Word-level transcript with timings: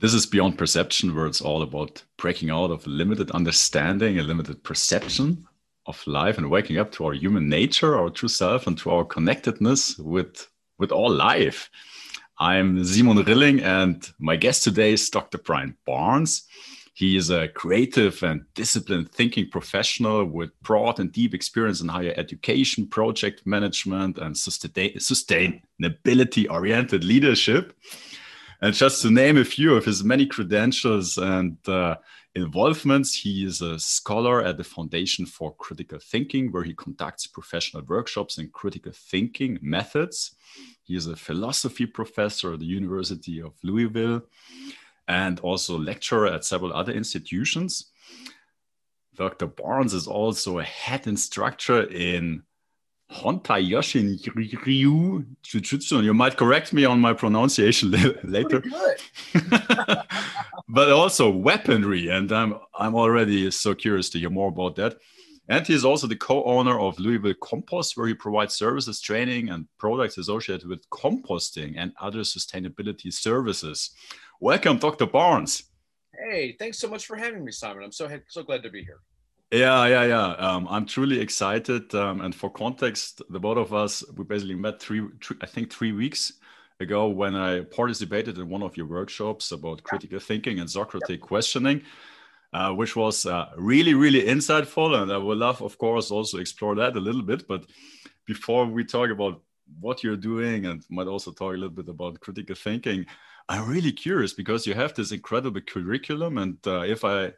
This 0.00 0.14
is 0.14 0.24
Beyond 0.24 0.56
Perception, 0.56 1.14
where 1.14 1.26
it's 1.26 1.42
all 1.42 1.60
about 1.60 2.02
breaking 2.16 2.48
out 2.48 2.70
of 2.70 2.86
limited 2.86 3.30
understanding 3.32 4.18
and 4.18 4.26
limited 4.26 4.64
perception 4.64 5.46
of 5.84 6.02
life 6.06 6.38
and 6.38 6.48
waking 6.48 6.78
up 6.78 6.90
to 6.92 7.04
our 7.04 7.12
human 7.12 7.50
nature, 7.50 7.98
our 7.98 8.08
true 8.08 8.30
self, 8.30 8.66
and 8.66 8.78
to 8.78 8.92
our 8.92 9.04
connectedness 9.04 9.98
with, 9.98 10.48
with 10.78 10.90
all 10.90 11.12
life. 11.12 11.68
I'm 12.38 12.82
Simon 12.82 13.18
Rilling, 13.18 13.60
and 13.60 14.10
my 14.18 14.36
guest 14.36 14.64
today 14.64 14.94
is 14.94 15.10
Dr. 15.10 15.36
Brian 15.36 15.76
Barnes. 15.84 16.44
He 16.94 17.18
is 17.18 17.28
a 17.28 17.48
creative 17.48 18.22
and 18.22 18.46
disciplined 18.54 19.12
thinking 19.12 19.50
professional 19.50 20.24
with 20.24 20.58
broad 20.62 20.98
and 20.98 21.12
deep 21.12 21.34
experience 21.34 21.82
in 21.82 21.88
higher 21.88 22.14
education, 22.16 22.86
project 22.86 23.42
management, 23.44 24.16
and 24.16 24.34
sustainability 24.34 26.50
oriented 26.50 27.04
leadership. 27.04 27.76
And 28.62 28.74
just 28.74 29.00
to 29.02 29.10
name 29.10 29.38
a 29.38 29.44
few 29.44 29.74
of 29.74 29.86
his 29.86 30.04
many 30.04 30.26
credentials 30.26 31.16
and 31.16 31.56
uh, 31.66 31.96
involvements, 32.34 33.14
he 33.14 33.44
is 33.44 33.62
a 33.62 33.78
scholar 33.78 34.42
at 34.44 34.58
the 34.58 34.64
Foundation 34.64 35.24
for 35.24 35.54
Critical 35.54 35.98
Thinking, 35.98 36.52
where 36.52 36.62
he 36.62 36.74
conducts 36.74 37.26
professional 37.26 37.82
workshops 37.84 38.36
in 38.36 38.50
critical 38.50 38.92
thinking 38.94 39.58
methods. 39.62 40.34
He 40.82 40.94
is 40.94 41.06
a 41.06 41.16
philosophy 41.16 41.86
professor 41.86 42.52
at 42.52 42.58
the 42.60 42.66
University 42.66 43.40
of 43.40 43.54
Louisville 43.62 44.22
and 45.08 45.40
also 45.40 45.78
lecturer 45.78 46.26
at 46.26 46.44
several 46.44 46.74
other 46.74 46.92
institutions. 46.92 47.90
Dr. 49.14 49.46
Barnes 49.46 49.94
is 49.94 50.06
also 50.06 50.58
a 50.58 50.64
head 50.64 51.06
instructor 51.06 51.82
in 51.90 52.42
Hontai 53.12 53.68
Yoshin 53.68 54.18
Ryu 54.34 55.24
Jujutsu. 55.42 56.02
You 56.02 56.14
might 56.14 56.36
correct 56.36 56.72
me 56.72 56.84
on 56.84 57.00
my 57.00 57.12
pronunciation 57.12 57.90
later. 58.24 58.62
but 60.68 60.92
also 60.92 61.30
weaponry, 61.30 62.08
and 62.08 62.30
I'm 62.30 62.54
I'm 62.78 62.94
already 62.94 63.50
so 63.50 63.74
curious 63.74 64.10
to 64.10 64.18
hear 64.18 64.30
more 64.30 64.48
about 64.48 64.76
that. 64.76 64.96
And 65.48 65.66
he's 65.66 65.84
also 65.84 66.06
the 66.06 66.14
co-owner 66.14 66.78
of 66.78 67.00
Louisville 67.00 67.34
Compost, 67.42 67.96
where 67.96 68.06
he 68.06 68.14
provides 68.14 68.54
services, 68.54 69.00
training, 69.00 69.48
and 69.48 69.66
products 69.78 70.16
associated 70.16 70.68
with 70.68 70.88
composting 70.90 71.74
and 71.76 71.92
other 72.00 72.20
sustainability 72.20 73.12
services. 73.12 73.90
Welcome, 74.40 74.78
Dr. 74.78 75.06
Barnes. 75.06 75.64
Hey, 76.14 76.54
thanks 76.56 76.78
so 76.78 76.88
much 76.88 77.04
for 77.04 77.16
having 77.16 77.44
me, 77.44 77.50
Simon. 77.50 77.82
I'm 77.82 77.90
so 77.90 78.08
so 78.28 78.44
glad 78.44 78.62
to 78.62 78.70
be 78.70 78.84
here. 78.84 79.00
Yeah, 79.52 79.86
yeah, 79.86 80.04
yeah. 80.04 80.26
Um, 80.34 80.68
I'm 80.70 80.86
truly 80.86 81.20
excited. 81.20 81.92
Um, 81.94 82.20
and 82.20 82.34
for 82.34 82.50
context, 82.50 83.20
the 83.30 83.40
both 83.40 83.58
of 83.58 83.74
us, 83.74 84.04
we 84.16 84.24
basically 84.24 84.54
met 84.54 84.80
three, 84.80 85.08
three, 85.20 85.36
I 85.40 85.46
think, 85.46 85.72
three 85.72 85.90
weeks 85.92 86.34
ago 86.78 87.08
when 87.08 87.34
I 87.34 87.62
participated 87.62 88.38
in 88.38 88.48
one 88.48 88.62
of 88.62 88.76
your 88.76 88.86
workshops 88.86 89.50
about 89.50 89.82
critical 89.82 90.20
thinking 90.20 90.60
and 90.60 90.70
Socratic 90.70 91.20
questioning, 91.20 91.82
uh, 92.52 92.72
which 92.74 92.94
was 92.94 93.26
uh, 93.26 93.46
really, 93.56 93.94
really 93.94 94.22
insightful. 94.22 94.94
And 95.02 95.12
I 95.12 95.18
would 95.18 95.38
love, 95.38 95.62
of 95.62 95.78
course, 95.78 96.12
also 96.12 96.38
explore 96.38 96.76
that 96.76 96.96
a 96.96 97.00
little 97.00 97.22
bit. 97.22 97.48
But 97.48 97.66
before 98.26 98.66
we 98.66 98.84
talk 98.84 99.10
about 99.10 99.42
what 99.80 100.04
you're 100.04 100.16
doing 100.16 100.66
and 100.66 100.84
might 100.90 101.08
also 101.08 101.32
talk 101.32 101.54
a 101.54 101.58
little 101.58 101.70
bit 101.70 101.88
about 101.88 102.20
critical 102.20 102.54
thinking, 102.54 103.04
I'm 103.48 103.68
really 103.68 103.92
curious 103.92 104.32
because 104.32 104.64
you 104.64 104.74
have 104.74 104.94
this 104.94 105.10
incredible 105.10 105.60
curriculum. 105.60 106.38
And 106.38 106.58
uh, 106.68 106.82
if 106.82 107.04
I 107.04 107.32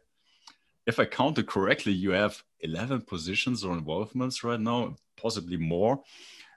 if 0.85 0.99
I 0.99 1.05
counted 1.05 1.47
correctly, 1.47 1.93
you 1.93 2.11
have 2.11 2.43
11 2.61 3.01
positions 3.01 3.63
or 3.63 3.73
involvements 3.73 4.43
right 4.43 4.59
now, 4.59 4.95
possibly 5.17 5.57
more. 5.57 6.01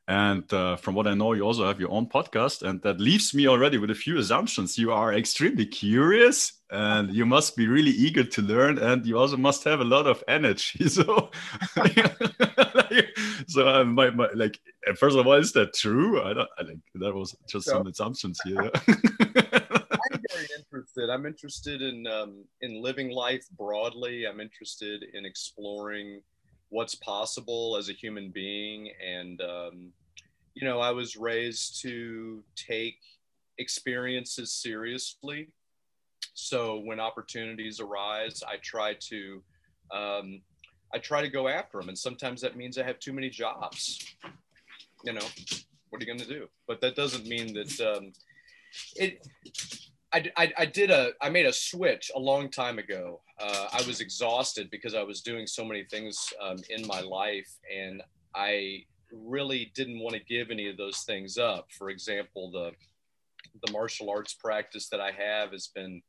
And 0.09 0.51
uh, 0.53 0.77
from 0.77 0.95
what 0.95 1.09
I 1.09 1.15
know, 1.15 1.33
you 1.33 1.43
also 1.43 1.67
have 1.67 1.81
your 1.81 1.91
own 1.91 2.07
podcast. 2.07 2.63
And 2.63 2.81
that 2.83 3.01
leaves 3.01 3.35
me 3.35 3.49
already 3.49 3.79
with 3.79 3.91
a 3.91 3.95
few 3.95 4.19
assumptions. 4.19 4.79
You 4.79 4.93
are 4.93 5.13
extremely 5.13 5.67
curious 5.67 6.53
and 6.71 7.13
you 7.13 7.27
must 7.27 7.57
be 7.57 7.67
really 7.67 7.91
eager 7.91 8.23
to 8.23 8.43
learn. 8.43 8.79
And 8.79 9.05
you 9.05 9.19
also 9.19 9.37
must 9.37 9.65
have 9.65 9.81
a 9.81 9.85
lot 9.85 10.07
of 10.07 10.23
energy. 10.29 10.89
So, 10.89 11.31
so 13.49 13.69
uh, 13.69 13.85
my, 13.85 14.11
my, 14.11 14.29
like, 14.35 14.61
first 14.97 15.17
of 15.17 15.27
all, 15.27 15.35
is 15.35 15.53
that 15.53 15.75
true? 15.75 16.23
I 16.23 16.33
don't, 16.33 16.49
I 16.59 16.65
think 16.65 16.81
that 16.95 17.13
was 17.13 17.37
just 17.49 17.67
so, 17.67 17.73
some 17.73 17.87
assumptions 17.89 18.41
here. 18.45 18.71
interested. 20.57 21.11
I'm 21.11 21.27
interested 21.27 21.83
in 21.83 22.07
um, 22.07 22.45
in 22.61 22.83
living 22.83 23.11
life 23.11 23.45
broadly. 23.57 24.27
I'm 24.27 24.41
interested 24.41 25.05
in 25.15 25.25
exploring 25.25 26.21
what's 26.71 26.95
possible 26.97 27.77
as 27.79 27.89
a 27.89 27.93
human 27.93 28.31
being, 28.31 28.91
and 29.05 29.41
um, 29.41 29.93
you 30.55 30.67
know, 30.67 30.81
I 30.81 30.91
was 30.91 31.17
raised 31.17 31.81
to 31.83 32.43
take 32.57 32.99
experiences 33.59 34.53
seriously. 34.53 35.49
So 36.35 36.81
when 36.81 37.01
opportunities 37.01 37.81
arise, 37.81 38.43
I 38.47 38.57
try 38.63 38.95
to 39.09 39.43
um, 39.95 40.41
I 40.95 40.99
try 40.99 41.21
to 41.21 41.29
go 41.29 41.49
after 41.49 41.79
them, 41.79 41.89
and 41.89 41.99
sometimes 41.99 42.41
that 42.41 42.57
means 42.57 42.79
I 42.79 42.85
have 42.85 42.99
too 42.99 43.13
many 43.13 43.31
jobs. 43.31 44.17
You 45.05 45.13
know, 45.13 45.27
what 45.91 46.03
are 46.03 46.05
you 46.05 46.07
going 46.07 46.19
to 46.19 46.27
do? 46.27 46.49
But 46.67 46.81
that 46.81 46.97
doesn't 46.97 47.27
mean 47.27 47.55
that 47.55 47.81
um, 47.81 48.13
it 48.97 49.27
I, 50.37 50.53
I, 50.59 50.67
did 50.67 50.91
a 50.91 51.11
I 51.21 51.29
made 51.29 51.47
a 51.47 51.53
switch 51.53 52.11
a 52.15 52.19
long 52.19 52.51
time 52.51 52.79
ago. 52.79 53.21
Uh, 53.41 53.69
I 53.73 53.83
was 53.87 54.01
exhausted 54.01 54.71
because 54.71 54.95
I 54.95 55.03
was 55.03 55.21
doing 55.21 55.47
so 55.47 55.65
many 55.65 55.85
things 55.85 56.33
um, 56.41 56.57
in 56.71 56.87
my 56.87 57.01
life, 57.01 57.51
and 57.75 58.03
I 58.35 58.85
really 59.13 59.73
didn't 59.75 60.01
want 60.01 60.15
to 60.15 60.25
give 60.25 60.51
any 60.51 60.69
of 60.69 60.77
those 60.77 61.01
things 61.01 61.39
up. 61.39 61.69
For 61.71 61.91
example, 61.91 62.51
the 62.51 62.73
the 63.67 63.73
martial 63.73 64.11
arts 64.11 64.35
practice 64.35 64.89
that 64.89 65.01
I 65.01 65.11
have 65.13 65.53
has 65.53 65.69
been 65.69 66.03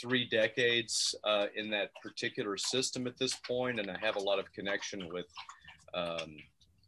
three 0.00 0.28
decades 0.28 1.14
uh, 1.24 1.46
in 1.56 1.70
that 1.70 1.90
particular 2.02 2.56
system 2.56 3.06
at 3.06 3.18
this 3.18 3.34
point, 3.46 3.80
and 3.80 3.90
I 3.90 3.98
have 4.00 4.16
a 4.16 4.20
lot 4.20 4.38
of 4.38 4.52
connection 4.52 5.08
with. 5.12 5.26
Um, 5.94 6.36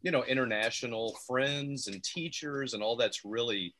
you 0.03 0.09
know, 0.09 0.23
international 0.23 1.15
friends 1.27 1.87
and 1.87 2.03
teachers, 2.03 2.73
and 2.73 2.81
all 2.81 2.95
that's 2.95 3.23
really 3.23 3.75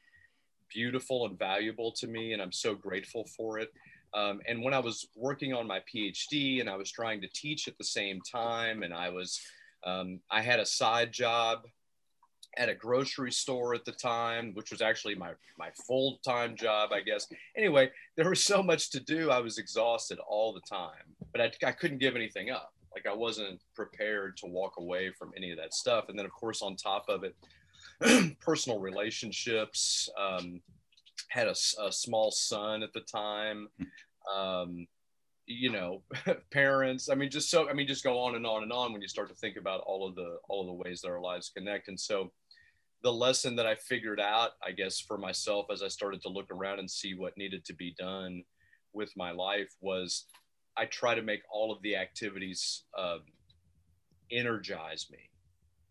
beautiful 0.73 1.25
and 1.25 1.37
valuable 1.37 1.91
to 1.93 2.07
me, 2.07 2.33
and 2.33 2.41
I'm 2.41 2.51
so 2.51 2.75
grateful 2.75 3.25
for 3.37 3.59
it. 3.59 3.71
Um, 4.13 4.41
and 4.47 4.61
when 4.61 4.73
I 4.73 4.79
was 4.79 5.07
working 5.15 5.53
on 5.53 5.67
my 5.67 5.81
PhD 5.93 6.59
and 6.59 6.69
I 6.69 6.75
was 6.75 6.91
trying 6.91 7.21
to 7.21 7.27
teach 7.33 7.67
at 7.67 7.77
the 7.77 7.83
same 7.83 8.19
time, 8.21 8.83
and 8.83 8.93
I 8.93 9.09
was, 9.09 9.39
um, 9.85 10.19
I 10.29 10.41
had 10.41 10.59
a 10.59 10.65
side 10.65 11.11
job 11.11 11.65
at 12.57 12.67
a 12.67 12.75
grocery 12.75 13.31
store 13.31 13.73
at 13.73 13.85
the 13.85 13.93
time, 13.93 14.51
which 14.53 14.71
was 14.71 14.81
actually 14.81 15.15
my, 15.15 15.31
my 15.57 15.69
full 15.87 16.19
time 16.25 16.55
job, 16.55 16.91
I 16.91 17.01
guess. 17.01 17.27
Anyway, 17.55 17.89
there 18.17 18.29
was 18.29 18.43
so 18.43 18.61
much 18.61 18.89
to 18.91 18.99
do. 18.99 19.31
I 19.31 19.39
was 19.39 19.57
exhausted 19.57 20.19
all 20.19 20.53
the 20.53 20.61
time, 20.61 21.15
but 21.31 21.41
I, 21.41 21.51
I 21.65 21.71
couldn't 21.71 21.99
give 21.99 22.15
anything 22.15 22.49
up. 22.49 22.73
Like 22.93 23.07
I 23.07 23.15
wasn't 23.15 23.61
prepared 23.73 24.35
to 24.37 24.47
walk 24.47 24.73
away 24.77 25.11
from 25.11 25.31
any 25.37 25.51
of 25.51 25.57
that 25.57 25.73
stuff. 25.73 26.09
And 26.09 26.19
then, 26.19 26.25
of 26.25 26.31
course, 26.33 26.61
on 26.61 26.75
top 26.75 27.05
of 27.07 27.23
it, 27.23 27.35
personal 28.39 28.79
relationships. 28.79 30.09
Um, 30.19 30.61
had 31.29 31.47
a, 31.47 31.55
a, 31.81 31.91
small 31.91 32.29
son 32.29 32.83
at 32.83 32.91
the 32.93 32.99
time. 33.01 33.69
Um, 34.35 34.85
you 35.45 35.71
know, 35.71 36.03
parents. 36.51 37.09
I 37.09 37.15
mean, 37.15 37.29
just 37.29 37.49
so 37.49 37.69
I 37.69 37.73
mean, 37.73 37.87
just 37.87 38.03
go 38.03 38.19
on 38.19 38.35
and 38.35 38.45
on 38.45 38.63
and 38.63 38.71
on 38.71 38.91
when 38.91 39.01
you 39.01 39.07
start 39.07 39.29
to 39.29 39.35
think 39.35 39.57
about 39.57 39.81
all 39.85 40.07
of 40.07 40.15
the 40.15 40.37
all 40.49 40.61
of 40.61 40.67
the 40.67 40.73
ways 40.73 41.01
that 41.01 41.09
our 41.09 41.21
lives 41.21 41.51
connect. 41.55 41.87
And 41.87 41.99
so, 41.99 42.31
the 43.03 43.11
lesson 43.11 43.55
that 43.55 43.65
I 43.65 43.75
figured 43.75 44.19
out, 44.19 44.51
I 44.65 44.71
guess, 44.71 44.99
for 44.99 45.17
myself 45.17 45.67
as 45.71 45.81
I 45.81 45.87
started 45.87 46.21
to 46.23 46.29
look 46.29 46.51
around 46.51 46.79
and 46.79 46.89
see 46.89 47.13
what 47.13 47.37
needed 47.37 47.65
to 47.65 47.73
be 47.73 47.95
done 47.97 48.43
with 48.93 49.11
my 49.15 49.31
life 49.31 49.71
was 49.79 50.25
I 50.77 50.85
try 50.85 51.15
to 51.15 51.21
make 51.21 51.41
all 51.51 51.71
of 51.71 51.81
the 51.81 51.95
activities 51.95 52.83
uh, 52.97 53.17
energize 54.31 55.07
me 55.11 55.29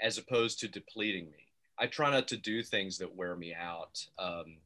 as 0.01 0.19
opposed 0.19 0.59
to 0.61 0.69
depleting 0.69 1.27
me. 1.27 1.50
I 1.81 1.87
try 1.87 2.11
not 2.11 2.29
to 2.29 2.37
do 2.37 2.63
things 2.63 2.99
that 2.99 3.17
wear 3.17 3.35
me 3.35 3.55
out 3.55 4.05
um, 4.19 4.59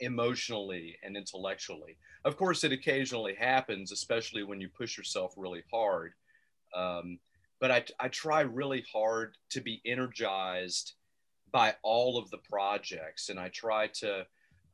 emotionally 0.00 0.96
and 1.02 1.16
intellectually. 1.16 1.96
Of 2.24 2.36
course, 2.36 2.64
it 2.64 2.72
occasionally 2.72 3.34
happens, 3.34 3.92
especially 3.92 4.42
when 4.42 4.60
you 4.60 4.68
push 4.68 4.96
yourself 4.98 5.32
really 5.36 5.62
hard. 5.72 6.12
Um, 6.74 7.18
but 7.60 7.70
I, 7.70 7.84
I 7.98 8.08
try 8.08 8.40
really 8.40 8.84
hard 8.92 9.36
to 9.50 9.60
be 9.60 9.80
energized 9.86 10.94
by 11.50 11.74
all 11.82 12.18
of 12.18 12.30
the 12.30 12.38
projects, 12.38 13.30
and 13.30 13.38
I 13.40 13.48
try 13.48 13.86
to 13.86 14.26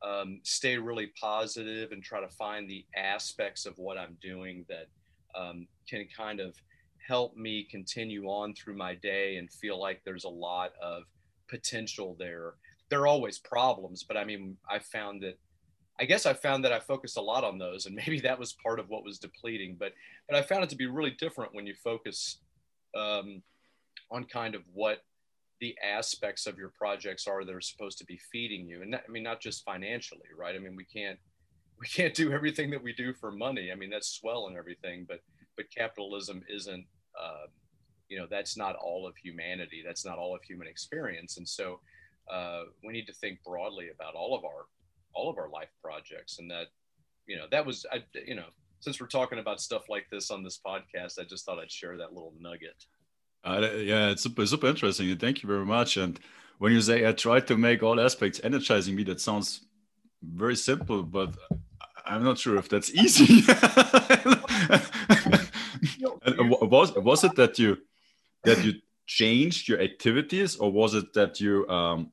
um, 0.03 0.41
stay 0.43 0.77
really 0.77 1.11
positive 1.19 1.91
and 1.91 2.03
try 2.03 2.19
to 2.19 2.27
find 2.27 2.69
the 2.69 2.85
aspects 2.95 3.65
of 3.65 3.77
what 3.77 3.97
I'm 3.97 4.17
doing 4.21 4.65
that 4.67 4.87
um, 5.39 5.67
can 5.87 6.07
kind 6.15 6.39
of 6.39 6.55
help 7.07 7.35
me 7.37 7.63
continue 7.69 8.25
on 8.25 8.53
through 8.55 8.75
my 8.75 8.95
day 8.95 9.37
and 9.37 9.51
feel 9.51 9.79
like 9.79 10.01
there's 10.03 10.23
a 10.23 10.29
lot 10.29 10.71
of 10.81 11.03
potential 11.51 12.15
there. 12.17 12.53
There 12.89 13.01
are 13.01 13.07
always 13.07 13.37
problems, 13.37 14.03
but 14.03 14.17
I 14.17 14.25
mean, 14.25 14.57
I 14.69 14.79
found 14.79 15.21
that 15.21 15.37
I 15.99 16.05
guess 16.05 16.25
I 16.25 16.33
found 16.33 16.65
that 16.65 16.73
I 16.73 16.79
focused 16.79 17.17
a 17.17 17.21
lot 17.21 17.43
on 17.43 17.59
those, 17.59 17.85
and 17.85 17.95
maybe 18.07 18.19
that 18.21 18.39
was 18.39 18.53
part 18.53 18.79
of 18.79 18.89
what 18.89 19.03
was 19.03 19.19
depleting. 19.19 19.75
But 19.79 19.93
but 20.27 20.37
I 20.37 20.41
found 20.41 20.63
it 20.63 20.69
to 20.71 20.75
be 20.75 20.87
really 20.87 21.11
different 21.11 21.53
when 21.53 21.67
you 21.67 21.75
focus 21.83 22.39
um, 22.97 23.43
on 24.09 24.23
kind 24.23 24.55
of 24.55 24.63
what 24.73 24.99
the 25.59 25.75
aspects 25.83 26.47
of 26.47 26.57
your 26.57 26.69
projects 26.75 27.27
are 27.27 27.45
that 27.45 27.55
are 27.55 27.61
supposed 27.61 27.99
to 27.99 28.05
be 28.05 28.19
feeding 28.31 28.65
you, 28.65 28.81
and 28.81 28.93
that, 28.93 29.03
I 29.07 29.11
mean 29.11 29.23
not 29.23 29.41
just 29.41 29.63
financially, 29.63 30.29
right? 30.37 30.55
I 30.55 30.59
mean 30.59 30.75
we 30.75 30.85
can't 30.85 31.19
we 31.79 31.87
can't 31.87 32.13
do 32.13 32.31
everything 32.31 32.69
that 32.71 32.83
we 32.83 32.93
do 32.93 33.13
for 33.13 33.31
money. 33.31 33.71
I 33.71 33.75
mean, 33.75 33.89
that's 33.89 34.09
swell 34.09 34.47
and 34.47 34.57
everything, 34.57 35.05
but 35.07 35.19
but 35.57 35.65
capitalism 35.75 36.43
isn't. 36.49 36.85
Uh, 37.19 37.47
you 38.11 38.19
know, 38.19 38.27
that's 38.29 38.57
not 38.57 38.75
all 38.75 39.07
of 39.07 39.15
humanity. 39.15 39.81
That's 39.85 40.05
not 40.05 40.17
all 40.17 40.35
of 40.35 40.43
human 40.43 40.67
experience, 40.67 41.37
and 41.37 41.47
so 41.47 41.79
uh, 42.29 42.63
we 42.85 42.91
need 42.91 43.07
to 43.07 43.13
think 43.13 43.41
broadly 43.41 43.87
about 43.95 44.15
all 44.15 44.35
of 44.37 44.43
our 44.43 44.65
all 45.15 45.29
of 45.29 45.37
our 45.37 45.49
life 45.49 45.69
projects, 45.81 46.37
and 46.37 46.51
that 46.51 46.67
you 47.25 47.37
know 47.37 47.45
that 47.51 47.65
was 47.65 47.85
I, 47.89 48.03
you 48.27 48.35
know 48.35 48.47
since 48.81 48.99
we're 48.99 49.07
talking 49.07 49.39
about 49.39 49.61
stuff 49.61 49.87
like 49.87 50.07
this 50.11 50.29
on 50.29 50.43
this 50.43 50.59
podcast, 50.59 51.19
I 51.19 51.23
just 51.23 51.45
thought 51.45 51.59
I'd 51.59 51.71
share 51.71 51.95
that 51.97 52.13
little 52.13 52.33
nugget. 52.37 52.85
Uh, 53.43 53.69
yeah, 53.77 54.09
it's 54.09 54.23
super, 54.23 54.45
super 54.45 54.67
interesting. 54.67 55.15
Thank 55.17 55.41
you 55.41 55.47
very 55.47 55.65
much. 55.65 55.97
And 55.97 56.19
when 56.57 56.73
you 56.73 56.81
say 56.81 57.07
I 57.07 57.13
try 57.13 57.39
to 57.39 57.57
make 57.57 57.81
all 57.81 57.99
aspects 57.99 58.41
energizing 58.43 58.95
me, 58.95 59.03
that 59.03 59.21
sounds 59.21 59.61
very 60.21 60.55
simple, 60.55 61.03
but 61.03 61.33
I'm 62.05 62.23
not 62.23 62.39
sure 62.39 62.57
if 62.57 62.67
that's 62.69 62.91
easy. 62.91 63.43
was 66.61 66.93
was 66.95 67.23
it 67.23 67.35
that 67.35 67.57
you 67.57 67.77
that 68.43 68.63
you 68.63 68.73
changed 69.05 69.67
your 69.67 69.81
activities, 69.81 70.55
or 70.55 70.71
was 70.71 70.93
it 70.93 71.13
that 71.13 71.39
you 71.39 71.67
um, 71.67 72.11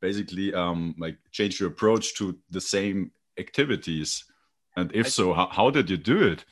basically 0.00 0.54
um, 0.54 0.94
like 0.98 1.16
changed 1.32 1.60
your 1.60 1.70
approach 1.70 2.14
to 2.16 2.38
the 2.50 2.60
same 2.60 3.10
activities? 3.38 4.24
And 4.76 4.90
if 4.94 5.08
so, 5.08 5.32
how, 5.32 5.48
how 5.50 5.70
did 5.70 5.88
you 5.90 5.96
do 5.96 6.22
it? 6.22 6.44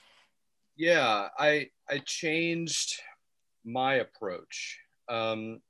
Yeah, 0.76 1.28
I 1.38 1.69
I 1.88 1.99
changed 1.99 3.00
my 3.64 3.94
approach. 3.94 4.78
Um, 5.08 5.60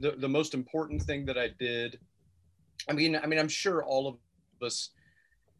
the, 0.00 0.12
the 0.12 0.28
most 0.28 0.54
important 0.54 1.02
thing 1.02 1.24
that 1.26 1.36
I 1.36 1.48
did, 1.58 1.98
I 2.88 2.92
mean, 2.92 3.16
I 3.16 3.26
mean, 3.26 3.38
I'm 3.38 3.48
sure 3.48 3.84
all 3.84 4.06
of 4.08 4.16
us, 4.66 4.90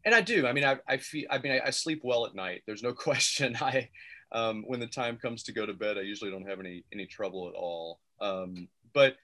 and 0.05 0.15
I 0.15 0.21
do. 0.21 0.47
I 0.47 0.53
mean, 0.53 0.63
I, 0.65 0.77
I 0.87 0.97
feel. 0.97 1.27
I 1.29 1.37
mean, 1.39 1.53
I, 1.53 1.67
I 1.67 1.69
sleep 1.69 2.01
well 2.03 2.25
at 2.25 2.35
night. 2.35 2.63
There's 2.65 2.83
no 2.83 2.93
question. 3.07 3.57
I, 3.59 3.89
um, 4.33 4.63
when 4.67 4.79
the 4.79 4.87
time 4.87 5.17
comes 5.17 5.43
to 5.43 5.53
go 5.53 5.65
to 5.65 5.73
bed, 5.73 5.97
I 5.97 6.01
usually 6.01 6.31
don't 6.31 6.47
have 6.47 6.59
any 6.59 6.83
any 6.91 7.05
trouble 7.05 7.47
at 7.47 7.55
all. 7.55 7.99
Um, 8.19 8.67
but 8.93 9.15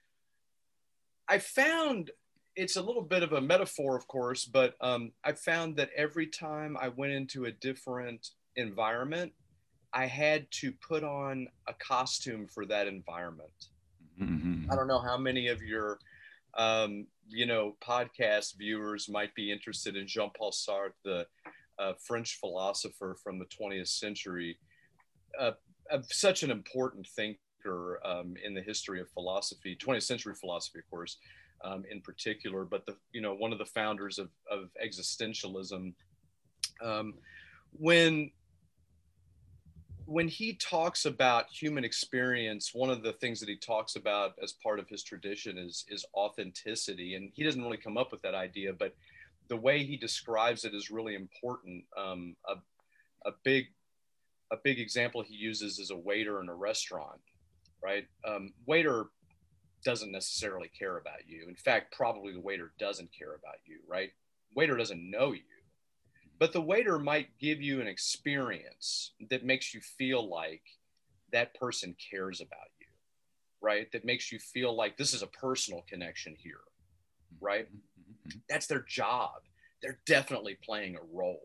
I 1.28 1.38
found 1.38 2.10
it's 2.56 2.76
a 2.76 2.82
little 2.82 3.02
bit 3.02 3.22
of 3.22 3.32
a 3.32 3.40
metaphor, 3.40 3.96
of 3.96 4.06
course, 4.06 4.44
but 4.44 4.74
um, 4.80 5.12
I 5.24 5.32
found 5.32 5.76
that 5.76 5.90
every 5.96 6.26
time 6.26 6.76
I 6.80 6.88
went 6.88 7.12
into 7.12 7.44
a 7.44 7.52
different 7.52 8.28
environment, 8.56 9.32
I 9.92 10.06
had 10.06 10.50
to 10.52 10.72
put 10.72 11.04
on 11.04 11.48
a 11.68 11.74
costume 11.74 12.46
for 12.46 12.66
that 12.66 12.86
environment. 12.86 13.68
Mm-hmm. 14.20 14.70
I 14.70 14.76
don't 14.76 14.88
know 14.88 15.00
how 15.00 15.16
many 15.16 15.48
of 15.48 15.62
your, 15.62 15.98
um, 16.56 17.06
you 17.28 17.46
know, 17.46 17.76
podcast 17.80 18.56
viewers 18.58 19.08
might 19.08 19.34
be 19.34 19.50
interested 19.50 19.96
in 19.96 20.06
Jean-Paul 20.06 20.52
Sartre, 20.52 20.92
the 21.04 21.26
uh, 21.78 21.94
French 22.04 22.38
philosopher 22.40 23.16
from 23.22 23.38
the 23.38 23.46
20th 23.46 23.88
century, 23.88 24.58
uh, 25.38 25.52
such 26.08 26.42
an 26.42 26.50
important 26.50 27.06
thinker 27.06 28.00
um, 28.04 28.34
in 28.44 28.54
the 28.54 28.62
history 28.62 29.00
of 29.00 29.08
philosophy, 29.10 29.76
20th 29.76 30.04
century 30.04 30.34
philosophy, 30.34 30.78
of 30.78 30.90
course 30.90 31.16
um, 31.62 31.84
in 31.90 32.00
particular, 32.00 32.64
but 32.64 32.86
the 32.86 32.96
you 33.12 33.20
know 33.20 33.34
one 33.34 33.52
of 33.52 33.58
the 33.58 33.66
founders 33.66 34.18
of, 34.18 34.30
of 34.50 34.70
existentialism. 34.84 35.92
Um, 36.82 37.14
when 37.72 38.30
when 40.06 40.26
he 40.26 40.54
talks 40.54 41.04
about 41.04 41.46
human 41.50 41.84
experience, 41.84 42.74
one 42.74 42.90
of 42.90 43.02
the 43.02 43.12
things 43.14 43.38
that 43.40 43.48
he 43.48 43.56
talks 43.56 43.94
about 43.94 44.32
as 44.42 44.52
part 44.52 44.78
of 44.78 44.88
his 44.88 45.02
tradition 45.02 45.58
is 45.58 45.84
is 45.88 46.04
authenticity, 46.14 47.14
and 47.14 47.30
he 47.34 47.44
doesn't 47.44 47.62
really 47.62 47.76
come 47.76 47.98
up 47.98 48.12
with 48.12 48.22
that 48.22 48.34
idea, 48.34 48.72
but 48.72 48.94
the 49.48 49.56
way 49.56 49.84
he 49.84 49.96
describes 49.96 50.64
it 50.64 50.74
is 50.74 50.90
really 50.90 51.14
important. 51.14 51.84
Um, 51.96 52.36
a, 52.48 52.54
a 53.28 53.32
big 53.44 53.66
a 54.52 54.56
big 54.62 54.78
example 54.78 55.22
he 55.22 55.34
uses 55.34 55.78
is 55.78 55.90
a 55.90 55.96
waiter 55.96 56.40
in 56.40 56.48
a 56.48 56.54
restaurant, 56.54 57.20
right? 57.82 58.06
Um, 58.26 58.52
waiter 58.66 59.06
doesn't 59.84 60.12
necessarily 60.12 60.68
care 60.68 60.98
about 60.98 61.26
you. 61.26 61.46
In 61.48 61.56
fact, 61.56 61.94
probably 61.96 62.32
the 62.32 62.40
waiter 62.40 62.72
doesn't 62.78 63.10
care 63.16 63.34
about 63.34 63.56
you, 63.64 63.78
right? 63.88 64.10
Waiter 64.54 64.76
doesn't 64.76 65.10
know 65.10 65.32
you. 65.32 65.42
But 66.38 66.52
the 66.52 66.60
waiter 66.60 66.98
might 66.98 67.38
give 67.38 67.60
you 67.60 67.80
an 67.80 67.86
experience 67.86 69.12
that 69.28 69.44
makes 69.44 69.74
you 69.74 69.80
feel 69.80 70.28
like 70.28 70.62
that 71.32 71.54
person 71.54 71.94
cares 72.10 72.40
about 72.40 72.70
you, 72.80 72.86
right? 73.60 73.90
That 73.92 74.04
makes 74.04 74.32
you 74.32 74.38
feel 74.38 74.74
like 74.74 74.96
this 74.96 75.12
is 75.12 75.22
a 75.22 75.26
personal 75.28 75.84
connection 75.88 76.34
here, 76.38 76.60
right? 77.40 77.66
Mm-hmm. 77.66 78.38
That's 78.48 78.66
their 78.66 78.84
job. 78.88 79.42
They're 79.82 80.00
definitely 80.06 80.56
playing 80.62 80.96
a 80.96 81.16
role. 81.16 81.40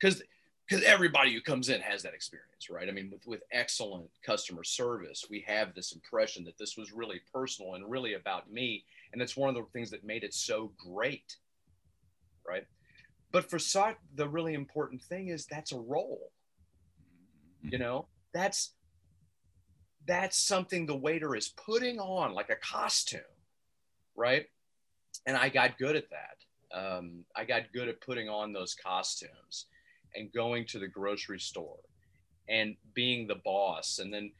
Because 0.00 0.22
because 0.72 0.86
everybody 0.86 1.34
who 1.34 1.40
comes 1.42 1.68
in 1.68 1.82
has 1.82 2.02
that 2.02 2.14
experience, 2.14 2.70
right? 2.70 2.88
I 2.88 2.92
mean, 2.92 3.10
with, 3.10 3.26
with 3.26 3.42
excellent 3.52 4.08
customer 4.24 4.64
service, 4.64 5.26
we 5.28 5.44
have 5.46 5.74
this 5.74 5.92
impression 5.92 6.44
that 6.44 6.56
this 6.56 6.78
was 6.78 6.92
really 6.92 7.20
personal 7.30 7.74
and 7.74 7.90
really 7.90 8.14
about 8.14 8.50
me. 8.50 8.82
And 9.12 9.20
it's 9.20 9.36
one 9.36 9.50
of 9.50 9.54
the 9.54 9.64
things 9.74 9.90
that 9.90 10.02
made 10.02 10.24
it 10.24 10.32
so 10.32 10.72
great, 10.78 11.36
right? 12.48 12.64
But 13.32 13.50
for 13.50 13.58
Sartre, 13.58 13.96
the 14.14 14.26
really 14.26 14.54
important 14.54 15.02
thing 15.02 15.28
is 15.28 15.44
that's 15.44 15.72
a 15.72 15.78
role. 15.78 16.30
You 17.60 17.76
know, 17.76 18.06
that's 18.32 18.72
that's 20.06 20.38
something 20.38 20.86
the 20.86 20.96
waiter 20.96 21.36
is 21.36 21.50
putting 21.50 22.00
on 22.00 22.32
like 22.32 22.48
a 22.48 22.56
costume, 22.56 23.20
right? 24.16 24.46
And 25.26 25.36
I 25.36 25.50
got 25.50 25.76
good 25.76 25.96
at 25.96 26.06
that. 26.08 26.76
Um, 26.76 27.26
I 27.36 27.44
got 27.44 27.72
good 27.74 27.88
at 27.88 28.00
putting 28.00 28.30
on 28.30 28.54
those 28.54 28.74
costumes 28.74 29.66
and 30.14 30.32
going 30.32 30.66
to 30.66 30.78
the 30.78 30.88
grocery 30.88 31.40
store 31.40 31.78
and 32.48 32.76
being 32.94 33.26
the 33.26 33.40
boss 33.44 33.98
and 33.98 34.12
then 34.12 34.30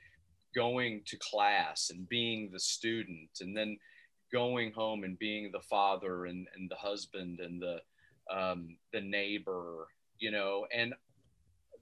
going 0.55 1.03
to 1.07 1.17
class 1.19 1.91
and 1.91 2.09
being 2.09 2.51
the 2.53 2.61
student 2.61 3.31
and 3.41 3.57
then 3.57 3.77
going 4.33 4.73
home 4.73 5.05
and 5.05 5.19
being 5.19 5.51
the 5.53 5.61
father 5.61 6.27
and, 6.27 6.47
and 6.57 6.71
the 6.71 6.77
husband 6.77 7.41
and 7.41 7.61
the 7.61 7.79
um, 8.35 8.77
the 8.93 9.01
neighbor 9.01 9.89
you 10.19 10.31
know 10.31 10.67
and 10.75 10.95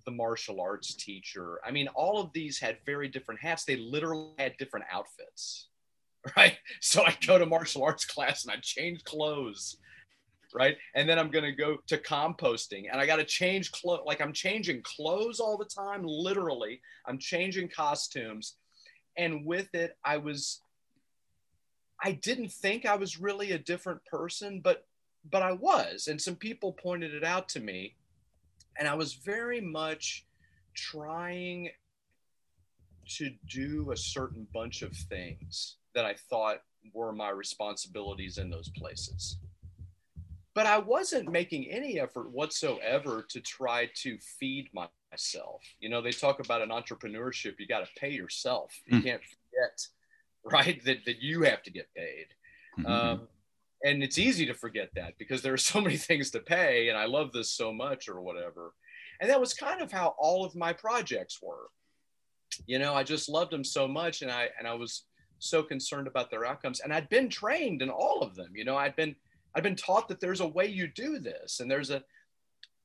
the 0.06 0.10
martial 0.10 0.60
arts 0.60 0.94
teacher. 0.94 1.60
I 1.64 1.70
mean 1.70 1.88
all 1.88 2.20
of 2.20 2.32
these 2.32 2.58
had 2.58 2.78
very 2.86 3.08
different 3.08 3.40
hats. 3.40 3.64
They 3.64 3.76
literally 3.76 4.32
had 4.38 4.56
different 4.56 4.86
outfits 4.90 5.68
right? 6.36 6.56
So 6.80 7.02
i 7.02 7.16
go 7.26 7.38
to 7.38 7.46
martial 7.46 7.84
arts 7.84 8.04
class 8.04 8.44
and 8.44 8.52
i 8.52 8.56
change 8.62 9.04
clothes 9.04 9.76
right? 10.54 10.76
And 10.94 11.08
then 11.08 11.18
I'm 11.18 11.30
going 11.30 11.44
to 11.44 11.52
go 11.52 11.78
to 11.86 11.98
composting 11.98 12.84
and 12.90 13.00
I 13.00 13.06
got 13.06 13.16
to 13.16 13.24
change 13.24 13.72
clothes. 13.72 14.02
Like 14.06 14.20
I'm 14.20 14.32
changing 14.32 14.82
clothes 14.82 15.40
all 15.40 15.56
the 15.56 15.64
time, 15.64 16.02
literally. 16.04 16.80
I'm 17.06 17.18
changing 17.18 17.68
costumes. 17.68 18.56
And 19.16 19.44
with 19.44 19.74
it, 19.74 19.96
I 20.04 20.16
was, 20.16 20.62
I 22.02 22.12
didn't 22.12 22.52
think 22.52 22.86
I 22.86 22.96
was 22.96 23.20
really 23.20 23.52
a 23.52 23.58
different 23.58 24.04
person, 24.06 24.60
but, 24.62 24.86
but 25.30 25.42
I 25.42 25.52
was. 25.52 26.08
And 26.08 26.20
some 26.20 26.36
people 26.36 26.72
pointed 26.72 27.14
it 27.14 27.24
out 27.24 27.48
to 27.50 27.60
me. 27.60 27.96
And 28.78 28.88
I 28.88 28.94
was 28.94 29.14
very 29.14 29.60
much 29.60 30.26
trying 30.74 31.68
to 33.16 33.30
do 33.48 33.90
a 33.90 33.96
certain 33.96 34.46
bunch 34.54 34.82
of 34.82 34.92
things 34.92 35.76
that 35.94 36.04
I 36.04 36.14
thought 36.30 36.58
were 36.94 37.12
my 37.12 37.30
responsibilities 37.30 38.38
in 38.38 38.48
those 38.48 38.70
places 38.70 39.36
but 40.54 40.66
I 40.66 40.78
wasn't 40.78 41.30
making 41.30 41.70
any 41.70 42.00
effort 42.00 42.30
whatsoever 42.30 43.24
to 43.30 43.40
try 43.40 43.88
to 44.02 44.18
feed 44.38 44.68
myself. 44.72 45.62
You 45.78 45.88
know, 45.88 46.02
they 46.02 46.10
talk 46.10 46.40
about 46.40 46.62
an 46.62 46.70
entrepreneurship, 46.70 47.54
you 47.58 47.66
got 47.66 47.80
to 47.86 48.00
pay 48.00 48.10
yourself. 48.10 48.72
You 48.86 48.98
mm. 48.98 49.04
can't 49.04 49.22
forget, 49.22 49.86
right, 50.44 50.84
that, 50.84 51.04
that 51.06 51.22
you 51.22 51.42
have 51.42 51.62
to 51.62 51.70
get 51.70 51.88
paid. 51.94 52.26
Mm-hmm. 52.78 52.90
Um, 52.90 53.28
and 53.84 54.02
it's 54.02 54.18
easy 54.18 54.44
to 54.46 54.54
forget 54.54 54.90
that 54.94 55.14
because 55.18 55.42
there 55.42 55.54
are 55.54 55.58
so 55.72 55.80
many 55.80 55.96
things 55.96 56.30
to 56.30 56.40
pay, 56.40 56.88
and 56.88 56.98
I 56.98 57.06
love 57.06 57.32
this 57.32 57.50
so 57.50 57.72
much, 57.72 58.08
or 58.08 58.20
whatever. 58.20 58.72
And 59.20 59.30
that 59.30 59.40
was 59.40 59.54
kind 59.54 59.82
of 59.82 59.92
how 59.92 60.14
all 60.18 60.44
of 60.44 60.56
my 60.56 60.72
projects 60.72 61.40
were. 61.42 61.68
You 62.66 62.78
know, 62.78 62.94
I 62.94 63.04
just 63.04 63.28
loved 63.28 63.52
them 63.52 63.64
so 63.64 63.86
much, 63.86 64.22
and 64.22 64.30
I 64.30 64.48
and 64.58 64.66
I 64.66 64.74
was 64.74 65.04
so 65.38 65.62
concerned 65.62 66.06
about 66.06 66.30
their 66.30 66.44
outcomes. 66.44 66.80
And 66.80 66.92
I'd 66.92 67.08
been 67.08 67.28
trained 67.28 67.82
in 67.82 67.90
all 67.90 68.22
of 68.22 68.34
them. 68.34 68.50
You 68.54 68.64
know, 68.64 68.76
I'd 68.76 68.96
been 68.96 69.14
I've 69.54 69.62
been 69.62 69.76
taught 69.76 70.08
that 70.08 70.20
there's 70.20 70.40
a 70.40 70.48
way 70.48 70.66
you 70.66 70.86
do 70.86 71.18
this 71.18 71.60
and 71.60 71.70
there's 71.70 71.90
a 71.90 72.02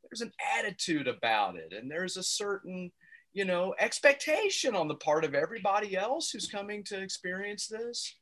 there's 0.04 0.22
an 0.22 0.34
attitude 0.58 1.08
about 1.08 1.56
it 1.56 1.74
and 1.74 1.90
there's 1.90 2.18
a 2.18 2.24
certain 2.24 2.92
you 3.34 3.46
know 3.46 3.76
expectation 3.80 4.76
on 4.76 4.88
the 4.88 4.96
part 4.96 5.26
of 5.26 5.36
everybody 5.36 5.96
else 5.96 6.30
who's 6.30 6.48
coming 6.48 6.84
to 6.86 7.02
experience 7.02 7.68
this. 7.68 8.16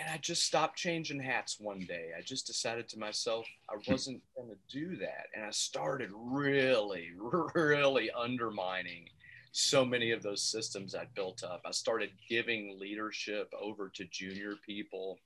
And 0.00 0.08
i 0.12 0.18
just 0.18 0.44
stopped 0.44 0.76
changing 0.76 1.20
hats 1.20 1.58
one 1.58 1.80
day. 1.80 2.10
I 2.16 2.22
just 2.22 2.46
decided 2.46 2.88
to 2.90 2.98
myself 2.98 3.46
i 3.68 3.74
hmm. 3.74 3.92
wasn't 3.92 4.22
going 4.36 4.50
to 4.50 4.78
do 4.78 4.96
that. 4.96 5.26
And 5.34 5.44
i 5.44 5.50
started 5.50 6.10
really 6.14 7.08
really 7.54 8.10
undermining 8.10 9.08
so 9.52 9.84
many 9.84 10.12
of 10.12 10.22
those 10.22 10.42
systems 10.42 10.94
I'd 10.94 11.12
built 11.14 11.42
up. 11.42 11.62
I 11.64 11.72
started 11.72 12.10
giving 12.28 12.78
leadership 12.78 13.52
over 13.60 13.88
to 13.88 14.04
junior 14.04 14.54
people 14.64 15.18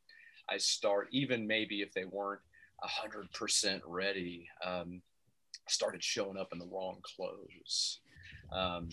I 0.48 0.58
start, 0.58 1.08
even 1.12 1.46
maybe 1.46 1.82
if 1.82 1.92
they 1.92 2.04
weren't, 2.04 2.40
hundred 2.82 3.32
percent 3.32 3.82
ready. 3.86 4.46
Um, 4.64 5.00
started 5.68 6.02
showing 6.04 6.36
up 6.36 6.52
in 6.52 6.58
the 6.58 6.66
wrong 6.66 6.98
clothes. 7.02 8.00
Um, 8.52 8.88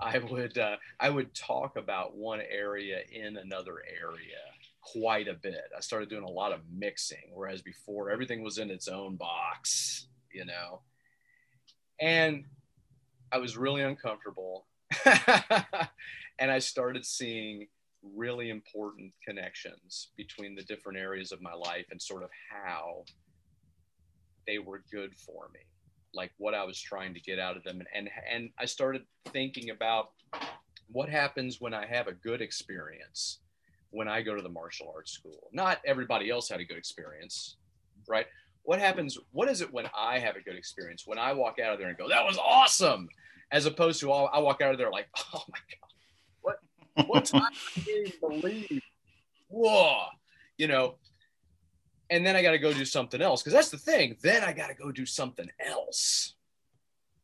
I 0.00 0.18
would 0.18 0.58
uh, 0.58 0.76
I 1.00 1.10
would 1.10 1.34
talk 1.34 1.76
about 1.76 2.16
one 2.16 2.40
area 2.40 3.00
in 3.10 3.36
another 3.36 3.82
area 4.00 4.38
quite 4.80 5.28
a 5.28 5.34
bit. 5.34 5.64
I 5.76 5.80
started 5.80 6.08
doing 6.08 6.24
a 6.24 6.30
lot 6.30 6.52
of 6.52 6.60
mixing, 6.72 7.30
whereas 7.32 7.62
before 7.62 8.10
everything 8.10 8.42
was 8.42 8.58
in 8.58 8.70
its 8.70 8.88
own 8.88 9.16
box, 9.16 10.06
you 10.32 10.44
know. 10.44 10.80
And 12.00 12.44
I 13.32 13.38
was 13.38 13.56
really 13.56 13.82
uncomfortable. 13.82 14.66
and 16.38 16.50
I 16.50 16.58
started 16.58 17.04
seeing 17.04 17.66
really 18.14 18.50
important 18.50 19.12
connections 19.26 20.10
between 20.16 20.54
the 20.54 20.62
different 20.62 20.98
areas 20.98 21.32
of 21.32 21.42
my 21.42 21.54
life 21.54 21.86
and 21.90 22.00
sort 22.00 22.22
of 22.22 22.30
how 22.50 23.04
they 24.46 24.58
were 24.58 24.82
good 24.92 25.14
for 25.14 25.48
me 25.52 25.60
like 26.14 26.32
what 26.38 26.54
I 26.54 26.64
was 26.64 26.80
trying 26.80 27.14
to 27.14 27.20
get 27.20 27.38
out 27.38 27.56
of 27.56 27.62
them. 27.62 27.80
And, 27.80 27.88
and, 27.94 28.10
and 28.32 28.50
I 28.58 28.64
started 28.64 29.02
thinking 29.26 29.70
about 29.70 30.12
what 30.90 31.08
happens 31.08 31.60
when 31.60 31.74
I 31.74 31.86
have 31.86 32.06
a 32.06 32.12
good 32.12 32.40
experience 32.40 33.40
when 33.90 34.08
I 34.08 34.22
go 34.22 34.34
to 34.34 34.42
the 34.42 34.48
martial 34.48 34.92
arts 34.94 35.12
school. 35.12 35.48
Not 35.52 35.78
everybody 35.84 36.30
else 36.30 36.48
had 36.48 36.60
a 36.60 36.64
good 36.64 36.76
experience, 36.76 37.56
right? 38.08 38.26
What 38.62 38.80
happens? 38.80 39.16
What 39.32 39.48
is 39.48 39.60
it 39.60 39.72
when 39.72 39.86
I 39.96 40.18
have 40.18 40.36
a 40.36 40.40
good 40.40 40.56
experience? 40.56 41.04
When 41.06 41.18
I 41.18 41.32
walk 41.32 41.58
out 41.60 41.72
of 41.72 41.78
there 41.78 41.88
and 41.88 41.96
go, 41.96 42.08
that 42.08 42.24
was 42.24 42.38
awesome, 42.38 43.08
as 43.52 43.64
opposed 43.66 44.00
to 44.00 44.10
all, 44.10 44.28
I 44.32 44.40
walk 44.40 44.60
out 44.60 44.72
of 44.72 44.78
there 44.78 44.90
like, 44.90 45.06
oh 45.34 45.42
my 45.48 45.58
God, 45.58 45.85
what, 46.96 47.08
what 47.08 47.24
time 47.24 47.52
I 47.76 48.12
believe. 48.20 48.82
Whoa, 49.48 50.06
you 50.58 50.66
know, 50.66 50.96
and 52.10 52.24
then 52.24 52.36
I 52.36 52.42
got 52.42 52.52
to 52.52 52.58
go 52.58 52.72
do 52.72 52.84
something 52.84 53.20
else 53.20 53.42
because 53.42 53.52
that's 53.52 53.70
the 53.70 53.78
thing. 53.78 54.16
Then 54.22 54.42
I 54.42 54.52
got 54.52 54.68
to 54.68 54.74
go 54.74 54.90
do 54.92 55.06
something 55.06 55.48
else. 55.64 56.34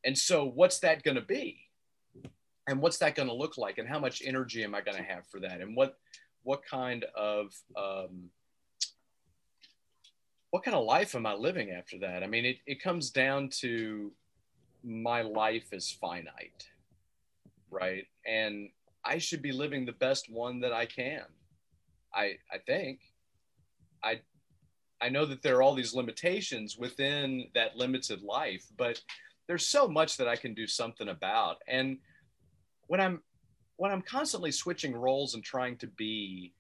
And 0.05 0.17
so, 0.17 0.45
what's 0.45 0.81
that 0.81 1.03
going 1.03 1.15
to 1.15 1.21
be? 1.21 1.61
And 2.69 2.81
what's 2.81 2.99
that 2.99 3.15
going 3.15 3.29
to 3.29 3.35
look 3.35 3.59
like? 3.59 3.79
And 3.79 3.89
how 3.89 3.99
much 3.99 4.23
energy 4.25 4.65
am 4.65 4.75
I 4.75 4.81
going 4.81 4.97
to 4.97 5.03
have 5.03 5.27
for 5.27 5.41
that? 5.41 5.61
And 5.61 5.77
what 5.77 5.97
what 6.45 6.63
kind 6.65 7.05
of 7.17 7.55
um, 7.77 8.31
what 10.51 10.63
kind 10.65 10.77
of 10.77 10.85
life 10.85 11.15
am 11.15 11.27
I 11.27 11.35
living 11.35 11.71
after 11.71 11.99
that? 12.01 12.23
I 12.23 12.27
mean, 12.27 12.45
it, 12.45 12.59
it 12.67 12.83
comes 12.83 13.11
down 13.11 13.49
to 13.61 14.13
my 14.85 15.23
life 15.23 15.73
is 15.73 15.91
finite, 15.91 16.69
right? 17.71 18.07
And 18.27 18.69
I 19.05 19.19
should 19.19 19.43
be 19.43 19.53
living 19.53 19.85
the 19.85 19.93
best 19.93 20.31
one 20.31 20.61
that 20.61 20.73
I 20.73 20.87
can. 20.87 21.25
I 22.15 22.37
I 22.51 22.59
think. 22.67 23.01
I 24.03 24.21
I 25.01 25.09
know 25.09 25.25
that 25.27 25.43
there 25.43 25.57
are 25.57 25.63
all 25.63 25.75
these 25.75 25.95
limitations 25.95 26.79
within 26.79 27.49
that 27.55 27.77
limited 27.77 28.23
life, 28.23 28.65
but 28.77 29.01
there's 29.49 29.67
so 29.67 29.89
much 29.89 30.17
that 30.17 30.29
I 30.29 30.37
can 30.37 30.55
do 30.55 30.67
something 30.67 31.09
about. 31.09 31.57
And 31.67 31.99
when 32.87 33.01
I'm 33.01 33.23
when 33.77 33.91
I'm 33.91 34.03
constantly 34.03 34.53
switching 34.53 34.95
roles 34.95 35.35
and 35.35 35.43
trying 35.43 35.77
to 35.79 35.89
be 35.89 36.55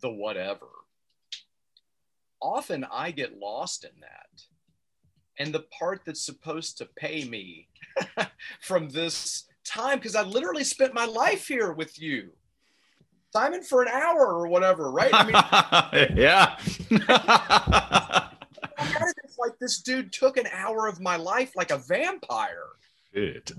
the 0.00 0.10
whatever, 0.10 0.68
often 2.40 2.84
I 2.84 3.10
get 3.10 3.38
lost 3.38 3.84
in 3.84 4.00
that. 4.00 4.42
And 5.38 5.52
the 5.52 5.66
part 5.76 6.02
that's 6.06 6.24
supposed 6.24 6.78
to 6.78 6.86
pay 6.86 7.24
me 7.24 7.68
from 8.60 8.90
this 8.90 9.46
time, 9.64 9.98
because 9.98 10.14
I 10.14 10.22
literally 10.22 10.64
spent 10.64 10.94
my 10.94 11.06
life 11.06 11.48
here 11.48 11.72
with 11.72 12.00
you 12.00 12.30
Simon 13.34 13.62
for 13.62 13.82
an 13.82 13.88
hour 13.88 14.28
or 14.28 14.46
whatever, 14.46 14.92
right? 14.92 15.10
I 15.12 15.24
mean, 15.24 16.16
yeah. 16.16 16.56
it's 19.26 19.38
like 19.38 19.58
this 19.58 19.78
dude 19.80 20.12
took 20.12 20.36
an 20.36 20.46
hour 20.52 20.86
of 20.86 21.00
my 21.00 21.16
life 21.16 21.56
like 21.56 21.72
a 21.72 21.78
vampire. 21.78 22.68
It. 23.12 23.50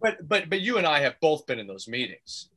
but 0.00 0.26
but 0.26 0.48
but 0.48 0.62
you 0.62 0.78
and 0.78 0.86
I 0.86 1.00
have 1.00 1.20
both 1.20 1.46
been 1.46 1.58
in 1.58 1.66
those 1.66 1.86
meetings. 1.88 2.48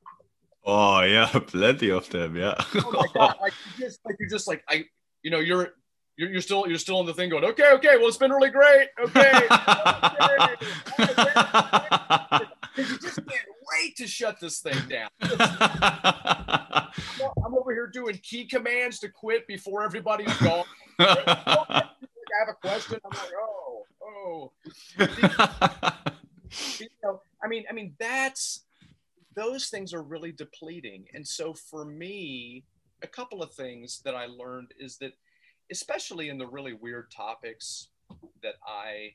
Oh 0.63 1.01
yeah, 1.01 1.27
plenty 1.47 1.91
of 1.91 2.09
them. 2.09 2.37
Yeah. 2.37 2.55
oh 2.75 2.91
my 2.93 3.07
god! 3.13 3.35
Like 3.41 3.51
you 3.77 3.85
just 3.85 3.99
like 4.05 4.15
you're 4.17 4.29
just 4.29 4.47
like 4.47 4.63
I, 4.69 4.85
you 5.23 5.29
know, 5.31 5.39
you're 5.39 5.73
you're, 6.17 6.31
you're 6.31 6.41
still 6.41 6.67
you're 6.67 6.77
still 6.77 6.99
in 7.01 7.05
the 7.05 7.13
thing 7.13 7.29
going. 7.29 7.43
Okay, 7.43 7.71
okay. 7.73 7.97
Well, 7.97 8.07
it's 8.07 8.17
been 8.17 8.31
really 8.31 8.49
great. 8.49 8.89
Okay. 8.99 9.31
okay. 9.31 10.55
you 12.77 12.97
just 12.99 13.15
can't 13.15 13.49
wait 13.73 13.95
to 13.97 14.07
shut 14.07 14.39
this 14.39 14.59
thing 14.59 14.77
down. 14.89 15.09
I'm, 17.45 17.55
over 17.55 17.73
here 17.73 17.87
doing 17.87 18.19
key 18.23 18.45
commands 18.45 18.99
to 18.99 19.09
quit 19.09 19.47
before 19.47 19.83
everybody's 19.83 20.35
gone. 20.37 20.65
I 20.99 21.83
have 22.39 22.49
a 22.49 22.53
question. 22.53 22.99
I'm 23.05 23.17
like, 23.17 23.31
oh, 23.39 23.85
oh. 24.03 24.51
you 26.79 26.87
know, 27.03 27.21
I 27.43 27.47
mean, 27.47 27.65
I 27.69 27.73
mean, 27.73 27.93
that's 27.99 28.65
those 29.35 29.67
things 29.67 29.93
are 29.93 30.01
really 30.01 30.31
depleting. 30.31 31.05
And 31.13 31.27
so 31.27 31.53
for 31.53 31.85
me, 31.85 32.63
a 33.03 33.07
couple 33.07 33.43
of 33.43 33.53
things 33.53 34.01
that 34.05 34.15
I 34.15 34.25
learned 34.25 34.73
is 34.79 34.97
that, 34.97 35.13
especially 35.71 36.29
in 36.29 36.37
the 36.37 36.47
really 36.47 36.73
weird 36.73 37.11
topics 37.11 37.89
that 38.43 38.55
I 38.65 39.11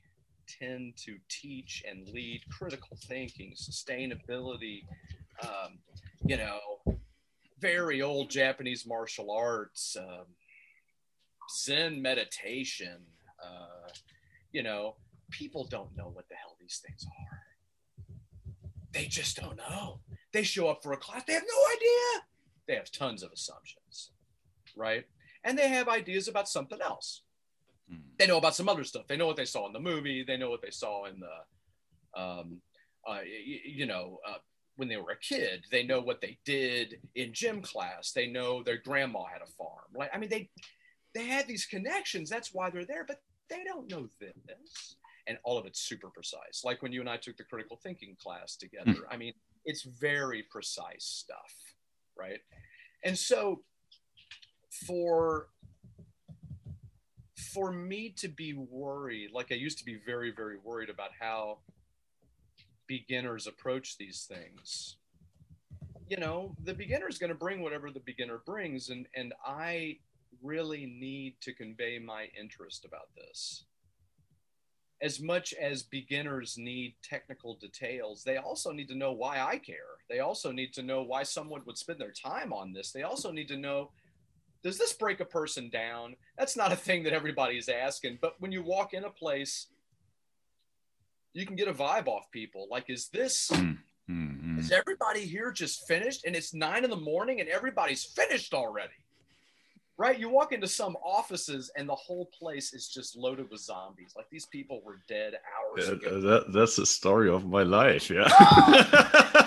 tend 0.48 0.96
to 1.04 1.16
teach 1.28 1.84
and 1.88 2.08
lead 2.08 2.42
critical 2.50 2.98
thinking, 3.06 3.54
sustainability, 3.54 4.84
um, 5.42 5.78
you 6.24 6.36
know, 6.36 6.58
very 7.60 8.02
old 8.02 8.30
Japanese 8.30 8.86
martial 8.86 9.30
arts, 9.30 9.96
um, 9.98 10.26
Zen 11.62 12.00
meditation. 12.00 12.98
Uh, 13.42 13.88
you 14.52 14.62
know, 14.62 14.96
people 15.30 15.64
don't 15.64 15.96
know 15.96 16.10
what 16.12 16.28
the 16.28 16.34
hell 16.34 16.56
these 16.60 16.82
things 16.84 17.06
are. 17.06 17.38
They 18.92 19.06
just 19.06 19.36
don't 19.36 19.56
know. 19.56 20.00
They 20.32 20.42
show 20.42 20.68
up 20.68 20.82
for 20.82 20.92
a 20.92 20.96
class, 20.96 21.24
they 21.26 21.34
have 21.34 21.42
no 21.42 21.76
idea. 21.76 22.24
They 22.66 22.74
have 22.74 22.90
tons 22.90 23.22
of 23.22 23.32
assumptions, 23.32 24.10
right? 24.76 25.04
And 25.44 25.58
they 25.58 25.68
have 25.68 25.88
ideas 25.88 26.28
about 26.28 26.48
something 26.48 26.80
else. 26.80 27.22
Hmm. 27.88 28.00
They 28.18 28.26
know 28.26 28.38
about 28.38 28.54
some 28.54 28.68
other 28.68 28.84
stuff. 28.84 29.06
They 29.08 29.16
know 29.16 29.26
what 29.26 29.36
they 29.36 29.44
saw 29.44 29.66
in 29.66 29.72
the 29.72 29.80
movie. 29.80 30.24
They 30.26 30.36
know 30.36 30.50
what 30.50 30.62
they 30.62 30.70
saw 30.70 31.06
in 31.06 31.20
the, 31.20 32.20
um, 32.20 32.60
uh, 33.08 33.20
you, 33.24 33.58
you 33.64 33.86
know, 33.86 34.18
uh, 34.28 34.38
when 34.76 34.88
they 34.88 34.96
were 34.96 35.10
a 35.12 35.18
kid. 35.18 35.64
They 35.70 35.82
know 35.82 36.00
what 36.00 36.20
they 36.20 36.38
did 36.44 36.96
in 37.14 37.32
gym 37.32 37.60
class. 37.62 38.12
They 38.12 38.26
know 38.26 38.62
their 38.62 38.78
grandma 38.78 39.24
had 39.24 39.42
a 39.42 39.46
farm. 39.46 39.84
Like, 39.94 40.10
I 40.12 40.18
mean, 40.18 40.30
they 40.30 40.50
they 41.14 41.26
had 41.26 41.46
these 41.46 41.66
connections. 41.66 42.30
That's 42.30 42.54
why 42.54 42.70
they're 42.70 42.86
there. 42.86 43.04
But 43.04 43.20
they 43.50 43.62
don't 43.64 43.90
know 43.90 44.08
this, 44.20 44.96
and 45.26 45.38
all 45.44 45.58
of 45.58 45.66
it's 45.66 45.80
super 45.80 46.08
precise. 46.08 46.62
Like 46.64 46.82
when 46.82 46.92
you 46.92 47.00
and 47.00 47.10
I 47.10 47.18
took 47.18 47.36
the 47.36 47.44
critical 47.44 47.78
thinking 47.82 48.16
class 48.18 48.56
together. 48.56 48.92
Hmm. 48.92 49.12
I 49.12 49.16
mean, 49.16 49.34
it's 49.64 49.82
very 49.82 50.44
precise 50.50 51.04
stuff, 51.04 51.52
right? 52.16 52.40
And 53.04 53.18
so 53.18 53.62
for 54.70 55.48
for 57.52 57.72
me 57.72 58.10
to 58.10 58.28
be 58.28 58.54
worried, 58.54 59.30
like 59.32 59.50
I 59.50 59.56
used 59.56 59.78
to 59.78 59.84
be 59.84 59.98
very, 60.06 60.30
very 60.30 60.56
worried 60.62 60.90
about 60.90 61.10
how 61.18 61.58
beginners 62.86 63.46
approach 63.46 63.96
these 63.98 64.28
things. 64.28 64.96
You 66.08 66.16
know, 66.16 66.54
the 66.64 66.74
beginner 66.74 67.08
is 67.08 67.18
going 67.18 67.30
to 67.30 67.36
bring 67.36 67.62
whatever 67.62 67.90
the 67.90 68.00
beginner 68.00 68.40
brings, 68.44 68.90
and 68.90 69.06
and 69.14 69.32
I 69.44 69.98
really 70.42 70.86
need 70.86 71.34
to 71.42 71.52
convey 71.52 71.98
my 71.98 72.28
interest 72.38 72.84
about 72.84 73.14
this. 73.16 73.64
As 75.02 75.20
much 75.20 75.54
as 75.54 75.82
beginners 75.82 76.56
need 76.58 76.94
technical 77.02 77.54
details, 77.54 78.22
they 78.22 78.36
also 78.36 78.70
need 78.70 78.88
to 78.88 78.94
know 78.94 79.12
why 79.12 79.40
I 79.40 79.56
care. 79.56 79.96
They 80.10 80.20
also 80.20 80.52
need 80.52 80.74
to 80.74 80.82
know 80.82 81.02
why 81.02 81.22
someone 81.22 81.62
would 81.66 81.78
spend 81.78 81.98
their 81.98 82.12
time 82.12 82.52
on 82.52 82.72
this. 82.72 82.92
They 82.92 83.02
also 83.02 83.30
need 83.30 83.48
to 83.48 83.56
know 83.56 83.90
does 84.62 84.78
this 84.78 84.92
break 84.92 85.20
a 85.20 85.24
person 85.24 85.70
down? 85.70 86.16
That's 86.38 86.56
not 86.56 86.72
a 86.72 86.76
thing 86.76 87.02
that 87.04 87.12
everybody's 87.12 87.68
asking. 87.68 88.18
But 88.20 88.34
when 88.40 88.52
you 88.52 88.62
walk 88.62 88.92
in 88.94 89.04
a 89.04 89.10
place, 89.10 89.68
you 91.32 91.46
can 91.46 91.56
get 91.56 91.68
a 91.68 91.72
vibe 91.72 92.08
off 92.08 92.30
people. 92.30 92.66
Like, 92.70 92.90
is 92.90 93.08
this, 93.08 93.50
mm-hmm. 93.52 94.58
is 94.58 94.70
everybody 94.70 95.20
here 95.20 95.50
just 95.50 95.86
finished? 95.88 96.26
And 96.26 96.36
it's 96.36 96.52
nine 96.52 96.84
in 96.84 96.90
the 96.90 96.96
morning 96.96 97.40
and 97.40 97.48
everybody's 97.48 98.04
finished 98.04 98.52
already. 98.52 98.92
Right? 99.96 100.18
You 100.18 100.30
walk 100.30 100.52
into 100.52 100.66
some 100.66 100.96
offices 101.04 101.70
and 101.76 101.88
the 101.88 101.94
whole 101.94 102.30
place 102.38 102.72
is 102.72 102.88
just 102.88 103.16
loaded 103.16 103.50
with 103.50 103.60
zombies. 103.60 104.14
Like 104.16 104.30
these 104.30 104.46
people 104.46 104.80
were 104.84 105.02
dead 105.08 105.34
hours 105.34 105.88
yeah, 105.88 105.94
ago. 105.94 106.20
That, 106.20 106.52
that's 106.52 106.76
the 106.76 106.86
story 106.86 107.28
of 107.28 107.46
my 107.46 107.62
life. 107.62 108.10
Yeah. 108.10 108.28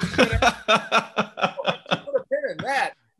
Oh! 0.00 1.24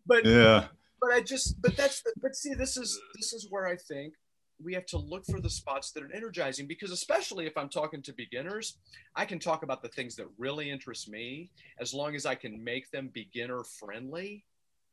But 0.08 0.24
yeah. 0.24 0.64
But 1.00 1.12
I 1.12 1.20
just 1.20 1.60
but 1.62 1.76
that's 1.76 2.02
the, 2.02 2.12
but 2.20 2.34
see 2.34 2.54
this 2.54 2.76
is 2.76 3.00
this 3.14 3.32
is 3.32 3.46
where 3.50 3.66
I 3.66 3.76
think 3.76 4.14
we 4.64 4.74
have 4.74 4.86
to 4.86 4.98
look 4.98 5.24
for 5.26 5.40
the 5.40 5.50
spots 5.50 5.92
that 5.92 6.02
are 6.02 6.12
energizing 6.12 6.66
because 6.66 6.90
especially 6.90 7.46
if 7.46 7.56
I'm 7.56 7.68
talking 7.68 8.02
to 8.02 8.12
beginners, 8.12 8.78
I 9.14 9.24
can 9.24 9.38
talk 9.38 9.62
about 9.62 9.82
the 9.82 9.88
things 9.90 10.16
that 10.16 10.26
really 10.36 10.68
interest 10.70 11.08
me 11.08 11.50
as 11.80 11.94
long 11.94 12.16
as 12.16 12.26
I 12.26 12.34
can 12.34 12.64
make 12.64 12.90
them 12.90 13.10
beginner 13.14 13.62
friendly. 13.62 14.44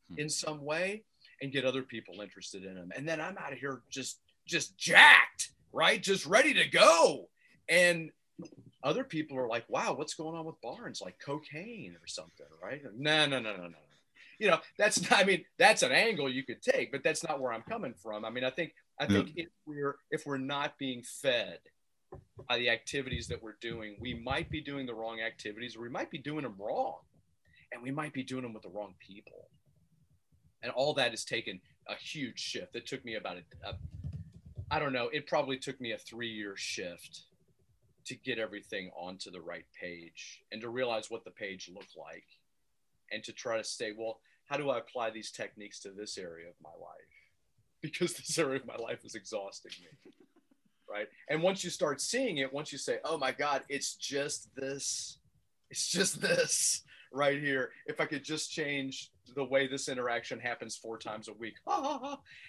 hmm. 0.08 0.18
in 0.18 0.28
some 0.28 0.64
way 0.64 1.02
and 1.42 1.52
get 1.52 1.64
other 1.64 1.82
people 1.82 2.20
interested 2.20 2.64
in 2.64 2.74
them. 2.74 2.90
And 2.96 3.08
then 3.08 3.20
I'm 3.20 3.36
out 3.38 3.52
of 3.52 3.58
here 3.58 3.82
just 3.90 4.20
just 4.46 4.76
jacked, 4.78 5.50
right? 5.72 6.02
Just 6.02 6.26
ready 6.26 6.54
to 6.54 6.68
go. 6.68 7.28
And 7.68 8.10
other 8.84 9.02
people 9.04 9.36
are 9.38 9.48
like, 9.48 9.64
wow, 9.68 9.94
what's 9.94 10.14
going 10.14 10.36
on 10.36 10.44
with 10.44 10.60
Barnes? 10.62 11.00
Like 11.02 11.18
cocaine 11.24 11.96
or 12.00 12.06
something, 12.06 12.46
right? 12.62 12.80
No, 12.96 13.26
no, 13.26 13.40
no, 13.40 13.56
no, 13.56 13.66
no. 13.66 13.78
You 14.38 14.50
know, 14.50 14.58
that's 14.78 15.00
not, 15.10 15.20
I 15.20 15.24
mean, 15.24 15.44
that's 15.58 15.82
an 15.82 15.92
angle 15.92 16.28
you 16.28 16.44
could 16.44 16.62
take, 16.62 16.92
but 16.92 17.02
that's 17.02 17.24
not 17.26 17.40
where 17.40 17.52
I'm 17.52 17.62
coming 17.62 17.94
from. 17.94 18.24
I 18.24 18.30
mean, 18.30 18.44
I 18.44 18.50
think 18.50 18.72
I 18.98 19.06
think 19.06 19.32
yeah. 19.34 19.44
if 19.44 19.48
we're 19.66 19.96
if 20.10 20.26
we're 20.26 20.38
not 20.38 20.78
being 20.78 21.02
fed 21.02 21.58
by 22.48 22.58
the 22.58 22.70
activities 22.70 23.26
that 23.28 23.42
we're 23.42 23.56
doing, 23.60 23.96
we 24.00 24.14
might 24.14 24.50
be 24.50 24.60
doing 24.60 24.86
the 24.86 24.94
wrong 24.94 25.20
activities, 25.20 25.76
or 25.76 25.82
we 25.82 25.88
might 25.88 26.10
be 26.10 26.18
doing 26.18 26.42
them 26.42 26.56
wrong, 26.58 26.98
and 27.72 27.82
we 27.82 27.90
might 27.90 28.12
be 28.12 28.22
doing 28.22 28.42
them 28.42 28.52
with 28.52 28.62
the 28.62 28.70
wrong 28.70 28.94
people. 28.98 29.48
And 30.62 30.72
all 30.72 30.94
that 30.94 31.10
has 31.10 31.24
taken 31.24 31.60
a 31.88 31.94
huge 31.94 32.38
shift. 32.38 32.74
It 32.74 32.86
took 32.86 33.04
me 33.04 33.14
about 33.14 33.36
a, 33.36 33.68
a 33.68 33.74
I 34.70 34.78
don't 34.78 34.92
know, 34.92 35.08
it 35.12 35.26
probably 35.26 35.58
took 35.58 35.80
me 35.80 35.92
a 35.92 35.98
three 35.98 36.30
year 36.30 36.56
shift 36.56 37.22
to 38.06 38.14
get 38.14 38.38
everything 38.38 38.90
onto 38.96 39.30
the 39.30 39.40
right 39.40 39.66
page 39.80 40.42
and 40.52 40.60
to 40.60 40.68
realize 40.68 41.10
what 41.10 41.24
the 41.24 41.30
page 41.30 41.70
looked 41.72 41.96
like 41.96 42.24
and 43.12 43.22
to 43.24 43.32
try 43.32 43.56
to 43.56 43.64
say, 43.64 43.92
well, 43.96 44.20
how 44.46 44.56
do 44.56 44.70
I 44.70 44.78
apply 44.78 45.10
these 45.10 45.30
techniques 45.30 45.80
to 45.80 45.90
this 45.90 46.18
area 46.18 46.48
of 46.48 46.54
my 46.62 46.70
life? 46.70 46.96
Because 47.82 48.12
this 48.16 48.38
area 48.38 48.60
of 48.60 48.66
my 48.66 48.76
life 48.76 49.04
is 49.04 49.14
exhausting 49.14 49.72
me. 49.80 50.12
right. 50.90 51.08
And 51.28 51.42
once 51.42 51.64
you 51.64 51.70
start 51.70 52.00
seeing 52.00 52.38
it, 52.38 52.52
once 52.52 52.72
you 52.72 52.78
say, 52.78 52.98
oh 53.04 53.18
my 53.18 53.32
God, 53.32 53.62
it's 53.68 53.94
just 53.94 54.54
this, 54.54 55.18
it's 55.70 55.88
just 55.88 56.20
this 56.20 56.82
right 57.12 57.40
here. 57.40 57.70
If 57.86 58.00
I 58.00 58.06
could 58.06 58.24
just 58.24 58.50
change 58.50 59.10
the 59.34 59.44
way 59.44 59.66
this 59.66 59.88
interaction 59.88 60.38
happens 60.38 60.76
four 60.76 60.98
times 60.98 61.28
a 61.28 61.32
week. 61.32 61.54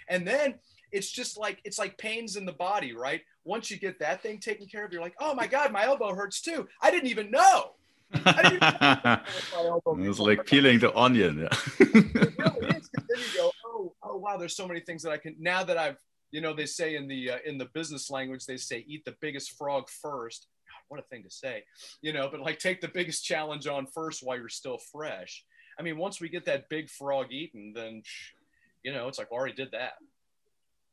and 0.10 0.28
then 0.28 0.56
it's 0.92 1.12
just 1.12 1.38
like 1.38 1.60
it's 1.64 1.80
like 1.80 1.98
pains 1.98 2.36
in 2.36 2.46
the 2.46 2.54
body, 2.54 2.94
right? 2.94 3.22
Once 3.44 3.72
you 3.72 3.78
get 3.78 4.00
that 4.00 4.22
thing 4.22 4.40
taken 4.40 4.68
care 4.68 4.86
of, 4.86 4.92
you're 4.92 5.02
like, 5.02 5.16
oh 5.20 5.34
my 5.34 5.48
god, 5.48 5.72
my 5.72 5.86
elbow 5.86 6.14
hurts 6.14 6.42
too. 6.42 6.68
I 6.82 6.92
didn't 6.92 7.10
even 7.10 7.32
know. 7.32 7.72
It's 8.14 10.20
like 10.20 10.46
peeling 10.46 10.80
the 10.80 10.96
onion. 10.96 11.40
Yeah. 11.40 11.48
it 11.80 12.34
really 12.38 12.78
is. 12.78 12.90
Then 12.94 13.18
you 13.18 13.26
go, 13.36 13.52
oh, 13.66 13.94
oh 14.04 14.18
wow, 14.18 14.38
there's 14.38 14.56
so 14.56 14.68
many 14.68 14.80
things 14.80 15.04
that 15.04 15.12
I 15.12 15.18
can 15.18 15.36
now 15.40 15.64
that 15.64 15.78
I've, 15.78 15.98
you 16.32 16.42
know, 16.42 16.54
they 16.54 16.66
say 16.66 16.96
in 16.96 17.08
the 17.08 17.32
uh, 17.32 17.38
in 17.46 17.58
the 17.58 17.66
business 17.66 18.10
language, 18.10 18.46
they 18.46 18.58
say 18.58 18.84
eat 18.88 19.06
the 19.06 19.16
biggest 19.20 19.58
frog 19.58 19.90
first. 19.90 20.48
God, 20.68 20.84
what 20.88 21.00
a 21.00 21.04
thing 21.04 21.24
to 21.24 21.30
say, 21.30 21.64
you 22.02 22.14
know. 22.14 22.30
But 22.30 22.40
like 22.40 22.60
take 22.60 22.82
the 22.82 22.88
biggest 22.88 23.26
challenge 23.26 23.68
on 23.68 23.88
first 23.88 24.24
while 24.24 24.38
you're 24.38 24.50
still 24.50 24.78
fresh. 24.78 25.44
I 25.80 25.84
mean, 25.84 25.98
once 25.98 26.20
we 26.20 26.30
get 26.30 26.46
that 26.46 26.70
big 26.70 26.90
frog 26.90 27.32
eaten, 27.32 27.74
then 27.76 28.04
you 28.84 28.94
know, 28.94 29.08
it's 29.08 29.20
like 29.20 29.32
already 29.32 29.54
did 29.54 29.72
that. 29.72 29.94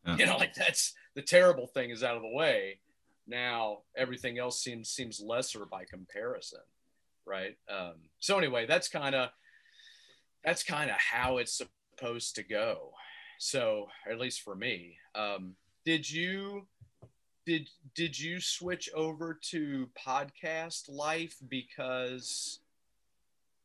Yeah. 0.07 0.17
You 0.17 0.27
know, 0.27 0.37
like 0.37 0.55
that's 0.55 0.95
the 1.15 1.23
terrible 1.23 1.67
thing 1.67 1.91
is 1.91 2.03
out 2.03 2.17
of 2.17 2.23
the 2.23 2.29
way. 2.29 2.79
Now 3.27 3.79
everything 3.97 4.39
else 4.39 4.63
seems 4.63 4.91
seems 4.91 5.21
lesser 5.21 5.65
by 5.65 5.85
comparison, 5.85 6.61
right? 7.27 7.57
Um, 7.69 7.95
so 8.19 8.39
anyway, 8.39 8.67
that's 8.67 8.89
kind 8.89 9.15
of 9.15 9.31
that's 10.45 10.63
kind 10.63 10.91
of 10.91 10.97
how 10.97 11.39
it's 11.39 11.61
supposed 11.97 12.35
to 12.37 12.43
go. 12.43 12.93
So 13.39 13.89
at 14.11 14.19
least 14.19 14.43
for 14.43 14.55
me, 14.55 14.97
um, 15.15 15.55
did 15.85 16.09
you 16.11 16.67
did 17.47 17.69
did 17.95 18.19
you 18.19 18.41
switch 18.41 18.89
over 18.95 19.39
to 19.51 19.89
podcast 20.07 20.89
life 20.89 21.37
because 21.49 22.61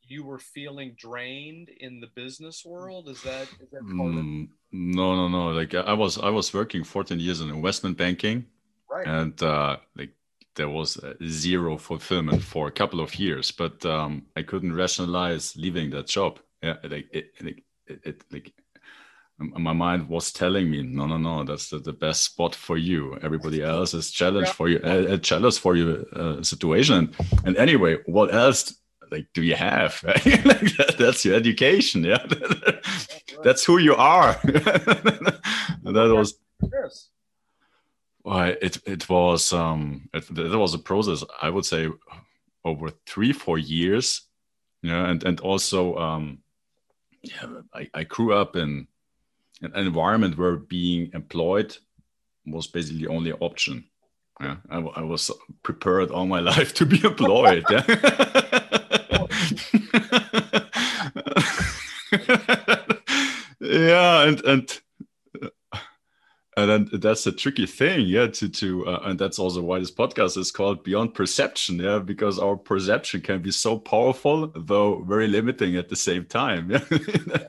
you 0.02 0.24
were 0.24 0.38
feeling 0.38 0.94
drained 0.98 1.68
in 1.68 2.00
the 2.00 2.08
business 2.08 2.64
world? 2.64 3.08
Is 3.08 3.22
that 3.22 3.42
is 3.60 3.70
that 3.70 3.82
part 3.82 4.12
mm, 4.12 4.44
of- 4.44 4.48
No, 4.72 5.14
no, 5.14 5.28
no. 5.28 5.50
Like 5.50 5.74
I 5.74 5.92
was 5.92 6.18
I 6.18 6.30
was 6.30 6.52
working 6.52 6.84
14 6.84 7.20
years 7.20 7.40
in 7.40 7.48
investment 7.50 7.96
banking, 7.96 8.46
right? 8.90 9.06
And 9.06 9.40
uh, 9.42 9.76
like 9.96 10.10
there 10.56 10.68
was 10.68 10.98
zero 11.26 11.76
fulfillment 11.78 12.42
for 12.42 12.66
a 12.66 12.72
couple 12.72 13.00
of 13.00 13.14
years, 13.14 13.50
but 13.50 13.84
um, 13.86 14.26
I 14.36 14.42
couldn't 14.42 14.74
rationalize 14.74 15.56
leaving 15.56 15.90
that 15.90 16.06
job. 16.06 16.38
Yeah, 16.62 16.76
like 16.82 17.08
it, 17.12 17.32
it, 17.40 17.62
it, 17.86 18.00
it 18.04 18.24
like 18.30 18.52
my 19.38 19.72
mind 19.72 20.08
was 20.08 20.32
telling 20.32 20.70
me, 20.70 20.82
no, 20.82 21.06
no, 21.06 21.16
no, 21.16 21.44
that's 21.44 21.70
the, 21.70 21.78
the 21.78 21.94
best 21.94 22.24
spot 22.24 22.54
for 22.54 22.76
you. 22.76 23.18
Everybody 23.22 23.62
else 23.62 23.94
is 23.94 24.10
challenge 24.10 24.48
yeah. 24.48 24.52
for 24.52 24.68
you, 24.68 24.80
a, 24.84 25.14
a 25.14 25.18
challenge 25.18 25.58
for 25.58 25.76
your 25.76 26.04
uh, 26.14 26.42
situation. 26.42 27.14
And 27.44 27.56
anyway, 27.56 27.98
what 28.06 28.34
else 28.34 28.74
like 29.10 29.26
do 29.34 29.42
you 29.42 29.54
have 29.54 30.00
like 30.04 30.22
that, 30.22 30.94
that's 30.98 31.24
your 31.24 31.34
education 31.34 32.04
yeah 32.04 32.24
that's 33.42 33.64
who 33.64 33.78
you 33.78 33.94
are 33.94 34.34
that 34.44 36.12
was 36.14 36.38
well, 38.24 38.54
it 38.60 38.78
it 38.86 39.08
was 39.08 39.52
um 39.52 40.08
it, 40.12 40.28
it 40.30 40.56
was 40.56 40.74
a 40.74 40.78
process 40.78 41.24
i 41.42 41.48
would 41.48 41.64
say 41.64 41.88
over 42.64 42.90
three 43.06 43.32
four 43.32 43.58
years. 43.58 44.22
Yeah 44.82 45.08
and 45.10 45.24
and 45.24 45.40
also 45.40 45.96
um 45.96 46.38
yeah 47.22 47.46
i, 47.74 47.88
I 47.94 48.04
grew 48.04 48.34
up 48.34 48.56
in 48.56 48.86
an 49.62 49.72
environment 49.74 50.38
where 50.38 50.56
being 50.56 51.10
employed 51.14 51.76
was 52.46 52.66
basically 52.66 53.02
the 53.02 53.12
only 53.12 53.32
option. 53.32 53.84
Yeah 54.40 54.56
I, 54.70 54.78
I 54.78 55.02
was 55.02 55.30
prepared 55.62 56.10
all 56.10 56.26
my 56.26 56.40
life 56.52 56.74
to 56.74 56.86
be 56.86 57.02
employed 57.04 57.64
yeah. 57.70 57.84
Yeah, 63.60 64.22
and 64.22 64.40
and 64.44 64.80
and 66.68 66.88
that's 67.02 67.26
a 67.26 67.32
tricky 67.32 67.66
thing, 67.66 68.06
yeah. 68.06 68.26
To 68.26 68.48
to 68.48 68.86
uh, 68.86 69.00
and 69.04 69.18
that's 69.18 69.38
also 69.38 69.62
why 69.62 69.78
this 69.78 69.90
podcast 69.90 70.36
is 70.36 70.50
called 70.50 70.82
Beyond 70.82 71.14
Perception, 71.14 71.78
yeah, 71.78 71.98
because 72.00 72.38
our 72.38 72.56
perception 72.56 73.20
can 73.20 73.40
be 73.40 73.50
so 73.50 73.78
powerful, 73.78 74.52
though 74.54 75.02
very 75.04 75.28
limiting 75.28 75.76
at 75.76 75.88
the 75.88 75.96
same 75.96 76.24
time. 76.24 76.70
Yeah. 76.90 77.46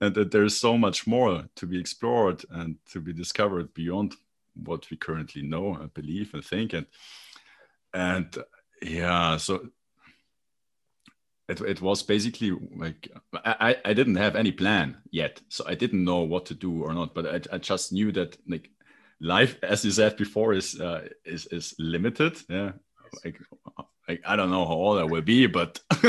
and 0.00 0.14
that 0.14 0.30
there's 0.30 0.56
so 0.56 0.78
much 0.78 1.06
more 1.06 1.44
to 1.56 1.66
be 1.66 1.78
explored 1.78 2.42
and 2.50 2.76
to 2.90 3.00
be 3.00 3.12
discovered 3.12 3.74
beyond 3.74 4.14
what 4.54 4.90
we 4.90 4.96
currently 4.96 5.42
know 5.42 5.74
and 5.74 5.92
believe 5.94 6.32
and 6.34 6.44
think 6.44 6.72
and 6.72 6.86
and 7.92 8.36
yeah 8.82 9.36
so 9.36 9.68
it, 11.50 11.60
it 11.60 11.82
was 11.82 12.02
basically 12.02 12.52
like 12.76 13.10
I, 13.44 13.76
I 13.84 13.92
didn't 13.92 14.16
have 14.16 14.36
any 14.36 14.52
plan 14.52 14.96
yet 15.10 15.40
so 15.48 15.64
i 15.66 15.74
didn't 15.74 16.04
know 16.04 16.20
what 16.20 16.46
to 16.46 16.54
do 16.54 16.82
or 16.82 16.94
not 16.94 17.14
but 17.14 17.26
i, 17.26 17.54
I 17.54 17.58
just 17.58 17.92
knew 17.92 18.12
that 18.12 18.36
like 18.48 18.70
life 19.20 19.56
as 19.62 19.84
you 19.84 19.90
said 19.90 20.16
before 20.16 20.54
is 20.54 20.80
uh, 20.80 21.08
is 21.24 21.46
is 21.46 21.74
limited 21.78 22.38
yeah. 22.48 22.72
Like, 23.24 23.40
like 24.08 24.20
i 24.24 24.36
don't 24.36 24.50
know 24.50 24.64
how 24.64 24.74
old 24.74 25.00
i 25.00 25.04
will 25.04 25.22
be 25.22 25.46
but 25.46 25.80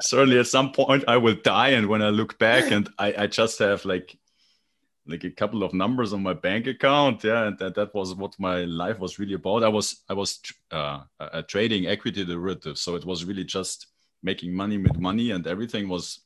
certainly 0.00 0.38
at 0.38 0.46
some 0.48 0.72
point 0.72 1.04
i 1.06 1.16
will 1.16 1.36
die 1.36 1.70
and 1.70 1.86
when 1.86 2.02
i 2.02 2.10
look 2.10 2.38
back 2.38 2.70
and 2.72 2.88
i 2.98 3.14
i 3.18 3.26
just 3.26 3.58
have 3.60 3.84
like 3.84 4.18
like 5.06 5.24
a 5.24 5.30
couple 5.30 5.62
of 5.62 5.72
numbers 5.72 6.12
on 6.12 6.22
my 6.22 6.34
bank 6.34 6.66
account 6.66 7.22
yeah 7.24 7.46
and 7.46 7.58
that, 7.58 7.74
that 7.74 7.94
was 7.94 8.14
what 8.14 8.38
my 8.38 8.64
life 8.64 8.98
was 8.98 9.18
really 9.18 9.34
about. 9.34 9.64
I 9.64 9.68
was 9.68 10.02
i 10.08 10.12
was 10.12 10.40
uh, 10.70 11.00
trading 11.48 11.86
equity 11.86 12.24
derivatives 12.24 12.80
so 12.80 12.96
it 12.96 13.04
was 13.04 13.24
really 13.24 13.44
just 13.44 13.86
making 14.22 14.52
money 14.54 14.78
with 14.78 14.98
money 14.98 15.30
and 15.30 15.46
everything 15.46 15.88
was 15.88 16.20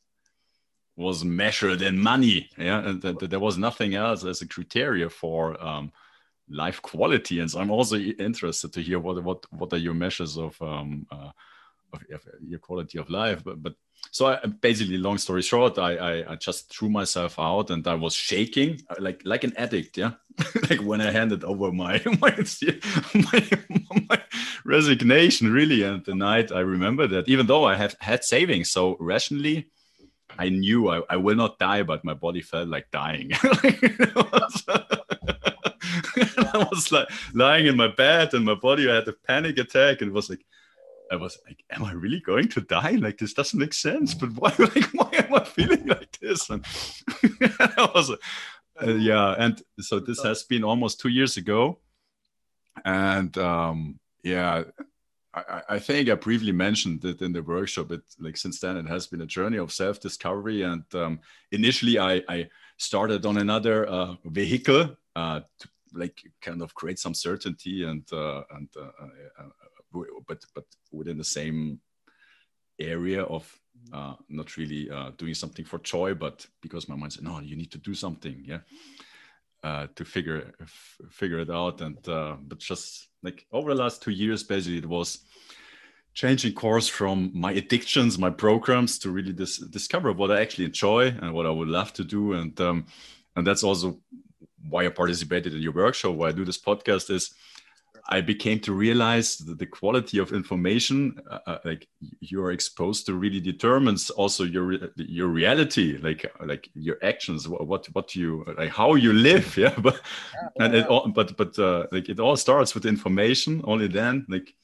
was 0.96 1.24
measured 1.24 1.83
in 1.83 1.98
money 1.98 2.48
yeah? 2.57 2.78
And 2.87 3.02
th- 3.02 3.18
th- 3.18 3.30
there 3.30 3.40
was 3.40 3.59
nothing 3.59 3.94
else 3.94 4.24
as 4.24 4.42
a 4.42 4.48
criteria 4.48 5.11
for 5.11 5.61
um, 5.62 5.90
life 6.48 6.80
quality. 6.83 7.40
And 7.40 7.50
so 7.50 7.61
i'm 7.61 7.70
also 7.70 7.96
interested 7.96 8.72
to 8.72 8.83
hear 8.83 8.98
what 8.98 9.22
what 9.24 9.46
what 9.52 9.72
are 9.72 9.78
your 9.78 9.94
measures 9.94 10.37
of 10.37 10.61
um, 10.62 11.07
uh, 11.11 11.30
your 12.40 12.59
quality 12.59 12.98
of 12.98 13.11
life 13.11 13.42
but, 13.44 13.62
but 13.62 13.74
so 14.11 14.26
I, 14.26 14.46
basically 14.46 14.98
long 14.98 15.18
story 15.18 15.42
short 15.42 15.78
I, 15.78 15.96
I, 15.96 16.33
I 16.33 16.37
just 16.37 16.72
threw 16.72 16.88
myself 16.88 17.38
out 17.38 17.70
and 17.70 17.87
i 17.87 17.94
was 17.94 18.14
shaking 18.14 18.80
uh, 18.90 18.96
like 18.98 19.22
like 19.24 19.44
an 19.44 19.54
addict 19.57 19.96
yeah? 19.96 20.12
Like 20.70 20.80
when 20.80 21.00
i 21.00 21.11
handed 21.11 21.44
over 21.44 21.72
my 21.72 22.02
my, 22.20 22.37
my, 23.14 23.48
my 24.09 24.22
resignation 24.64 25.52
really 25.52 25.83
and 25.83 26.04
the 26.04 26.14
night 26.14 26.52
i 26.52 26.61
remember 26.61 27.07
that 27.07 27.28
even 27.28 27.46
though 27.46 27.64
i 27.64 27.74
have 27.74 27.96
had 28.00 28.24
savings 28.24 28.70
so 28.70 28.96
rationally 29.00 29.70
i 30.38 30.48
knew 30.48 30.88
i, 30.88 31.02
I 31.09 31.16
will 31.16 31.37
not 31.37 31.59
die 31.59 31.83
but 31.83 32.04
my 32.04 32.14
body 32.14 32.42
felt 32.42 32.68
like 32.68 32.90
dying. 32.90 33.30
I 36.16 36.66
was 36.70 36.92
like 36.92 37.09
lying 37.35 37.66
in 37.66 37.76
my 37.76 37.88
bed 37.88 38.35
and 38.35 38.44
my 38.44 38.54
body 38.54 38.90
I 38.90 38.96
had 38.96 39.09
a 39.09 39.12
panic 39.12 39.59
attack 39.59 40.00
and 40.00 40.11
it 40.11 40.14
was 40.14 40.30
like 40.30 40.44
I 41.12 41.16
was 41.16 41.38
like, 41.46 41.62
am 41.70 41.84
I 41.84 41.92
really 41.92 42.20
going 42.20 42.48
to 42.48 42.60
die? 42.60 42.92
Like 42.92 43.18
this 43.18 43.34
doesn't 43.34 43.58
make 43.58 43.74
sense. 43.74 44.14
But 44.14 44.30
why 44.30 44.52
like 44.58 44.86
why 44.94 45.10
am 45.12 45.34
I 45.34 45.44
feeling 45.44 45.86
like 45.86 46.18
this? 46.20 46.50
And 46.50 46.64
I 47.60 47.90
was 47.94 48.10
uh, 48.10 48.86
yeah, 48.86 49.34
and 49.38 49.62
so 49.80 50.00
this 50.00 50.22
has 50.22 50.42
been 50.42 50.64
almost 50.64 51.00
two 51.00 51.10
years 51.10 51.36
ago. 51.36 51.78
And 52.84 53.36
um 53.38 54.00
yeah, 54.22 54.64
I, 55.34 55.62
I, 55.68 55.78
think 55.78 56.08
I 56.08 56.14
briefly 56.14 56.52
mentioned 56.52 57.04
it 57.04 57.20
in 57.20 57.32
the 57.32 57.42
workshop. 57.42 57.90
It 57.92 58.02
like 58.18 58.36
since 58.36 58.60
then 58.60 58.76
it 58.76 58.86
has 58.86 59.06
been 59.06 59.20
a 59.20 59.26
journey 59.26 59.58
of 59.58 59.72
self 59.72 60.00
discovery. 60.00 60.62
And 60.62 60.84
um, 60.94 61.20
initially, 61.52 61.98
I, 61.98 62.22
I 62.28 62.48
started 62.78 63.26
on 63.26 63.38
another 63.38 63.86
uh, 63.86 64.14
vehicle 64.24 64.96
uh, 65.16 65.40
to 65.58 65.68
like 65.92 66.22
kind 66.40 66.62
of 66.62 66.74
create 66.74 66.98
some 66.98 67.14
certainty 67.14 67.84
and 67.84 68.04
uh, 68.12 68.42
and 68.56 68.68
uh, 68.76 68.90
uh, 69.38 69.48
but 70.26 70.44
but 70.54 70.64
within 70.92 71.18
the 71.18 71.24
same 71.24 71.80
area 72.78 73.22
of 73.22 73.61
uh, 73.92 74.14
not 74.28 74.57
really 74.57 74.90
uh, 74.90 75.11
doing 75.16 75.35
something 75.35 75.64
for 75.64 75.78
joy, 75.78 76.14
but 76.14 76.46
because 76.61 76.88
my 76.88 76.96
mind 76.96 77.12
said, 77.12 77.24
no, 77.24 77.40
you 77.40 77.57
need 77.57 77.70
to 77.70 77.78
do 77.78 77.94
something, 77.94 78.42
yeah, 78.44 78.61
uh, 79.62 79.87
to 79.94 80.04
figure 80.04 80.52
f- 80.61 81.00
figure 81.11 81.38
it 81.38 81.50
out. 81.50 81.80
And 81.80 82.09
uh, 82.09 82.37
but 82.42 82.59
just 82.59 83.09
like 83.22 83.46
over 83.52 83.74
the 83.74 83.83
last 83.83 84.02
two 84.02 84.11
years, 84.11 84.42
basically, 84.42 84.78
it 84.78 84.88
was 84.88 85.18
changing 86.14 86.54
course 86.54 86.88
from 86.88 87.30
my 87.35 87.52
addictions, 87.52 88.18
my 88.18 88.30
programs, 88.30 88.98
to 89.00 89.11
really 89.11 89.33
dis- 89.33 89.59
discover 89.59 90.12
what 90.12 90.30
I 90.30 90.40
actually 90.40 90.66
enjoy 90.66 91.09
and 91.09 91.33
what 91.33 91.46
I 91.46 91.50
would 91.50 91.68
love 91.68 91.92
to 91.94 92.04
do. 92.04 92.33
And 92.35 92.59
um, 92.61 92.87
and 93.37 93.46
that's 93.46 93.64
also 93.64 94.00
why 94.68 94.87
I 94.87 94.88
participated 94.88 95.54
in 95.54 95.61
your 95.61 95.72
workshop, 95.72 96.14
why 96.14 96.28
I 96.28 96.33
do 96.33 96.44
this 96.44 96.61
podcast 96.61 97.11
is 97.11 97.35
I 98.06 98.20
became 98.20 98.60
to 98.60 98.72
realize 98.74 99.38
that 99.38 99.58
the 99.58 99.66
quality 99.66 100.18
of 100.18 100.32
information 100.32 101.18
uh, 101.30 101.38
uh 101.46 101.58
like 101.64 101.88
you're 102.20 102.52
exposed 102.52 103.06
to 103.06 103.14
really 103.14 103.40
determines 103.40 104.10
also 104.10 104.44
your 104.44 104.78
your 104.96 105.28
reality, 105.28 105.96
like 105.98 106.30
like 106.44 106.68
your 106.74 106.98
actions, 107.02 107.48
what 107.48 107.66
what, 107.66 107.86
what 107.94 108.14
you 108.14 108.44
like 108.58 108.70
how 108.70 108.94
you 108.94 109.12
live, 109.12 109.56
yeah. 109.64 109.74
But 109.78 110.00
yeah, 110.34 110.64
and 110.64 110.74
yeah. 110.74 110.80
it 110.80 110.86
all, 110.86 111.08
but 111.08 111.36
but 111.36 111.58
uh, 111.58 111.86
like 111.92 112.08
it 112.08 112.20
all 112.20 112.36
starts 112.36 112.74
with 112.74 112.84
information. 112.84 113.62
Only 113.64 113.88
then, 113.88 114.26
like 114.28 114.54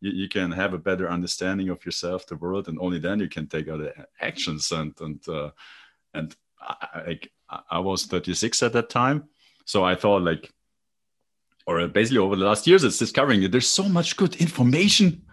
you, 0.00 0.12
you 0.12 0.28
can 0.28 0.50
have 0.52 0.72
a 0.72 0.78
better 0.78 1.10
understanding 1.10 1.68
of 1.68 1.84
yourself, 1.84 2.26
the 2.26 2.36
world, 2.36 2.68
and 2.68 2.78
only 2.80 2.98
then 2.98 3.20
you 3.20 3.28
can 3.28 3.48
take 3.48 3.68
other 3.68 3.92
actions. 4.20 4.72
And 4.72 4.94
and 5.00 5.28
uh, 5.28 5.50
and 6.14 6.34
I, 6.60 7.02
like 7.06 7.32
I 7.70 7.80
was 7.80 8.06
36 8.06 8.62
at 8.62 8.72
that 8.72 8.88
time, 8.88 9.28
so 9.66 9.84
I 9.84 9.94
thought 9.94 10.22
like 10.22 10.52
or 11.68 11.86
basically 11.86 12.16
over 12.16 12.34
the 12.34 12.46
last 12.46 12.66
years, 12.66 12.82
it's 12.82 12.96
discovering 12.96 13.42
that 13.42 13.52
there's 13.52 13.68
so 13.68 13.84
much 13.84 14.16
good 14.16 14.34
information. 14.36 15.22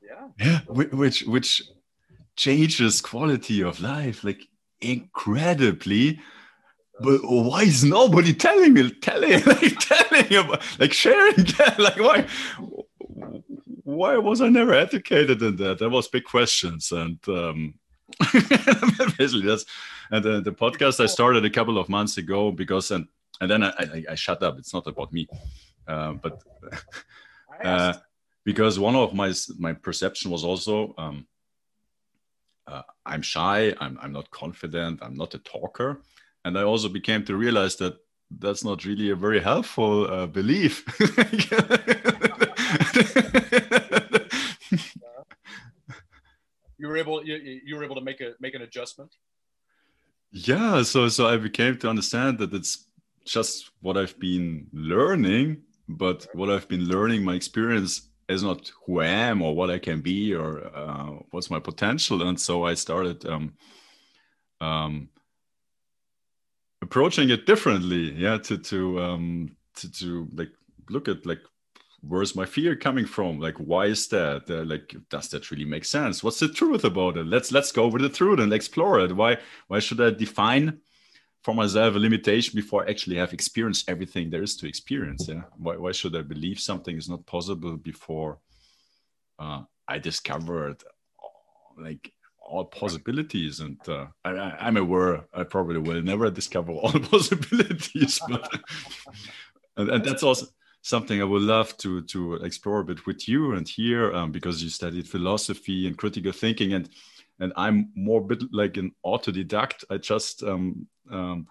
Yeah. 0.00 0.28
Yeah. 0.38 0.60
Which 0.68 1.22
which 1.22 1.62
changes 2.36 3.00
quality 3.00 3.60
of 3.62 3.80
life 3.80 4.22
like 4.22 4.46
incredibly. 4.80 6.20
But 7.00 7.20
why 7.24 7.62
is 7.62 7.84
nobody 7.84 8.32
telling 8.32 8.72
me, 8.72 8.90
telling, 8.90 9.42
like, 9.46 9.78
telling 9.80 10.34
about, 10.34 10.62
like 10.78 10.92
sharing? 10.92 11.34
Like, 11.78 11.98
why, 11.98 12.26
why 13.82 14.16
was 14.16 14.40
I 14.40 14.48
never 14.48 14.72
educated 14.72 15.42
in 15.42 15.56
that? 15.56 15.78
That 15.78 15.90
was 15.90 16.08
big 16.08 16.24
questions, 16.24 16.92
and 16.92 17.18
um, 17.28 17.74
basically 19.18 19.46
that's 19.46 19.66
and 20.10 20.24
the, 20.24 20.40
the 20.40 20.52
podcast 20.52 21.02
I 21.02 21.06
started 21.06 21.44
a 21.44 21.50
couple 21.50 21.78
of 21.78 21.88
months 21.88 22.16
ago 22.16 22.52
because 22.52 22.90
and 22.90 23.08
and 23.40 23.50
then 23.50 23.62
I, 23.62 23.70
I, 23.78 24.04
I 24.10 24.14
shut 24.14 24.42
up. 24.42 24.58
It's 24.58 24.72
not 24.72 24.86
about 24.86 25.12
me, 25.12 25.28
uh, 25.88 26.12
but 26.14 26.42
uh, 27.64 27.94
because 28.44 28.78
one 28.78 28.96
of 28.96 29.14
my 29.14 29.32
my 29.58 29.72
perception 29.72 30.30
was 30.30 30.44
also 30.44 30.94
um, 30.98 31.26
uh, 32.66 32.82
I'm 33.04 33.22
shy. 33.22 33.74
I'm 33.80 33.98
I'm 34.00 34.12
not 34.12 34.30
confident. 34.30 35.00
I'm 35.02 35.14
not 35.14 35.34
a 35.34 35.38
talker, 35.38 36.02
and 36.44 36.58
I 36.58 36.62
also 36.62 36.88
became 36.88 37.24
to 37.24 37.36
realize 37.36 37.76
that 37.76 37.96
that's 38.30 38.64
not 38.64 38.84
really 38.84 39.10
a 39.10 39.16
very 39.16 39.40
helpful 39.40 40.06
uh, 40.10 40.26
belief. 40.26 40.84
you 46.78 46.88
were 46.88 46.96
able 46.96 47.24
you, 47.24 47.60
you 47.64 47.76
were 47.76 47.84
able 47.84 47.94
to 47.94 48.00
make 48.00 48.20
a 48.20 48.32
make 48.40 48.54
an 48.54 48.62
adjustment 48.62 49.14
yeah 50.30 50.82
so 50.82 51.08
so 51.08 51.26
i 51.26 51.36
became 51.36 51.76
to 51.78 51.88
understand 51.88 52.38
that 52.38 52.52
it's 52.52 52.85
just 53.26 53.70
what 53.80 53.96
I've 53.96 54.18
been 54.18 54.66
learning, 54.72 55.62
but 55.88 56.26
what 56.32 56.50
I've 56.50 56.68
been 56.68 56.86
learning, 56.86 57.24
my 57.24 57.34
experience 57.34 58.08
is 58.28 58.42
not 58.42 58.70
who 58.84 59.00
I 59.00 59.06
am 59.06 59.42
or 59.42 59.54
what 59.54 59.70
I 59.70 59.78
can 59.78 60.00
be 60.00 60.34
or 60.34 60.66
uh, 60.74 61.10
what's 61.30 61.50
my 61.50 61.60
potential. 61.60 62.28
And 62.28 62.40
so 62.40 62.64
I 62.64 62.74
started 62.74 63.24
um, 63.26 63.54
um, 64.60 65.08
approaching 66.82 67.30
it 67.30 67.46
differently. 67.46 68.12
Yeah, 68.12 68.38
to 68.38 68.58
to 68.58 69.00
um, 69.02 69.56
to 69.76 69.90
to 69.92 70.28
like 70.32 70.50
look 70.88 71.08
at 71.08 71.26
like 71.26 71.40
where's 72.02 72.36
my 72.36 72.46
fear 72.46 72.76
coming 72.76 73.06
from 73.06 73.40
like 73.40 73.56
why 73.56 73.86
is 73.86 74.08
that 74.08 74.44
uh, 74.50 74.64
like 74.64 74.94
does 75.10 75.28
that 75.30 75.50
really 75.50 75.64
make 75.64 75.84
sense 75.84 76.22
what's 76.22 76.38
the 76.38 76.48
truth 76.48 76.84
about 76.84 77.16
it 77.16 77.26
let's 77.26 77.50
let's 77.50 77.72
go 77.72 77.84
over 77.84 77.98
the 77.98 78.08
truth 78.08 78.38
and 78.38 78.52
explore 78.52 79.00
it 79.00 79.16
why 79.16 79.36
why 79.68 79.78
should 79.78 80.00
i 80.00 80.10
define 80.10 80.78
for 81.46 81.54
myself 81.54 81.94
a 81.94 81.98
limitation 82.00 82.56
before 82.56 82.84
I 82.84 82.90
actually 82.90 83.18
have 83.18 83.32
experienced 83.32 83.88
everything 83.88 84.30
there 84.30 84.42
is 84.42 84.56
to 84.56 84.66
experience. 84.66 85.28
Yeah, 85.28 85.42
why, 85.56 85.76
why 85.76 85.92
should 85.92 86.16
I 86.16 86.22
believe 86.22 86.58
something 86.58 86.96
is 86.96 87.08
not 87.08 87.24
possible 87.24 87.76
before 87.76 88.40
uh, 89.38 89.62
I 89.86 89.98
discovered 90.00 90.82
like 91.78 92.12
all 92.40 92.64
possibilities? 92.64 93.60
And 93.60 93.78
uh, 93.88 94.06
I, 94.24 94.68
am 94.68 94.76
aware 94.76 95.28
I 95.32 95.44
probably 95.44 95.78
will 95.78 96.02
never 96.02 96.28
discover 96.32 96.72
all 96.72 96.98
possibilities, 97.14 98.20
but 98.28 98.52
and, 99.76 99.88
and, 99.88 100.04
that's 100.04 100.24
also 100.24 100.46
something 100.82 101.20
I 101.20 101.30
would 101.32 101.42
love 101.42 101.76
to 101.76 102.02
to 102.12 102.34
explore 102.48 102.80
a 102.80 102.84
bit 102.84 103.06
with 103.06 103.28
you 103.28 103.52
and 103.52 103.68
here 103.68 104.12
um, 104.16 104.32
because 104.32 104.64
you 104.64 104.68
studied 104.68 105.08
philosophy 105.08 105.86
and 105.86 105.96
critical 105.96 106.32
thinking 106.32 106.72
and 106.72 106.88
and 107.38 107.52
I'm 107.54 107.90
more 107.94 108.20
bit 108.20 108.42
like 108.50 108.78
an 108.78 108.92
autodidact. 109.04 109.84
I 109.90 109.98
just 109.98 110.42
um, 110.42 110.88
um, 111.10 111.46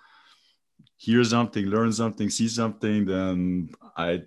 hear 0.98 1.24
something, 1.24 1.66
learn 1.66 1.92
something, 1.92 2.30
see 2.30 2.48
something, 2.48 3.06
then 3.06 3.70
I 3.98 4.24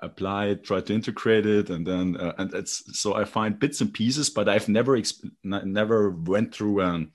apply 0.00 0.46
it, 0.46 0.64
try 0.64 0.80
to 0.80 0.94
integrate 0.94 1.46
it, 1.46 1.70
and 1.70 1.86
then 1.86 2.16
uh, 2.16 2.34
and 2.38 2.52
it's 2.54 2.98
so 2.98 3.14
I 3.14 3.24
find 3.24 3.58
bits 3.58 3.80
and 3.80 3.92
pieces, 3.92 4.30
but 4.30 4.48
I've 4.48 4.68
never 4.68 4.98
exp- 4.98 5.30
never 5.42 6.10
went 6.10 6.54
through 6.54 6.82
um, 6.82 7.12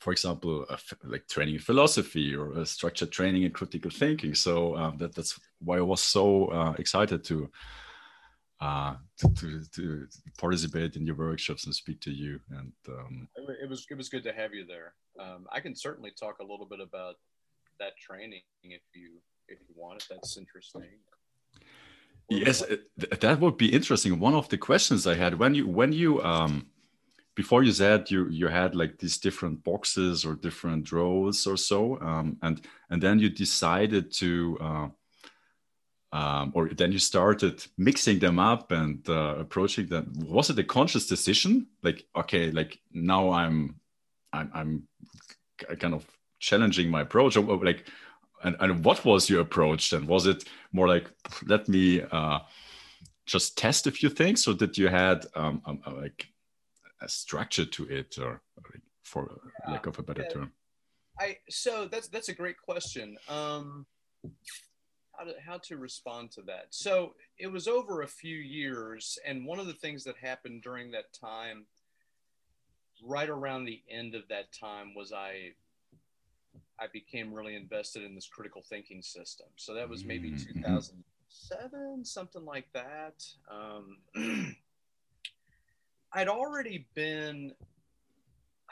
for 0.00 0.12
example, 0.12 0.64
like 1.04 1.28
training 1.28 1.54
in 1.54 1.60
philosophy 1.60 2.34
or 2.34 2.58
a 2.58 2.64
structured 2.64 3.12
training 3.12 3.42
in 3.42 3.52
critical 3.52 3.90
thinking. 3.90 4.34
So 4.34 4.74
um, 4.76 4.96
that 4.96 5.14
that's 5.14 5.38
why 5.60 5.76
I 5.76 5.82
was 5.82 6.00
so 6.00 6.46
uh, 6.46 6.74
excited 6.78 7.22
to 7.24 7.50
uh, 8.60 8.94
to, 9.36 9.62
to, 9.72 10.06
participate 10.38 10.96
in 10.96 11.06
your 11.06 11.14
workshops 11.14 11.64
and 11.64 11.74
speak 11.74 12.00
to 12.00 12.10
you. 12.10 12.38
And 12.50 12.72
um, 12.88 13.28
it 13.36 13.68
was 13.68 13.86
it 13.90 13.96
was 13.96 14.08
good 14.08 14.22
to 14.24 14.32
have 14.32 14.52
you 14.54 14.66
there. 14.66 14.94
Um, 15.18 15.46
I 15.52 15.60
can 15.60 15.74
certainly 15.74 16.12
talk 16.18 16.38
a 16.40 16.44
little 16.44 16.66
bit 16.66 16.80
about 16.80 17.16
that 17.78 17.96
training 17.96 18.42
if 18.62 18.82
you 18.94 19.20
if 19.48 19.58
you 19.60 19.74
want. 19.74 20.02
If 20.02 20.08
that's 20.08 20.36
interesting. 20.36 20.82
Yes, 22.28 22.62
that 22.96 23.40
would 23.40 23.56
be 23.56 23.72
interesting. 23.72 24.20
One 24.20 24.34
of 24.34 24.48
the 24.48 24.58
questions 24.58 25.06
I 25.06 25.14
had 25.14 25.38
when 25.38 25.54
you 25.54 25.66
when 25.66 25.92
you 25.92 26.22
um, 26.22 26.66
before 27.34 27.62
you 27.62 27.72
said 27.72 28.10
you 28.10 28.28
you 28.28 28.48
had 28.48 28.74
like 28.74 28.98
these 28.98 29.18
different 29.18 29.64
boxes 29.64 30.24
or 30.24 30.34
different 30.34 30.92
rows 30.92 31.46
or 31.46 31.56
so, 31.56 31.98
um, 32.00 32.36
and 32.42 32.60
and 32.90 33.02
then 33.02 33.18
you 33.18 33.30
decided 33.30 34.12
to 34.12 34.58
uh, 34.60 34.88
um, 36.12 36.52
or 36.54 36.68
then 36.68 36.92
you 36.92 36.98
started 36.98 37.64
mixing 37.78 38.18
them 38.18 38.38
up 38.38 38.72
and 38.72 39.08
uh, 39.08 39.36
approaching 39.38 39.86
them. 39.86 40.12
Was 40.26 40.50
it 40.50 40.58
a 40.58 40.64
conscious 40.64 41.06
decision? 41.06 41.68
Like 41.82 42.06
okay 42.16 42.50
like 42.50 42.78
now 42.92 43.30
i'm 43.30 43.76
i'm, 44.32 44.50
I'm 44.54 44.88
kind 45.78 45.94
of 45.94 46.04
challenging 46.40 46.90
my 46.90 47.02
approach 47.02 47.36
or 47.36 47.64
like 47.64 47.84
and, 48.42 48.56
and 48.60 48.84
what 48.84 49.04
was 49.04 49.28
your 49.28 49.40
approach 49.40 49.90
then? 49.90 50.06
Was 50.06 50.26
it 50.26 50.44
more 50.72 50.88
like 50.88 51.10
let 51.46 51.68
me 51.68 52.02
uh, 52.02 52.40
just 53.26 53.58
test 53.58 53.86
a 53.86 53.90
few 53.90 54.08
things? 54.08 54.46
Or 54.46 54.54
did 54.54 54.78
you 54.78 54.88
had 54.88 55.26
um, 55.34 55.62
um, 55.66 55.80
uh, 55.86 55.92
like 55.92 56.26
a 57.02 57.08
structure 57.08 57.64
to 57.64 57.84
it 57.86 58.18
or 58.18 58.40
for 59.04 59.40
yeah. 59.66 59.72
lack 59.72 59.86
of 59.86 59.98
a 59.98 60.02
better 60.02 60.22
yeah. 60.22 60.28
term? 60.28 60.52
I 61.18 61.36
so 61.48 61.86
that's 61.86 62.08
that's 62.08 62.28
a 62.28 62.34
great 62.34 62.56
question. 62.60 63.16
Um 63.28 63.86
how 65.20 65.26
to 65.26 65.34
how 65.44 65.58
to 65.58 65.76
respond 65.76 66.30
to 66.32 66.42
that. 66.42 66.66
So 66.70 67.14
it 67.38 67.48
was 67.48 67.68
over 67.68 68.02
a 68.02 68.08
few 68.08 68.36
years, 68.36 69.18
and 69.26 69.44
one 69.44 69.58
of 69.58 69.66
the 69.66 69.74
things 69.74 70.04
that 70.04 70.16
happened 70.16 70.62
during 70.62 70.90
that 70.92 71.12
time, 71.12 71.66
right 73.04 73.28
around 73.28 73.64
the 73.64 73.82
end 73.90 74.14
of 74.14 74.22
that 74.28 74.52
time, 74.52 74.94
was 74.94 75.12
I 75.12 75.52
I 76.78 76.86
became 76.92 77.32
really 77.32 77.54
invested 77.54 78.02
in 78.04 78.14
this 78.14 78.26
critical 78.26 78.62
thinking 78.62 79.02
system. 79.02 79.48
So 79.56 79.74
that 79.74 79.88
was 79.88 80.04
maybe 80.04 80.30
mm-hmm. 80.30 80.60
2007, 80.60 82.04
something 82.04 82.44
like 82.44 82.68
that. 82.72 83.24
Um, 83.50 84.56
I'd 86.12 86.28
already 86.28 86.86
been 86.94 87.52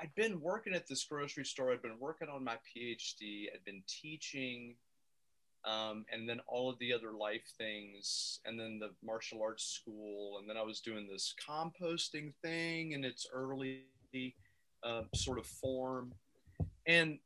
I'd 0.00 0.14
been 0.14 0.40
working 0.40 0.74
at 0.74 0.86
this 0.86 1.04
grocery 1.04 1.44
store. 1.44 1.72
I'd 1.72 1.82
been 1.82 1.98
working 1.98 2.28
on 2.28 2.44
my 2.44 2.56
PhD. 2.56 3.46
I'd 3.52 3.64
been 3.64 3.82
teaching 3.86 4.76
um, 5.64 6.04
and 6.12 6.28
then 6.28 6.40
all 6.46 6.70
of 6.70 6.78
the 6.78 6.92
other 6.92 7.12
life 7.12 7.52
things, 7.56 8.40
and 8.44 8.58
then 8.58 8.78
the 8.78 8.90
martial 9.04 9.42
arts 9.42 9.64
school, 9.64 10.38
and 10.38 10.48
then 10.48 10.56
I 10.56 10.62
was 10.62 10.80
doing 10.80 11.08
this 11.10 11.34
composting 11.48 12.32
thing 12.42 12.92
in 12.92 13.04
its 13.04 13.26
early 13.32 13.84
uh, 14.82 15.02
sort 15.14 15.38
of 15.38 15.46
form, 15.46 16.12
and 16.86 17.18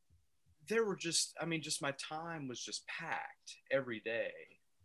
there 0.68 0.84
were 0.84 0.96
just, 0.96 1.34
I 1.40 1.44
mean, 1.44 1.62
just 1.62 1.82
my 1.82 1.92
time 1.92 2.48
was 2.48 2.60
just 2.60 2.86
packed 2.86 3.56
every 3.70 4.00
day. 4.00 4.32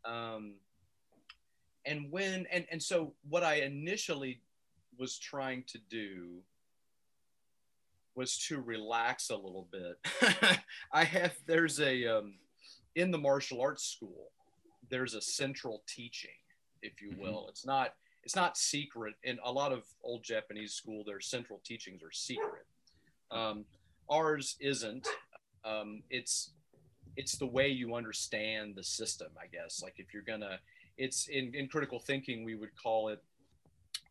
Um, 0.05 0.55
and 1.85 2.11
when, 2.11 2.45
and, 2.51 2.65
and 2.71 2.81
so 2.81 3.13
what 3.29 3.43
I 3.43 3.55
initially 3.55 4.41
was 4.97 5.17
trying 5.17 5.63
to 5.67 5.79
do 5.89 6.41
was 8.15 8.37
to 8.47 8.59
relax 8.59 9.29
a 9.29 9.35
little 9.35 9.67
bit. 9.71 10.59
I 10.91 11.03
have, 11.03 11.35
there's 11.45 11.79
a, 11.79 12.07
um, 12.07 12.35
in 12.97 13.11
the 13.11 13.17
martial 13.17 13.61
arts 13.61 13.85
school, 13.85 14.31
there's 14.89 15.13
a 15.13 15.21
central 15.21 15.83
teaching, 15.87 16.31
if 16.81 17.01
you 17.01 17.11
mm-hmm. 17.11 17.21
will. 17.21 17.41
Mm-hmm. 17.41 17.49
It's 17.49 17.65
not 17.65 17.93
it's 18.23 18.35
not 18.35 18.57
secret. 18.57 19.13
In 19.23 19.37
a 19.45 19.51
lot 19.51 19.71
of 19.71 19.83
old 20.03 20.23
Japanese 20.23 20.73
school, 20.73 21.03
their 21.05 21.21
central 21.21 21.61
teachings 21.63 22.03
are 22.03 22.11
secret. 22.11 22.65
Um, 23.31 23.63
ours 24.09 24.57
isn't. 24.59 25.07
Um, 25.63 26.01
it's 26.09 26.51
it's 27.15 27.37
the 27.37 27.45
way 27.45 27.69
you 27.69 27.95
understand 27.95 28.75
the 28.75 28.83
system, 28.83 29.29
I 29.41 29.47
guess. 29.47 29.81
Like 29.81 29.93
if 29.97 30.13
you're 30.13 30.23
gonna, 30.23 30.59
it's 30.97 31.27
in, 31.27 31.53
in 31.53 31.67
critical 31.67 31.99
thinking, 31.99 32.43
we 32.43 32.55
would 32.55 32.75
call 32.75 33.09
it 33.09 33.23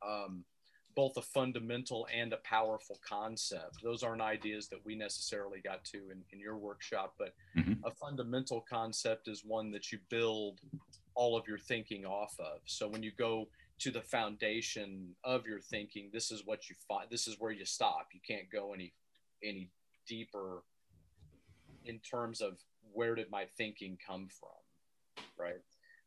um, 0.07 0.45
both 0.97 1.17
a 1.19 1.23
fundamental 1.23 2.09
and 2.13 2.33
a 2.33 2.39
powerful 2.39 2.99
concept. 3.07 3.83
Those 3.83 4.03
aren't 4.03 4.23
ideas 4.23 4.69
that 4.69 4.85
we 4.85 4.97
necessarily 4.97 5.61
got 5.61 5.85
to 5.85 5.99
in, 6.11 6.23
in 6.33 6.41
your 6.41 6.57
workshop, 6.57 7.15
but 7.19 7.35
mm-hmm. 7.57 7.75
a 7.85 7.91
fundamental 7.91 8.65
concept 8.69 9.29
is 9.29 9.45
one 9.45 9.71
that 9.73 9.93
you 9.93 9.99
build 10.09 10.61
all 11.15 11.37
of 11.37 11.47
your 11.47 11.59
thinking 11.59 12.07
off 12.07 12.35
of. 12.41 12.61
So 12.65 12.89
when 12.89 13.03
you 13.03 13.13
go 13.17 13.47
to 13.79 13.91
the 13.91 14.01
foundation 14.01 15.15
of 15.23 15.47
your 15.47 15.61
thinking, 15.61 16.09
this 16.13 16.31
is 16.31 16.47
what 16.47 16.71
you 16.71 16.75
find. 16.89 17.09
This 17.11 17.29
is 17.29 17.37
where 17.39 17.53
you 17.53 17.67
stop. 17.67 18.09
You 18.13 18.21
can't 18.27 18.51
go 18.51 18.73
any 18.73 18.95
any 19.45 19.69
deeper 20.09 20.63
in 21.85 21.99
terms 21.99 22.41
of 22.41 22.57
where 22.93 23.15
did 23.15 23.31
my 23.31 23.45
thinking 23.59 23.99
come 24.05 24.29
from, 24.41 25.25
right? 25.39 25.61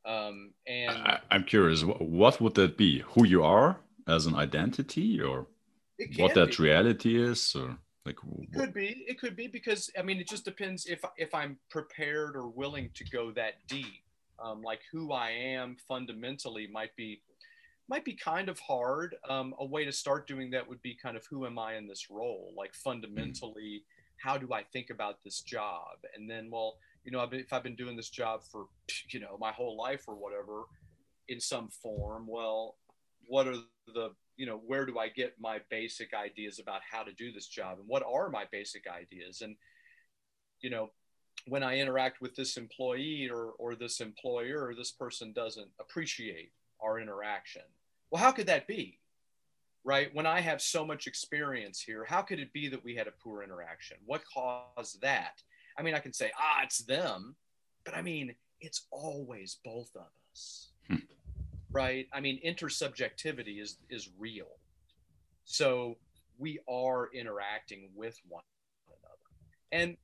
Um, 0.03 0.53
and 0.65 0.97
I, 0.97 1.19
I'm 1.29 1.43
curious, 1.43 1.83
what 1.83 2.41
would 2.41 2.55
that 2.55 2.75
be? 2.75 3.03
Who 3.09 3.27
you 3.27 3.43
are? 3.43 3.77
As 4.09 4.25
an 4.25 4.35
identity 4.35 5.21
or 5.21 5.47
what 6.17 6.33
that 6.33 6.57
be. 6.57 6.63
reality 6.63 7.21
is 7.21 7.55
or 7.55 7.77
like 8.05 8.15
it 8.41 8.53
could 8.53 8.73
be 8.73 9.03
it 9.07 9.19
could 9.19 9.35
be 9.35 9.47
because 9.47 9.91
i 9.99 10.01
mean 10.01 10.19
it 10.19 10.27
just 10.27 10.45
depends 10.45 10.85
if 10.85 11.03
if 11.17 11.35
i'm 11.35 11.57
prepared 11.69 12.35
or 12.35 12.47
willing 12.47 12.89
to 12.95 13.03
go 13.05 13.31
that 13.31 13.55
deep. 13.67 14.03
Um, 14.43 14.61
like 14.61 14.79
who 14.89 15.11
i 15.11 15.31
am 15.31 15.75
fundamentally 15.87 16.67
might 16.67 16.95
be 16.95 17.21
might 17.89 18.05
be 18.05 18.13
kind 18.13 18.49
of 18.49 18.59
hard. 18.59 19.15
Um, 19.27 19.53
a 19.59 19.65
way 19.65 19.83
to 19.83 19.91
start 19.91 20.27
doing 20.27 20.51
that 20.51 20.67
would 20.69 20.81
be 20.81 20.95
kind 20.95 21.17
of 21.17 21.25
who 21.29 21.45
am 21.45 21.59
i 21.59 21.75
in 21.75 21.87
this 21.87 22.09
role? 22.09 22.53
Like 22.57 22.73
fundamentally 22.73 23.83
how 24.17 24.37
do 24.37 24.53
i 24.53 24.63
think 24.63 24.89
about 24.89 25.23
this 25.23 25.41
job? 25.41 25.97
And 26.15 26.29
then 26.29 26.49
well 26.49 26.77
you 27.03 27.11
know 27.11 27.27
if 27.31 27.51
i've 27.53 27.63
been 27.63 27.75
doing 27.75 27.95
this 27.95 28.09
job 28.09 28.41
for 28.43 28.65
you 29.09 29.19
know 29.19 29.37
my 29.39 29.51
whole 29.51 29.77
life 29.77 30.03
or 30.07 30.15
whatever 30.15 30.63
in 31.27 31.39
some 31.39 31.69
form 31.69 32.25
well 32.27 32.75
what 33.27 33.47
are 33.47 33.55
the 33.93 34.11
you 34.37 34.45
know 34.45 34.61
where 34.65 34.85
do 34.85 34.97
i 34.97 35.09
get 35.09 35.35
my 35.39 35.59
basic 35.69 36.13
ideas 36.13 36.59
about 36.59 36.81
how 36.89 37.03
to 37.03 37.11
do 37.13 37.31
this 37.31 37.47
job 37.47 37.77
and 37.79 37.87
what 37.87 38.03
are 38.03 38.29
my 38.29 38.45
basic 38.51 38.85
ideas? 38.87 39.41
And 39.41 39.55
you 40.61 40.69
know 40.69 40.91
when 41.47 41.63
i 41.63 41.77
interact 41.77 42.21
with 42.21 42.35
this 42.35 42.57
employee 42.57 43.29
or 43.29 43.51
or 43.59 43.75
this 43.75 43.99
employer 43.99 44.65
or 44.65 44.75
this 44.75 44.91
person 44.91 45.33
doesn't 45.33 45.69
appreciate 45.79 46.51
our 46.81 46.99
interaction. 46.99 47.63
Well 48.11 48.23
how 48.23 48.31
could 48.31 48.47
that 48.47 48.67
be? 48.67 48.99
Right? 49.83 50.13
When 50.13 50.25
i 50.25 50.39
have 50.39 50.61
so 50.61 50.85
much 50.85 51.07
experience 51.07 51.81
here 51.81 52.05
how 52.05 52.21
could 52.21 52.39
it 52.39 52.53
be 52.53 52.69
that 52.69 52.83
we 52.83 52.95
had 52.95 53.07
a 53.07 53.23
poor 53.23 53.43
interaction? 53.43 53.97
What 54.05 54.23
caused 54.33 55.01
that? 55.01 55.41
I 55.77 55.81
mean 55.81 55.95
i 55.95 55.99
can 55.99 56.13
say 56.13 56.31
ah 56.37 56.61
it's 56.63 56.79
them. 56.79 57.35
But 57.83 57.95
i 57.95 58.01
mean 58.01 58.35
it's 58.61 58.87
always 58.91 59.57
both 59.63 59.95
of 59.95 60.07
us. 60.31 60.69
Hmm 60.87 60.95
right? 61.71 62.07
I 62.13 62.19
mean, 62.19 62.39
intersubjectivity 62.45 63.61
is 63.61 63.77
is 63.89 64.09
real. 64.17 64.47
So 65.45 65.97
we 66.37 66.59
are 66.69 67.09
interacting 67.13 67.89
with 67.95 68.19
one 68.27 68.43
another. 68.87 69.83
And 69.83 69.97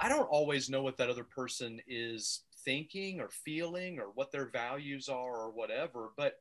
I 0.00 0.08
don't 0.08 0.28
always 0.28 0.70
know 0.70 0.82
what 0.82 0.96
that 0.98 1.10
other 1.10 1.24
person 1.24 1.80
is 1.88 2.44
thinking 2.64 3.20
or 3.20 3.28
feeling 3.28 3.98
or 3.98 4.06
what 4.14 4.32
their 4.32 4.46
values 4.46 5.08
are 5.08 5.36
or 5.36 5.50
whatever, 5.50 6.10
but 6.16 6.40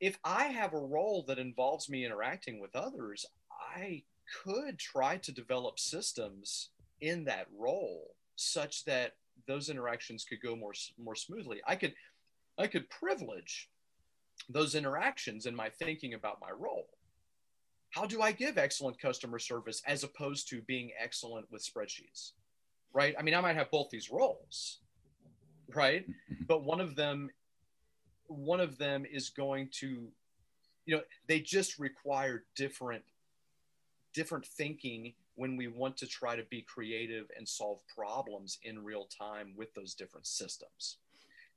if 0.00 0.18
I 0.24 0.44
have 0.44 0.74
a 0.74 0.78
role 0.78 1.24
that 1.26 1.38
involves 1.38 1.88
me 1.88 2.04
interacting 2.04 2.60
with 2.60 2.76
others, 2.76 3.24
I 3.74 4.02
could 4.44 4.78
try 4.78 5.16
to 5.18 5.32
develop 5.32 5.78
systems 5.78 6.70
in 7.00 7.24
that 7.24 7.46
role 7.56 8.14
such 8.36 8.84
that 8.84 9.14
those 9.46 9.70
interactions 9.70 10.24
could 10.24 10.40
go 10.42 10.56
more 10.56 10.74
more 10.98 11.14
smoothly. 11.14 11.60
I 11.66 11.76
could 11.76 11.94
I 12.58 12.66
could 12.66 12.88
privilege 12.90 13.68
those 14.48 14.74
interactions 14.74 15.46
in 15.46 15.54
my 15.54 15.68
thinking 15.68 16.14
about 16.14 16.40
my 16.40 16.50
role. 16.50 16.88
How 17.90 18.06
do 18.06 18.20
I 18.22 18.32
give 18.32 18.58
excellent 18.58 18.98
customer 19.00 19.38
service 19.38 19.82
as 19.86 20.04
opposed 20.04 20.48
to 20.50 20.60
being 20.62 20.90
excellent 20.98 21.50
with 21.50 21.66
spreadsheets? 21.66 22.32
Right? 22.92 23.14
I 23.18 23.22
mean, 23.22 23.34
I 23.34 23.40
might 23.40 23.56
have 23.56 23.70
both 23.70 23.90
these 23.90 24.10
roles, 24.10 24.78
right? 25.74 26.08
Mm-hmm. 26.08 26.44
But 26.46 26.64
one 26.64 26.80
of 26.80 26.96
them 26.96 27.30
one 28.28 28.60
of 28.60 28.76
them 28.76 29.04
is 29.10 29.30
going 29.30 29.68
to 29.70 30.08
you 30.84 30.96
know, 30.96 31.02
they 31.26 31.40
just 31.40 31.78
require 31.78 32.44
different 32.54 33.02
different 34.14 34.46
thinking 34.46 35.12
when 35.34 35.56
we 35.56 35.68
want 35.68 35.96
to 35.98 36.06
try 36.06 36.34
to 36.34 36.44
be 36.44 36.62
creative 36.62 37.26
and 37.36 37.46
solve 37.46 37.80
problems 37.94 38.58
in 38.62 38.82
real 38.82 39.06
time 39.06 39.52
with 39.56 39.74
those 39.74 39.94
different 39.94 40.26
systems 40.26 40.96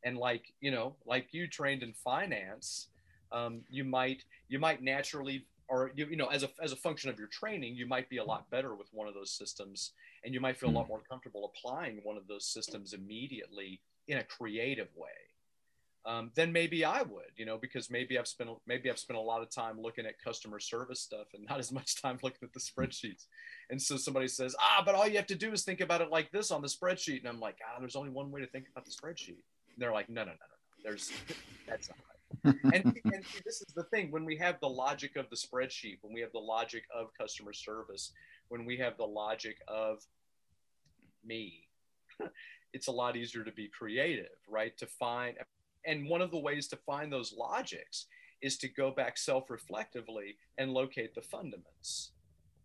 and 0.03 0.17
like 0.17 0.53
you 0.61 0.71
know 0.71 0.95
like 1.05 1.27
you 1.33 1.47
trained 1.47 1.83
in 1.83 1.93
finance 1.93 2.87
um, 3.31 3.61
you 3.69 3.83
might 3.83 4.23
you 4.47 4.59
might 4.59 4.81
naturally 4.81 5.45
or 5.67 5.91
you, 5.95 6.07
you 6.07 6.15
know 6.15 6.27
as 6.27 6.43
a, 6.43 6.49
as 6.61 6.71
a 6.71 6.75
function 6.75 7.09
of 7.09 7.17
your 7.17 7.27
training 7.27 7.75
you 7.75 7.85
might 7.85 8.09
be 8.09 8.17
a 8.17 8.23
lot 8.23 8.49
better 8.49 8.75
with 8.75 8.87
one 8.91 9.07
of 9.07 9.13
those 9.13 9.31
systems 9.31 9.91
and 10.23 10.33
you 10.33 10.39
might 10.39 10.57
feel 10.57 10.69
a 10.69 10.71
lot 10.71 10.85
hmm. 10.85 10.89
more 10.89 11.01
comfortable 11.09 11.51
applying 11.53 11.99
one 12.03 12.17
of 12.17 12.27
those 12.27 12.45
systems 12.45 12.93
immediately 12.93 13.79
in 14.07 14.17
a 14.17 14.23
creative 14.23 14.89
way 14.95 15.09
um, 16.05 16.31
then 16.33 16.51
maybe 16.51 16.85
I 16.85 17.01
would, 17.01 17.31
you 17.35 17.45
know, 17.45 17.57
because 17.57 17.91
maybe 17.91 18.17
I've 18.17 18.27
spent 18.27 18.49
maybe 18.65 18.89
I've 18.89 18.97
spent 18.97 19.19
a 19.19 19.21
lot 19.21 19.41
of 19.41 19.49
time 19.49 19.79
looking 19.79 20.05
at 20.05 20.19
customer 20.19 20.59
service 20.59 21.01
stuff 21.01 21.27
and 21.33 21.45
not 21.47 21.59
as 21.59 21.71
much 21.71 22.01
time 22.01 22.17
looking 22.23 22.39
at 22.41 22.53
the 22.53 22.59
spreadsheets. 22.59 23.25
And 23.69 23.81
so 23.81 23.97
somebody 23.97 24.27
says, 24.27 24.55
ah, 24.59 24.81
but 24.85 24.95
all 24.95 25.07
you 25.07 25.17
have 25.17 25.27
to 25.27 25.35
do 25.35 25.51
is 25.51 25.63
think 25.63 25.81
about 25.81 26.01
it 26.01 26.09
like 26.09 26.31
this 26.31 26.51
on 26.51 26.61
the 26.61 26.67
spreadsheet, 26.67 27.19
and 27.19 27.27
I'm 27.27 27.39
like, 27.39 27.57
ah, 27.63 27.79
there's 27.79 27.97
only 27.97 28.09
one 28.09 28.31
way 28.31 28.39
to 28.39 28.47
think 28.47 28.67
about 28.71 28.85
the 28.85 28.91
spreadsheet 28.91 29.43
they're 29.79 29.93
like, 29.93 30.09
no, 30.09 30.21
no, 30.21 30.31
no, 30.31 30.33
no, 30.33 30.83
there's 30.83 31.11
that's 31.67 31.89
not 31.89 31.97
right. 31.97 32.55
and, 32.73 32.85
and 33.05 33.23
this 33.45 33.61
is 33.61 33.73
the 33.75 33.83
thing 33.85 34.11
when 34.11 34.25
we 34.25 34.35
have 34.37 34.59
the 34.61 34.69
logic 34.69 35.15
of 35.15 35.29
the 35.29 35.35
spreadsheet, 35.35 35.97
when 36.01 36.13
we 36.13 36.21
have 36.21 36.31
the 36.31 36.39
logic 36.39 36.83
of 36.95 37.07
customer 37.19 37.53
service, 37.53 38.11
when 38.49 38.65
we 38.65 38.77
have 38.77 38.97
the 38.97 39.05
logic 39.05 39.57
of 39.67 40.05
me, 41.25 41.67
it's 42.73 42.87
a 42.87 42.91
lot 42.91 43.15
easier 43.15 43.43
to 43.43 43.51
be 43.51 43.67
creative, 43.67 44.37
right? 44.47 44.77
To 44.77 44.85
find, 44.85 45.37
and 45.85 46.07
one 46.07 46.21
of 46.21 46.31
the 46.31 46.39
ways 46.39 46.67
to 46.69 46.77
find 46.77 47.11
those 47.11 47.33
logics 47.35 48.05
is 48.41 48.57
to 48.57 48.67
go 48.69 48.91
back 48.91 49.17
self 49.17 49.49
reflectively 49.49 50.37
and 50.57 50.71
locate 50.71 51.15
the 51.15 51.21
fundaments 51.21 52.11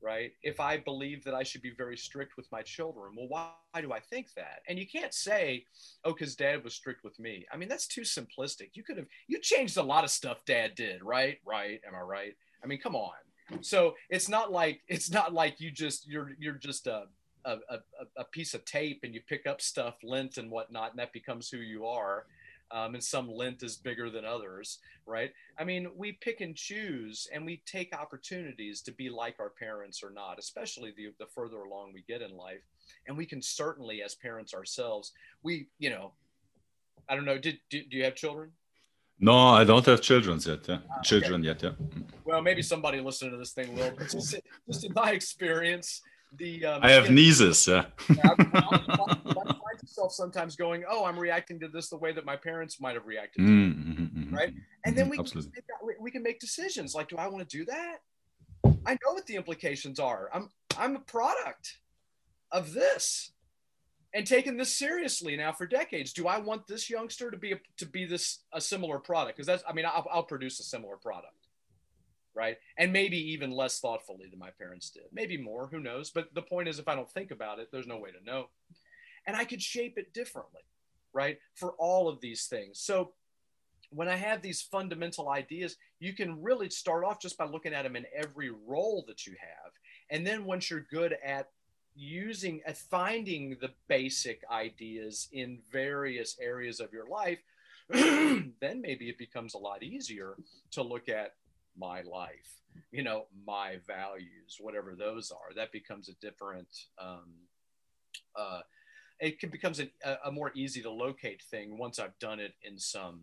right? 0.04 0.32
If 0.42 0.60
I 0.60 0.76
believe 0.76 1.24
that 1.24 1.34
I 1.34 1.42
should 1.42 1.62
be 1.62 1.72
very 1.76 1.96
strict 1.96 2.36
with 2.36 2.50
my 2.52 2.60
children, 2.62 3.14
well, 3.16 3.28
why, 3.28 3.80
do 3.80 3.92
I 3.92 4.00
think 4.00 4.28
that? 4.36 4.60
And 4.68 4.78
you 4.78 4.86
can't 4.86 5.14
say, 5.14 5.64
oh, 6.04 6.12
because 6.12 6.36
dad 6.36 6.62
was 6.62 6.74
strict 6.74 7.02
with 7.02 7.18
me. 7.18 7.46
I 7.52 7.56
mean, 7.56 7.68
that's 7.68 7.86
too 7.86 8.02
simplistic. 8.02 8.70
You 8.74 8.82
could 8.82 8.98
have, 8.98 9.06
you 9.28 9.40
changed 9.40 9.78
a 9.78 9.82
lot 9.82 10.04
of 10.04 10.10
stuff 10.10 10.44
dad 10.44 10.74
did, 10.74 11.02
right? 11.02 11.38
Right. 11.44 11.80
Am 11.86 11.94
I 11.94 12.00
right? 12.00 12.34
I 12.62 12.66
mean, 12.66 12.80
come 12.80 12.94
on. 12.94 13.12
So 13.62 13.94
it's 14.10 14.28
not 14.28 14.52
like, 14.52 14.82
it's 14.88 15.10
not 15.10 15.32
like 15.32 15.60
you 15.60 15.70
just, 15.70 16.06
you're, 16.06 16.32
you're 16.38 16.54
just 16.54 16.86
a, 16.86 17.04
a, 17.44 17.56
a, 17.68 17.78
a 18.18 18.24
piece 18.24 18.54
of 18.54 18.64
tape 18.64 19.00
and 19.02 19.14
you 19.14 19.20
pick 19.26 19.46
up 19.46 19.60
stuff, 19.60 19.96
lint 20.02 20.36
and 20.38 20.50
whatnot, 20.50 20.90
and 20.90 20.98
that 20.98 21.12
becomes 21.12 21.48
who 21.48 21.58
you 21.58 21.86
are 21.86 22.26
um, 22.70 22.94
and 22.94 23.02
some 23.02 23.28
lint 23.28 23.62
is 23.62 23.76
bigger 23.76 24.10
than 24.10 24.24
others, 24.24 24.78
right? 25.06 25.32
I 25.58 25.64
mean, 25.64 25.88
we 25.96 26.12
pick 26.12 26.40
and 26.40 26.56
choose 26.56 27.28
and 27.32 27.44
we 27.44 27.62
take 27.66 27.94
opportunities 27.94 28.80
to 28.82 28.92
be 28.92 29.08
like 29.10 29.36
our 29.38 29.50
parents 29.50 30.02
or 30.02 30.10
not, 30.10 30.38
especially 30.38 30.92
the, 30.96 31.12
the 31.18 31.26
further 31.26 31.58
along 31.58 31.92
we 31.92 32.02
get 32.08 32.22
in 32.22 32.36
life. 32.36 32.62
And 33.06 33.16
we 33.16 33.26
can 33.26 33.42
certainly, 33.42 34.02
as 34.02 34.14
parents 34.14 34.54
ourselves, 34.54 35.12
we, 35.42 35.68
you 35.78 35.90
know, 35.90 36.12
I 37.08 37.14
don't 37.14 37.24
know, 37.24 37.38
did, 37.38 37.58
do, 37.70 37.82
do 37.82 37.96
you 37.96 38.04
have 38.04 38.14
children? 38.14 38.50
No, 39.20 39.36
I 39.50 39.64
don't 39.64 39.86
have 39.86 40.00
children 40.00 40.40
yet. 40.44 40.66
Yeah. 40.68 40.74
Uh, 40.74 41.02
children 41.02 41.40
okay. 41.40 41.46
yet. 41.46 41.62
Yeah. 41.62 41.70
Well, 42.24 42.42
maybe 42.42 42.62
somebody 42.62 43.00
listening 43.00 43.30
to 43.32 43.36
this 43.38 43.52
thing 43.52 43.74
will. 43.76 43.92
Just, 44.10 44.36
just 44.66 44.84
in 44.84 44.92
my 44.92 45.12
experience, 45.12 46.02
the 46.36 46.66
um, 46.66 46.80
I 46.82 46.90
have 46.90 47.10
nieces. 47.10 47.68
Yeah. 47.68 47.84
Myself 49.84 50.12
sometimes 50.12 50.56
going, 50.56 50.84
"Oh, 50.88 51.04
I'm 51.04 51.18
reacting 51.18 51.60
to 51.60 51.68
this 51.68 51.88
the 51.88 51.96
way 51.96 52.12
that 52.12 52.24
my 52.24 52.36
parents 52.36 52.80
might 52.80 52.94
have 52.94 53.06
reacted." 53.06 53.44
Mm-hmm, 53.44 54.02
mm-hmm, 54.02 54.34
right? 54.34 54.52
And 54.84 54.96
then 54.96 55.08
we 55.08 55.16
can, 55.16 55.26
make, 55.34 56.00
we 56.00 56.10
can 56.10 56.22
make 56.22 56.40
decisions 56.40 56.94
like, 56.94 57.08
"Do 57.08 57.16
I 57.16 57.28
want 57.28 57.48
to 57.48 57.58
do 57.58 57.64
that?" 57.66 57.98
I 58.86 58.92
know 58.92 59.12
what 59.12 59.26
the 59.26 59.36
implications 59.36 59.98
are. 59.98 60.30
I'm 60.32 60.50
I'm 60.76 60.96
a 60.96 61.00
product 61.00 61.78
of 62.50 62.72
this 62.72 63.32
and 64.14 64.26
taking 64.26 64.56
this 64.56 64.72
seriously 64.78 65.36
now 65.36 65.52
for 65.52 65.66
decades. 65.66 66.12
Do 66.12 66.28
I 66.28 66.38
want 66.38 66.66
this 66.66 66.88
youngster 66.88 67.30
to 67.30 67.36
be 67.36 67.52
a, 67.52 67.60
to 67.78 67.86
be 67.86 68.06
this 68.06 68.40
a 68.52 68.60
similar 68.60 68.98
product? 68.98 69.36
Because 69.36 69.46
that's 69.46 69.64
I 69.68 69.72
mean 69.72 69.86
I'll, 69.86 70.06
I'll 70.10 70.22
produce 70.22 70.60
a 70.60 70.64
similar 70.64 70.96
product, 70.96 71.48
right? 72.34 72.56
And 72.78 72.92
maybe 72.92 73.18
even 73.32 73.50
less 73.50 73.80
thoughtfully 73.80 74.26
than 74.30 74.38
my 74.38 74.50
parents 74.50 74.90
did. 74.90 75.04
Maybe 75.12 75.36
more. 75.36 75.66
Who 75.66 75.80
knows? 75.80 76.10
But 76.10 76.34
the 76.34 76.42
point 76.42 76.68
is, 76.68 76.78
if 76.78 76.88
I 76.88 76.94
don't 76.94 77.10
think 77.10 77.30
about 77.30 77.58
it, 77.58 77.68
there's 77.72 77.86
no 77.86 77.98
way 77.98 78.10
to 78.10 78.24
know. 78.24 78.46
And 79.26 79.36
I 79.36 79.44
could 79.44 79.62
shape 79.62 79.98
it 79.98 80.12
differently, 80.12 80.62
right? 81.12 81.38
For 81.54 81.72
all 81.72 82.08
of 82.08 82.20
these 82.20 82.46
things. 82.46 82.80
So 82.80 83.12
when 83.90 84.08
I 84.08 84.16
have 84.16 84.42
these 84.42 84.62
fundamental 84.62 85.30
ideas, 85.30 85.76
you 86.00 86.12
can 86.12 86.42
really 86.42 86.68
start 86.68 87.04
off 87.04 87.20
just 87.20 87.38
by 87.38 87.44
looking 87.44 87.72
at 87.72 87.82
them 87.82 87.96
in 87.96 88.06
every 88.14 88.50
role 88.50 89.04
that 89.06 89.26
you 89.26 89.34
have. 89.40 89.72
And 90.10 90.26
then 90.26 90.44
once 90.44 90.70
you're 90.70 90.86
good 90.90 91.16
at 91.24 91.48
using 91.94 92.60
at 92.66 92.76
finding 92.76 93.56
the 93.60 93.70
basic 93.88 94.42
ideas 94.50 95.28
in 95.32 95.60
various 95.70 96.36
areas 96.40 96.80
of 96.80 96.92
your 96.92 97.08
life 97.08 97.38
then 97.90 98.80
maybe 98.80 99.08
it 99.08 99.18
becomes 99.18 99.54
a 99.54 99.58
lot 99.58 99.82
easier 99.82 100.34
to 100.72 100.82
look 100.82 101.08
at 101.08 101.34
my 101.76 102.02
life 102.02 102.62
you 102.90 103.02
know 103.02 103.26
my 103.46 103.76
values 103.86 104.56
whatever 104.60 104.96
those 104.96 105.30
are 105.30 105.54
that 105.54 105.70
becomes 105.70 106.08
a 106.08 106.14
different 106.14 106.66
um, 107.00 107.30
uh, 108.36 108.60
it 109.20 109.38
can 109.38 109.50
becomes 109.50 109.80
a, 109.80 109.88
a 110.24 110.30
more 110.30 110.50
easy 110.54 110.82
to 110.82 110.90
locate 110.90 111.42
thing 111.42 111.78
once 111.78 111.98
i've 111.98 112.18
done 112.18 112.40
it 112.40 112.54
in 112.62 112.78
some 112.78 113.20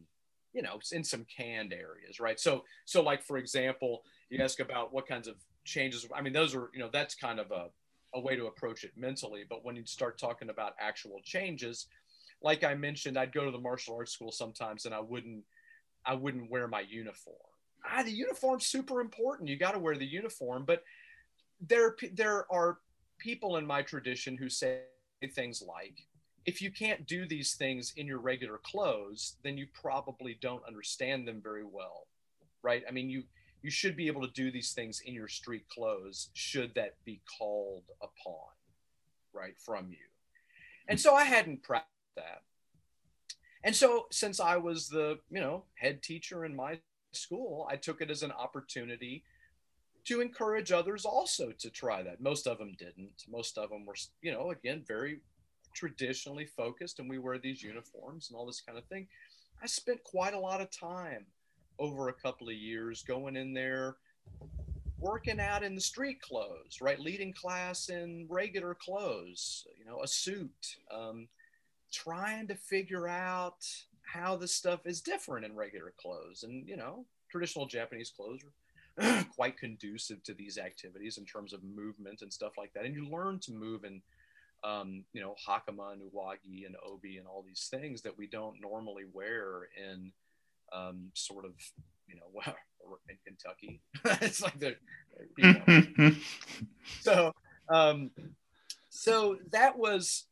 you 0.53 0.61
know 0.61 0.79
in 0.91 1.03
some 1.03 1.25
canned 1.25 1.73
areas 1.73 2.19
right 2.19 2.39
so 2.39 2.63
so 2.85 3.01
like 3.01 3.23
for 3.23 3.37
example 3.37 4.03
you 4.29 4.41
ask 4.41 4.59
about 4.59 4.93
what 4.93 5.07
kinds 5.07 5.27
of 5.27 5.35
changes 5.63 6.07
i 6.15 6.21
mean 6.21 6.33
those 6.33 6.55
are 6.55 6.69
you 6.73 6.79
know 6.79 6.89
that's 6.91 7.15
kind 7.15 7.39
of 7.39 7.51
a 7.51 7.67
a 8.13 8.19
way 8.19 8.35
to 8.35 8.47
approach 8.47 8.83
it 8.83 8.91
mentally. 8.95 9.43
But 9.47 9.63
when 9.63 9.75
you 9.75 9.85
start 9.85 10.17
talking 10.17 10.49
about 10.49 10.73
actual 10.79 11.21
changes, 11.23 11.87
like 12.41 12.63
I 12.63 12.73
mentioned, 12.75 13.17
I'd 13.17 13.33
go 13.33 13.45
to 13.45 13.51
the 13.51 13.59
martial 13.59 13.95
arts 13.95 14.11
school 14.11 14.31
sometimes 14.31 14.85
and 14.85 14.93
I 14.93 14.99
wouldn't 14.99 15.43
I 16.05 16.15
wouldn't 16.15 16.49
wear 16.49 16.67
my 16.67 16.81
uniform. 16.81 17.35
Ah, 17.85 18.03
the 18.03 18.11
uniform's 18.11 18.65
super 18.65 19.01
important. 19.01 19.49
You 19.49 19.57
got 19.57 19.73
to 19.73 19.79
wear 19.79 19.95
the 19.95 20.05
uniform. 20.05 20.65
But 20.65 20.83
there 21.65 21.95
there 22.13 22.51
are 22.51 22.79
people 23.19 23.57
in 23.57 23.65
my 23.65 23.81
tradition 23.81 24.35
who 24.35 24.49
say 24.49 24.81
things 25.29 25.61
like, 25.61 26.05
if 26.45 26.61
you 26.61 26.71
can't 26.71 27.05
do 27.05 27.27
these 27.27 27.53
things 27.53 27.93
in 27.97 28.07
your 28.07 28.19
regular 28.19 28.59
clothes, 28.63 29.35
then 29.43 29.57
you 29.57 29.67
probably 29.79 30.37
don't 30.41 30.65
understand 30.67 31.27
them 31.27 31.39
very 31.41 31.63
well, 31.63 32.07
right? 32.63 32.83
I 32.87 32.91
mean, 32.91 33.09
you 33.09 33.23
you 33.61 33.69
should 33.69 33.95
be 33.95 34.07
able 34.07 34.21
to 34.21 34.33
do 34.33 34.51
these 34.51 34.73
things 34.73 35.01
in 35.05 35.13
your 35.13 35.27
street 35.27 35.67
clothes 35.69 36.29
should 36.33 36.73
that 36.75 36.95
be 37.05 37.21
called 37.37 37.83
upon 38.01 38.49
right 39.33 39.55
from 39.59 39.89
you 39.89 39.97
and 40.87 40.99
so 40.99 41.13
i 41.13 41.23
hadn't 41.23 41.63
practiced 41.63 41.87
that 42.15 42.41
and 43.63 43.75
so 43.75 44.07
since 44.11 44.39
i 44.39 44.57
was 44.57 44.89
the 44.89 45.19
you 45.29 45.39
know 45.39 45.63
head 45.75 46.01
teacher 46.01 46.43
in 46.43 46.55
my 46.55 46.79
school 47.13 47.67
i 47.69 47.75
took 47.75 48.01
it 48.01 48.09
as 48.09 48.23
an 48.23 48.31
opportunity 48.31 49.23
to 50.05 50.21
encourage 50.21 50.71
others 50.71 51.05
also 51.05 51.51
to 51.51 51.69
try 51.69 52.01
that 52.01 52.21
most 52.21 52.47
of 52.47 52.57
them 52.57 52.73
didn't 52.77 53.25
most 53.29 53.57
of 53.57 53.69
them 53.69 53.85
were 53.85 53.95
you 54.21 54.31
know 54.31 54.51
again 54.51 54.83
very 54.87 55.19
traditionally 55.73 56.45
focused 56.45 56.99
and 56.99 57.09
we 57.09 57.19
wear 57.19 57.37
these 57.37 57.63
uniforms 57.63 58.29
and 58.29 58.37
all 58.37 58.45
this 58.45 58.61
kind 58.61 58.77
of 58.77 58.85
thing 58.85 59.07
i 59.61 59.65
spent 59.65 60.03
quite 60.03 60.33
a 60.33 60.39
lot 60.39 60.59
of 60.59 60.69
time 60.71 61.25
over 61.81 62.09
a 62.09 62.13
couple 62.13 62.47
of 62.47 62.55
years, 62.55 63.03
going 63.03 63.35
in 63.35 63.53
there, 63.53 63.97
working 64.99 65.39
out 65.39 65.63
in 65.63 65.73
the 65.73 65.81
street 65.81 66.21
clothes, 66.21 66.79
right? 66.79 66.99
Leading 66.99 67.33
class 67.33 67.89
in 67.89 68.27
regular 68.29 68.75
clothes, 68.75 69.65
you 69.77 69.83
know, 69.83 70.01
a 70.03 70.07
suit, 70.07 70.77
um, 70.91 71.27
trying 71.91 72.47
to 72.47 72.55
figure 72.55 73.07
out 73.07 73.65
how 74.03 74.35
this 74.35 74.53
stuff 74.53 74.85
is 74.85 75.01
different 75.01 75.43
in 75.43 75.55
regular 75.55 75.91
clothes. 75.99 76.43
And, 76.43 76.67
you 76.67 76.77
know, 76.77 77.05
traditional 77.31 77.65
Japanese 77.65 78.11
clothes 78.15 78.43
are 78.43 78.53
quite 79.35 79.57
conducive 79.57 80.23
to 80.23 80.33
these 80.33 80.57
activities 80.57 81.17
in 81.17 81.25
terms 81.25 81.53
of 81.53 81.63
movement 81.63 82.21
and 82.21 82.31
stuff 82.31 82.53
like 82.57 82.73
that. 82.73 82.85
And 82.85 82.95
you 82.95 83.09
learn 83.09 83.39
to 83.39 83.51
move 83.51 83.83
in, 83.83 84.01
um, 84.63 85.03
you 85.13 85.21
know, 85.21 85.35
hakama 85.47 85.93
and 85.93 86.01
uwagi 86.01 86.65
and 86.65 86.75
obi 86.85 87.17
and 87.17 87.27
all 87.27 87.43
these 87.45 87.67
things 87.71 88.01
that 88.01 88.17
we 88.17 88.27
don't 88.27 88.61
normally 88.61 89.05
wear 89.11 89.69
in 89.77 90.11
um, 90.73 91.09
sort 91.13 91.45
of, 91.45 91.53
you 92.07 92.15
know, 92.15 92.41
in 93.09 93.17
Kentucky. 93.25 93.81
it's 94.21 94.41
like 94.41 94.59
the, 94.59 94.75
you 95.37 95.53
know. 95.53 96.15
so, 97.01 97.33
um, 97.69 98.11
so 98.89 99.37
that 99.51 99.77
was 99.77 100.25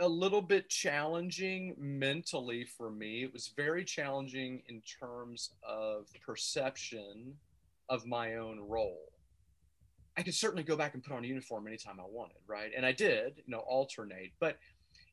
a 0.00 0.08
little 0.08 0.42
bit 0.42 0.68
challenging 0.68 1.74
mentally 1.78 2.64
for 2.64 2.90
me. 2.90 3.22
It 3.22 3.32
was 3.32 3.52
very 3.56 3.84
challenging 3.84 4.62
in 4.68 4.82
terms 4.82 5.50
of 5.62 6.08
perception 6.24 7.34
of 7.88 8.06
my 8.06 8.36
own 8.36 8.60
role. 8.60 9.12
I 10.16 10.22
could 10.22 10.34
certainly 10.34 10.62
go 10.62 10.76
back 10.76 10.94
and 10.94 11.02
put 11.02 11.12
on 11.12 11.24
a 11.24 11.26
uniform 11.26 11.66
anytime 11.66 12.00
I 12.00 12.04
wanted, 12.08 12.38
right? 12.46 12.70
And 12.76 12.86
I 12.86 12.92
did, 12.92 13.34
you 13.36 13.52
know, 13.52 13.60
alternate, 13.60 14.32
but 14.40 14.58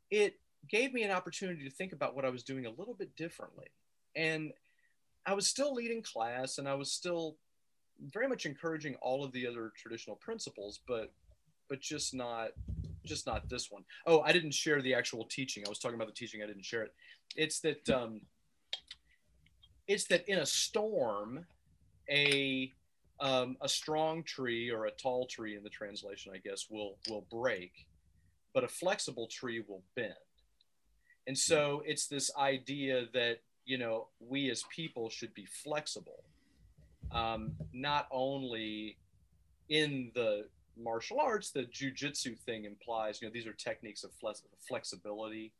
it 0.09 0.39
gave 0.69 0.93
me 0.93 1.03
an 1.03 1.11
opportunity 1.11 1.63
to 1.63 1.71
think 1.71 1.91
about 1.91 2.15
what 2.15 2.25
I 2.25 2.29
was 2.29 2.43
doing 2.43 2.65
a 2.65 2.69
little 2.69 2.93
bit 2.93 3.15
differently 3.15 3.67
and 4.15 4.51
I 5.25 5.33
was 5.33 5.47
still 5.47 5.73
leading 5.73 6.01
class 6.01 6.57
and 6.57 6.67
I 6.67 6.73
was 6.73 6.91
still 6.91 7.37
very 8.11 8.27
much 8.27 8.45
encouraging 8.45 8.95
all 9.01 9.23
of 9.23 9.31
the 9.31 9.45
other 9.45 9.71
traditional 9.75 10.15
principles, 10.15 10.79
but 10.87 11.11
but 11.69 11.79
just 11.79 12.13
not 12.13 12.49
just 13.05 13.25
not 13.25 13.49
this 13.49 13.71
one. 13.71 13.83
Oh, 14.05 14.21
I 14.21 14.31
didn't 14.31 14.53
share 14.53 14.81
the 14.81 14.93
actual 14.93 15.25
teaching. 15.25 15.63
I 15.65 15.69
was 15.69 15.79
talking 15.79 15.95
about 15.95 16.07
the 16.07 16.13
teaching. 16.13 16.41
I 16.43 16.47
didn't 16.47 16.65
share 16.65 16.83
it. 16.83 16.93
It's 17.35 17.59
that 17.61 17.89
um, 17.89 18.21
it's 19.87 20.05
that 20.05 20.27
in 20.27 20.39
a 20.39 20.45
storm, 20.45 21.45
a 22.09 22.71
um, 23.19 23.57
a 23.61 23.69
strong 23.69 24.23
tree 24.23 24.71
or 24.71 24.85
a 24.85 24.91
tall 24.91 25.27
tree 25.27 25.55
in 25.55 25.63
the 25.63 25.69
translation, 25.69 26.31
I 26.33 26.37
guess, 26.37 26.67
will 26.69 26.97
will 27.09 27.25
break, 27.31 27.87
but 28.53 28.63
a 28.63 28.67
flexible 28.67 29.27
tree 29.27 29.63
will 29.67 29.83
bend. 29.95 30.13
And 31.27 31.37
so 31.37 31.83
it's 31.85 32.07
this 32.07 32.31
idea 32.35 33.05
that 33.13 33.39
you 33.65 33.77
know, 33.77 34.07
we 34.19 34.49
as 34.49 34.63
people 34.73 35.09
should 35.09 35.33
be 35.33 35.45
flexible, 35.45 36.23
um, 37.11 37.53
not 37.73 38.07
only 38.11 38.97
in 39.69 40.11
the 40.13 40.45
martial 40.77 41.19
arts, 41.19 41.51
the 41.51 41.63
jujitsu 41.63 42.37
thing 42.39 42.65
implies, 42.65 43.21
you 43.21 43.27
know, 43.27 43.31
these 43.33 43.47
are 43.47 43.53
techniques 43.53 44.03
of 44.03 44.11
flex- 44.13 44.43
flexibility 44.67 45.53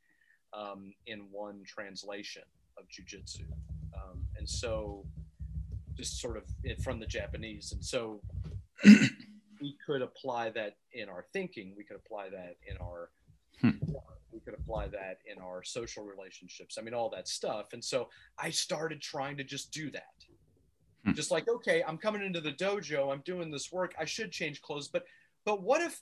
um, 0.54 0.94
in 1.08 1.28
one 1.32 1.64
translation 1.66 2.44
of 2.78 2.86
jujitsu. 2.86 3.46
Um, 3.94 4.24
and 4.38 4.50
so, 4.50 5.06
just 5.96 6.20
sort 6.20 6.38
of 6.38 6.44
from 6.84 7.00
the 7.00 7.06
Japanese. 7.06 7.72
And 7.74 7.84
so, 7.84 8.22
we 8.84 9.78
could 9.86 10.02
apply 10.02 10.50
that 10.52 10.78
in 10.94 11.10
our 11.10 11.26
thinking, 11.34 11.74
we 11.78 11.84
could 11.84 11.98
apply 11.98 12.30
that 12.30 12.56
in 12.68 12.78
our 12.78 13.10
hmm 13.62 13.70
we 14.32 14.40
could 14.40 14.54
apply 14.54 14.88
that 14.88 15.18
in 15.26 15.42
our 15.42 15.62
social 15.62 16.04
relationships 16.04 16.78
i 16.80 16.82
mean 16.82 16.94
all 16.94 17.10
that 17.10 17.28
stuff 17.28 17.74
and 17.74 17.84
so 17.84 18.08
i 18.40 18.50
started 18.50 19.02
trying 19.02 19.38
to 19.38 19.44
just 19.44 19.72
do 19.72 19.92
that 19.92 20.14
hmm. 21.06 21.14
just 21.14 21.32
like 21.32 21.48
okay 21.48 21.84
i'm 21.88 21.98
coming 21.98 22.24
into 22.24 22.42
the 22.42 22.52
dojo 22.52 23.12
i'm 23.12 23.22
doing 23.26 23.52
this 23.52 23.72
work 23.72 23.94
i 24.00 24.06
should 24.06 24.32
change 24.32 24.62
clothes 24.62 24.88
but 24.88 25.06
but 25.46 25.62
what 25.62 25.82
if 25.82 26.02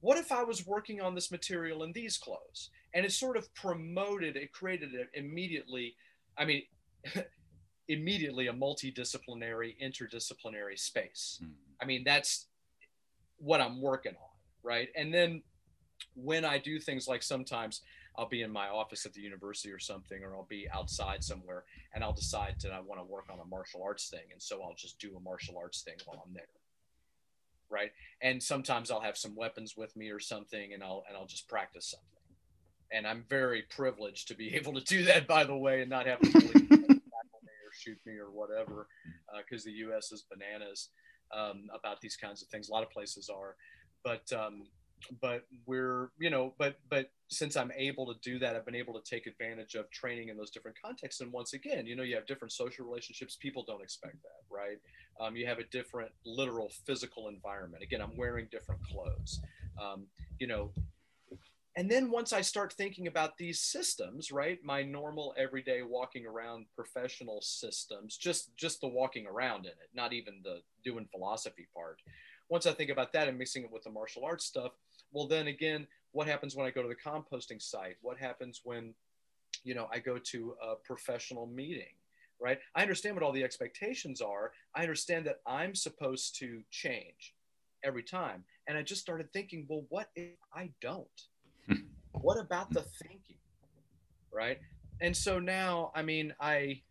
what 0.00 0.18
if 0.18 0.32
i 0.32 0.42
was 0.42 0.66
working 0.66 1.00
on 1.00 1.14
this 1.14 1.30
material 1.30 1.82
in 1.82 1.92
these 1.92 2.16
clothes 2.16 2.70
and 2.94 3.04
it 3.04 3.12
sort 3.12 3.36
of 3.36 3.52
promoted 3.54 4.36
it 4.36 4.52
created 4.52 4.94
it 4.94 5.08
immediately 5.14 5.94
i 6.38 6.44
mean 6.44 6.62
immediately 7.88 8.48
a 8.48 8.52
multidisciplinary 8.52 9.74
interdisciplinary 9.82 10.78
space 10.78 11.38
hmm. 11.42 11.50
i 11.80 11.84
mean 11.84 12.02
that's 12.04 12.46
what 13.38 13.60
i'm 13.60 13.80
working 13.80 14.12
on 14.12 14.28
right 14.62 14.88
and 14.96 15.12
then 15.12 15.42
when 16.14 16.44
I 16.44 16.58
do 16.58 16.78
things 16.78 17.06
like 17.06 17.22
sometimes 17.22 17.82
I'll 18.18 18.28
be 18.28 18.42
in 18.42 18.50
my 18.50 18.68
office 18.68 19.04
at 19.04 19.12
the 19.12 19.20
university 19.20 19.70
or 19.70 19.78
something, 19.78 20.22
or 20.22 20.34
I'll 20.34 20.46
be 20.48 20.68
outside 20.74 21.22
somewhere 21.22 21.64
and 21.94 22.02
I'll 22.02 22.12
decide 22.12 22.56
that 22.62 22.72
I 22.72 22.80
want 22.80 23.00
to 23.00 23.04
work 23.04 23.26
on 23.30 23.38
a 23.40 23.44
martial 23.44 23.82
arts 23.82 24.08
thing. 24.08 24.32
And 24.32 24.40
so 24.40 24.62
I'll 24.62 24.74
just 24.74 24.98
do 24.98 25.16
a 25.16 25.20
martial 25.20 25.58
arts 25.58 25.82
thing 25.82 25.96
while 26.04 26.22
I'm 26.26 26.32
there. 26.32 26.44
Right. 27.68 27.90
And 28.22 28.42
sometimes 28.42 28.90
I'll 28.90 29.00
have 29.00 29.18
some 29.18 29.34
weapons 29.34 29.76
with 29.76 29.94
me 29.96 30.10
or 30.10 30.20
something 30.20 30.72
and 30.72 30.82
I'll, 30.82 31.04
and 31.08 31.16
I'll 31.16 31.26
just 31.26 31.48
practice 31.48 31.90
something. 31.90 32.06
And 32.92 33.06
I'm 33.06 33.24
very 33.28 33.64
privileged 33.68 34.28
to 34.28 34.34
be 34.34 34.54
able 34.56 34.74
to 34.74 34.82
do 34.82 35.04
that, 35.04 35.26
by 35.26 35.44
the 35.44 35.56
way, 35.56 35.80
and 35.80 35.90
not 35.90 36.06
have 36.06 36.20
to 36.20 36.32
tackle 36.32 36.50
me 36.50 37.00
or 37.64 37.72
shoot 37.72 37.98
me 38.06 38.14
or 38.14 38.30
whatever, 38.30 38.86
because 39.36 39.64
uh, 39.64 39.70
the 39.70 39.72
U.S. 39.72 40.12
is 40.12 40.24
bananas 40.30 40.90
um, 41.36 41.66
about 41.74 42.00
these 42.00 42.16
kinds 42.16 42.42
of 42.42 42.48
things. 42.48 42.68
A 42.68 42.72
lot 42.72 42.84
of 42.84 42.90
places 42.90 43.28
are, 43.28 43.56
but 44.04 44.32
um, 44.32 44.68
but 45.20 45.44
we're 45.66 46.10
you 46.18 46.30
know 46.30 46.54
but 46.58 46.76
but 46.90 47.10
since 47.28 47.56
i'm 47.56 47.70
able 47.76 48.12
to 48.12 48.18
do 48.22 48.38
that 48.38 48.56
i've 48.56 48.64
been 48.64 48.74
able 48.74 48.94
to 48.94 49.08
take 49.08 49.26
advantage 49.26 49.74
of 49.74 49.90
training 49.90 50.28
in 50.28 50.36
those 50.36 50.50
different 50.50 50.76
contexts. 50.82 51.20
And 51.20 51.32
once 51.32 51.52
again 51.52 51.86
you 51.86 51.96
know 51.96 52.02
you 52.02 52.14
have 52.14 52.26
different 52.26 52.52
social 52.52 52.86
relationships. 52.86 53.36
People 53.36 53.64
don't 53.66 53.82
expect 53.82 54.16
that 54.22 54.42
right? 54.50 54.78
Um, 55.20 55.36
you 55.36 55.46
have 55.46 55.58
a 55.58 55.64
different 55.64 56.10
literal 56.24 56.70
physical 56.86 57.28
environment. 57.28 57.82
Again 57.82 58.00
i'm 58.00 58.16
wearing 58.16 58.48
different 58.50 58.80
clothes. 58.82 59.40
Um, 59.80 60.06
you 60.38 60.46
know 60.46 60.72
and 61.76 61.90
then 61.90 62.10
once 62.10 62.32
i 62.32 62.40
start 62.40 62.72
thinking 62.72 63.06
about 63.06 63.36
these 63.36 63.60
systems 63.60 64.32
right 64.32 64.58
my 64.64 64.82
normal 64.82 65.34
everyday 65.36 65.82
walking 65.82 66.26
around 66.26 66.66
professional 66.74 67.40
systems 67.42 68.16
just 68.16 68.56
just 68.56 68.80
the 68.80 68.88
walking 68.88 69.26
around 69.26 69.66
in 69.66 69.72
it 69.72 69.90
not 69.94 70.12
even 70.12 70.40
the 70.42 70.60
doing 70.84 71.06
philosophy 71.10 71.68
part. 71.74 72.00
Once 72.48 72.66
i 72.66 72.72
think 72.72 72.90
about 72.90 73.12
that 73.12 73.28
and 73.28 73.38
mixing 73.38 73.62
it 73.62 73.70
with 73.70 73.84
the 73.84 73.90
martial 73.90 74.24
arts 74.24 74.44
stuff 74.44 74.72
well 75.12 75.26
then 75.26 75.46
again 75.46 75.86
what 76.12 76.26
happens 76.26 76.54
when 76.54 76.66
i 76.66 76.70
go 76.70 76.82
to 76.82 76.88
the 76.88 76.94
composting 76.94 77.60
site 77.60 77.96
what 78.02 78.18
happens 78.18 78.60
when 78.64 78.94
you 79.64 79.74
know 79.74 79.88
i 79.92 79.98
go 79.98 80.18
to 80.18 80.54
a 80.62 80.74
professional 80.84 81.46
meeting 81.46 81.94
right 82.40 82.58
i 82.74 82.82
understand 82.82 83.14
what 83.14 83.22
all 83.22 83.32
the 83.32 83.44
expectations 83.44 84.20
are 84.20 84.52
i 84.74 84.82
understand 84.82 85.26
that 85.26 85.40
i'm 85.46 85.74
supposed 85.74 86.38
to 86.38 86.62
change 86.70 87.34
every 87.84 88.02
time 88.02 88.44
and 88.68 88.76
i 88.76 88.82
just 88.82 89.00
started 89.00 89.32
thinking 89.32 89.66
well 89.68 89.84
what 89.88 90.08
if 90.16 90.36
i 90.54 90.70
don't 90.80 91.28
what 92.20 92.38
about 92.38 92.70
the 92.70 92.82
thinking? 93.02 93.36
Right. 94.32 94.58
And 95.00 95.16
so 95.16 95.38
now, 95.38 95.92
I 95.94 96.02
mean, 96.02 96.34
I. 96.40 96.82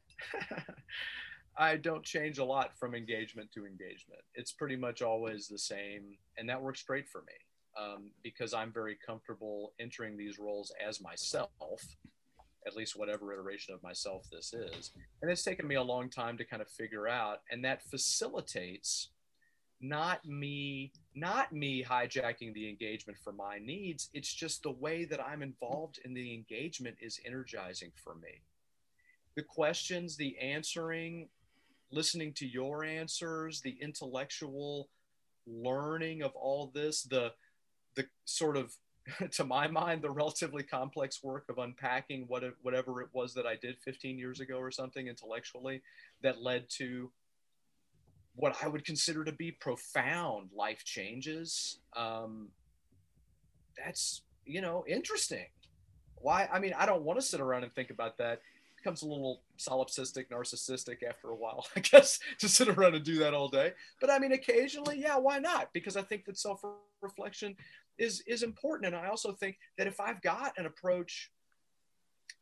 I 1.58 1.78
don't 1.78 2.04
change 2.04 2.38
a 2.38 2.44
lot 2.44 2.78
from 2.78 2.94
engagement 2.94 3.50
to 3.54 3.66
engagement. 3.66 4.20
It's 4.34 4.52
pretty 4.52 4.76
much 4.76 5.02
always 5.02 5.48
the 5.48 5.58
same, 5.58 6.18
and 6.38 6.50
that 6.50 6.62
works 6.62 6.84
great 6.84 7.08
for 7.08 7.22
me 7.22 7.34
um, 7.78 8.10
because 8.24 8.54
I'm 8.54 8.72
very 8.72 8.98
comfortable 9.06 9.74
entering 9.80 10.18
these 10.18 10.40
roles 10.40 10.72
as 10.86 11.02
myself, 11.02 11.50
at 12.66 12.76
least 12.76 12.98
whatever 12.98 13.34
iteration 13.34 13.74
of 13.74 13.84
myself 13.84 14.28
this 14.32 14.54
is. 14.54 14.92
And 15.22 15.30
it's 15.30 15.44
taken 15.44 15.68
me 15.68 15.76
a 15.76 15.84
long 15.84 16.10
time 16.10 16.38
to 16.38 16.46
kind 16.46 16.62
of 16.62 16.70
figure 16.70 17.08
out, 17.08 17.42
and 17.52 17.64
that 17.66 17.84
facilitates 17.84 19.10
not 19.82 20.26
me 20.26 20.92
not 21.14 21.52
me 21.52 21.84
hijacking 21.84 22.54
the 22.54 22.68
engagement 22.70 23.18
for 23.22 23.34
my 23.34 23.60
needs 23.60 24.10
it's 24.14 24.34
just 24.34 24.64
the 24.64 24.72
way 24.72 25.04
that 25.04 25.20
i'm 25.24 25.42
involved 25.42 26.00
in 26.06 26.14
the 26.14 26.34
engagement 26.34 26.96
is 27.02 27.20
energizing 27.26 27.92
for 28.02 28.16
me 28.16 28.42
the 29.36 29.44
questions 29.44 30.16
the 30.16 30.38
answering 30.40 31.28
listening 31.92 32.32
to 32.34 32.48
your 32.48 32.86
answers 32.86 33.62
the 33.62 33.78
intellectual 33.82 34.88
learning 35.46 36.22
of 36.22 36.34
all 36.36 36.72
this 36.74 37.04
the 37.04 37.32
the 37.96 38.06
sort 38.26 38.58
of 38.58 38.74
to 39.32 39.44
my 39.44 39.68
mind 39.68 40.02
the 40.02 40.10
relatively 40.10 40.64
complex 40.64 41.24
work 41.24 41.46
of 41.50 41.60
unpacking 41.60 42.26
what 42.28 42.44
whatever 42.64 43.02
it 43.02 43.10
was 43.14 43.34
that 43.36 43.46
i 43.46 43.56
did 43.56 43.78
15 43.80 44.18
years 44.18 44.40
ago 44.40 44.58
or 44.58 44.72
something 44.72 45.08
intellectually 45.08 45.82
that 46.22 46.42
led 46.42 46.68
to 46.70 47.12
what 48.36 48.56
I 48.62 48.68
would 48.68 48.86
consider 48.86 49.24
to 49.24 49.32
be 49.32 49.52
profound 49.52 50.50
life 50.54 50.84
changes. 50.84 51.80
Um, 51.96 52.50
that's 53.78 54.22
you 54.46 54.62
know 54.62 54.84
interesting. 54.88 55.48
Why? 56.16 56.48
I 56.52 56.60
mean, 56.60 56.74
I 56.78 56.86
don't 56.86 57.04
want 57.04 57.20
to 57.20 57.26
sit 57.26 57.40
around 57.40 57.64
and 57.64 57.74
think 57.74 57.90
about 57.90 58.18
that. 58.18 58.34
It 58.34 58.78
becomes 58.78 59.04
a 59.04 59.08
little 59.08 59.42
solipsistic, 59.58 60.30
narcissistic 60.30 61.04
after 61.08 61.30
a 61.30 61.36
while, 61.36 61.66
I 61.76 61.80
guess, 61.80 62.20
to 62.40 62.50
sit 62.50 62.68
around 62.68 62.96
and 62.96 63.04
do 63.04 63.20
that 63.20 63.34
all 63.34 63.48
day. 63.48 63.74
But 64.02 64.10
I 64.10 64.20
mean, 64.20 64.32
occasionally, 64.34 65.00
yeah, 65.00 65.18
why 65.18 65.40
not? 65.40 65.72
Because 65.74 65.96
I 65.96 66.02
think 66.02 66.26
that 66.26 66.38
self 66.38 66.62
reflection 67.02 67.56
is 67.98 68.22
is 68.28 68.44
important, 68.44 68.94
and 68.94 69.06
I 69.06 69.10
also 69.10 69.32
think 69.34 69.58
that 69.78 69.88
if 69.88 70.00
I've 70.00 70.22
got 70.22 70.54
an 70.58 70.66
approach 70.66 71.32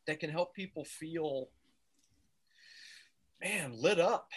that 0.08 0.20
can 0.20 0.30
help 0.30 0.54
people 0.54 0.86
feel, 0.86 1.50
man, 3.42 3.74
lit 3.76 4.00
up 4.00 4.30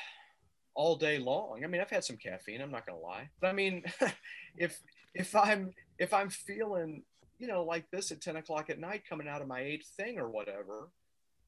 all 0.75 0.97
day 0.97 1.19
long. 1.19 1.65
I 1.65 1.67
mean, 1.67 1.81
I've 1.81 1.91
had 1.91 2.05
some 2.05 2.17
caffeine. 2.17 2.61
I'm 2.61 2.71
not 2.71 2.87
gonna 2.87 2.99
lie, 2.99 3.31
but 3.41 3.49
I 3.49 3.53
mean, 3.53 3.83
if 4.57 4.81
if 5.15 5.35
I'm 5.35 5.73
if 5.99 6.13
I'm 6.13 6.31
feeling 6.31 7.03
you 7.39 7.47
know 7.47 7.65
like 7.65 7.91
this 7.91 8.11
at 8.13 8.21
10 8.21 8.37
o'clock 8.37 8.71
at 8.71 8.79
night 8.79 9.03
coming 9.09 9.29
out 9.29 9.43
of 9.43 9.49
my 9.49 9.61
eighth 9.61 9.89
thing 9.97 10.19
or 10.19 10.31
whatever, 10.31 10.91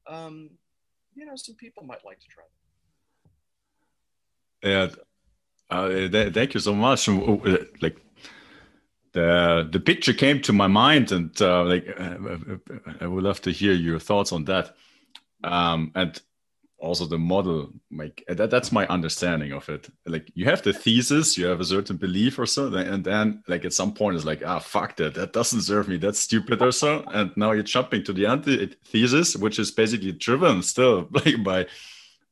um, 0.07 0.49
you 1.15 1.25
know, 1.25 1.35
some 1.35 1.55
people 1.55 1.83
might 1.83 2.03
like 2.05 2.19
to 2.19 2.27
try. 2.27 2.43
That. 4.61 4.69
Yeah. 4.69 4.87
Uh, 5.69 6.09
th- 6.09 6.33
thank 6.33 6.53
you 6.55 6.59
so 6.59 6.73
much. 6.73 7.07
Like 7.07 7.97
the 9.13 9.67
the 9.71 9.79
picture 9.79 10.13
came 10.13 10.41
to 10.41 10.53
my 10.53 10.67
mind, 10.67 11.11
and 11.11 11.41
uh, 11.41 11.63
like 11.63 11.87
uh, 11.97 12.17
I 13.01 13.07
would 13.07 13.23
love 13.23 13.41
to 13.41 13.51
hear 13.51 13.73
your 13.73 13.99
thoughts 13.99 14.31
on 14.31 14.45
that. 14.45 14.75
Um, 15.43 15.91
and 15.95 16.21
also 16.79 17.05
the 17.05 17.17
model 17.17 17.71
like 17.91 18.23
that, 18.27 18.49
that's 18.49 18.71
my 18.71 18.87
understanding 18.87 19.51
of 19.51 19.67
it. 19.69 19.89
Like 20.05 20.31
you 20.33 20.45
have 20.45 20.61
the 20.61 20.73
thesis 20.73 21.37
you 21.37 21.45
have 21.45 21.59
a 21.59 21.65
certain 21.65 21.97
belief 21.97 22.39
or 22.39 22.45
so 22.45 22.73
and 22.73 23.03
then 23.03 23.43
like 23.47 23.65
at 23.65 23.73
some 23.73 23.93
point 23.93 24.15
it's 24.15 24.25
like 24.25 24.43
ah 24.45 24.59
fuck 24.59 24.95
that 24.97 25.15
that 25.15 25.33
doesn't 25.33 25.61
serve 25.61 25.87
me 25.87 25.97
that's 25.97 26.19
stupid 26.19 26.61
or 26.61 26.71
so. 26.71 27.03
And 27.07 27.35
now 27.35 27.51
you're 27.51 27.63
jumping 27.63 28.03
to 28.05 28.13
the 28.13 28.25
anti-thesis 28.25 29.35
which 29.35 29.59
is 29.59 29.71
basically 29.71 30.13
driven 30.13 30.61
still 30.61 31.07
like 31.11 31.43
by 31.43 31.67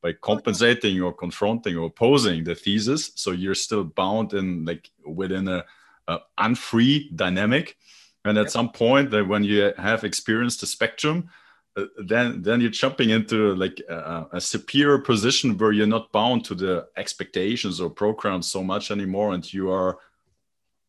by 0.01 0.13
compensating 0.13 1.01
or 1.01 1.11
confronting 1.13 1.75
or 1.75 1.87
opposing 1.87 2.43
the 2.43 2.55
thesis. 2.55 3.11
So 3.15 3.31
you're 3.31 3.55
still 3.55 3.83
bound 3.83 4.33
in 4.33 4.63
like 4.63 4.89
within 5.05 5.47
a, 5.47 5.65
a 6.07 6.19
unfree 6.37 7.09
dynamic. 7.15 7.77
And 8.25 8.37
at 8.37 8.45
yep. 8.45 8.51
some 8.51 8.71
point 8.71 9.11
that 9.11 9.27
when 9.27 9.43
you 9.43 9.73
have 9.77 10.03
experienced 10.03 10.61
the 10.61 10.67
spectrum 10.67 11.29
uh, 11.77 11.85
then 11.99 12.41
then 12.41 12.59
you're 12.59 12.71
jumping 12.71 13.11
into 13.11 13.53
like 13.53 13.79
a, 13.87 14.25
a, 14.33 14.41
superior 14.41 14.97
position 14.97 15.55
where 15.57 15.71
you're 15.71 15.85
not 15.85 16.11
bound 16.11 16.43
to 16.43 16.55
the 16.55 16.87
expectations 16.97 17.79
or 17.79 17.87
programs 17.87 18.49
so 18.49 18.63
much 18.63 18.89
anymore 18.89 19.33
and 19.35 19.53
you 19.53 19.69
are 19.69 19.99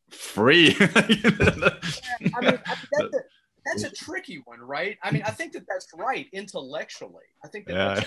free. 0.08 0.74
Yeah, 2.20 2.30
I 2.36 2.40
mean, 2.40 2.58
I 2.66 2.76
that's, 2.92 3.14
a, 3.14 3.20
that's, 3.64 3.84
a, 3.84 3.90
tricky 3.90 4.40
one 4.44 4.60
right? 4.60 4.98
I 5.02 5.10
mean 5.10 5.22
i 5.26 5.30
think 5.30 5.52
that 5.52 5.66
that's 5.68 5.88
right 5.94 6.26
intellectually. 6.32 7.28
I 7.44 7.48
think 7.48 7.66
that 7.66 7.74
yeah. 7.74 8.04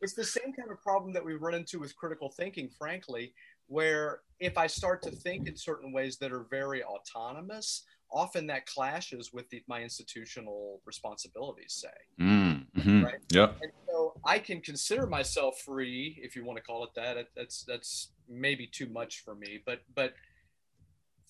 it's 0.00 0.14
the 0.14 0.24
same 0.24 0.52
kind 0.52 0.70
of 0.70 0.80
problem 0.80 1.12
that 1.14 1.24
we 1.24 1.34
run 1.34 1.54
into 1.54 1.80
with 1.80 1.96
critical 1.96 2.30
thinking 2.30 2.68
frankly 2.68 3.34
where 3.66 4.20
if 4.40 4.56
i 4.58 4.66
start 4.66 5.02
to 5.02 5.10
think 5.10 5.46
in 5.46 5.56
certain 5.56 5.92
ways 5.92 6.18
that 6.18 6.32
are 6.32 6.46
very 6.50 6.82
autonomous 6.82 7.84
often 8.12 8.46
that 8.46 8.64
clashes 8.66 9.32
with 9.32 9.48
the, 9.50 9.60
my 9.66 9.82
institutional 9.82 10.80
responsibilities 10.86 11.82
say. 11.82 12.24
Mm, 12.24 12.66
hmm 12.80 13.02
right? 13.02 13.14
Yeah 13.32 13.50
and 13.62 13.72
so 13.88 14.14
i 14.24 14.38
can 14.38 14.60
consider 14.60 15.06
myself 15.06 15.60
free 15.64 16.18
if 16.22 16.36
you 16.36 16.44
want 16.44 16.56
to 16.56 16.62
call 16.62 16.84
it 16.84 16.90
that 16.96 17.28
that's 17.36 17.64
that's 17.64 18.12
maybe 18.28 18.66
too 18.66 18.88
much 18.88 19.22
for 19.24 19.34
me 19.34 19.60
but 19.64 19.80
but 19.94 20.14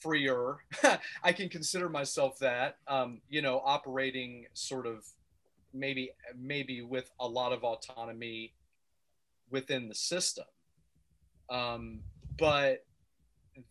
freer. 0.05 0.59
I 1.23 1.33
can 1.33 1.49
consider 1.49 1.89
myself 1.89 2.39
that 2.41 2.77
um, 2.87 3.21
you 3.29 3.43
know 3.43 3.63
operating 3.65 4.47
sort 4.53 4.87
of 4.87 5.05
maybe 5.73 6.11
maybe 6.39 6.83
with 6.83 7.11
a 7.19 7.27
lot 7.27 7.53
of 7.53 7.65
autonomy 7.65 8.55
within 9.51 9.89
the 9.89 9.95
system. 9.95 10.45
Um, 11.51 12.01
but 12.39 12.85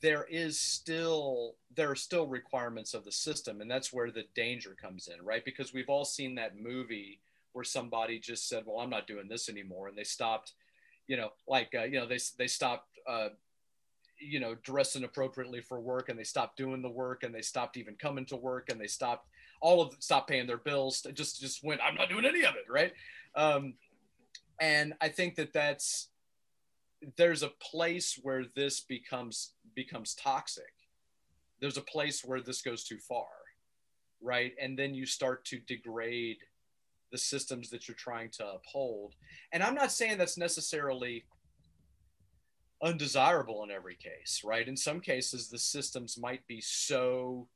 there 0.02 0.26
is 0.30 0.60
still 0.60 1.56
there 1.76 1.92
are 1.92 1.96
still 1.96 2.28
requirements 2.28 2.94
of 2.94 3.04
the 3.04 3.12
system 3.12 3.60
and 3.60 3.70
that's 3.70 3.92
where 3.92 4.12
the 4.12 4.24
danger 4.36 4.76
comes 4.80 5.08
in 5.08 5.24
right? 5.26 5.44
Because 5.44 5.74
we've 5.74 5.90
all 5.90 6.06
seen 6.06 6.36
that 6.36 6.58
movie 6.58 7.20
where 7.54 7.64
somebody 7.64 8.20
just 8.20 8.50
said 8.50 8.64
well 8.66 8.80
i'm 8.80 8.90
not 8.90 9.08
doing 9.08 9.28
this 9.28 9.48
anymore 9.48 9.88
and 9.88 9.98
they 9.98 10.04
stopped 10.04 10.54
you 11.08 11.16
know 11.16 11.30
like 11.48 11.74
uh, 11.78 11.84
you 11.84 12.00
know 12.00 12.08
they, 12.08 12.20
they 12.38 12.48
stopped 12.48 12.88
uh, 13.08 13.30
you 14.20 14.40
know 14.40 14.56
dressing 14.64 15.04
appropriately 15.04 15.62
for 15.62 15.80
work 15.80 16.10
and 16.10 16.20
they 16.20 16.24
stopped 16.24 16.58
doing 16.58 16.82
the 16.82 16.90
work 16.90 17.24
and 17.24 17.34
they 17.34 17.42
stopped 17.42 17.78
even 17.78 17.96
coming 17.96 18.26
to 18.26 18.36
work 18.36 18.70
and 18.70 18.80
they 18.80 18.88
stopped 18.88 19.28
all 19.62 19.82
of 19.82 19.96
stopped 20.00 20.30
paying 20.30 20.48
their 20.48 20.58
bills 20.58 21.06
just 21.14 21.40
just 21.40 21.64
went 21.64 21.80
i'm 21.82 21.96
not 21.96 22.10
doing 22.10 22.26
any 22.26 22.44
of 22.44 22.56
it 22.56 22.66
right? 22.70 22.94
Um, 23.36 23.76
and 24.60 24.94
i 25.02 25.10
think 25.10 25.36
that 25.36 25.54
that's 25.54 26.10
there's 27.18 27.44
a 27.44 27.52
place 27.60 28.20
where 28.22 28.46
this 28.56 28.82
becomes 28.82 29.54
becomes 29.76 30.16
toxic. 30.16 30.74
There's 31.60 31.78
a 31.78 31.82
place 31.82 32.24
where 32.24 32.42
this 32.42 32.62
goes 32.62 32.84
too 32.84 32.98
far 32.98 33.28
right? 34.24 34.54
And 34.60 34.80
then 34.80 34.96
you 34.96 35.06
start 35.06 35.46
to 35.46 35.60
degrade 35.60 36.38
the 37.12 37.18
systems 37.18 37.70
that 37.70 37.88
you're 37.88 37.96
trying 37.96 38.30
to 38.32 38.54
uphold. 38.54 39.14
And 39.52 39.62
i'm 39.62 39.76
not 39.76 39.92
saying 39.92 40.18
that's 40.18 40.38
necessarily 40.38 41.26
undesirable 42.82 43.64
in 43.64 43.72
every 43.72 43.96
case 43.96 44.42
right? 44.44 44.68
In 44.68 44.76
some 44.76 45.00
cases 45.00 45.50
the 45.50 45.60
systems 45.60 46.18
might 46.18 46.46
be 46.48 46.60
so 46.62 47.48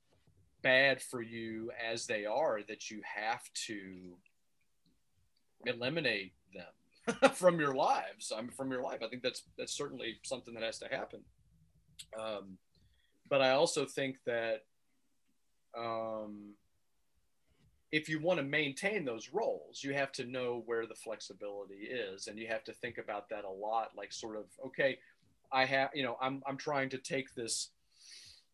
bad 0.62 1.02
for 1.02 1.22
you 1.22 1.72
as 1.84 2.06
they 2.06 2.26
are 2.26 2.62
that 2.68 2.92
you 2.92 3.02
have 3.04 3.42
to 3.68 4.16
eliminate 5.66 6.34
from 7.34 7.60
your 7.60 7.74
lives 7.74 8.32
i'm 8.36 8.50
from 8.50 8.72
your 8.72 8.82
life 8.82 9.00
i 9.04 9.08
think 9.08 9.22
that's 9.22 9.44
that's 9.58 9.74
certainly 9.74 10.18
something 10.24 10.54
that 10.54 10.64
has 10.64 10.80
to 10.80 10.88
happen 10.88 11.22
um, 12.18 12.58
but 13.30 13.42
I 13.42 13.52
also 13.52 13.86
think 13.86 14.18
that 14.26 14.64
um, 15.78 16.54
if 17.92 18.10
you 18.10 18.20
want 18.20 18.40
to 18.40 18.46
maintain 18.46 19.06
those 19.06 19.30
roles, 19.32 19.84
you 19.84 19.94
have 19.94 20.12
to 20.14 20.26
know 20.26 20.64
where 20.66 20.86
the 20.86 20.96
flexibility 20.96 21.76
is, 21.76 22.28
and 22.28 22.38
you 22.38 22.48
have 22.48 22.64
to 22.66 22.74
think 22.74 22.98
about 22.98 23.30
that 23.30 23.46
a 23.46 23.50
lot. 23.50 23.92
Like, 23.96 24.12
sort 24.12 24.38
of, 24.38 24.46
okay, 24.66 25.00
I 25.52 25.66
have, 25.66 25.90
you 25.94 26.04
know, 26.04 26.18
I'm 26.22 26.42
I'm 26.48 26.58
trying 26.58 26.90
to 26.90 26.98
take 26.98 27.34
this 27.36 27.70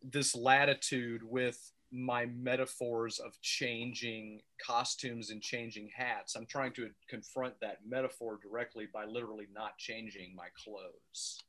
this 0.03 0.35
latitude 0.35 1.21
with 1.23 1.71
my 1.93 2.25
metaphors 2.25 3.19
of 3.19 3.39
changing 3.41 4.41
costumes 4.65 5.29
and 5.29 5.41
changing 5.43 5.89
hats. 5.95 6.35
I'm 6.35 6.47
trying 6.47 6.73
to 6.73 6.89
confront 7.07 7.59
that 7.61 7.79
metaphor 7.87 8.39
directly 8.41 8.87
by 8.91 9.05
literally 9.05 9.47
not 9.53 9.77
changing 9.77 10.35
my 10.35 10.47
clothes, 10.63 11.39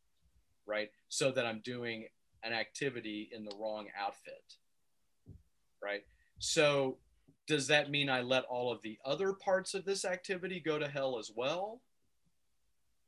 right? 0.66 0.90
So 1.08 1.30
that 1.30 1.46
I'm 1.46 1.62
doing 1.64 2.06
an 2.42 2.52
activity 2.52 3.30
in 3.32 3.44
the 3.44 3.56
wrong 3.58 3.86
outfit, 3.98 4.56
right? 5.82 6.02
So 6.40 6.98
does 7.46 7.66
that 7.68 7.90
mean 7.90 8.10
I 8.10 8.20
let 8.20 8.44
all 8.44 8.70
of 8.70 8.82
the 8.82 8.98
other 9.02 9.32
parts 9.32 9.72
of 9.72 9.86
this 9.86 10.04
activity 10.04 10.60
go 10.60 10.78
to 10.78 10.88
hell 10.88 11.18
as 11.18 11.30
well? 11.34 11.80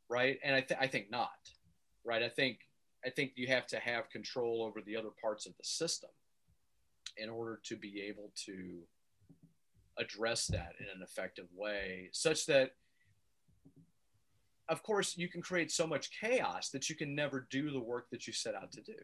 Right? 0.09 0.39
And 0.43 0.57
I, 0.57 0.63
th- 0.63 0.81
I 0.81 0.87
think 0.87 1.11
not, 1.11 1.51
right? 2.03 2.23
I 2.23 2.31
think 2.31 2.61
I 3.05 3.11
think 3.11 3.33
you 3.37 3.47
have 3.49 3.67
to 3.69 3.79
have 3.79 4.09
control 4.09 4.63
over 4.63 4.81
the 4.81 4.97
other 4.97 5.11
parts 5.21 5.47
of 5.47 5.53
the 5.59 5.65
system 5.65 6.11
in 7.17 7.29
order 7.29 7.61
to 7.65 7.77
be 7.77 8.03
able 8.03 8.31
to 8.47 8.81
address 9.99 10.47
that 10.49 10.75
in 10.81 10.87
an 10.87 11.03
effective 11.03 11.47
way, 11.55 12.09
such 12.13 12.47
that, 12.47 12.73
of 14.69 14.83
course, 14.83 15.17
you 15.17 15.29
can 15.29 15.43
create 15.43 15.71
so 15.71 15.87
much 15.87 16.11
chaos 16.21 16.71
that 16.71 16.89
you 16.91 16.97
can 16.97 17.15
never 17.15 17.47
do 17.51 17.71
the 17.71 17.81
work 17.81 18.11
that 18.11 18.27
you 18.27 18.33
set 18.33 18.55
out 18.55 18.73
to 18.73 18.83
do. 18.83 18.95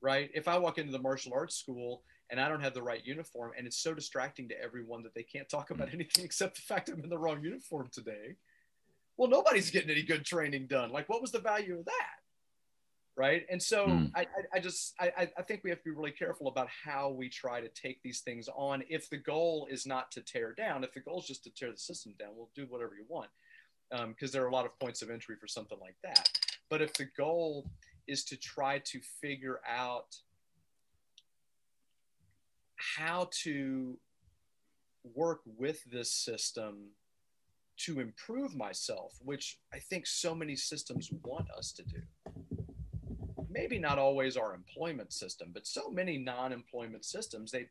Right? 0.00 0.30
If 0.32 0.46
I 0.46 0.58
walk 0.58 0.78
into 0.78 0.92
the 0.92 1.00
martial 1.00 1.34
arts 1.34 1.56
school 1.56 2.02
and 2.30 2.40
I 2.40 2.48
don't 2.48 2.60
have 2.60 2.74
the 2.74 2.82
right 2.82 3.04
uniform 3.04 3.52
and 3.58 3.66
it's 3.66 3.82
so 3.82 3.94
distracting 3.94 4.48
to 4.50 4.62
everyone 4.62 5.02
that 5.02 5.14
they 5.14 5.24
can't 5.24 5.48
talk 5.48 5.70
about 5.70 5.88
hmm. 5.88 5.96
anything 5.96 6.24
except 6.24 6.56
the 6.56 6.62
fact 6.62 6.88
I'm 6.88 7.02
in 7.02 7.10
the 7.10 7.18
wrong 7.18 7.42
uniform 7.42 7.88
today, 7.92 8.36
well, 9.16 9.28
nobody's 9.28 9.70
getting 9.70 9.90
any 9.90 10.02
good 10.02 10.24
training 10.24 10.68
done. 10.68 10.92
Like, 10.92 11.08
what 11.08 11.20
was 11.20 11.32
the 11.32 11.40
value 11.40 11.80
of 11.80 11.84
that? 11.86 12.17
Right? 13.18 13.44
And 13.50 13.60
so 13.60 13.86
mm. 13.86 14.10
I, 14.14 14.26
I 14.54 14.60
just 14.60 14.94
I, 15.00 15.28
I 15.36 15.42
think 15.42 15.62
we 15.64 15.70
have 15.70 15.80
to 15.80 15.84
be 15.84 15.90
really 15.90 16.12
careful 16.12 16.46
about 16.46 16.68
how 16.68 17.10
we 17.10 17.28
try 17.28 17.60
to 17.60 17.68
take 17.68 18.00
these 18.02 18.20
things 18.20 18.48
on 18.54 18.84
if 18.88 19.10
the 19.10 19.16
goal 19.16 19.66
is 19.68 19.86
not 19.86 20.10
to 20.12 20.20
tear 20.20 20.54
down. 20.54 20.84
If 20.84 20.94
the 20.94 21.00
goal 21.00 21.18
is 21.18 21.26
just 21.26 21.44
to 21.44 21.50
tear 21.50 21.72
the 21.72 21.78
system 21.78 22.14
down 22.18 22.30
we'll 22.36 22.50
do 22.54 22.66
whatever 22.68 22.92
you 22.96 23.04
want 23.08 23.28
because 23.90 24.30
um, 24.30 24.32
there 24.32 24.44
are 24.44 24.48
a 24.48 24.52
lot 24.52 24.66
of 24.66 24.78
points 24.78 25.02
of 25.02 25.10
entry 25.10 25.36
for 25.40 25.48
something 25.48 25.78
like 25.80 25.96
that. 26.04 26.28
But 26.70 26.80
if 26.80 26.92
the 26.94 27.06
goal 27.16 27.66
is 28.06 28.24
to 28.24 28.36
try 28.36 28.78
to 28.78 29.00
figure 29.20 29.60
out 29.68 30.16
how 32.76 33.28
to 33.42 33.98
work 35.14 35.40
with 35.44 35.82
this 35.90 36.12
system 36.12 36.90
to 37.76 38.00
improve 38.00 38.56
myself 38.56 39.14
which 39.24 39.58
i 39.72 39.78
think 39.78 40.06
so 40.06 40.34
many 40.34 40.56
systems 40.56 41.10
want 41.24 41.48
us 41.56 41.72
to 41.72 41.82
do 41.84 42.02
maybe 43.58 43.78
not 43.78 43.98
always 43.98 44.36
our 44.36 44.54
employment 44.54 45.12
system, 45.12 45.50
but 45.52 45.66
so 45.66 45.90
many 45.90 46.16
non-employment 46.16 47.04
systems, 47.04 47.50
they 47.50 47.66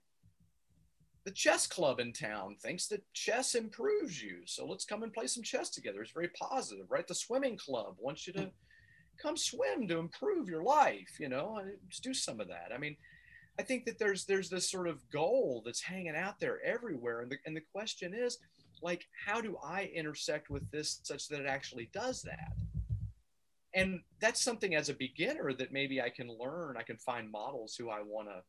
the 1.23 1.31
chess 1.31 1.67
club 1.67 1.99
in 1.99 2.13
town 2.13 2.55
thinks 2.61 2.87
that 2.87 3.03
chess 3.13 3.53
improves 3.53 4.21
you. 4.21 4.37
So 4.45 4.65
let's 4.65 4.85
come 4.85 5.03
and 5.03 5.11
play 5.11 5.27
some 5.27 5.43
chess 5.43 5.69
together. 5.69 6.01
It's 6.01 6.13
very 6.13 6.29
positive, 6.29 6.85
right? 6.89 7.05
The 7.05 7.15
swimming 7.15 7.57
club 7.57 7.95
wants 7.99 8.27
you 8.27 8.31
to 8.33 8.49
come 9.21 9.35
swim 9.35 9.89
to 9.89 9.97
improve 9.97 10.47
your 10.47 10.63
life, 10.63 11.17
you 11.19 11.27
know, 11.27 11.61
just 11.89 12.03
do 12.03 12.13
some 12.13 12.39
of 12.39 12.47
that. 12.47 12.71
I 12.73 12.77
mean, 12.77 12.95
I 13.59 13.63
think 13.63 13.85
that 13.85 13.97
there's 13.97 14.25
there's 14.25 14.49
this 14.49 14.69
sort 14.69 14.87
of 14.87 15.09
goal 15.09 15.63
that's 15.65 15.81
hanging 15.81 16.15
out 16.15 16.39
there 16.39 16.59
everywhere. 16.63 17.21
And 17.21 17.31
the, 17.31 17.37
and 17.45 17.55
the 17.55 17.67
question 17.73 18.13
is, 18.13 18.39
like, 18.81 19.05
how 19.25 19.41
do 19.41 19.57
I 19.63 19.89
intersect 19.93 20.49
with 20.49 20.69
this 20.71 20.99
such 21.03 21.27
that 21.29 21.41
it 21.41 21.47
actually 21.47 21.89
does 21.93 22.21
that? 22.23 22.53
And 23.77 24.01
that's 24.19 24.41
something 24.41 24.73
as 24.73 24.89
a 24.89 24.95
beginner 24.95 25.53
that 25.53 25.71
maybe 25.71 26.01
I 26.01 26.09
can 26.09 26.35
learn. 26.35 26.77
I 26.77 26.81
can 26.81 26.97
find 26.97 27.29
models 27.31 27.75
who 27.75 27.91
I 27.91 28.01
want 28.01 28.27
to 28.27 28.41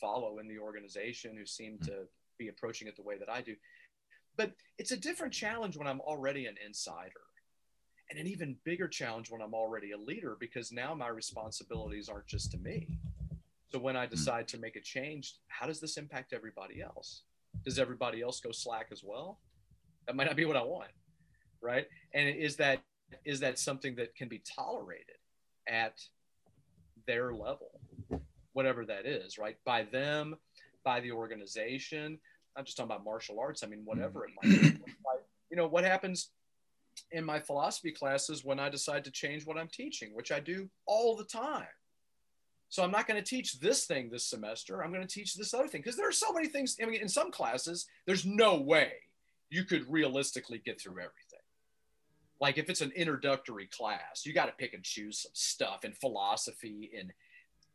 follow 0.00 0.38
in 0.38 0.48
the 0.48 0.58
organization 0.58 1.36
who 1.36 1.44
seem 1.44 1.76
hmm. 1.76 1.84
to 1.84 1.92
be 2.38 2.48
approaching 2.48 2.88
it 2.88 2.96
the 2.96 3.02
way 3.02 3.18
that 3.18 3.28
I 3.28 3.42
do. 3.42 3.54
But 4.38 4.52
it's 4.78 4.92
a 4.92 4.96
different 4.96 5.34
challenge 5.34 5.76
when 5.76 5.86
I'm 5.86 6.00
already 6.00 6.46
an 6.46 6.54
insider, 6.66 7.20
and 8.08 8.18
an 8.18 8.26
even 8.26 8.56
bigger 8.64 8.88
challenge 8.88 9.30
when 9.30 9.42
I'm 9.42 9.52
already 9.52 9.92
a 9.92 9.98
leader 9.98 10.38
because 10.40 10.72
now 10.72 10.94
my 10.94 11.08
responsibilities 11.08 12.08
aren't 12.08 12.26
just 12.26 12.50
to 12.52 12.58
me. 12.58 12.88
So 13.70 13.78
when 13.78 13.96
I 13.96 14.06
hmm. 14.06 14.12
decide 14.12 14.48
to 14.48 14.58
make 14.58 14.76
a 14.76 14.80
change, 14.80 15.34
how 15.48 15.66
does 15.66 15.80
this 15.80 15.98
impact 15.98 16.32
everybody 16.32 16.80
else? 16.80 17.24
Does 17.66 17.78
everybody 17.78 18.22
else 18.22 18.40
go 18.40 18.50
slack 18.50 18.86
as 18.90 19.02
well? 19.04 19.40
That 20.06 20.16
might 20.16 20.24
not 20.24 20.36
be 20.36 20.46
what 20.46 20.56
I 20.56 20.62
want, 20.62 20.90
right? 21.60 21.86
And 22.14 22.28
is 22.30 22.56
that 22.56 22.80
is 23.24 23.40
that 23.40 23.58
something 23.58 23.96
that 23.96 24.14
can 24.14 24.28
be 24.28 24.42
tolerated 24.56 25.16
at 25.68 26.00
their 27.06 27.32
level, 27.32 27.80
whatever 28.52 28.84
that 28.86 29.06
is, 29.06 29.38
right? 29.38 29.56
By 29.64 29.84
them, 29.84 30.36
by 30.84 31.00
the 31.00 31.12
organization. 31.12 32.18
I'm 32.56 32.64
just 32.64 32.76
talking 32.76 32.90
about 32.90 33.04
martial 33.04 33.38
arts. 33.38 33.62
I 33.62 33.66
mean, 33.66 33.82
whatever 33.84 34.24
it 34.24 34.30
might 34.42 34.50
be. 34.50 34.68
Mm-hmm. 34.68 34.82
You 35.50 35.56
know, 35.56 35.66
what 35.66 35.84
happens 35.84 36.30
in 37.12 37.24
my 37.24 37.38
philosophy 37.38 37.90
classes 37.90 38.44
when 38.44 38.60
I 38.60 38.68
decide 38.68 39.04
to 39.04 39.10
change 39.10 39.46
what 39.46 39.56
I'm 39.56 39.68
teaching, 39.68 40.10
which 40.14 40.32
I 40.32 40.40
do 40.40 40.68
all 40.86 41.16
the 41.16 41.24
time. 41.24 41.66
So 42.68 42.84
I'm 42.84 42.92
not 42.92 43.08
going 43.08 43.20
to 43.20 43.28
teach 43.28 43.58
this 43.58 43.84
thing 43.86 44.10
this 44.10 44.26
semester. 44.26 44.82
I'm 44.82 44.92
going 44.92 45.06
to 45.06 45.12
teach 45.12 45.34
this 45.34 45.54
other 45.54 45.66
thing 45.66 45.80
because 45.80 45.96
there 45.96 46.08
are 46.08 46.12
so 46.12 46.32
many 46.32 46.46
things. 46.46 46.76
I 46.80 46.86
mean, 46.86 47.00
in 47.00 47.08
some 47.08 47.32
classes, 47.32 47.86
there's 48.06 48.24
no 48.24 48.60
way 48.60 48.92
you 49.50 49.64
could 49.64 49.90
realistically 49.90 50.62
get 50.64 50.80
through 50.80 50.92
everything 50.92 51.29
like 52.40 52.56
if 52.56 52.70
it's 52.70 52.80
an 52.80 52.92
introductory 52.96 53.66
class, 53.66 54.24
you 54.24 54.32
got 54.32 54.46
to 54.46 54.52
pick 54.52 54.72
and 54.72 54.82
choose 54.82 55.20
some 55.22 55.32
stuff 55.34 55.84
in 55.84 55.92
philosophy, 55.92 56.90
in 56.92 57.12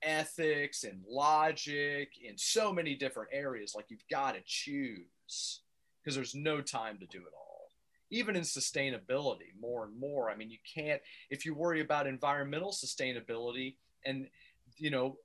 ethics, 0.02 0.84
in 0.84 1.02
logic, 1.08 2.10
in 2.22 2.38
so 2.38 2.74
many 2.74 2.96
different 2.96 3.30
areas. 3.32 3.74
Like 3.76 3.86
you've 3.90 4.08
got 4.10 4.34
to 4.34 4.42
choose 4.46 5.62
because 6.02 6.16
there's 6.16 6.36
no 6.36 6.62
time 6.62 6.98
to 7.00 7.06
do 7.06 7.20
it 7.20 7.34
all. 7.36 7.70
Even 8.12 8.36
in 8.36 8.44
sustainability, 8.44 9.50
more 9.60 9.86
and 9.86 10.00
more. 10.00 10.30
I 10.30 10.36
mean, 10.36 10.50
you 10.50 10.60
can't, 10.74 11.02
if 11.30 11.46
you 11.46 11.56
worry 11.56 11.82
about 11.82 12.08
environmental 12.08 12.72
sustainability 12.72 13.76
and, 14.06 14.28
you 14.78 14.90
know, 14.90 15.18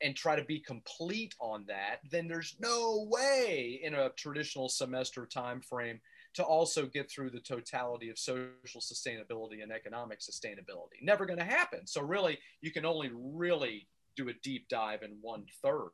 and 0.00 0.16
try 0.16 0.34
to 0.34 0.44
be 0.44 0.58
complete 0.58 1.34
on 1.40 1.64
that, 1.68 1.98
then 2.10 2.26
there's 2.26 2.56
no 2.58 3.06
way 3.08 3.80
in 3.82 3.94
a 3.94 4.10
traditional 4.10 4.68
semester 4.68 5.26
time 5.26 5.60
frame 5.60 6.00
to 6.34 6.42
also 6.42 6.86
get 6.86 7.10
through 7.10 7.30
the 7.30 7.40
totality 7.40 8.08
of 8.08 8.18
social 8.18 8.80
sustainability 8.80 9.62
and 9.62 9.70
economic 9.70 10.20
sustainability. 10.20 11.02
Never 11.02 11.26
going 11.26 11.38
to 11.38 11.44
happen. 11.44 11.86
So, 11.86 12.02
really, 12.02 12.38
you 12.60 12.70
can 12.70 12.86
only 12.86 13.10
really 13.14 13.86
do 14.16 14.28
a 14.28 14.34
deep 14.42 14.68
dive 14.68 15.02
in 15.02 15.18
one 15.20 15.44
third. 15.62 15.90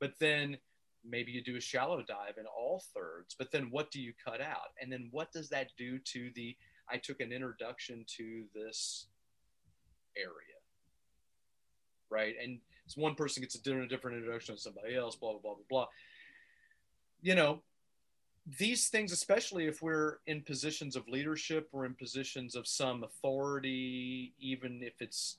But 0.00 0.14
then 0.18 0.58
maybe 1.04 1.32
you 1.32 1.42
do 1.42 1.56
a 1.56 1.60
shallow 1.60 2.02
dive 2.02 2.38
in 2.38 2.46
all 2.46 2.82
thirds. 2.94 3.34
But 3.38 3.50
then 3.50 3.68
what 3.70 3.90
do 3.90 4.00
you 4.00 4.12
cut 4.24 4.40
out? 4.40 4.72
And 4.80 4.92
then 4.92 5.08
what 5.10 5.32
does 5.32 5.48
that 5.50 5.68
do 5.76 5.98
to 5.98 6.30
the 6.34 6.56
I 6.88 6.96
took 6.98 7.20
an 7.20 7.32
introduction 7.32 8.04
to 8.18 8.44
this 8.54 9.06
area? 10.16 10.28
Right. 12.10 12.34
And 12.42 12.58
one 12.96 13.14
person 13.14 13.42
gets 13.42 13.54
a 13.54 13.62
different, 13.62 13.90
different 13.90 14.18
introduction 14.18 14.54
to 14.54 14.60
somebody 14.60 14.94
else, 14.94 15.16
blah, 15.16 15.32
blah, 15.32 15.40
blah, 15.40 15.54
blah, 15.54 15.64
blah. 15.70 15.86
You 17.22 17.34
know, 17.34 17.62
these 18.46 18.88
things, 18.88 19.12
especially 19.12 19.66
if 19.66 19.82
we're 19.82 20.18
in 20.26 20.42
positions 20.42 20.96
of 20.96 21.06
leadership 21.08 21.68
or 21.72 21.86
in 21.86 21.94
positions 21.94 22.56
of 22.56 22.66
some 22.66 23.04
authority, 23.04 24.34
even 24.40 24.82
if 24.82 24.94
it's 25.00 25.38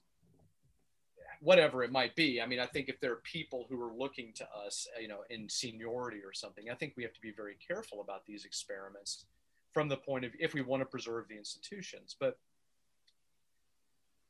whatever 1.42 1.84
it 1.84 1.92
might 1.92 2.16
be. 2.16 2.42
I 2.42 2.46
mean, 2.46 2.60
I 2.60 2.66
think 2.66 2.88
if 2.88 3.02
there 3.02 3.12
are 3.12 3.22
people 3.24 3.66
who 3.70 3.82
are 3.82 3.94
looking 3.94 4.32
to 4.36 4.48
us, 4.66 4.88
you 5.02 5.10
know, 5.10 5.24
in 5.30 5.50
seniority 5.50 6.20
or 6.26 6.32
something, 6.32 6.70
I 6.70 6.76
think 6.76 6.94
we 6.96 7.04
have 7.04 7.14
to 7.14 7.22
be 7.22 7.32
very 7.32 7.58
careful 7.68 8.00
about 8.00 8.26
these 8.26 8.46
experiments 8.46 9.26
from 9.74 9.90
the 9.90 9.98
point 9.98 10.24
of 10.24 10.32
if 10.40 10.54
we 10.54 10.62
want 10.62 10.82
to 10.82 10.86
preserve 10.86 11.28
the 11.28 11.38
institutions. 11.38 12.16
But 12.18 12.38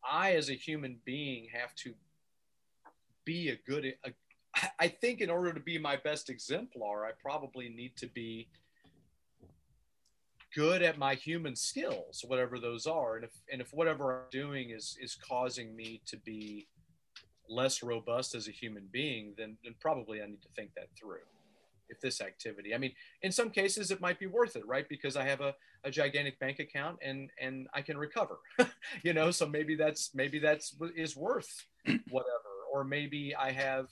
I, 0.04 0.34
as 0.34 0.50
a 0.50 0.54
human 0.54 0.98
being, 1.06 1.48
have 1.54 1.76
to 1.76 1.94
be 3.24 3.50
a 3.50 3.56
good. 3.56 3.94
A, 4.04 4.14
I 4.80 4.88
think 4.88 5.22
in 5.22 5.30
order 5.30 5.54
to 5.54 5.60
be 5.60 5.78
my 5.78 5.96
best 5.96 6.30
exemplar, 6.30 7.06
I 7.06 7.12
probably 7.22 7.70
need 7.70 7.96
to 7.98 8.08
be 8.08 8.48
good 10.54 10.82
at 10.82 10.98
my 10.98 11.16
human 11.16 11.56
skills, 11.56 12.24
whatever 12.28 12.60
those 12.60 12.86
are. 12.86 13.16
And 13.16 13.26
if 13.26 13.32
and 13.52 13.62
if 13.62 13.74
whatever 13.74 14.14
I'm 14.14 14.30
doing 14.32 14.70
is 14.70 14.98
is 15.02 15.16
causing 15.16 15.76
me 15.76 16.02
to 16.08 16.18
be 16.18 16.68
less 17.50 17.84
robust 17.84 18.36
as 18.36 18.48
a 18.48 18.52
human 18.52 18.88
being, 18.92 19.34
then 19.38 19.58
then 19.64 19.76
probably 19.80 20.22
I 20.22 20.28
need 20.28 20.42
to 20.42 20.50
think 20.56 20.72
that 20.76 20.88
through. 21.00 21.26
If 21.90 22.00
this 22.00 22.22
activity, 22.22 22.74
I 22.74 22.78
mean, 22.78 22.94
in 23.22 23.32
some 23.32 23.50
cases 23.50 23.92
it 23.92 24.02
might 24.02 24.18
be 24.18 24.26
worth 24.26 24.56
it, 24.56 24.66
right? 24.66 24.88
Because 24.88 25.16
I 25.16 25.26
have 25.26 25.42
a, 25.42 25.54
a 25.84 25.92
gigantic 25.92 26.40
bank 26.40 26.60
account 26.60 26.98
and 27.02 27.30
and 27.40 27.68
I 27.74 27.82
can 27.82 27.98
recover, 27.98 28.40
you 29.04 29.14
know. 29.14 29.32
So 29.32 29.46
maybe 29.46 29.76
that's 29.76 30.12
maybe 30.16 30.40
that's 30.40 30.76
is 30.96 31.16
worth 31.16 31.66
whatever, 32.10 32.52
or 32.72 32.84
maybe 32.84 33.36
I 33.36 33.52
have 33.52 33.88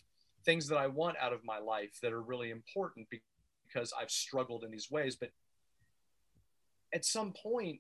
things 0.45 0.67
that 0.69 0.77
I 0.77 0.87
want 0.87 1.17
out 1.21 1.33
of 1.33 1.43
my 1.43 1.59
life 1.59 1.99
that 2.01 2.13
are 2.13 2.21
really 2.21 2.49
important 2.49 3.07
because 3.11 3.93
I've 3.99 4.09
struggled 4.09 4.63
in 4.63 4.71
these 4.71 4.89
ways. 4.89 5.15
But 5.15 5.29
at 6.93 7.05
some 7.05 7.33
point, 7.33 7.79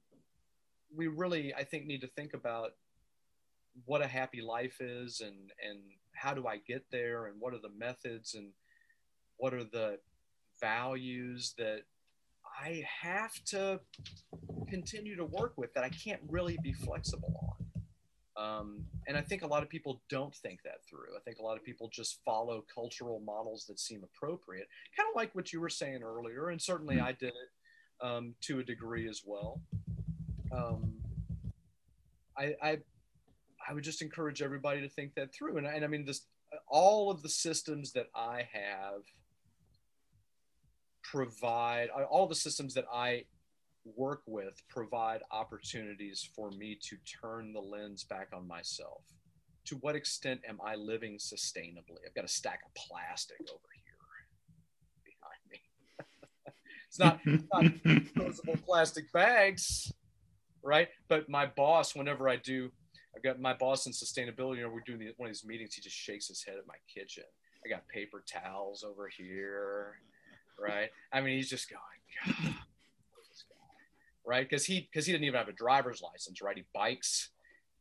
we 0.95 1.07
really, 1.07 1.53
I 1.53 1.63
think, 1.63 1.85
need 1.85 2.01
to 2.01 2.07
think 2.07 2.33
about 2.33 2.71
what 3.85 4.01
a 4.01 4.07
happy 4.07 4.41
life 4.41 4.81
is 4.81 5.21
and 5.21 5.51
and 5.65 5.79
how 6.13 6.33
do 6.33 6.45
I 6.45 6.57
get 6.57 6.85
there 6.91 7.27
and 7.27 7.39
what 7.39 7.53
are 7.53 7.59
the 7.59 7.69
methods 7.69 8.35
and 8.35 8.49
what 9.37 9.53
are 9.53 9.63
the 9.63 9.97
values 10.59 11.53
that 11.57 11.83
I 12.61 12.83
have 13.01 13.33
to 13.45 13.79
continue 14.69 15.15
to 15.15 15.25
work 15.25 15.53
with 15.57 15.73
that 15.73 15.83
I 15.83 15.89
can't 15.89 16.21
really 16.29 16.57
be 16.61 16.73
flexible 16.73 17.33
on. 17.39 17.61
Um, 18.37 18.85
and 19.07 19.17
I 19.17 19.21
think 19.21 19.41
a 19.41 19.47
lot 19.47 19.63
of 19.63 19.69
people 19.69 20.01
don't 20.09 20.35
think 20.35 20.63
that 20.63 20.85
through. 20.87 21.15
I 21.15 21.19
think 21.21 21.39
a 21.39 21.43
lot 21.43 21.57
of 21.57 21.63
people 21.63 21.89
just 21.91 22.19
follow 22.23 22.63
cultural 22.73 23.19
models 23.19 23.65
that 23.67 23.79
seem 23.79 24.03
appropriate, 24.03 24.67
kind 24.95 25.07
of 25.09 25.15
like 25.15 25.33
what 25.33 25.51
you 25.53 25.59
were 25.59 25.69
saying 25.69 26.01
earlier. 26.03 26.49
And 26.49 26.61
certainly 26.61 26.95
mm-hmm. 26.97 27.05
I 27.05 27.11
did 27.13 27.29
it 27.29 27.49
um, 28.01 28.35
to 28.41 28.59
a 28.59 28.63
degree 28.63 29.07
as 29.07 29.21
well. 29.25 29.61
Um, 30.51 30.93
I, 32.37 32.55
I, 32.61 32.77
I 33.67 33.73
would 33.73 33.83
just 33.83 34.01
encourage 34.01 34.41
everybody 34.41 34.81
to 34.81 34.89
think 34.89 35.15
that 35.15 35.33
through. 35.33 35.57
And, 35.57 35.67
and 35.67 35.83
I 35.83 35.87
mean, 35.87 36.05
this, 36.05 36.25
all 36.67 37.11
of 37.11 37.21
the 37.21 37.29
systems 37.29 37.93
that 37.93 38.07
I 38.15 38.47
have 38.51 39.03
provide 41.03 41.89
all 41.89 42.27
the 42.27 42.35
systems 42.35 42.73
that 42.73 42.85
I 42.93 43.25
work 43.83 44.21
with 44.27 44.61
provide 44.69 45.21
opportunities 45.31 46.27
for 46.35 46.51
me 46.51 46.77
to 46.81 46.97
turn 47.21 47.51
the 47.53 47.59
lens 47.59 48.03
back 48.03 48.29
on 48.33 48.47
myself. 48.47 49.03
To 49.65 49.75
what 49.77 49.95
extent 49.95 50.41
am 50.47 50.59
I 50.65 50.75
living 50.75 51.17
sustainably? 51.17 51.99
I've 52.05 52.15
got 52.15 52.25
a 52.25 52.29
stack 52.29 52.61
of 52.65 52.73
plastic 52.73 53.37
over 53.41 53.69
here 53.73 53.93
behind 55.03 55.41
me. 55.51 55.61
It's 56.91 56.99
not, 56.99 57.19
not 57.53 57.83
disposable 57.83 58.57
plastic 58.65 59.11
bags, 59.13 59.93
right? 60.61 60.89
But 61.07 61.29
my 61.29 61.45
boss, 61.45 61.95
whenever 61.95 62.27
I 62.27 62.35
do, 62.35 62.69
I've 63.15 63.23
got 63.23 63.39
my 63.39 63.53
boss 63.53 63.85
in 63.85 63.93
sustainability, 63.93 64.57
you 64.57 64.63
know, 64.63 64.69
we're 64.69 64.81
doing 64.85 64.99
the, 64.99 65.13
one 65.15 65.29
of 65.29 65.33
these 65.33 65.45
meetings, 65.45 65.73
he 65.73 65.81
just 65.81 65.95
shakes 65.95 66.27
his 66.27 66.43
head 66.43 66.57
at 66.57 66.67
my 66.67 66.75
kitchen. 66.93 67.23
I 67.65 67.69
got 67.69 67.87
paper 67.87 68.23
towels 68.27 68.83
over 68.83 69.07
here, 69.07 69.99
right? 70.59 70.89
I 71.13 71.21
mean, 71.21 71.37
he's 71.37 71.49
just 71.49 71.69
going, 71.69 72.55
right? 74.25 74.47
Because 74.47 74.65
he 74.65 74.89
because 74.91 75.05
he 75.05 75.13
didn't 75.13 75.25
even 75.25 75.37
have 75.37 75.47
a 75.47 75.53
driver's 75.53 76.01
license, 76.01 76.41
right? 76.41 76.57
He 76.57 76.65
bikes 76.73 77.29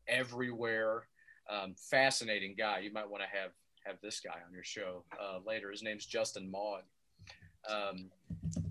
everywhere. 0.06 1.08
Um, 1.50 1.74
fascinating 1.90 2.54
guy. 2.56 2.80
You 2.80 2.92
might 2.92 3.08
want 3.08 3.24
to 3.24 3.28
have 3.28 3.50
have 3.84 3.96
this 4.02 4.20
guy 4.20 4.38
on 4.46 4.52
your 4.52 4.62
show 4.62 5.02
uh, 5.20 5.38
later. 5.44 5.70
His 5.70 5.82
name's 5.82 6.06
Justin 6.06 6.48
Maud. 6.50 6.82
Um, 7.68 8.10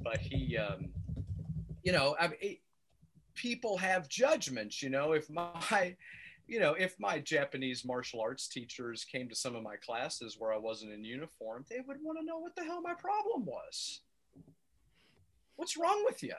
but 0.02 0.18
he, 0.18 0.58
um, 0.58 0.90
you 1.84 1.92
know, 1.92 2.16
I 2.20 2.30
it, 2.40 2.60
people 3.36 3.78
have 3.78 4.10
judgments. 4.10 4.82
You 4.82 4.90
know, 4.90 5.14
if 5.14 5.30
my 5.30 5.96
you 6.48 6.60
know, 6.60 6.74
if 6.74 7.00
my 7.00 7.20
Japanese 7.20 7.86
martial 7.86 8.22
arts 8.22 8.48
teachers 8.48 9.06
came 9.06 9.30
to 9.30 9.36
some 9.36 9.56
of 9.56 9.64
my 9.64 9.76
classes 9.76 10.36
where 10.40 10.54
I 10.54 10.58
wasn't 10.58 10.94
in 10.94 11.04
uniform, 11.04 11.66
they 11.70 11.80
would 11.86 11.98
want 12.02 12.18
to 12.20 12.26
know 12.26 12.40
what 12.40 12.56
the 12.56 12.64
hell 12.64 12.82
my 12.82 12.96
problem 12.96 13.46
was. 13.46 14.02
What's 15.56 15.78
wrong 15.78 16.04
with 16.06 16.24
you? 16.24 16.34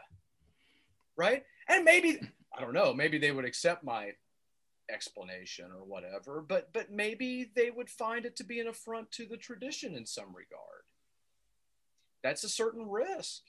right? 1.21 1.45
And 1.69 1.85
maybe 1.85 2.19
I 2.57 2.61
don't 2.63 2.73
know, 2.73 2.95
maybe 2.95 3.19
they 3.19 3.31
would 3.31 3.45
accept 3.45 3.85
my 3.85 4.13
explanation 4.91 5.67
or 5.67 5.85
whatever, 5.85 6.45
but 6.47 6.73
but 6.73 6.91
maybe 6.91 7.51
they 7.55 7.71
would 7.71 7.91
find 7.91 8.25
it 8.25 8.37
to 8.37 8.45
be 8.45 8.59
an 8.59 8.69
affront 8.69 9.13
to 9.13 9.27
the 9.27 9.37
tradition 9.37 9.95
in 9.95 10.07
some 10.07 10.35
regard. 10.35 10.85
That's 12.23 12.45
a 12.45 12.49
certain 12.49 12.89
risk, 12.89 13.43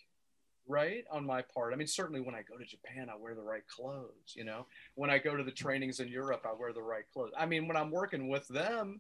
right? 0.67 1.03
On 1.11 1.25
my 1.25 1.41
part. 1.41 1.73
I 1.73 1.75
mean, 1.75 1.87
certainly 1.87 2.21
when 2.21 2.35
I 2.35 2.41
go 2.41 2.57
to 2.57 2.65
Japan, 2.65 3.09
I 3.09 3.17
wear 3.17 3.35
the 3.35 3.41
right 3.41 3.67
clothes, 3.67 4.33
you 4.35 4.43
know. 4.43 4.65
When 4.95 5.09
I 5.09 5.17
go 5.17 5.35
to 5.35 5.43
the 5.43 5.51
trainings 5.51 5.99
in 5.99 6.07
Europe, 6.07 6.45
I 6.45 6.53
wear 6.57 6.73
the 6.73 6.81
right 6.81 7.03
clothes. 7.13 7.31
I 7.37 7.45
mean, 7.45 7.67
when 7.67 7.77
I'm 7.77 7.91
working 7.91 8.29
with 8.29 8.47
them, 8.47 8.99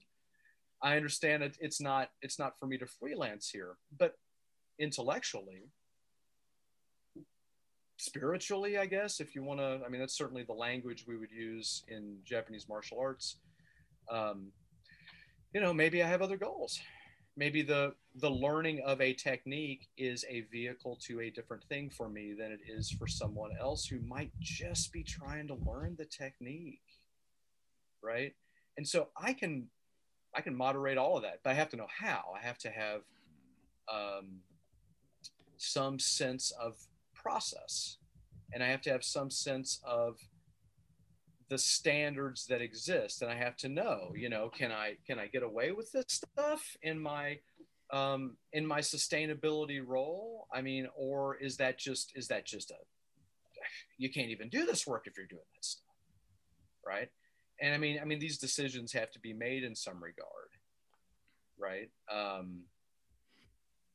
I 0.81 0.97
understand 0.97 1.43
it, 1.43 1.57
it's 1.59 1.79
not 1.79 2.09
it's 2.21 2.39
not 2.39 2.57
for 2.59 2.65
me 2.65 2.77
to 2.79 2.87
freelance 2.87 3.49
here, 3.49 3.77
but 3.97 4.15
intellectually, 4.79 5.69
spiritually, 7.97 8.77
I 8.79 8.87
guess, 8.87 9.19
if 9.19 9.35
you 9.35 9.43
want 9.43 9.59
to. 9.59 9.81
I 9.85 9.89
mean, 9.89 10.01
that's 10.01 10.17
certainly 10.17 10.43
the 10.43 10.53
language 10.53 11.05
we 11.07 11.17
would 11.17 11.31
use 11.31 11.83
in 11.87 12.17
Japanese 12.25 12.67
martial 12.67 12.99
arts. 12.99 13.37
Um, 14.09 14.51
you 15.53 15.61
know, 15.61 15.73
maybe 15.73 16.01
I 16.01 16.07
have 16.07 16.21
other 16.21 16.37
goals. 16.37 16.79
Maybe 17.41 17.63
the 17.63 17.95
the 18.17 18.29
learning 18.29 18.83
of 18.85 19.01
a 19.01 19.13
technique 19.15 19.87
is 19.97 20.23
a 20.29 20.41
vehicle 20.51 20.99
to 21.07 21.21
a 21.21 21.31
different 21.31 21.63
thing 21.63 21.89
for 21.89 22.07
me 22.07 22.33
than 22.37 22.51
it 22.51 22.59
is 22.67 22.91
for 22.91 23.07
someone 23.07 23.49
else 23.59 23.83
who 23.83 23.99
might 24.01 24.29
just 24.39 24.93
be 24.93 25.01
trying 25.01 25.47
to 25.47 25.55
learn 25.55 25.95
the 25.97 26.05
technique, 26.05 26.83
right? 28.03 28.35
And 28.77 28.87
so 28.87 29.07
I 29.17 29.33
can 29.33 29.69
I 30.35 30.41
can 30.41 30.55
moderate 30.55 30.99
all 30.99 31.17
of 31.17 31.23
that, 31.23 31.39
but 31.43 31.49
I 31.49 31.53
have 31.55 31.69
to 31.69 31.77
know 31.77 31.87
how. 31.89 32.25
I 32.39 32.45
have 32.45 32.59
to 32.59 32.69
have 32.69 33.01
um, 33.91 34.41
some 35.57 35.97
sense 35.97 36.51
of 36.51 36.75
process 37.15 37.97
and 38.53 38.61
I 38.61 38.67
have 38.67 38.81
to 38.81 38.91
have 38.91 39.03
some 39.03 39.31
sense 39.31 39.81
of 39.83 40.17
the 41.51 41.57
standards 41.57 42.45
that 42.45 42.61
exist 42.61 43.21
and 43.21 43.29
I 43.29 43.35
have 43.35 43.57
to 43.57 43.67
know, 43.67 44.13
you 44.15 44.29
know, 44.29 44.47
can 44.47 44.71
I 44.71 44.95
can 45.05 45.19
I 45.19 45.27
get 45.27 45.43
away 45.43 45.73
with 45.73 45.91
this 45.91 46.05
stuff 46.07 46.77
in 46.81 46.97
my 46.97 47.39
um, 47.91 48.37
in 48.53 48.65
my 48.65 48.79
sustainability 48.79 49.81
role? 49.85 50.47
I 50.53 50.61
mean, 50.61 50.87
or 50.95 51.35
is 51.35 51.57
that 51.57 51.77
just 51.77 52.13
is 52.15 52.29
that 52.29 52.45
just 52.45 52.71
a 52.71 52.75
you 53.97 54.09
can't 54.09 54.29
even 54.29 54.47
do 54.47 54.65
this 54.65 54.87
work 54.87 55.07
if 55.07 55.17
you're 55.17 55.27
doing 55.27 55.41
that 55.53 55.65
stuff, 55.65 55.93
right? 56.87 57.09
And 57.59 57.75
I 57.75 57.77
mean, 57.77 57.99
I 58.01 58.05
mean, 58.05 58.19
these 58.19 58.37
decisions 58.37 58.93
have 58.93 59.11
to 59.11 59.19
be 59.19 59.33
made 59.33 59.65
in 59.65 59.75
some 59.75 60.01
regard, 60.01 60.51
right? 61.59 61.89
Um, 62.09 62.61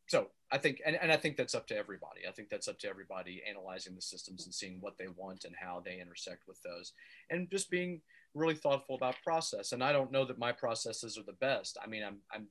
so 0.06 0.28
I 0.52 0.58
think, 0.58 0.80
and, 0.86 0.96
and 1.00 1.10
I 1.10 1.16
think 1.16 1.36
that's 1.36 1.54
up 1.54 1.66
to 1.68 1.76
everybody. 1.76 2.20
I 2.28 2.32
think 2.32 2.48
that's 2.48 2.68
up 2.68 2.78
to 2.80 2.88
everybody 2.88 3.42
analyzing 3.48 3.96
the 3.96 4.02
systems 4.02 4.44
and 4.44 4.54
seeing 4.54 4.80
what 4.80 4.96
they 4.96 5.08
want 5.08 5.44
and 5.44 5.54
how 5.60 5.82
they 5.84 6.00
intersect 6.00 6.46
with 6.46 6.62
those, 6.62 6.92
and 7.30 7.50
just 7.50 7.70
being 7.70 8.00
really 8.34 8.54
thoughtful 8.54 8.94
about 8.94 9.16
process. 9.24 9.72
And 9.72 9.82
I 9.82 9.92
don't 9.92 10.12
know 10.12 10.24
that 10.24 10.38
my 10.38 10.52
processes 10.52 11.18
are 11.18 11.24
the 11.24 11.32
best. 11.32 11.76
I 11.82 11.88
mean, 11.88 12.04
I'm 12.04 12.18
I'm 12.32 12.46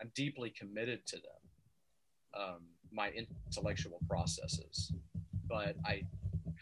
I'm 0.00 0.10
deeply 0.14 0.50
committed 0.50 1.06
to 1.06 1.16
them, 1.16 2.42
um, 2.42 2.60
my 2.92 3.10
intellectual 3.10 3.98
processes, 4.06 4.92
but 5.48 5.76
I, 5.86 6.02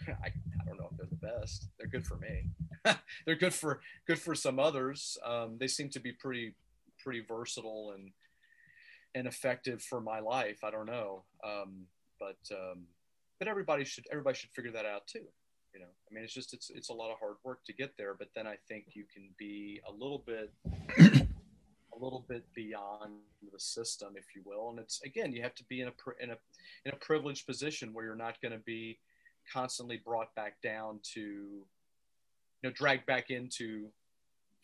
I 0.09 0.27
I 0.29 0.65
don't 0.67 0.79
know 0.79 0.89
if 0.93 0.97
they're 0.97 1.07
the 1.11 1.41
best. 1.41 1.69
They're 1.79 1.89
good 1.89 2.07
for 2.07 2.17
me. 2.17 2.51
they're 3.27 3.35
good 3.35 3.55
for 3.55 3.81
good 4.07 4.21
for 4.21 4.37
some 4.37 4.61
others. 4.61 5.19
Um, 5.25 5.57
they 5.59 5.67
seem 5.67 5.89
to 5.91 6.01
be 6.01 6.13
pretty 6.13 6.55
pretty 7.03 7.21
versatile 7.27 7.93
and 7.97 8.13
and 9.15 9.27
effective 9.27 9.83
for 9.83 10.01
my 10.01 10.21
life. 10.21 10.65
I 10.65 10.71
don't 10.71 10.87
know, 10.87 11.23
um, 11.45 11.87
but 12.19 12.39
um, 12.53 12.85
but 13.39 13.49
everybody 13.49 13.85
should 13.85 14.07
everybody 14.11 14.37
should 14.37 14.51
figure 14.51 14.73
that 14.73 14.87
out 14.87 15.07
too. 15.07 15.25
You 15.73 15.81
know, 15.81 15.87
I 15.87 16.15
mean, 16.15 16.25
it's 16.25 16.33
just 16.33 16.55
it's 16.55 16.71
it's 16.71 16.89
a 16.89 16.93
lot 16.93 17.11
of 17.11 17.19
hard 17.19 17.37
work 17.45 17.65
to 17.67 17.73
get 17.73 17.97
there, 17.97 18.15
but 18.15 18.29
then 18.35 18.47
I 18.47 18.57
think 18.69 18.87
you 18.95 19.05
can 19.13 19.29
be 19.39 19.81
a 19.89 19.93
little 19.93 20.23
bit 20.25 20.53
a 20.99 21.99
little 21.99 22.25
bit 22.29 22.45
beyond 22.55 23.13
the 23.53 23.61
system, 23.61 24.15
if 24.17 24.35
you 24.35 24.43
will. 24.45 24.71
And 24.71 24.79
it's 24.79 25.01
again, 25.03 25.33
you 25.33 25.43
have 25.43 25.55
to 25.57 25.65
be 25.65 25.81
in 25.81 25.89
a 25.89 25.93
in 26.23 26.31
a 26.31 26.37
in 26.85 26.93
a 26.93 26.97
privileged 26.97 27.47
position 27.47 27.93
where 27.93 28.05
you're 28.05 28.17
not 28.17 28.41
going 28.41 28.53
to 28.53 28.65
be 28.65 28.99
constantly 29.53 30.01
brought 30.05 30.35
back 30.35 30.61
down 30.63 31.01
to 31.15 31.21
you 31.21 31.65
know 32.63 32.71
dragged 32.71 33.07
back 33.07 33.31
into 33.31 33.89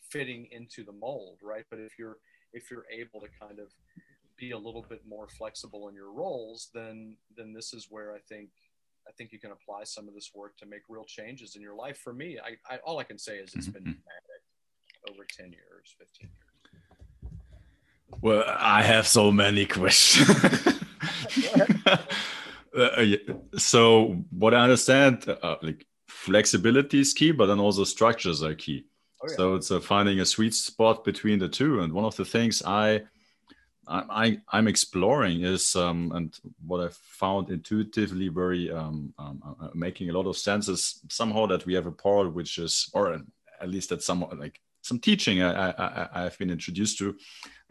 fitting 0.09 0.47
into 0.51 0.83
the 0.83 0.91
mold 0.91 1.37
right 1.43 1.65
but 1.69 1.79
if 1.79 1.97
you're 1.97 2.17
if 2.53 2.71
you're 2.71 2.85
able 2.91 3.21
to 3.21 3.27
kind 3.39 3.59
of 3.59 3.67
be 4.41 4.51
a 4.51 4.57
little 4.57 4.85
bit 4.89 5.01
more 5.07 5.27
flexible 5.27 5.87
in 5.87 5.95
your 5.95 6.11
roles, 6.11 6.69
then 6.73 7.15
then 7.37 7.53
this 7.53 7.73
is 7.73 7.87
where 7.89 8.13
I 8.13 8.19
think 8.27 8.49
I 9.07 9.11
think 9.13 9.31
you 9.31 9.39
can 9.39 9.51
apply 9.51 9.83
some 9.85 10.07
of 10.07 10.13
this 10.15 10.31
work 10.33 10.57
to 10.57 10.65
make 10.65 10.81
real 10.89 11.05
changes 11.05 11.55
in 11.55 11.61
your 11.61 11.75
life. 11.75 11.97
For 11.97 12.11
me, 12.11 12.39
I, 12.43 12.73
I 12.73 12.77
all 12.83 12.97
I 12.97 13.03
can 13.03 13.19
say 13.19 13.37
is 13.37 13.53
it's 13.53 13.67
been 13.67 13.83
mm-hmm. 13.83 14.01
dramatic 14.01 14.41
over 15.09 15.23
ten 15.37 15.51
years, 15.51 15.95
fifteen 15.97 16.29
years. 16.29 16.51
Well, 18.21 18.43
I 18.47 18.81
have 18.83 19.07
so 19.07 19.31
many 19.31 19.65
questions. 19.65 20.27
uh, 22.77 23.05
so, 23.57 24.17
what 24.31 24.53
I 24.53 24.63
understand, 24.63 25.29
uh, 25.41 25.55
like 25.61 25.85
flexibility 26.09 26.99
is 26.99 27.13
key, 27.13 27.31
but 27.31 27.45
then 27.45 27.59
also 27.59 27.83
structures 27.83 28.43
are 28.43 28.55
key. 28.55 28.85
Oh, 29.21 29.27
yeah. 29.29 29.35
So 29.37 29.55
it's 29.55 29.71
uh, 29.71 29.79
finding 29.79 30.19
a 30.19 30.25
sweet 30.25 30.53
spot 30.53 31.03
between 31.03 31.39
the 31.39 31.47
two. 31.47 31.81
And 31.81 31.93
one 31.93 32.05
of 32.05 32.15
the 32.15 32.25
things 32.25 32.63
I 32.65 33.03
I, 33.91 34.41
am 34.53 34.67
exploring 34.67 35.41
is 35.41 35.75
um, 35.75 36.11
and 36.13 36.37
what 36.65 36.81
I 36.81 36.89
found 36.91 37.49
intuitively 37.49 38.29
very 38.29 38.71
um, 38.71 39.13
um, 39.19 39.41
uh, 39.61 39.67
making 39.73 40.09
a 40.09 40.13
lot 40.13 40.27
of 40.27 40.37
sense 40.37 40.67
is 40.67 41.01
somehow 41.09 41.45
that 41.47 41.65
we 41.65 41.73
have 41.73 41.87
a 41.87 41.91
part 41.91 42.33
which 42.33 42.57
is 42.57 42.89
or 42.93 43.21
at 43.61 43.69
least 43.69 43.89
that 43.89 44.01
some 44.01 44.25
like 44.37 44.59
some 44.81 44.99
teaching 44.99 45.41
I, 45.41 45.71
I 45.71 46.09
I've 46.25 46.37
been 46.39 46.49
introduced 46.49 46.97
to, 46.99 47.15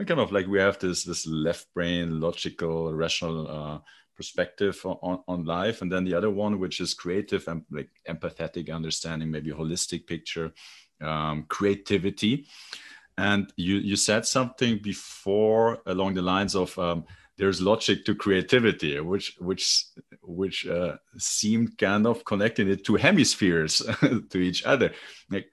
kind 0.07 0.21
of 0.21 0.31
like 0.33 0.47
we 0.47 0.61
have 0.61 0.79
this 0.79 1.05
this 1.05 1.27
left 1.27 1.73
brain 1.75 2.21
logical 2.21 2.93
rational 2.93 3.49
uh, 3.49 3.79
perspective 4.21 4.79
on, 4.85 5.23
on 5.27 5.45
life. 5.47 5.81
And 5.81 5.91
then 5.91 6.05
the 6.05 6.13
other 6.13 6.29
one 6.29 6.61
which 6.61 6.79
is 6.81 6.93
creative 6.93 7.49
and 7.49 7.65
like 7.71 7.89
empathetic 8.07 8.71
understanding 8.71 9.31
maybe 9.31 9.51
holistic 9.51 10.07
picture 10.07 10.53
um, 11.01 11.47
creativity 11.49 12.47
and 13.21 13.53
you 13.57 13.77
you 13.77 13.97
said 13.97 14.27
something 14.27 14.79
before 14.79 15.79
along 15.87 16.15
the 16.15 16.23
lines 16.23 16.55
of 16.55 16.79
um, 16.79 17.05
there's 17.37 17.61
logic 17.61 18.05
to 18.05 18.15
creativity 18.15 18.99
which 19.01 19.37
which 19.39 19.87
which 20.23 20.67
uh, 20.67 20.97
seemed 21.19 21.77
kind 21.79 22.07
of 22.07 22.25
connecting 22.25 22.69
it 22.69 22.85
to 22.85 22.97
hemispheres 22.97 23.83
to 24.31 24.39
each 24.39 24.65
other. 24.65 24.93
Like, 25.31 25.47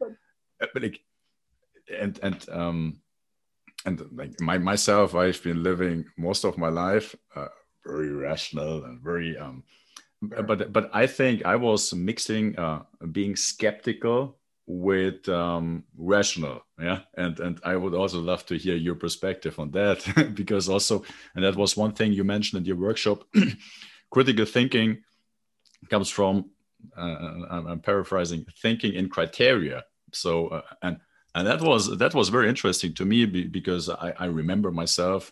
like 0.76 1.00
and 2.02 2.20
and 2.22 2.50
um 2.50 3.02
and 3.86 4.06
like 4.12 4.40
my 4.42 4.58
myself 4.58 5.16
i've 5.16 5.42
been 5.44 5.64
living 5.64 6.06
most 6.18 6.44
of 6.44 6.58
my 6.58 6.70
life 6.70 7.16
uh, 7.36 7.48
very 7.86 8.10
rational 8.10 8.84
and 8.86 9.00
very 9.02 9.38
um 9.38 9.64
but 10.22 10.74
but 10.74 10.90
i 10.94 11.08
think 11.08 11.46
i 11.46 11.56
was 11.56 11.94
mixing 11.94 12.58
uh 12.60 12.82
being 13.12 13.36
skeptical 13.36 14.37
with 14.70 15.28
um 15.30 15.86
rational 15.98 16.62
yeah? 16.78 17.00
And 17.16 17.40
and 17.40 17.60
i 17.64 17.76
would 17.76 17.94
also 17.94 18.20
love 18.20 18.46
to 18.48 18.58
hear 18.58 18.76
your 18.76 18.96
perspective 18.96 19.58
on 19.60 19.72
that 19.72 20.32
because 20.36 20.68
also 20.68 21.04
and 21.36 21.44
that 21.44 21.56
was 21.56 21.78
one 21.78 21.94
thing 21.94 22.12
you 22.12 22.26
mentioned 22.26 22.60
in 22.60 22.66
your 22.66 22.76
workshop. 22.76 23.24
Critical 24.12 24.46
thinking 24.46 25.04
comes 25.90 26.10
from 26.10 26.50
uh, 26.98 27.46
I'm, 27.50 27.80
paraphrasing 27.80 28.46
thinking 28.62 28.94
in 28.94 29.10
criteria. 29.10 29.84
So 30.14 30.48
uh, 30.48 30.62
and 30.82 30.98
and 31.36 31.48
that 31.48 31.62
was 31.62 31.98
that 31.98 32.14
was 32.14 32.30
very 32.30 32.50
interesting 32.50 32.94
to 32.96 33.06
me 33.06 33.26
because 33.26 33.90
I, 33.90 34.14
I 34.18 34.26
remember 34.26 34.72
myself 34.72 35.32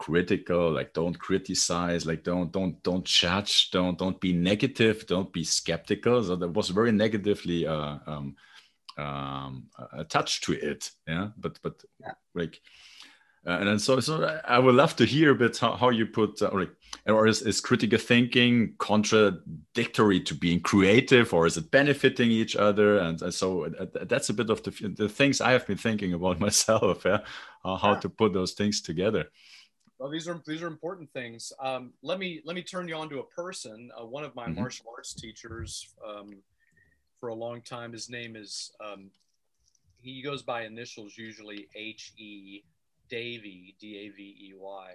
critical 0.00 0.72
like 0.72 0.94
don't 0.94 1.18
criticize 1.18 2.06
like 2.06 2.24
don't 2.24 2.50
don't 2.52 2.82
don't 2.82 3.04
judge 3.04 3.70
don't 3.70 3.98
don't 3.98 4.18
be 4.18 4.32
negative 4.32 5.06
don't 5.06 5.30
be 5.30 5.44
skeptical. 5.44 6.24
So 6.24 6.36
that 6.36 6.48
was 6.48 6.70
very 6.70 6.90
negatively 6.90 7.66
uh, 7.66 7.98
um, 8.06 8.34
um, 8.96 9.66
attached 9.92 10.44
to 10.44 10.52
it 10.54 10.90
yeah? 11.06 11.28
But 11.36 11.58
but 11.62 11.84
yeah. 12.00 12.14
like 12.34 12.62
uh, 13.46 13.58
and 13.60 13.68
then 13.68 13.78
so 13.78 14.00
so 14.00 14.40
I 14.46 14.58
would 14.58 14.74
love 14.74 14.96
to 14.96 15.04
hear 15.04 15.32
a 15.32 15.34
bit 15.34 15.58
how, 15.58 15.76
how 15.76 15.90
you 15.90 16.06
put 16.06 16.40
uh, 16.40 16.46
or, 16.46 16.60
like, 16.60 16.74
or 17.06 17.26
is, 17.26 17.42
is 17.42 17.60
critical 17.60 17.98
thinking 17.98 18.74
contradictory 18.78 20.20
to 20.20 20.34
being 20.34 20.60
creative 20.60 21.34
or 21.34 21.46
is 21.46 21.58
it 21.58 21.70
benefiting 21.70 22.30
each 22.30 22.56
other? 22.56 22.98
And, 22.98 23.20
and 23.20 23.34
so 23.34 23.66
uh, 23.66 23.86
that's 24.04 24.30
a 24.30 24.34
bit 24.34 24.48
of 24.48 24.62
the, 24.62 24.70
the 24.96 25.10
things 25.10 25.42
I 25.42 25.52
have 25.52 25.66
been 25.66 25.78
thinking 25.78 26.14
about 26.14 26.40
myself 26.46 27.02
yeah? 27.04 27.20
How 27.62 27.92
yeah. 27.92 28.00
to 28.00 28.08
put 28.08 28.32
those 28.32 28.52
things 28.52 28.80
together 28.80 29.26
well, 30.00 30.08
these 30.08 30.26
are 30.26 30.40
these 30.46 30.62
are 30.62 30.66
important 30.66 31.12
things. 31.12 31.52
Um, 31.60 31.92
let 32.02 32.18
me 32.18 32.40
let 32.46 32.56
me 32.56 32.62
turn 32.62 32.88
you 32.88 32.94
on 32.94 33.10
to 33.10 33.18
a 33.18 33.24
person. 33.24 33.90
Uh, 34.00 34.06
one 34.06 34.24
of 34.24 34.34
my 34.34 34.46
mm-hmm. 34.46 34.60
martial 34.60 34.86
arts 34.96 35.12
teachers 35.12 35.94
um, 36.04 36.36
for 37.18 37.28
a 37.28 37.34
long 37.34 37.60
time. 37.60 37.92
His 37.92 38.08
name 38.08 38.34
is 38.34 38.72
um, 38.82 39.10
he 40.00 40.22
goes 40.22 40.42
by 40.42 40.62
initials 40.64 41.18
usually 41.18 41.68
H 41.76 42.14
E 42.16 42.62
Davey 43.10 43.76
D 43.78 43.98
A 43.98 44.16
V 44.16 44.22
E 44.22 44.54
Y. 44.58 44.90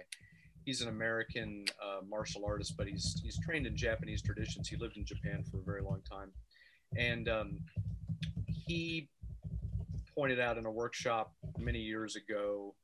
He's 0.64 0.80
an 0.80 0.88
American 0.88 1.66
uh, 1.80 2.00
martial 2.04 2.44
artist, 2.44 2.76
but 2.76 2.88
he's 2.88 3.20
he's 3.22 3.38
trained 3.38 3.68
in 3.68 3.76
Japanese 3.76 4.20
traditions. 4.20 4.68
He 4.68 4.74
lived 4.76 4.96
in 4.96 5.04
Japan 5.04 5.44
for 5.48 5.58
a 5.58 5.62
very 5.62 5.82
long 5.82 6.02
time, 6.02 6.32
and 6.96 7.28
um, 7.28 7.60
he 8.48 9.08
pointed 10.16 10.40
out 10.40 10.58
in 10.58 10.66
a 10.66 10.70
workshop 10.70 11.32
many 11.58 11.78
years 11.78 12.16
ago 12.16 12.74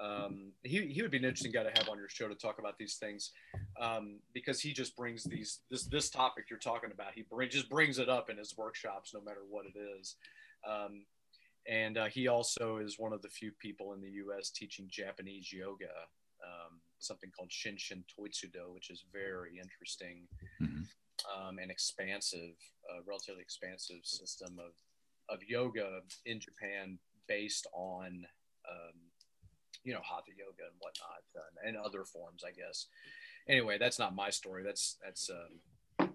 um, 0.00 0.52
he, 0.62 0.86
he 0.86 1.02
would 1.02 1.10
be 1.10 1.18
an 1.18 1.24
interesting 1.24 1.52
guy 1.52 1.62
to 1.62 1.78
have 1.78 1.88
on 1.88 1.98
your 1.98 2.08
show 2.08 2.28
to 2.28 2.34
talk 2.34 2.58
about 2.58 2.78
these 2.78 2.96
things 2.96 3.32
um, 3.80 4.18
because 4.32 4.60
he 4.60 4.72
just 4.72 4.96
brings 4.96 5.24
these 5.24 5.60
this 5.70 5.84
this 5.84 6.08
topic 6.08 6.44
you're 6.48 6.58
talking 6.58 6.90
about 6.92 7.12
he 7.14 7.24
bring, 7.30 7.50
just 7.50 7.68
brings 7.68 7.98
it 7.98 8.08
up 8.08 8.30
in 8.30 8.38
his 8.38 8.56
workshops 8.56 9.12
no 9.14 9.20
matter 9.20 9.40
what 9.48 9.66
it 9.66 9.78
is 9.78 10.16
um, 10.68 11.04
and 11.68 11.98
uh, 11.98 12.06
he 12.06 12.28
also 12.28 12.78
is 12.78 12.98
one 12.98 13.12
of 13.12 13.20
the 13.22 13.28
few 13.28 13.52
people 13.60 13.92
in 13.92 14.00
the 14.00 14.08
us 14.08 14.50
teaching 14.50 14.88
japanese 14.90 15.52
yoga 15.52 15.84
um, 16.42 16.80
something 16.98 17.30
called 17.36 17.50
shinshin 17.50 18.02
toitsudo 18.18 18.72
which 18.72 18.90
is 18.90 19.04
very 19.12 19.60
interesting 19.62 20.26
mm-hmm. 20.60 20.82
Um, 21.36 21.58
and 21.58 21.70
expansive 21.70 22.56
uh, 22.88 23.02
relatively 23.06 23.42
expansive 23.42 24.00
system 24.04 24.58
of, 24.58 24.72
of 25.28 25.42
yoga 25.46 26.00
in 26.24 26.40
japan 26.40 26.98
based 27.28 27.66
on 27.74 28.24
um, 28.66 29.09
you 29.84 29.92
know 29.92 30.00
hatha 30.02 30.30
yoga 30.36 30.68
and 30.70 30.76
whatnot 30.78 31.22
uh, 31.36 31.66
and 31.66 31.76
other 31.76 32.04
forms 32.04 32.42
i 32.46 32.50
guess. 32.50 32.86
Anyway 33.48 33.78
that's 33.78 33.98
not 33.98 34.14
my 34.14 34.30
story. 34.30 34.62
That's 34.64 34.96
that's 35.04 35.30
um, 35.30 36.10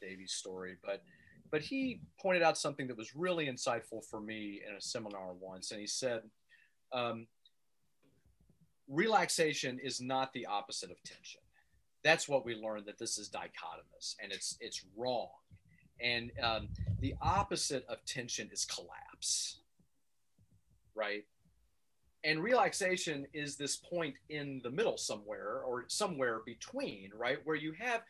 Davey's 0.00 0.32
story. 0.32 0.76
But 0.84 1.02
but 1.50 1.60
he 1.60 2.00
pointed 2.20 2.42
out 2.42 2.56
something 2.56 2.86
that 2.88 2.96
was 2.96 3.14
really 3.14 3.46
insightful 3.46 4.04
for 4.08 4.20
me 4.20 4.62
in 4.66 4.74
a 4.74 4.80
seminar 4.80 5.34
once 5.34 5.70
and 5.70 5.80
he 5.80 5.86
said 5.86 6.22
um, 6.92 7.26
relaxation 8.88 9.78
is 9.82 10.00
not 10.00 10.32
the 10.32 10.46
opposite 10.46 10.90
of 10.90 11.02
tension. 11.02 11.40
That's 12.04 12.28
what 12.28 12.44
we 12.44 12.54
learned 12.54 12.86
that 12.86 12.98
this 12.98 13.18
is 13.18 13.28
dichotomous 13.28 14.16
and 14.22 14.32
it's 14.32 14.56
it's 14.60 14.84
wrong. 14.96 15.28
And 16.00 16.32
um, 16.42 16.68
the 17.00 17.14
opposite 17.22 17.84
of 17.88 18.04
tension 18.06 18.48
is 18.52 18.64
collapse. 18.64 19.60
Right 20.94 21.24
and 22.24 22.42
relaxation 22.42 23.26
is 23.32 23.56
this 23.56 23.76
point 23.76 24.14
in 24.28 24.60
the 24.62 24.70
middle 24.70 24.96
somewhere 24.96 25.60
or 25.66 25.84
somewhere 25.88 26.40
between 26.46 27.10
right? 27.16 27.38
Where 27.44 27.56
you 27.56 27.72
have 27.78 28.02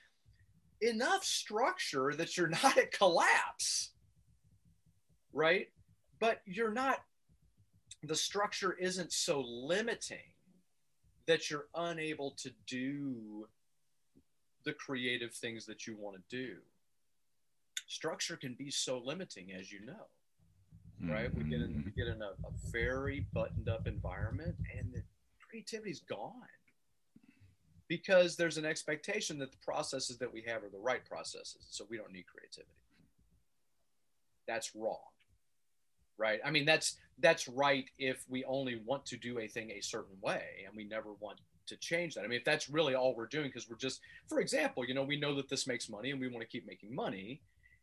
enough 0.81 1.25
structure 1.25 2.13
that 2.15 2.37
you're 2.37 2.49
not 2.63 2.77
at 2.77 2.93
collapse 2.93 3.93
right? 5.33 5.69
But 6.21 6.41
you're 6.45 6.73
not 6.73 6.99
the 8.03 8.17
structure 8.17 8.73
isn't 8.73 9.13
so 9.13 9.41
limiting 9.41 10.35
that 11.27 11.51
you're 11.51 11.69
unable 11.75 12.33
to 12.33 12.51
do 12.67 13.47
the 14.65 14.73
creative 14.73 15.33
things 15.33 15.67
that 15.67 15.87
you 15.87 15.97
want 15.97 16.17
to 16.17 16.37
do. 16.37 16.57
Structure 17.87 18.37
can 18.37 18.55
be 18.55 18.71
so 18.71 18.99
limiting 19.05 19.53
as 19.53 19.71
you 19.71 19.85
know 19.85 20.07
right? 21.09 21.35
We 21.35 21.45
get 21.45 21.61
in, 21.61 21.69
we 21.69 21.91
mm-hmm. 21.91 22.01
get 22.01 22.09
in 22.09 22.23
a, 22.23 22.27
a 22.27 22.71
very 22.71 23.27
buttoned 23.33 23.69
up 23.69 23.87
environment, 23.87 24.55
and 24.77 24.93
the 24.93 25.03
creativity's 25.49 26.01
gone 26.01 26.33
because 27.89 28.37
there's 28.37 28.57
an 28.57 28.65
expectation 28.65 29.39
that 29.39 29.51
the 29.51 29.59
processes 29.59 30.17
that 30.19 30.33
we 30.33 30.43
have 30.47 30.63
are 30.63 30.71
the 30.71 30.79
right 30.79 31.05
processes, 31.05 31.67
so 31.71 31.85
we 31.91 31.97
don't 31.97 32.13
need 32.13 32.27
creativity. 32.27 32.73
That's 34.47 34.75
wrong, 34.75 35.11
right? 36.17 36.41
I 36.45 36.51
mean, 36.51 36.65
that's 36.65 36.97
that's 37.19 37.49
right 37.49 37.89
if 37.99 38.25
we 38.29 38.45
only 38.45 38.81
want 38.85 39.05
to 39.07 39.17
do 39.17 39.39
a 39.39 39.47
thing 39.47 39.71
a 39.71 39.83
certain 39.83 40.17
way, 40.23 40.65
and 40.67 40.75
we 40.77 40.85
never 40.85 41.13
want 41.21 41.41
to 41.67 41.77
change 41.77 42.15
that. 42.15 42.25
I 42.25 42.29
mean, 42.29 42.39
if 42.39 42.45
that's 42.45 42.71
really 42.71 42.95
all 42.95 43.15
we're 43.15 43.27
doing, 43.27 43.47
because 43.47 43.69
we're 43.69 43.77
just, 43.77 44.01
for 44.29 44.41
example, 44.41 44.85
you 44.85 44.95
know, 44.95 45.05
we 45.05 45.19
know 45.19 45.35
that 45.37 45.49
this 45.49 45.67
makes 45.67 45.89
money, 45.89 46.11
and 46.11 46.21
we 46.21 46.29
want 46.29 46.41
to 46.41 46.49
keep 46.49 46.67
making 46.67 46.95
money, 46.95 47.41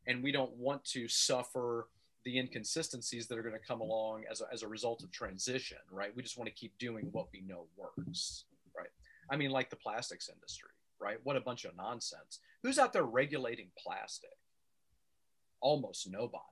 and 0.08 0.24
we 0.24 0.32
don't 0.32 0.54
want 0.54 0.84
to 0.86 1.08
suffer 1.08 1.88
the 2.26 2.38
inconsistencies 2.38 3.28
that 3.28 3.38
are 3.38 3.44
going 3.44 3.54
to 3.54 3.66
come 3.66 3.82
along 3.82 4.24
as 4.30 4.42
a, 4.42 4.46
as 4.52 4.64
a 4.64 4.68
result 4.68 5.04
of 5.04 5.12
transition, 5.12 5.78
right? 5.92 6.16
We 6.16 6.24
just 6.24 6.38
want 6.38 6.48
to 6.48 6.54
keep 6.56 6.78
doing 6.78 7.10
what 7.12 7.28
we 7.32 7.42
know 7.42 7.66
works, 7.78 8.46
right? 8.76 8.90
I 9.30 9.38
mean, 9.38 9.52
like 9.52 9.70
the 9.70 9.76
plastics 9.76 10.30
industry, 10.30 10.72
right? 11.00 11.18
What 11.24 11.38
a 11.38 11.42
bunch 11.42 11.66
of 11.66 11.76
nonsense. 11.78 12.40
Who's 12.62 12.80
out 12.80 12.94
there 12.94 13.04
regulating 13.04 13.70
plastic? 13.78 14.38
Almost 15.62 16.10
nobody, 16.10 16.44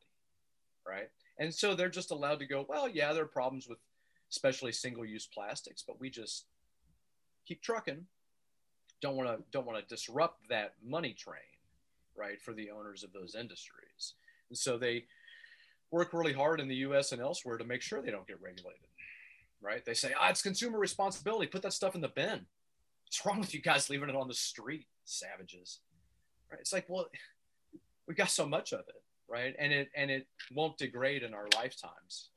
right? 0.88 1.10
And 1.40 1.54
so 1.54 1.76
they're 1.76 1.90
just 1.90 2.12
allowed 2.12 2.40
to 2.40 2.48
go, 2.48 2.66
well, 2.68 2.88
yeah, 2.88 3.14
there 3.14 3.24
are 3.24 3.28
problems 3.28 3.68
with 3.68 3.78
especially 4.32 4.72
single 4.72 5.06
use 5.06 5.28
plastics, 5.28 5.84
but 5.86 6.00
we 6.00 6.10
just 6.10 6.46
keep 7.48 7.62
trucking. 7.62 8.06
Don't 9.02 9.16
want 9.16 9.30
to 9.30 9.44
don't 9.52 9.66
want 9.66 9.80
to 9.80 9.96
disrupt 9.96 10.50
that 10.50 10.74
money 10.84 11.14
train, 11.14 11.40
right, 12.16 12.42
for 12.42 12.54
the 12.54 12.72
owners 12.72 13.04
of 13.04 13.14
those 13.14 13.36
industries. 13.36 14.14
And 14.50 14.58
so 14.58 14.78
they 14.78 15.06
work 15.92 16.14
really 16.14 16.34
hard 16.34 16.60
in 16.60 16.68
the 16.68 16.76
US 16.76 17.12
and 17.12 17.22
elsewhere 17.22 17.58
to 17.58 17.64
make 17.64 17.82
sure 17.82 18.02
they 18.02 18.12
don't 18.12 18.28
get 18.28 18.42
regulated. 18.42 18.88
Right? 19.62 19.84
They 19.84 19.94
say, 19.94 20.14
ah, 20.20 20.30
it's 20.30 20.42
consumer 20.42 20.78
responsibility. 20.78 21.48
Put 21.48 21.64
that 21.64 21.74
stuff 21.74 21.96
in 21.96 22.02
the 22.02 22.10
bin. 22.10 22.46
What's 23.06 23.26
wrong 23.26 23.40
with 23.40 23.54
you 23.54 23.62
guys 23.62 23.90
leaving 23.90 24.10
it 24.10 24.16
on 24.16 24.28
the 24.28 24.34
street, 24.34 24.86
savages? 25.06 25.80
Right? 26.52 26.60
It's 26.60 26.74
like, 26.74 26.86
well, 26.88 27.08
we 28.08 28.14
got 28.14 28.30
so 28.30 28.46
much 28.46 28.74
of 28.74 28.82
it, 28.82 29.02
right? 29.28 29.56
And 29.58 29.74
it 29.74 29.90
and 29.96 30.12
it 30.12 30.28
won't 30.54 30.78
degrade 30.78 31.24
in 31.24 31.34
our 31.34 31.48
lifetimes, 31.56 32.30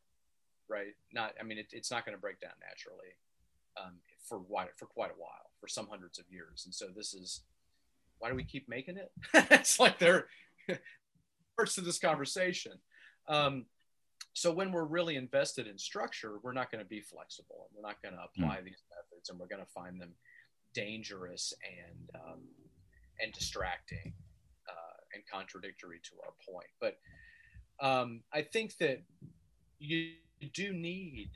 right? 0.68 0.94
Not, 1.12 1.34
I 1.40 1.44
mean, 1.44 1.59
it, 1.59 1.68
it's 1.72 1.90
not 1.90 2.05
going 2.05 2.16
to 2.16 2.20
break 2.20 2.40
down 2.40 2.53
naturally 2.66 3.14
um, 3.76 3.94
for 4.22 4.38
quite 4.38 4.68
for 4.76 4.86
quite 4.86 5.11
a 5.11 5.18
while, 5.20 5.51
for 5.61 5.68
some 5.68 5.88
hundreds 5.88 6.18
of 6.18 6.24
years. 6.30 6.62
And 6.64 6.74
so 6.74 6.86
this 6.94 7.14
is 7.14 7.42
why 8.18 8.30
do 8.30 8.36
we 8.36 8.44
keep 8.44 8.68
making 8.68 8.96
it? 8.96 9.11
it's 9.51 9.78
like 9.80 9.98
they're 9.98 10.26
parts 11.57 11.78
of 11.78 11.84
this 11.84 11.98
conversation 11.98 12.72
um, 13.30 13.66
So 14.34 14.52
when 14.52 14.72
we're 14.72 14.84
really 14.84 15.16
invested 15.16 15.66
in 15.66 15.78
structure, 15.78 16.38
we're 16.42 16.52
not 16.52 16.70
going 16.70 16.82
to 16.82 16.88
be 16.88 17.00
flexible 17.00 17.66
and 17.66 17.70
we're 17.76 17.88
not 17.88 18.00
going 18.02 18.14
to 18.14 18.22
apply 18.22 18.58
mm. 18.58 18.64
these 18.64 18.82
methods 18.90 19.28
and 19.28 19.38
we're 19.38 19.48
going 19.48 19.64
to 19.64 19.72
find 19.72 20.00
them 20.00 20.12
dangerous 20.74 21.52
and 21.66 22.10
um, 22.14 22.40
and 23.20 23.32
distracting 23.32 24.14
uh, 24.68 24.96
and 25.14 25.22
contradictory 25.30 26.00
to 26.04 26.12
our 26.24 26.32
point. 26.48 26.68
But 26.80 26.98
um, 27.84 28.22
I 28.32 28.42
think 28.42 28.76
that 28.78 29.02
you 29.78 30.12
do 30.54 30.72
need 30.72 31.30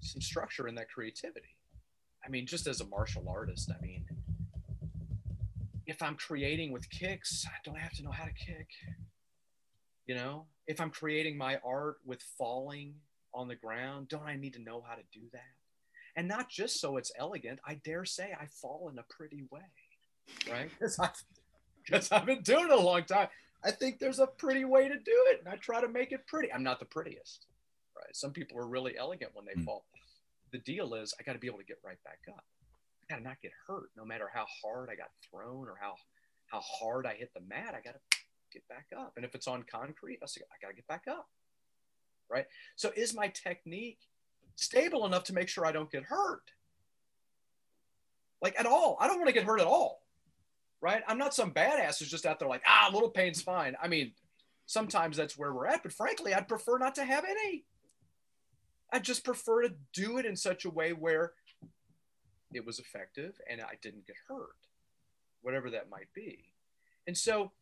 some 0.00 0.22
structure 0.22 0.68
in 0.68 0.74
that 0.76 0.88
creativity. 0.90 1.56
I 2.24 2.28
mean, 2.28 2.46
just 2.46 2.66
as 2.66 2.80
a 2.80 2.86
martial 2.86 3.28
artist, 3.28 3.70
I 3.70 3.80
mean, 3.84 4.04
if 5.86 6.00
I'm 6.02 6.16
creating 6.16 6.72
with 6.72 6.88
kicks, 6.90 7.44
I 7.46 7.56
don't 7.64 7.76
I 7.76 7.80
have 7.80 7.92
to 7.94 8.02
know 8.02 8.10
how 8.10 8.24
to 8.24 8.32
kick? 8.32 8.68
You 10.06 10.16
know, 10.16 10.46
if 10.66 10.80
I'm 10.80 10.90
creating 10.90 11.36
my 11.36 11.58
art 11.64 11.98
with 12.04 12.22
falling 12.22 12.94
on 13.34 13.48
the 13.48 13.54
ground, 13.54 14.08
don't 14.08 14.26
I 14.26 14.36
need 14.36 14.54
to 14.54 14.62
know 14.62 14.84
how 14.86 14.94
to 14.94 15.02
do 15.12 15.20
that? 15.32 15.40
And 16.16 16.28
not 16.28 16.50
just 16.50 16.80
so 16.80 16.96
it's 16.96 17.12
elegant, 17.16 17.60
I 17.66 17.74
dare 17.74 18.04
say 18.04 18.34
I 18.38 18.46
fall 18.46 18.90
in 18.92 18.98
a 18.98 19.04
pretty 19.08 19.44
way, 19.50 19.60
right? 20.50 20.70
Because 21.84 22.12
I've, 22.12 22.20
I've 22.20 22.26
been 22.26 22.42
doing 22.42 22.66
it 22.66 22.70
a 22.70 22.78
long 22.78 23.02
time. 23.02 23.26
I 23.64 23.72
think 23.72 23.98
there's 23.98 24.20
a 24.20 24.26
pretty 24.28 24.64
way 24.64 24.88
to 24.88 24.94
do 24.94 25.26
it, 25.30 25.40
and 25.40 25.48
I 25.48 25.56
try 25.56 25.80
to 25.80 25.88
make 25.88 26.12
it 26.12 26.26
pretty. 26.28 26.52
I'm 26.52 26.62
not 26.62 26.78
the 26.78 26.84
prettiest, 26.84 27.46
right? 27.96 28.14
Some 28.14 28.30
people 28.30 28.56
are 28.58 28.68
really 28.68 28.96
elegant 28.96 29.32
when 29.34 29.46
they 29.46 29.60
mm. 29.60 29.64
fall. 29.64 29.84
The 30.52 30.58
deal 30.58 30.94
is, 30.94 31.12
I 31.18 31.24
got 31.24 31.32
to 31.32 31.40
be 31.40 31.48
able 31.48 31.58
to 31.58 31.64
get 31.64 31.78
right 31.84 31.98
back 32.04 32.20
up. 32.28 32.44
I 33.02 33.14
got 33.14 33.18
to 33.18 33.24
not 33.24 33.40
get 33.42 33.50
hurt, 33.66 33.90
no 33.96 34.04
matter 34.04 34.30
how 34.32 34.46
hard 34.62 34.90
I 34.90 34.94
got 34.94 35.10
thrown 35.28 35.68
or 35.68 35.76
how 35.80 35.94
how 36.46 36.60
hard 36.60 37.06
I 37.06 37.14
hit 37.14 37.32
the 37.34 37.40
mat. 37.40 37.74
I 37.74 37.80
got 37.80 37.94
to 37.94 38.11
get 38.52 38.66
back 38.68 38.86
up. 38.96 39.12
And 39.16 39.24
if 39.24 39.34
it's 39.34 39.48
on 39.48 39.64
concrete, 39.64 40.20
I 40.22 40.26
say, 40.26 40.42
I 40.42 40.60
got 40.60 40.70
to 40.70 40.74
get 40.74 40.86
back 40.86 41.04
up. 41.08 41.28
Right. 42.30 42.46
So 42.76 42.92
is 42.96 43.14
my 43.14 43.28
technique 43.28 44.00
stable 44.56 45.06
enough 45.06 45.24
to 45.24 45.34
make 45.34 45.48
sure 45.48 45.66
I 45.66 45.72
don't 45.72 45.90
get 45.90 46.04
hurt? 46.04 46.50
Like 48.40 48.58
at 48.58 48.66
all. 48.66 48.96
I 49.00 49.06
don't 49.06 49.18
want 49.18 49.28
to 49.28 49.34
get 49.34 49.44
hurt 49.44 49.60
at 49.60 49.66
all. 49.66 50.02
Right. 50.80 51.02
I'm 51.06 51.18
not 51.18 51.34
some 51.34 51.52
badass 51.52 51.98
who's 51.98 52.10
just 52.10 52.26
out 52.26 52.38
there 52.38 52.48
like, 52.48 52.62
ah, 52.66 52.88
a 52.90 52.92
little 52.92 53.10
pain's 53.10 53.42
fine. 53.42 53.76
I 53.80 53.88
mean, 53.88 54.12
sometimes 54.66 55.16
that's 55.16 55.36
where 55.36 55.52
we're 55.52 55.66
at, 55.66 55.82
but 55.82 55.92
frankly, 55.92 56.34
I'd 56.34 56.48
prefer 56.48 56.78
not 56.78 56.94
to 56.96 57.04
have 57.04 57.24
any. 57.24 57.64
I 58.92 58.98
just 58.98 59.24
prefer 59.24 59.62
to 59.62 59.74
do 59.92 60.18
it 60.18 60.26
in 60.26 60.36
such 60.36 60.64
a 60.64 60.70
way 60.70 60.92
where 60.92 61.32
it 62.52 62.64
was 62.64 62.78
effective 62.78 63.40
and 63.48 63.60
I 63.60 63.74
didn't 63.80 64.06
get 64.06 64.16
hurt, 64.28 64.56
whatever 65.40 65.70
that 65.70 65.90
might 65.90 66.12
be. 66.14 66.44
And 67.06 67.16
so 67.16 67.52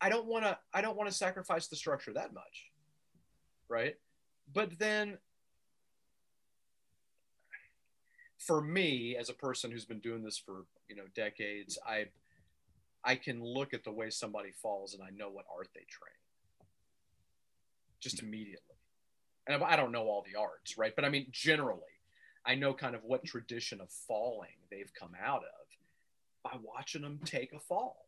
I 0.00 0.08
don't 0.08 0.26
want 0.26 0.44
to 0.44 0.58
I 0.74 0.80
don't 0.80 0.96
want 0.96 1.08
to 1.10 1.14
sacrifice 1.14 1.68
the 1.68 1.76
structure 1.76 2.12
that 2.12 2.34
much. 2.34 2.70
Right? 3.68 3.96
But 4.52 4.78
then 4.78 5.18
for 8.38 8.60
me 8.60 9.16
as 9.16 9.28
a 9.28 9.34
person 9.34 9.70
who's 9.70 9.84
been 9.84 10.00
doing 10.00 10.22
this 10.22 10.38
for, 10.38 10.66
you 10.88 10.96
know, 10.96 11.04
decades, 11.14 11.78
I 11.86 12.06
I 13.04 13.16
can 13.16 13.42
look 13.42 13.72
at 13.72 13.84
the 13.84 13.92
way 13.92 14.10
somebody 14.10 14.50
falls 14.50 14.94
and 14.94 15.02
I 15.02 15.10
know 15.10 15.30
what 15.30 15.46
art 15.54 15.68
they 15.74 15.86
train. 15.88 16.10
Just 18.00 18.18
mm-hmm. 18.18 18.26
immediately. 18.26 18.60
And 19.48 19.62
I 19.62 19.76
don't 19.76 19.92
know 19.92 20.02
all 20.02 20.24
the 20.26 20.38
arts, 20.38 20.76
right? 20.76 20.94
But 20.94 21.04
I 21.04 21.08
mean 21.08 21.28
generally, 21.30 21.82
I 22.44 22.54
know 22.54 22.74
kind 22.74 22.94
of 22.94 23.04
what 23.04 23.24
tradition 23.24 23.80
of 23.80 23.90
falling 23.90 24.58
they've 24.70 24.92
come 24.98 25.12
out 25.24 25.42
of 25.42 25.66
by 26.44 26.58
watching 26.62 27.02
them 27.02 27.20
take 27.24 27.52
a 27.52 27.58
fall 27.58 28.05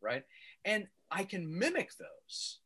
right? 0.00 0.24
And 0.64 0.86
I 1.10 1.24
can 1.24 1.58
mimic 1.58 1.90
those, 1.96 2.58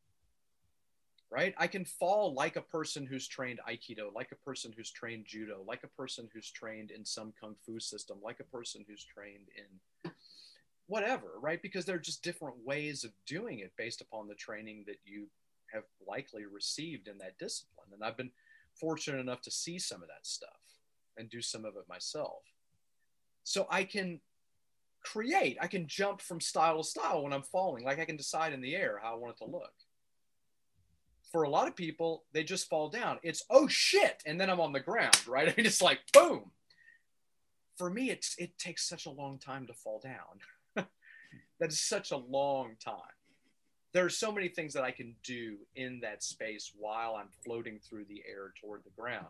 right? 1.31 1.55
I 1.59 1.67
can 1.67 1.85
fall 1.85 2.35
like 2.35 2.57
a 2.57 2.63
person 2.63 3.07
who's 3.07 3.29
trained 3.29 3.61
Aikido, 3.69 4.15
like 4.15 4.33
a 4.33 4.45
person 4.45 4.73
who's 4.77 4.91
trained 4.91 5.27
Judo, 5.27 5.63
like 5.67 5.85
a 5.85 5.89
person 5.89 6.29
who's 6.33 6.51
trained 6.51 6.91
in 6.91 7.05
some 7.05 7.33
Kung 7.41 7.55
Fu 7.65 7.79
system, 7.79 8.19
like 8.23 8.41
a 8.41 8.57
person 8.57 8.85
who's 8.89 9.05
trained 9.05 9.49
in 9.57 10.13
whatever, 10.87 11.35
right? 11.41 11.63
Because 11.63 11.85
there 11.85 11.95
are 11.95 12.01
just 12.01 12.25
different 12.25 12.57
ways 12.65 13.05
of 13.05 13.13
doing 13.25 13.61
it 13.61 13.73
based 13.79 14.01
upon 14.01 14.27
the 14.27 14.35
training 14.35 14.85
that 14.89 14.99
you 15.05 15.29
have 15.73 15.85
likely 16.07 16.47
received 16.47 17.07
in 17.07 17.17
that 17.19 17.39
discipline. 17.39 17.87
And 17.93 18.03
I've 18.03 18.17
been 18.17 18.33
fortunate 18.75 19.21
enough 19.21 19.41
to 19.43 19.53
see 19.53 19.79
some 19.79 20.03
of 20.03 20.09
that 20.09 20.27
stuff 20.27 20.51
and 21.17 21.31
do 21.31 21.41
some 21.41 21.65
of 21.65 21.77
it 21.77 21.89
myself. 21.89 22.43
So 23.45 23.69
I 23.71 23.85
can 23.85 24.21
create. 25.03 25.59
I 25.61 25.67
can 25.67 25.87
jump 25.87 26.21
from 26.21 26.41
style 26.41 26.79
to 26.79 26.85
style 26.85 27.23
when 27.23 27.33
I'm 27.33 27.43
falling. 27.43 27.85
Like 27.85 27.99
I 27.99 28.05
can 28.05 28.17
decide 28.17 28.53
in 28.53 28.61
the 28.61 28.75
air 28.75 29.01
how 29.03 29.15
I 29.15 29.19
want 29.19 29.35
it 29.35 29.45
to 29.45 29.51
look. 29.51 29.73
For 31.33 31.45
a 31.45 31.51
lot 31.51 31.69
of 31.69 31.77
people, 31.77 32.25
they 32.33 32.43
just 32.43 32.69
fall 32.69 32.89
down. 32.89 33.19
It's 33.23 33.45
oh 33.51 33.69
shit, 33.69 34.23
and 34.27 34.41
then 34.41 34.51
I'm 34.51 34.61
on 34.61 34.73
the 34.73 34.81
ground, 34.81 35.27
right? 35.27 35.49
I 35.49 35.55
mean, 35.57 35.67
it's 35.67 35.83
like 35.83 36.01
boom. 36.13 36.51
For 37.77 37.91
me, 37.91 38.11
it's 38.11 38.35
it 38.39 38.59
takes 38.59 38.89
such 38.89 39.07
a 39.07 39.11
long 39.11 39.39
time 39.39 39.67
to 39.67 39.75
fall 39.75 40.01
down. 40.03 40.87
that 41.61 41.71
is 41.71 41.81
such 41.81 42.11
a 42.11 42.17
long 42.17 42.77
time. 42.85 42.95
There 43.93 44.05
are 44.05 44.11
so 44.11 44.31
many 44.31 44.49
things 44.49 44.73
that 44.75 44.85
I 44.85 44.93
can 44.93 45.17
do 45.25 45.57
in 45.75 46.01
that 46.01 46.23
space 46.23 46.73
while 46.79 47.17
I'm 47.17 47.31
floating 47.45 47.81
through 47.81 48.05
the 48.05 48.23
air 48.29 48.53
toward 48.61 48.85
the 48.85 49.01
ground. 49.01 49.27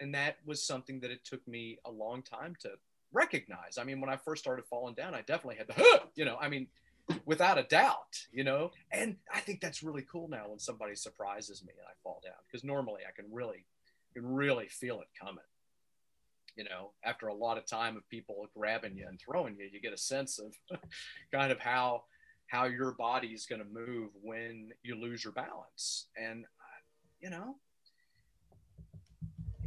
And 0.00 0.14
that 0.14 0.36
was 0.44 0.62
something 0.62 1.00
that 1.00 1.10
it 1.10 1.24
took 1.24 1.46
me 1.48 1.78
a 1.86 1.90
long 1.90 2.22
time 2.22 2.54
to 2.60 2.72
recognize. 3.12 3.78
I 3.78 3.84
mean, 3.84 4.00
when 4.00 4.10
I 4.10 4.16
first 4.16 4.42
started 4.42 4.64
falling 4.66 4.94
down, 4.94 5.14
I 5.14 5.22
definitely 5.22 5.56
had 5.56 5.68
the, 5.68 6.02
you 6.14 6.24
know, 6.24 6.36
I 6.40 6.48
mean, 6.48 6.68
without 7.24 7.58
a 7.58 7.62
doubt, 7.64 8.26
you 8.32 8.44
know, 8.44 8.70
and 8.92 9.16
I 9.32 9.40
think 9.40 9.60
that's 9.60 9.82
really 9.82 10.04
cool 10.10 10.28
now 10.28 10.48
when 10.48 10.58
somebody 10.58 10.94
surprises 10.94 11.62
me 11.62 11.72
and 11.76 11.86
I 11.86 11.92
fall 12.02 12.20
down 12.24 12.34
because 12.46 12.64
normally 12.64 13.02
I 13.08 13.12
can 13.12 13.32
really, 13.32 13.64
can 14.14 14.26
really 14.26 14.68
feel 14.68 15.00
it 15.00 15.08
coming. 15.18 15.44
You 16.56 16.64
know, 16.64 16.90
after 17.04 17.28
a 17.28 17.34
lot 17.34 17.56
of 17.56 17.66
time 17.66 17.96
of 17.96 18.08
people 18.08 18.48
grabbing 18.56 18.96
you 18.96 19.06
and 19.08 19.20
throwing 19.20 19.56
you, 19.56 19.68
you 19.72 19.80
get 19.80 19.92
a 19.92 19.98
sense 19.98 20.40
of 20.40 20.54
kind 21.32 21.52
of 21.52 21.60
how 21.60 22.02
how 22.48 22.64
your 22.64 22.92
body 22.92 23.28
is 23.28 23.46
going 23.46 23.62
to 23.62 23.68
move 23.68 24.10
when 24.22 24.72
you 24.82 24.96
lose 24.96 25.22
your 25.22 25.34
balance. 25.34 26.06
And 26.16 26.46
you 27.20 27.30
know, 27.30 27.56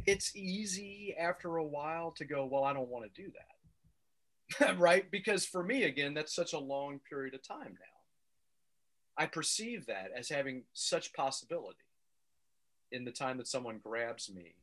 it's 0.06 0.34
easy 0.34 1.14
after 1.18 1.56
a 1.56 1.64
while 1.64 2.12
to 2.12 2.24
go, 2.24 2.46
well, 2.46 2.64
I 2.64 2.72
don't 2.72 2.88
want 2.88 3.12
to 3.12 3.22
do 3.22 3.30
that. 3.30 4.78
right? 4.78 5.10
Because 5.10 5.46
for 5.46 5.62
me, 5.62 5.84
again, 5.84 6.14
that's 6.14 6.34
such 6.34 6.52
a 6.52 6.58
long 6.58 7.00
period 7.08 7.34
of 7.34 7.46
time 7.46 7.74
now. 7.74 7.92
I 9.16 9.26
perceive 9.26 9.86
that 9.86 10.10
as 10.16 10.28
having 10.28 10.64
such 10.72 11.12
possibility 11.12 11.78
in 12.90 13.04
the 13.04 13.10
time 13.10 13.38
that 13.38 13.48
someone 13.48 13.80
grabs 13.82 14.30
me 14.32 14.54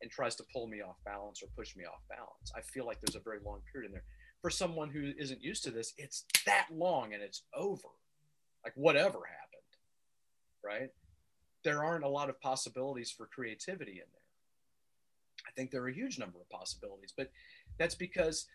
and 0.00 0.10
tries 0.10 0.34
to 0.36 0.44
pull 0.52 0.66
me 0.66 0.82
off 0.82 0.96
balance 1.04 1.42
or 1.42 1.46
push 1.56 1.76
me 1.76 1.84
off 1.84 2.00
balance. 2.08 2.52
I 2.56 2.60
feel 2.60 2.86
like 2.86 3.00
there's 3.00 3.16
a 3.16 3.20
very 3.20 3.38
long 3.44 3.60
period 3.72 3.88
in 3.88 3.92
there. 3.92 4.04
For 4.40 4.50
someone 4.50 4.90
who 4.90 5.12
isn't 5.16 5.42
used 5.42 5.62
to 5.64 5.70
this, 5.70 5.94
it's 5.96 6.24
that 6.44 6.66
long 6.72 7.14
and 7.14 7.22
it's 7.22 7.42
over. 7.54 7.88
Like 8.64 8.74
whatever 8.74 9.18
happened, 9.18 9.62
right? 10.64 10.90
There 11.64 11.84
aren't 11.84 12.04
a 12.04 12.08
lot 12.08 12.28
of 12.28 12.40
possibilities 12.40 13.12
for 13.12 13.26
creativity 13.26 13.92
in 13.92 14.06
there. 14.12 14.21
I 15.52 15.60
think 15.60 15.70
there 15.70 15.82
are 15.82 15.88
a 15.88 15.94
huge 15.94 16.18
number 16.18 16.38
of 16.40 16.48
possibilities, 16.48 17.12
but 17.16 17.30
that's 17.78 17.94
because 17.94 18.46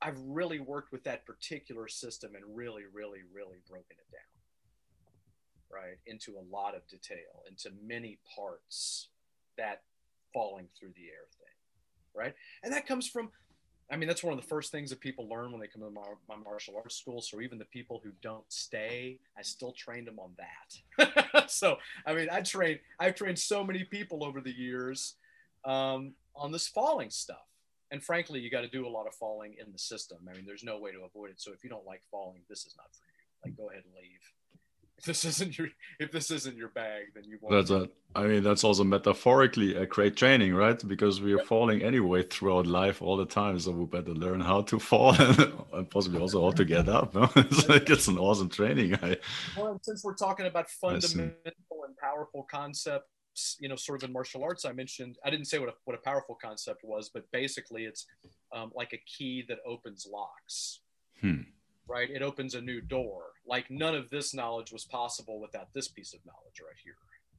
I've 0.00 0.18
really 0.26 0.60
worked 0.60 0.92
with 0.92 1.04
that 1.04 1.26
particular 1.26 1.86
system 1.88 2.34
and 2.34 2.44
really, 2.56 2.84
really, 2.92 3.20
really 3.34 3.58
broken 3.68 3.96
it 3.98 4.10
down, 4.10 5.80
right, 5.82 5.98
into 6.06 6.36
a 6.38 6.44
lot 6.50 6.74
of 6.74 6.86
detail, 6.88 7.42
into 7.48 7.70
many 7.86 8.18
parts 8.34 9.08
that 9.58 9.82
falling 10.32 10.68
through 10.78 10.92
the 10.96 11.08
air 11.08 11.26
thing, 11.38 11.54
right? 12.14 12.34
And 12.62 12.72
that 12.72 12.86
comes 12.86 13.06
from, 13.06 13.30
I 13.92 13.96
mean, 13.96 14.08
that's 14.08 14.24
one 14.24 14.32
of 14.32 14.40
the 14.40 14.46
first 14.46 14.72
things 14.72 14.88
that 14.88 15.00
people 15.00 15.28
learn 15.28 15.52
when 15.52 15.60
they 15.60 15.66
come 15.66 15.82
to 15.82 15.90
my, 15.90 16.02
my 16.26 16.36
martial 16.36 16.76
arts 16.76 16.96
school. 16.96 17.20
So 17.20 17.42
even 17.42 17.58
the 17.58 17.66
people 17.66 18.00
who 18.02 18.12
don't 18.22 18.44
stay, 18.48 19.18
I 19.36 19.42
still 19.42 19.72
trained 19.72 20.06
them 20.06 20.18
on 20.18 20.30
that. 20.38 21.50
so, 21.50 21.76
I 22.06 22.14
mean, 22.14 22.28
I 22.32 22.40
trained, 22.40 22.80
I've 22.98 23.16
trained 23.16 23.38
so 23.38 23.62
many 23.62 23.84
people 23.84 24.24
over 24.24 24.40
the 24.40 24.52
years 24.52 25.16
um, 25.64 26.14
on 26.34 26.52
this 26.52 26.68
falling 26.68 27.10
stuff. 27.10 27.46
And 27.90 28.02
frankly, 28.02 28.40
you 28.40 28.50
got 28.50 28.60
to 28.60 28.68
do 28.68 28.86
a 28.86 28.88
lot 28.88 29.06
of 29.06 29.14
falling 29.14 29.56
in 29.64 29.72
the 29.72 29.78
system. 29.78 30.18
I 30.30 30.34
mean, 30.34 30.46
there's 30.46 30.62
no 30.62 30.78
way 30.78 30.92
to 30.92 31.00
avoid 31.00 31.30
it. 31.30 31.40
So 31.40 31.52
if 31.52 31.64
you 31.64 31.70
don't 31.70 31.86
like 31.86 32.02
falling, 32.10 32.42
this 32.48 32.64
is 32.64 32.74
not 32.76 32.86
for 32.92 33.04
you. 33.06 33.50
Like, 33.50 33.56
go 33.56 33.70
ahead 33.70 33.82
and 33.84 33.94
leave. 33.94 34.20
If 34.98 35.06
this 35.06 35.24
isn't 35.24 35.56
your 35.56 35.68
if 35.98 36.12
this 36.12 36.30
isn't 36.30 36.58
your 36.58 36.68
bag, 36.68 37.14
then 37.14 37.24
you 37.24 37.38
won't. 37.40 37.54
That's 37.54 37.70
a, 37.70 37.88
I 38.14 38.26
mean, 38.26 38.42
that's 38.42 38.64
also 38.64 38.84
metaphorically 38.84 39.74
a 39.74 39.86
great 39.86 40.14
training, 40.14 40.54
right? 40.54 40.78
Because 40.86 41.22
we 41.22 41.32
are 41.32 41.38
falling 41.38 41.82
anyway 41.82 42.22
throughout 42.22 42.66
life 42.66 43.00
all 43.00 43.16
the 43.16 43.24
time. 43.24 43.58
So 43.58 43.70
we 43.72 43.86
better 43.86 44.12
learn 44.12 44.40
how 44.42 44.60
to 44.60 44.78
fall 44.78 45.14
and 45.72 45.90
possibly 45.90 46.20
also 46.20 46.42
how 46.42 46.50
to 46.50 46.64
get 46.66 46.86
up. 46.90 47.14
No? 47.14 47.30
it's 47.36 47.66
like 47.66 47.88
it's 47.88 48.08
an 48.08 48.18
awesome 48.18 48.50
training. 48.50 48.94
I, 49.02 49.16
well, 49.56 49.80
since 49.82 50.04
we're 50.04 50.16
talking 50.16 50.44
about 50.44 50.68
fundamental 50.68 51.32
and 51.86 51.96
powerful 51.96 52.46
concepts 52.50 53.08
you 53.60 53.68
know, 53.68 53.76
sort 53.76 54.02
of 54.02 54.08
in 54.08 54.12
martial 54.12 54.44
arts, 54.44 54.64
I 54.64 54.72
mentioned, 54.72 55.18
I 55.24 55.30
didn't 55.30 55.46
say 55.46 55.58
what 55.58 55.68
a, 55.68 55.74
what 55.84 55.96
a 55.96 56.02
powerful 56.02 56.36
concept 56.40 56.80
was, 56.84 57.10
but 57.12 57.30
basically 57.32 57.84
it's 57.84 58.06
um, 58.54 58.72
like 58.74 58.92
a 58.92 59.02
key 59.06 59.44
that 59.48 59.58
opens 59.66 60.06
locks, 60.10 60.80
hmm. 61.20 61.42
right? 61.88 62.10
It 62.10 62.22
opens 62.22 62.54
a 62.54 62.60
new 62.60 62.80
door. 62.80 63.22
Like 63.46 63.70
none 63.70 63.94
of 63.94 64.10
this 64.10 64.34
knowledge 64.34 64.72
was 64.72 64.84
possible 64.84 65.40
without 65.40 65.72
this 65.74 65.88
piece 65.88 66.14
of 66.14 66.20
knowledge 66.24 66.60
right 66.60 66.78
here. 66.82 66.94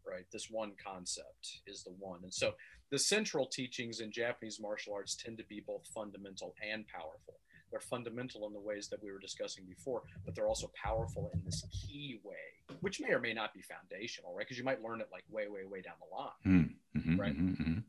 right? 0.06 0.26
This 0.32 0.48
one 0.50 0.74
concept 0.84 1.62
is 1.68 1.84
the 1.84 1.94
one. 2.00 2.20
And 2.24 2.34
so 2.34 2.54
the 2.92 3.00
central 3.00 3.46
teachings 3.46 4.00
in 4.00 4.12
Japanese 4.12 4.60
martial 4.60 4.94
arts 4.94 5.16
tend 5.16 5.38
to 5.38 5.46
be 5.46 5.64
both 5.66 5.88
fundamental 5.94 6.54
and 6.62 6.86
powerful. 6.88 7.40
They're 7.72 7.80
fundamental 7.80 8.46
in 8.48 8.54
the 8.54 8.60
ways 8.60 8.90
that 8.90 9.02
we 9.02 9.12
were 9.12 9.20
discussing 9.20 9.66
before, 9.66 10.04
but 10.26 10.36
they're 10.36 10.48
also 10.48 10.70
powerful 10.76 11.32
in 11.34 11.42
this 11.44 11.66
key 11.72 12.20
way, 12.24 12.76
which 12.82 13.00
may 13.00 13.12
or 13.12 13.20
may 13.20 13.34
not 13.34 13.54
be 13.54 13.62
foundational, 13.62 14.34
right? 14.36 14.46
Because 14.46 14.58
you 14.58 14.64
might 14.64 14.84
learn 14.84 15.02
it 15.02 15.08
like 15.12 15.24
way, 15.30 15.48
way, 15.48 15.62
way 15.66 15.82
down 15.82 15.96
the 16.00 16.16
line, 16.16 16.76
mm-hmm, 16.96 17.20
right? 17.20 17.38
Mm-hmm. 17.38 17.80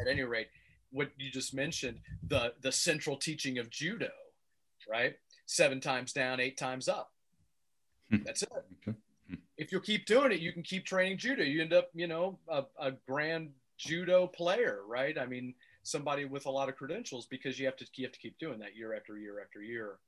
At 0.00 0.08
any 0.08 0.22
rate, 0.22 0.48
what 0.90 1.10
you 1.16 1.30
just 1.30 1.54
mentioned, 1.54 2.00
the 2.26 2.54
the 2.62 2.72
central 2.72 3.16
teaching 3.16 3.58
of 3.58 3.70
judo, 3.70 4.10
right? 4.88 5.16
Seven 5.46 5.80
times 5.80 6.12
down, 6.12 6.40
eight 6.40 6.56
times 6.56 6.88
up. 6.88 7.12
Hmm. 8.10 8.22
That's 8.24 8.42
it. 8.42 8.48
Okay. 8.52 8.96
Hmm. 9.28 9.34
If 9.56 9.72
you 9.72 9.80
keep 9.80 10.06
doing 10.06 10.32
it, 10.32 10.40
you 10.40 10.52
can 10.52 10.62
keep 10.62 10.84
training 10.84 11.18
judo. 11.18 11.42
You 11.42 11.62
end 11.62 11.72
up, 11.72 11.90
you 11.94 12.06
know, 12.06 12.38
a, 12.48 12.64
a 12.80 12.92
grand 13.06 13.50
judo 13.76 14.26
player, 14.26 14.80
right? 14.86 15.18
I 15.18 15.26
mean, 15.26 15.54
somebody 15.82 16.24
with 16.24 16.46
a 16.46 16.50
lot 16.50 16.68
of 16.68 16.76
credentials 16.76 17.26
because 17.26 17.58
you 17.58 17.66
have 17.66 17.76
to 17.76 17.86
you 17.94 18.04
have 18.04 18.12
to 18.12 18.18
keep 18.18 18.38
doing 18.38 18.58
that 18.58 18.76
year 18.76 18.94
after 18.94 19.18
year 19.18 19.40
after 19.40 19.62
year 19.62 19.98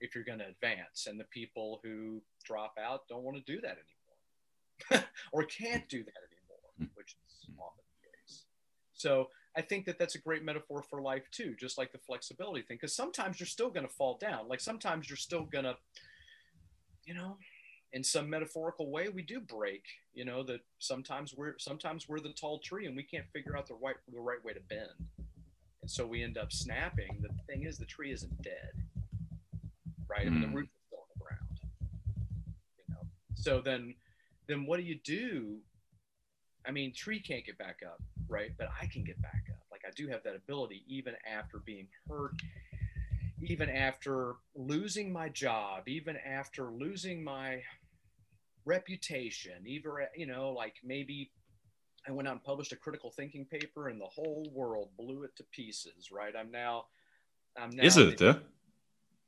if 0.00 0.14
you're 0.14 0.24
going 0.24 0.38
to 0.38 0.48
advance. 0.48 1.06
And 1.08 1.18
the 1.18 1.24
people 1.24 1.80
who 1.82 2.22
drop 2.44 2.74
out 2.82 3.08
don't 3.08 3.22
want 3.22 3.36
to 3.36 3.52
do 3.52 3.60
that 3.60 3.76
anymore, 4.90 5.04
or 5.32 5.44
can't 5.44 5.88
do 5.88 5.98
that 5.98 6.22
anymore, 6.30 6.70
hmm. 6.78 6.84
which 6.94 7.16
is 7.26 7.48
often 7.58 7.84
the 8.02 8.08
case. 8.08 8.44
So 8.94 9.28
I 9.56 9.62
think 9.62 9.86
that 9.86 9.98
that's 9.98 10.14
a 10.14 10.20
great 10.20 10.44
metaphor 10.44 10.82
for 10.82 11.00
life 11.00 11.30
too, 11.30 11.54
just 11.58 11.78
like 11.78 11.92
the 11.92 11.98
flexibility 11.98 12.62
thing. 12.62 12.76
Because 12.76 12.94
sometimes 12.94 13.40
you're 13.40 13.46
still 13.46 13.70
going 13.70 13.86
to 13.86 13.92
fall 13.92 14.18
down. 14.20 14.48
Like 14.48 14.60
sometimes 14.60 15.08
you're 15.08 15.16
still 15.16 15.44
going 15.44 15.64
to, 15.64 15.76
you 17.04 17.14
know, 17.14 17.36
in 17.94 18.04
some 18.04 18.28
metaphorical 18.28 18.90
way, 18.90 19.08
we 19.08 19.22
do 19.22 19.40
break. 19.40 19.84
You 20.12 20.24
know 20.24 20.42
that 20.42 20.60
sometimes 20.78 21.34
we're 21.34 21.54
sometimes 21.58 22.08
we're 22.08 22.20
the 22.20 22.30
tall 22.32 22.58
tree 22.58 22.86
and 22.86 22.94
we 22.94 23.02
can't 23.02 23.24
figure 23.32 23.56
out 23.56 23.66
the 23.66 23.74
right 23.74 23.96
the 24.12 24.20
right 24.20 24.44
way 24.44 24.52
to 24.52 24.60
bend, 24.68 24.90
and 25.80 25.90
so 25.90 26.06
we 26.06 26.22
end 26.22 26.36
up 26.36 26.52
snapping. 26.52 27.22
The 27.22 27.30
thing 27.50 27.64
is, 27.64 27.78
the 27.78 27.86
tree 27.86 28.12
isn't 28.12 28.42
dead, 28.42 28.72
right? 30.06 30.26
Mm. 30.26 30.26
I 30.26 30.30
mean, 30.30 30.40
the 30.42 30.46
root 30.48 30.56
roots 30.56 30.72
are 30.74 30.86
still 30.88 30.98
on 30.98 31.06
the 31.14 31.24
ground. 31.24 31.60
You 32.78 32.94
know, 32.94 33.00
so 33.34 33.60
then 33.60 33.94
then 34.48 34.66
what 34.66 34.76
do 34.76 34.82
you 34.82 34.98
do? 35.02 35.58
I 36.66 36.70
mean, 36.70 36.92
tree 36.92 37.20
can't 37.20 37.44
get 37.44 37.58
back 37.58 37.80
up 37.86 38.00
right? 38.28 38.52
But 38.56 38.68
I 38.80 38.86
can 38.86 39.04
get 39.04 39.20
back 39.22 39.44
up. 39.50 39.62
Like 39.70 39.82
I 39.86 39.90
do 39.94 40.08
have 40.08 40.22
that 40.24 40.36
ability 40.36 40.84
even 40.88 41.14
after 41.26 41.58
being 41.58 41.88
hurt, 42.08 42.34
even 43.42 43.68
after 43.68 44.36
losing 44.54 45.12
my 45.12 45.28
job, 45.28 45.88
even 45.88 46.16
after 46.16 46.70
losing 46.70 47.22
my 47.22 47.62
reputation, 48.64 49.54
even, 49.66 49.92
you 50.16 50.26
know, 50.26 50.50
like 50.50 50.74
maybe 50.84 51.30
I 52.08 52.12
went 52.12 52.28
out 52.28 52.32
and 52.32 52.44
published 52.44 52.72
a 52.72 52.76
critical 52.76 53.10
thinking 53.10 53.46
paper 53.46 53.88
and 53.88 54.00
the 54.00 54.06
whole 54.06 54.46
world 54.52 54.90
blew 54.98 55.22
it 55.24 55.36
to 55.36 55.44
pieces, 55.52 56.10
right? 56.12 56.34
I'm 56.38 56.50
now, 56.50 56.86
I'm 57.56 57.70
now. 57.70 57.84
Is 57.84 57.96
it? 57.96 58.20
Uh? 58.20 58.38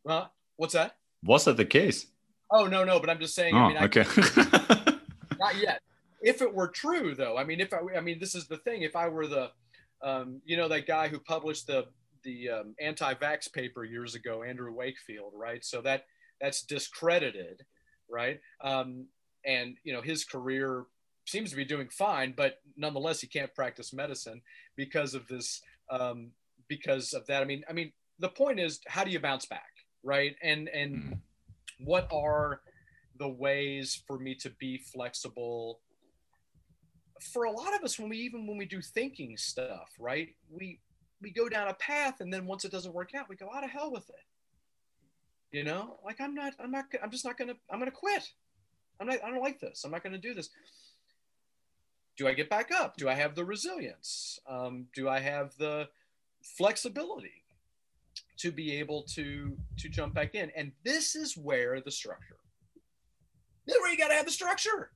Well, 0.05 0.32
what's 0.57 0.74
that? 0.74 0.97
Was 1.22 1.45
that 1.45 1.57
the 1.57 1.64
case? 1.64 2.07
Oh, 2.51 2.66
no, 2.66 2.84
no, 2.84 3.01
but 3.01 3.11
I'm 3.11 3.18
just 3.18 3.34
saying. 3.34 3.55
Oh, 3.55 3.59
I 3.59 3.68
mean, 3.68 3.78
okay. 3.78 4.05
I, 4.07 4.99
not 5.39 5.57
yet 5.57 5.82
if 6.26 6.43
it 6.43 6.53
were 6.53 6.68
true 6.68 7.14
though 7.14 7.37
i 7.37 7.45
mean 7.45 7.61
if 7.61 7.72
i 7.72 7.78
i 7.97 8.01
mean 8.01 8.18
this 8.18 8.34
is 8.34 8.47
the 8.47 8.57
thing 8.59 8.82
if 8.82 8.97
i 8.97 9.09
were 9.09 9.26
the 9.26 9.51
um, 10.03 10.43
you 10.45 10.59
know 10.59 10.68
that 10.68 10.87
guy 10.87 11.09
who 11.09 11.18
published 11.18 11.66
the 11.66 11.87
the 12.22 12.51
um, 12.51 12.74
anti-vax 12.78 13.51
paper 13.51 13.82
years 13.82 14.14
ago 14.14 14.43
andrew 14.43 14.72
wakefield 14.72 15.32
right 15.34 15.64
so 15.64 15.80
that 15.80 16.05
that's 16.41 16.62
discredited 16.62 17.64
right 18.09 18.41
um, 18.61 19.07
and 19.47 19.76
you 19.84 19.92
know 19.92 20.03
his 20.03 20.24
career 20.24 20.84
seems 21.26 21.51
to 21.51 21.57
be 21.57 21.64
doing 21.64 21.88
fine 21.88 22.32
but 22.36 22.61
nonetheless 22.76 23.20
he 23.20 23.26
can't 23.26 23.55
practice 23.55 23.92
medicine 23.92 24.40
because 24.76 25.14
of 25.14 25.26
this 25.28 25.61
um, 25.90 26.30
because 26.68 27.12
of 27.12 27.26
that. 27.26 27.42
I 27.42 27.47
mean 27.47 27.64
i 27.68 27.72
mean 27.72 27.92
the 28.18 28.28
point 28.28 28.59
is 28.61 28.80
how 28.86 29.05
do 29.05 29.11
you 29.11 29.20
bounce 29.20 29.47
back 29.47 29.76
right? 30.07 30.36
And 30.40 30.68
and 30.68 30.94
mm. 30.94 31.18
what 31.80 32.09
are 32.12 32.61
the 33.18 33.28
ways 33.28 34.03
for 34.07 34.18
me 34.18 34.34
to 34.36 34.51
be 34.51 34.78
flexible? 34.78 35.80
For 37.20 37.44
a 37.44 37.51
lot 37.51 37.74
of 37.74 37.82
us 37.82 37.99
when 37.99 38.09
we 38.09 38.18
even 38.18 38.47
when 38.47 38.57
we 38.57 38.66
do 38.66 38.80
thinking 38.80 39.36
stuff 39.36 39.90
right 39.99 40.28
we 40.51 40.80
we 41.20 41.30
go 41.32 41.49
down 41.49 41.68
a 41.68 41.74
path 41.74 42.20
and 42.20 42.32
then 42.32 42.47
once 42.47 42.64
it 42.64 42.70
doesn't 42.70 42.94
work 42.94 43.14
out 43.14 43.28
we 43.28 43.36
go 43.36 43.51
out 43.53 43.64
of 43.64 43.70
hell 43.70 43.90
with 43.90 44.09
it. 44.09 44.24
You 45.51 45.64
know 45.64 45.99
like 46.05 46.20
i'm 46.20 46.34
not 46.34 46.53
i'm 46.61 46.70
not 46.70 46.84
i'm 47.03 47.11
just 47.11 47.24
not 47.24 47.38
gonna 47.38 47.55
i'm 47.70 47.78
gonna 47.78 47.90
quit 47.90 48.30
i'm 49.01 49.07
not 49.07 49.18
i 49.24 49.30
don't 49.30 49.42
like 49.42 49.61
this 49.61 49.84
i'm 49.84 49.90
not 49.90 50.03
gonna 50.03 50.18
do 50.18 50.34
this 50.34 50.51
do 52.16 52.26
i 52.26 52.32
get 52.32 52.51
back 52.51 52.70
up 52.72 52.97
do 52.97 53.09
i 53.09 53.14
have 53.14 53.34
the 53.34 53.44
resilience 53.44 54.38
um, 54.49 54.86
do 54.94 55.09
i 55.09 55.18
have 55.18 55.57
the 55.59 55.88
flexibility 56.42 57.42
to 58.38 58.53
be 58.53 58.72
able 58.72 59.03
to 59.03 59.57
to 59.78 59.88
jump 59.88 60.14
back 60.14 60.34
in 60.34 60.51
and 60.57 60.72
this 60.84 61.14
is 61.16 61.36
where 61.36 61.80
the 61.80 61.90
structure 61.90 62.36
this 63.66 63.74
is 63.74 63.80
where 63.80 63.90
you 63.90 63.99
got 63.99 64.09
to 64.09 64.14
have 64.14 64.26
the 64.26 64.32
structure 64.32 64.90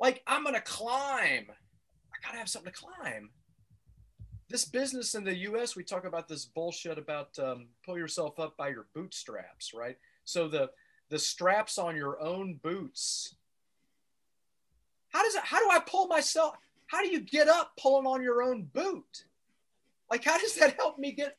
like, 0.00 0.22
I'm 0.26 0.42
going 0.42 0.54
to 0.54 0.60
climb. 0.60 1.46
I 1.50 2.26
got 2.26 2.32
to 2.32 2.38
have 2.38 2.48
something 2.48 2.72
to 2.72 2.78
climb. 2.78 3.30
This 4.48 4.64
business 4.64 5.14
in 5.14 5.24
the 5.24 5.36
US, 5.38 5.76
we 5.76 5.84
talk 5.84 6.04
about 6.04 6.28
this 6.28 6.46
bullshit 6.46 6.98
about 6.98 7.38
um, 7.38 7.68
pull 7.84 7.98
yourself 7.98 8.38
up 8.38 8.56
by 8.56 8.68
your 8.68 8.86
bootstraps, 8.94 9.74
right? 9.74 9.96
So 10.24 10.48
the 10.48 10.70
the 11.08 11.18
straps 11.18 11.78
on 11.78 11.96
your 11.96 12.20
own 12.20 12.54
boots. 12.62 13.34
How 15.10 15.22
does 15.22 15.34
it, 15.34 15.42
how 15.42 15.58
do 15.58 15.70
I 15.70 15.80
pull 15.80 16.06
myself? 16.06 16.56
How 16.86 17.02
do 17.02 17.08
you 17.08 17.20
get 17.20 17.48
up 17.48 17.72
pulling 17.78 18.06
on 18.06 18.22
your 18.22 18.42
own 18.42 18.68
boot? 18.72 19.24
Like, 20.10 20.24
how 20.24 20.38
does 20.38 20.54
that 20.56 20.76
help 20.76 20.98
me 20.98 21.12
get? 21.12 21.36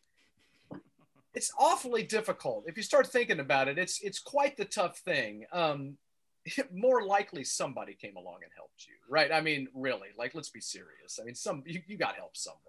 It's 1.34 1.52
awfully 1.58 2.04
difficult. 2.04 2.66
If 2.68 2.78
you 2.78 2.84
start 2.84 3.08
thinking 3.08 3.40
about 3.40 3.68
it, 3.68 3.78
it's 3.78 4.02
it's 4.02 4.20
quite 4.20 4.58
the 4.58 4.66
tough 4.66 4.98
thing. 5.00 5.46
Um, 5.52 5.98
more 6.74 7.04
likely 7.04 7.44
somebody 7.44 7.94
came 7.94 8.18
along 8.18 8.40
and 8.44 8.52
helped 8.56 8.88
you, 8.88 8.96
right? 9.08 9.32
I 9.32 9.42
mean, 9.42 9.68
really, 9.74 10.10
like, 10.18 10.36
let's 10.36 10.50
be 10.50 10.62
serious. 10.62 11.20
I 11.22 11.26
mean, 11.26 11.36
some 11.36 11.64
you, 11.66 11.82
you 11.88 11.98
got 11.98 12.16
help 12.16 12.36
somewhere. 12.36 12.60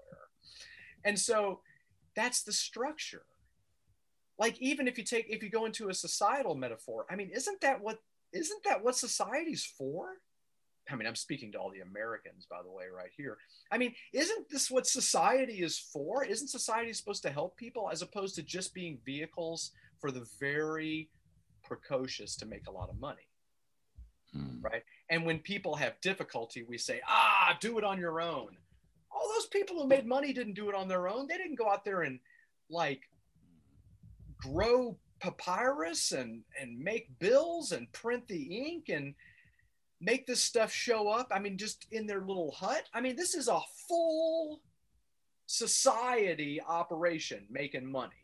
And 1.05 1.19
so 1.19 1.61
that's 2.15 2.43
the 2.43 2.53
structure. 2.53 3.25
Like, 4.41 4.61
even 4.61 4.89
if 4.89 4.99
you 4.99 5.05
take, 5.05 5.27
if 5.29 5.41
you 5.43 5.51
go 5.51 5.67
into 5.67 5.89
a 5.89 5.95
societal 5.95 6.57
metaphor, 6.57 7.07
I 7.09 7.15
mean, 7.15 7.31
isn't 7.33 7.61
that 7.61 7.81
what, 7.81 7.99
isn't 8.33 8.65
that 8.65 8.83
what 8.83 8.97
society's 8.97 9.65
for? 9.65 10.07
I 10.91 10.97
mean, 10.97 11.07
I'm 11.07 11.15
speaking 11.15 11.53
to 11.53 11.59
all 11.59 11.71
the 11.71 11.81
Americans, 11.81 12.47
by 12.51 12.63
the 12.65 12.71
way, 12.71 12.87
right 12.93 13.11
here. 13.17 13.39
I 13.71 13.79
mean, 13.79 13.95
isn't 14.13 14.49
this 14.51 14.69
what 14.69 14.89
society 14.89 15.63
is 15.63 15.79
for? 15.79 16.25
Isn't 16.25 16.49
society 16.49 16.93
supposed 16.93 17.23
to 17.23 17.31
help 17.31 17.57
people 17.57 17.89
as 17.93 18.03
opposed 18.03 18.35
to 18.37 18.43
just 18.43 18.75
being 18.75 18.99
vehicles 19.07 19.71
for 20.01 20.11
the 20.11 20.27
very 20.41 21.11
precocious 21.63 22.35
to 22.37 22.47
make 22.47 22.67
a 22.67 22.73
lot 22.73 22.89
of 22.89 22.99
money? 22.99 23.31
mm. 24.37 24.63
right? 24.63 24.83
And 25.09 25.25
when 25.25 25.39
people 25.39 25.75
have 25.77 26.01
difficulty, 26.01 26.63
we 26.63 26.79
say, 26.79 27.01
ah, 27.07 27.57
do 27.61 27.79
it 27.79 27.85
on 27.85 27.99
your 27.99 28.21
own. 28.21 28.57
All 29.11 29.29
those 29.35 29.47
people 29.47 29.77
who 29.77 29.89
made 29.89 30.07
money 30.07 30.33
didn't 30.33 30.55
do 30.55 30.69
it 30.69 30.75
on 30.75 30.89
their 30.89 31.09
own. 31.09 31.27
They 31.27 31.37
didn't 31.37 31.59
go 31.59 31.69
out 31.69 31.85
there 31.85 32.03
and 32.03 32.21
like 32.69 33.03
grow 34.41 34.97
papyrus 35.21 36.13
and 36.13 36.43
and 36.61 36.79
make 36.79 37.19
bills 37.19 37.73
and 37.73 37.91
print 37.93 38.27
the 38.29 38.43
ink 38.43 38.89
and 38.89 39.15
make 40.01 40.27
this 40.27 40.43
stuff 40.43 40.73
show 40.73 41.09
up. 41.09 41.29
I 41.31 41.39
mean, 41.39 41.59
just 41.59 41.87
in 41.93 42.07
their 42.07 42.21
little 42.21 42.53
hut. 42.53 42.85
I 42.95 43.01
mean, 43.01 43.17
this 43.17 43.35
is 43.35 43.49
a 43.49 43.61
full 43.89 44.63
society 45.47 46.61
operation 46.67 47.47
making 47.51 47.91
money. 47.91 48.15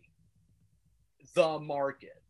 The 1.35 1.59
market 1.59 2.23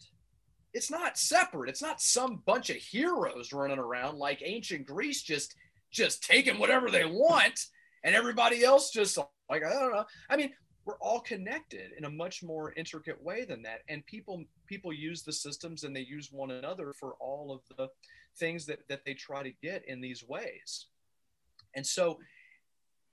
it's 0.76 0.90
not 0.90 1.16
separate. 1.16 1.70
It's 1.70 1.80
not 1.80 2.02
some 2.02 2.42
bunch 2.44 2.68
of 2.68 2.76
heroes 2.76 3.54
running 3.54 3.78
around 3.78 4.18
like 4.18 4.42
ancient 4.44 4.86
Greece 4.86 5.22
just 5.22 5.56
just 5.90 6.22
taking 6.22 6.58
whatever 6.58 6.90
they 6.90 7.06
want 7.06 7.58
and 8.04 8.14
everybody 8.14 8.62
else 8.62 8.90
just 8.90 9.16
like 9.48 9.64
I 9.64 9.70
don't 9.72 9.92
know. 9.92 10.04
I 10.28 10.36
mean, 10.36 10.52
we're 10.86 10.98
all 11.00 11.20
connected 11.20 11.90
in 11.98 12.04
a 12.04 12.10
much 12.10 12.42
more 12.42 12.72
intricate 12.76 13.20
way 13.22 13.44
than 13.44 13.60
that 13.62 13.80
and 13.88 14.06
people 14.06 14.44
people 14.66 14.92
use 14.92 15.22
the 15.22 15.32
systems 15.32 15.82
and 15.82 15.94
they 15.94 16.00
use 16.00 16.30
one 16.32 16.52
another 16.52 16.94
for 16.98 17.14
all 17.20 17.52
of 17.52 17.76
the 17.76 17.88
things 18.38 18.64
that 18.66 18.86
that 18.88 19.04
they 19.04 19.12
try 19.12 19.42
to 19.42 19.52
get 19.62 19.84
in 19.86 20.00
these 20.00 20.24
ways. 20.26 20.86
And 21.74 21.86
so 21.86 22.18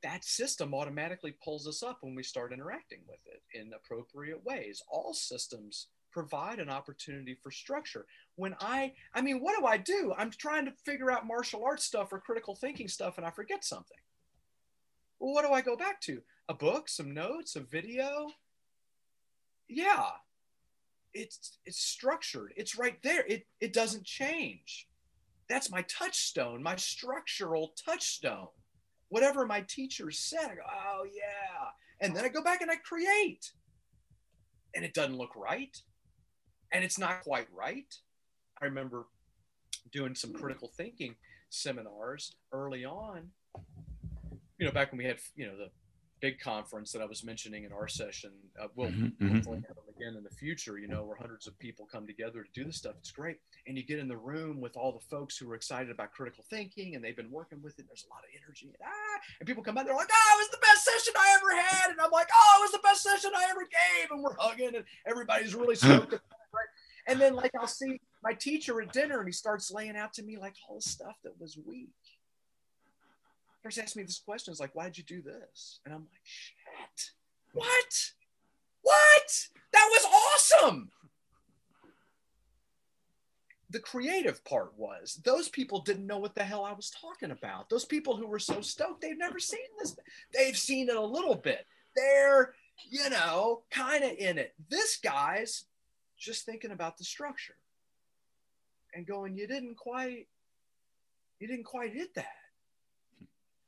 that 0.03 0.23
system 0.23 0.73
automatically 0.73 1.33
pulls 1.43 1.67
us 1.67 1.81
up 1.81 1.99
when 2.01 2.13
we 2.13 2.23
start 2.23 2.53
interacting 2.53 2.99
with 3.07 3.19
it 3.25 3.41
in 3.57 3.71
appropriate 3.73 4.43
ways. 4.45 4.83
All 4.89 5.13
systems 5.13 5.87
provide 6.11 6.59
an 6.59 6.69
opportunity 6.69 7.35
for 7.41 7.51
structure. 7.51 8.05
When 8.35 8.53
I, 8.59 8.93
I 9.13 9.21
mean, 9.21 9.39
what 9.39 9.57
do 9.57 9.65
I 9.65 9.77
do? 9.77 10.13
I'm 10.17 10.29
trying 10.29 10.65
to 10.65 10.73
figure 10.85 11.09
out 11.09 11.25
martial 11.25 11.63
arts 11.65 11.85
stuff 11.85 12.11
or 12.11 12.19
critical 12.19 12.55
thinking 12.55 12.87
stuff 12.87 13.17
and 13.17 13.25
I 13.25 13.31
forget 13.31 13.63
something. 13.63 13.97
Well, 15.19 15.33
what 15.33 15.45
do 15.45 15.53
I 15.53 15.61
go 15.61 15.77
back 15.77 16.01
to? 16.01 16.21
A 16.49 16.53
book, 16.53 16.89
some 16.89 17.13
notes, 17.13 17.55
a 17.55 17.61
video? 17.61 18.27
Yeah. 19.67 20.09
It's 21.13 21.59
it's 21.65 21.79
structured. 21.79 22.53
It's 22.57 22.77
right 22.77 23.01
there. 23.03 23.23
It 23.27 23.45
it 23.59 23.71
doesn't 23.73 24.03
change. 24.05 24.87
that's 25.49 25.69
my 25.71 25.83
touchstone, 25.83 26.63
my 26.63 26.75
structural 26.75 27.73
touchstone. 27.85 28.47
Whatever 29.09 29.45
my 29.45 29.61
teacher 29.61 30.09
said, 30.11 30.45
I 30.51 30.55
go, 30.55 30.61
oh 30.65 31.03
yeah. 31.05 31.69
And 32.01 32.15
then 32.15 32.25
I 32.25 32.29
go 32.29 32.41
back 32.43 32.61
and 32.61 32.71
I 32.71 32.75
create. 32.77 33.51
And 34.75 34.83
it 34.83 34.93
doesn't 34.93 35.17
look 35.17 35.35
right. 35.35 35.77
And 36.71 36.83
it's 36.83 36.97
not 36.97 37.21
quite 37.23 37.47
right. 37.53 37.93
I 38.61 38.65
remember 38.65 39.05
doing 39.91 40.15
some 40.15 40.33
critical 40.33 40.69
thinking 40.75 41.15
seminars 41.49 42.35
early 42.51 42.83
on. 42.85 43.29
You 44.57 44.65
know, 44.65 44.71
back 44.71 44.91
when 44.91 44.97
we 44.97 45.05
had, 45.05 45.19
you 45.35 45.45
know, 45.45 45.57
the 45.57 45.69
big 46.23 46.39
conference 46.39 46.93
that 46.93 47.01
I 47.01 47.05
was 47.05 47.21
mentioning 47.21 47.65
in 47.65 47.73
our 47.73 47.89
session. 47.89 48.31
Uh, 48.57 48.67
we'll 48.77 48.87
mm-hmm, 48.87 49.07
mm-hmm. 49.07 49.35
hopefully 49.35 49.61
have 49.67 49.75
them 49.75 49.83
again 49.93 50.15
in 50.15 50.23
the 50.23 50.29
future, 50.29 50.77
you 50.77 50.87
know, 50.87 51.03
where 51.03 51.17
hundreds 51.17 51.47
of 51.47 51.59
people 51.59 51.85
come 51.85 52.07
together 52.07 52.43
to 52.43 52.49
do 52.53 52.63
this 52.63 52.77
stuff. 52.77 52.93
It's 52.97 53.11
great. 53.11 53.39
And 53.67 53.77
you 53.77 53.83
get 53.83 53.99
in 53.99 54.07
the 54.07 54.15
room 54.15 54.61
with 54.61 54.77
all 54.77 54.93
the 54.93 55.05
folks 55.13 55.35
who 55.35 55.51
are 55.51 55.55
excited 55.55 55.91
about 55.91 56.13
critical 56.13 56.45
thinking 56.49 56.95
and 56.95 57.03
they've 57.03 57.13
been 57.13 57.29
working 57.29 57.61
with 57.61 57.77
it. 57.77 57.87
There's 57.89 58.05
a 58.09 58.13
lot 58.13 58.23
of 58.23 58.29
energy. 58.41 58.67
And, 58.67 58.77
ah, 58.85 59.19
and 59.41 59.45
people 59.45 59.63
come 59.63 59.77
out, 59.77 59.85
they're 59.85 59.93
like, 59.93 60.07
oh, 60.09 60.37
it 60.37 60.43
was 60.43 60.51
the 60.51 60.65
best 60.65 60.85
session 60.85 61.13
I 61.17 61.35
ever 61.35 61.61
had. 61.61 61.91
And 61.91 61.99
I'm 61.99 62.11
like, 62.11 62.29
oh, 62.33 62.55
it 62.59 62.61
was 62.63 62.71
the 62.71 62.87
best 62.87 63.03
session 63.03 63.31
I 63.35 63.43
ever 63.51 63.63
gave. 63.63 64.11
And 64.11 64.23
we're 64.23 64.37
hugging 64.39 64.75
and 64.77 64.85
everybody's 65.05 65.53
really 65.53 65.75
stoked. 65.75 66.15
And 67.05 67.19
then, 67.19 67.35
like, 67.35 67.51
I'll 67.59 67.67
see 67.67 67.99
my 68.23 68.31
teacher 68.31 68.81
at 68.81 68.93
dinner 68.93 69.19
and 69.19 69.27
he 69.27 69.33
starts 69.33 69.69
laying 69.71 69.97
out 69.97 70.13
to 70.13 70.23
me 70.23 70.37
like 70.37 70.55
all 70.69 70.77
the 70.77 70.81
stuff 70.81 71.17
that 71.25 71.37
was 71.37 71.57
weak 71.67 71.89
first 73.63 73.79
asked 73.79 73.95
me 73.95 74.03
this 74.03 74.19
question 74.19 74.51
is 74.51 74.59
like, 74.59 74.75
why 74.75 74.83
did 74.83 74.97
you 74.97 75.03
do 75.05 75.21
this? 75.21 75.79
And 75.85 75.93
I'm 75.93 76.01
like, 76.01 76.21
shit, 76.23 77.11
what? 77.53 78.11
What? 78.81 79.47
That 79.71 79.89
was 79.89 80.05
awesome. 80.61 80.91
The 83.69 83.79
creative 83.79 84.43
part 84.43 84.73
was 84.77 85.19
those 85.23 85.49
people 85.49 85.79
didn't 85.79 86.05
know 86.05 86.19
what 86.19 86.35
the 86.35 86.43
hell 86.43 86.63
I 86.63 86.73
was 86.73 86.91
talking 86.91 87.31
about. 87.31 87.69
Those 87.69 87.85
people 87.85 88.17
who 88.17 88.27
were 88.27 88.37
so 88.37 88.61
stoked, 88.61 89.01
they've 89.01 89.17
never 89.17 89.39
seen 89.39 89.59
this. 89.79 89.95
They've 90.33 90.57
seen 90.57 90.89
it 90.89 90.95
a 90.95 91.01
little 91.01 91.35
bit. 91.35 91.65
They're, 91.95 92.53
you 92.89 93.09
know, 93.09 93.63
kind 93.71 94.03
of 94.03 94.11
in 94.11 94.37
it. 94.37 94.53
This 94.69 94.97
guy's 94.97 95.65
just 96.19 96.45
thinking 96.45 96.71
about 96.71 96.97
the 96.97 97.03
structure 97.03 97.55
and 98.93 99.07
going, 99.07 99.35
you 99.35 99.47
didn't 99.47 99.75
quite, 99.75 100.27
you 101.39 101.47
didn't 101.47 101.65
quite 101.65 101.93
hit 101.93 102.13
that 102.13 102.42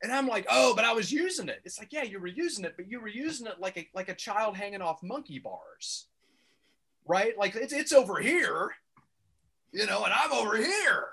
and 0.04 0.12
I'm 0.12 0.28
like, 0.28 0.46
oh, 0.50 0.74
but 0.76 0.86
I 0.86 0.94
was 0.94 1.12
using 1.12 1.50
it. 1.50 1.62
It's 1.64 1.80
like, 1.80 1.94
yeah, 1.94 2.04
you 2.04 2.20
were 2.20 2.28
using 2.28 2.66
it, 2.66 2.74
but 2.76 2.90
you 2.90 3.00
were 3.00 3.08
using 3.08 3.48
it 3.48 3.60
like 3.60 3.78
a 3.78 3.88
like 3.94 4.10
a 4.10 4.16
child 4.16 4.56
hanging 4.58 4.82
off 4.82 5.02
monkey 5.02 5.40
bars, 5.40 6.08
right? 7.08 7.38
Like 7.38 7.56
it's 7.56 7.74
it's 7.74 7.94
over 7.94 8.20
here, 8.20 8.72
you 9.72 9.86
know, 9.86 10.04
and 10.04 10.14
I'm 10.14 10.34
over 10.34 10.58
here, 10.58 11.08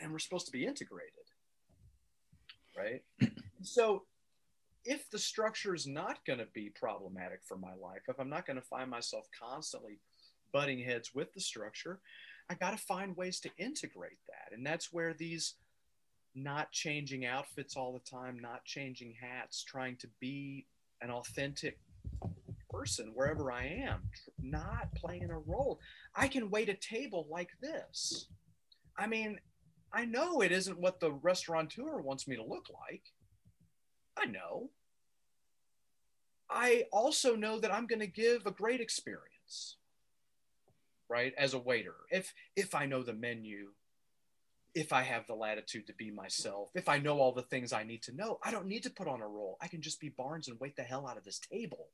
and 0.00 0.12
we're 0.12 0.18
supposed 0.18 0.46
to 0.46 0.52
be 0.52 0.66
integrated, 0.66 1.12
right? 2.76 3.02
so, 3.62 4.04
if 4.84 5.10
the 5.10 5.18
structure 5.18 5.74
is 5.74 5.86
not 5.86 6.24
going 6.24 6.38
to 6.38 6.48
be 6.54 6.70
problematic 6.70 7.40
for 7.44 7.56
my 7.56 7.74
life, 7.74 8.02
if 8.08 8.18
I'm 8.18 8.30
not 8.30 8.46
going 8.46 8.56
to 8.56 8.66
find 8.66 8.88
myself 8.88 9.26
constantly 9.38 9.98
butting 10.52 10.78
heads 10.78 11.14
with 11.14 11.32
the 11.34 11.40
structure, 11.40 12.00
I 12.48 12.54
got 12.54 12.70
to 12.70 12.76
find 12.76 13.16
ways 13.16 13.40
to 13.40 13.50
integrate 13.58 14.18
that, 14.28 14.56
and 14.56 14.64
that's 14.64 14.92
where 14.92 15.12
these 15.12 15.54
not 16.34 16.72
changing 16.72 17.26
outfits 17.26 17.76
all 17.76 17.92
the 17.92 18.10
time, 18.10 18.38
not 18.40 18.64
changing 18.64 19.14
hats, 19.20 19.62
trying 19.62 19.96
to 19.96 20.08
be 20.20 20.66
an 21.00 21.10
authentic 21.10 21.78
person 22.70 23.12
wherever 23.14 23.52
I 23.52 23.66
am, 23.66 24.02
not 24.40 24.94
playing 24.94 25.30
a 25.30 25.38
role. 25.38 25.78
I 26.14 26.28
can 26.28 26.50
wait 26.50 26.68
a 26.68 26.74
table 26.74 27.26
like 27.30 27.50
this. 27.60 28.26
I 28.96 29.06
mean, 29.06 29.38
I 29.92 30.06
know 30.06 30.40
it 30.40 30.52
isn't 30.52 30.78
what 30.78 31.00
the 31.00 31.12
restaurateur 31.12 32.00
wants 32.00 32.26
me 32.26 32.36
to 32.36 32.44
look 32.44 32.68
like. 32.88 33.02
I 34.16 34.26
know. 34.26 34.70
I 36.50 36.84
also 36.92 37.34
know 37.34 37.58
that 37.60 37.72
I'm 37.72 37.86
going 37.86 38.00
to 38.00 38.06
give 38.06 38.46
a 38.46 38.50
great 38.50 38.80
experience, 38.80 39.76
right? 41.08 41.32
As 41.38 41.54
a 41.54 41.58
waiter, 41.58 41.94
if 42.10 42.32
if 42.56 42.74
I 42.74 42.86
know 42.86 43.02
the 43.02 43.14
menu, 43.14 43.68
if 44.74 44.92
I 44.92 45.02
have 45.02 45.26
the 45.26 45.34
latitude 45.34 45.86
to 45.86 45.94
be 45.94 46.10
myself, 46.10 46.70
if 46.74 46.88
I 46.88 46.98
know 46.98 47.18
all 47.18 47.32
the 47.32 47.42
things 47.42 47.72
I 47.72 47.84
need 47.84 48.02
to 48.04 48.14
know, 48.14 48.38
I 48.42 48.50
don't 48.50 48.66
need 48.66 48.82
to 48.84 48.90
put 48.90 49.08
on 49.08 49.20
a 49.20 49.28
role. 49.28 49.58
I 49.60 49.68
can 49.68 49.82
just 49.82 50.00
be 50.00 50.08
Barnes 50.08 50.48
and 50.48 50.58
wait 50.60 50.76
the 50.76 50.82
hell 50.82 51.06
out 51.06 51.18
of 51.18 51.24
this 51.24 51.38
table. 51.38 51.88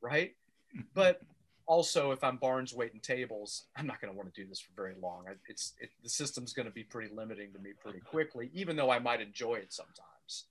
Right. 0.00 0.34
But 0.92 1.20
also, 1.66 2.10
if 2.10 2.24
I'm 2.24 2.36
Barnes 2.36 2.74
waiting 2.74 2.98
tables, 2.98 3.66
I'm 3.76 3.86
not 3.86 4.00
going 4.00 4.12
to 4.12 4.16
want 4.16 4.34
to 4.34 4.42
do 4.42 4.48
this 4.48 4.58
for 4.58 4.72
very 4.74 4.96
long. 5.00 5.26
It's 5.48 5.74
it, 5.78 5.90
the 6.02 6.08
system's 6.08 6.52
going 6.52 6.66
to 6.66 6.74
be 6.74 6.82
pretty 6.82 7.14
limiting 7.14 7.52
to 7.52 7.60
me 7.60 7.70
pretty 7.80 8.00
quickly, 8.00 8.50
even 8.52 8.74
though 8.74 8.90
I 8.90 8.98
might 8.98 9.20
enjoy 9.20 9.54
it 9.54 9.72
sometimes. 9.72 10.46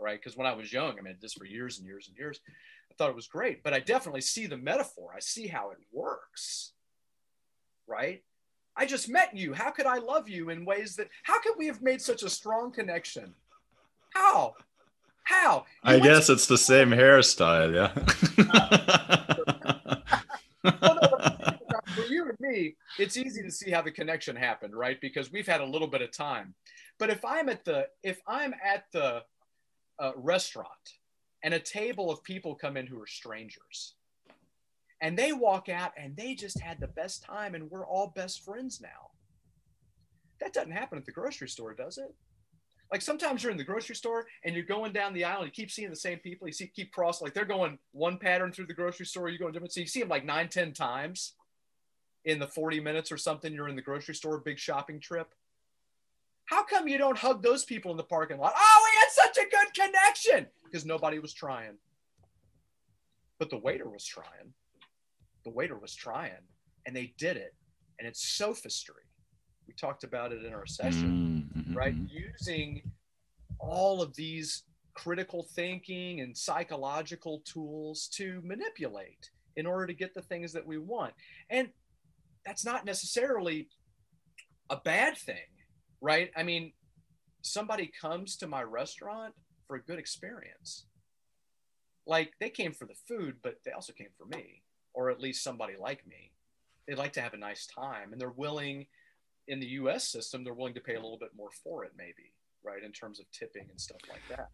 Right. 0.00 0.18
Because 0.18 0.34
when 0.34 0.46
I 0.46 0.54
was 0.54 0.72
young, 0.72 0.98
I 0.98 1.02
mean, 1.02 1.16
this 1.20 1.34
for 1.34 1.44
years 1.44 1.78
and 1.78 1.86
years 1.86 2.08
and 2.08 2.16
years. 2.16 2.40
I 2.90 2.94
thought 2.94 3.10
it 3.10 3.16
was 3.16 3.26
great, 3.26 3.62
but 3.62 3.74
I 3.74 3.80
definitely 3.80 4.22
see 4.22 4.46
the 4.46 4.56
metaphor. 4.56 5.12
I 5.14 5.20
see 5.20 5.46
how 5.46 5.72
it 5.72 5.78
works. 5.92 6.72
Right 7.86 8.22
I 8.76 8.84
just 8.86 9.08
met 9.08 9.34
you. 9.34 9.54
How 9.54 9.70
could 9.70 9.86
I 9.86 9.98
love 9.98 10.28
you 10.28 10.50
in 10.50 10.64
ways 10.64 10.96
that, 10.96 11.08
how 11.22 11.40
could 11.40 11.54
we 11.56 11.66
have 11.66 11.80
made 11.82 12.02
such 12.02 12.22
a 12.22 12.28
strong 12.28 12.70
connection? 12.70 13.34
How? 14.12 14.54
How? 15.24 15.64
You 15.84 15.94
I 15.94 15.98
guess 15.98 16.26
to- 16.26 16.34
it's 16.34 16.46
the 16.46 16.58
same 16.58 16.90
hairstyle, 16.90 17.74
yeah. 17.74 17.92
well, 20.80 20.98
no, 21.00 21.50
for 21.94 22.02
you 22.02 22.28
and 22.28 22.38
me, 22.38 22.76
it's 22.98 23.16
easy 23.16 23.42
to 23.42 23.50
see 23.50 23.70
how 23.70 23.82
the 23.82 23.90
connection 23.90 24.36
happened, 24.36 24.74
right? 24.74 25.00
Because 25.00 25.32
we've 25.32 25.46
had 25.46 25.60
a 25.60 25.66
little 25.66 25.88
bit 25.88 26.02
of 26.02 26.12
time. 26.12 26.54
But 26.98 27.10
if 27.10 27.24
I'm 27.24 27.48
at 27.48 27.64
the 27.64 27.88
if 28.02 28.20
I'm 28.26 28.54
at 28.64 28.84
the 28.92 29.22
uh, 29.98 30.12
restaurant 30.16 30.68
and 31.42 31.54
a 31.54 31.58
table 31.58 32.10
of 32.10 32.22
people 32.22 32.54
come 32.54 32.76
in 32.76 32.86
who 32.86 33.00
are 33.00 33.06
strangers, 33.06 33.94
and 35.00 35.18
they 35.18 35.32
walk 35.32 35.68
out 35.68 35.92
and 35.96 36.16
they 36.16 36.34
just 36.34 36.60
had 36.60 36.80
the 36.80 36.88
best 36.88 37.22
time 37.22 37.54
and 37.54 37.70
we're 37.70 37.86
all 37.86 38.12
best 38.14 38.44
friends 38.44 38.80
now. 38.80 39.10
That 40.40 40.52
doesn't 40.52 40.72
happen 40.72 40.98
at 40.98 41.04
the 41.04 41.12
grocery 41.12 41.48
store, 41.48 41.74
does 41.74 41.98
it? 41.98 42.14
Like 42.92 43.02
sometimes 43.02 43.42
you're 43.42 43.50
in 43.52 43.58
the 43.58 43.64
grocery 43.64 43.96
store 43.96 44.26
and 44.44 44.54
you're 44.54 44.64
going 44.64 44.92
down 44.92 45.12
the 45.12 45.24
aisle 45.24 45.38
and 45.38 45.46
you 45.46 45.52
keep 45.52 45.70
seeing 45.70 45.90
the 45.90 45.96
same 45.96 46.18
people. 46.18 46.46
You 46.46 46.52
see, 46.52 46.68
keep 46.68 46.92
cross 46.92 47.20
like 47.20 47.34
they're 47.34 47.44
going 47.44 47.78
one 47.92 48.18
pattern 48.18 48.52
through 48.52 48.66
the 48.66 48.74
grocery 48.74 49.06
store. 49.06 49.28
You 49.28 49.38
go 49.38 49.50
different. 49.50 49.72
So 49.72 49.80
you 49.80 49.86
see 49.86 50.00
them 50.00 50.08
like 50.08 50.24
nine, 50.24 50.48
ten 50.48 50.72
times 50.72 51.34
in 52.24 52.38
the 52.38 52.46
40 52.46 52.80
minutes 52.80 53.10
or 53.10 53.16
something. 53.16 53.52
You're 53.52 53.68
in 53.68 53.76
the 53.76 53.82
grocery 53.82 54.14
store, 54.14 54.38
big 54.38 54.58
shopping 54.58 55.00
trip. 55.00 55.34
How 56.44 56.62
come 56.62 56.86
you 56.86 56.96
don't 56.96 57.18
hug 57.18 57.42
those 57.42 57.64
people 57.64 57.90
in 57.90 57.96
the 57.96 58.04
parking 58.04 58.38
lot? 58.38 58.54
Oh, 58.56 58.84
we 58.84 59.00
had 59.00 59.10
such 59.10 59.44
a 59.44 59.50
good 59.50 59.74
connection 59.74 60.46
because 60.64 60.86
nobody 60.86 61.18
was 61.18 61.34
trying. 61.34 61.78
But 63.38 63.50
the 63.50 63.58
waiter 63.58 63.90
was 63.90 64.04
trying 64.04 64.52
the 65.46 65.50
waiter 65.50 65.78
was 65.78 65.94
trying 65.94 66.32
and 66.84 66.94
they 66.94 67.14
did 67.16 67.36
it 67.36 67.54
and 67.98 68.06
it's 68.06 68.36
sophistry 68.36 69.06
we 69.66 69.74
talked 69.74 70.04
about 70.04 70.32
it 70.32 70.44
in 70.44 70.52
our 70.52 70.66
session 70.66 71.48
mm-hmm. 71.56 71.74
right? 71.76 71.94
Using 72.08 72.82
all 73.58 74.02
of 74.02 74.14
these 74.14 74.64
critical 74.94 75.46
thinking 75.54 76.20
and 76.20 76.36
psychological 76.36 77.42
tools 77.44 78.08
to 78.14 78.40
manipulate 78.44 79.30
in 79.56 79.66
order 79.66 79.86
to 79.86 79.94
get 79.94 80.14
the 80.14 80.22
things 80.22 80.52
that 80.52 80.66
we 80.66 80.78
want. 80.78 81.12
And 81.50 81.68
that's 82.44 82.64
not 82.64 82.84
necessarily 82.84 83.68
a 84.70 84.76
bad 84.76 85.16
thing 85.16 85.36
right? 86.02 86.30
I 86.36 86.42
mean 86.42 86.72
somebody 87.42 87.90
comes 88.00 88.36
to 88.38 88.46
my 88.46 88.62
restaurant 88.62 89.34
for 89.66 89.76
a 89.76 89.82
good 89.82 89.98
experience. 89.98 90.86
Like 92.06 92.32
they 92.40 92.50
came 92.50 92.72
for 92.72 92.86
the 92.86 92.96
food 93.08 93.36
but 93.42 93.56
they 93.64 93.72
also 93.72 93.92
came 93.92 94.10
for 94.18 94.26
me 94.26 94.62
or 94.96 95.10
at 95.10 95.20
least 95.20 95.44
somebody 95.44 95.74
like 95.78 96.04
me. 96.06 96.32
They 96.88 96.94
like 96.94 97.12
to 97.12 97.20
have 97.20 97.34
a 97.34 97.38
nice 97.38 97.66
time 97.66 98.12
and 98.12 98.20
they're 98.20 98.30
willing 98.30 98.86
in 99.46 99.60
the 99.60 99.66
US 99.80 100.08
system, 100.08 100.42
they're 100.42 100.54
willing 100.54 100.74
to 100.74 100.80
pay 100.80 100.94
a 100.94 101.00
little 101.00 101.18
bit 101.18 101.30
more 101.36 101.50
for 101.62 101.84
it, 101.84 101.92
maybe, 101.96 102.32
right? 102.64 102.82
In 102.82 102.90
terms 102.90 103.20
of 103.20 103.26
tipping 103.30 103.66
and 103.70 103.80
stuff 103.80 104.00
like 104.08 104.22
that. 104.30 104.48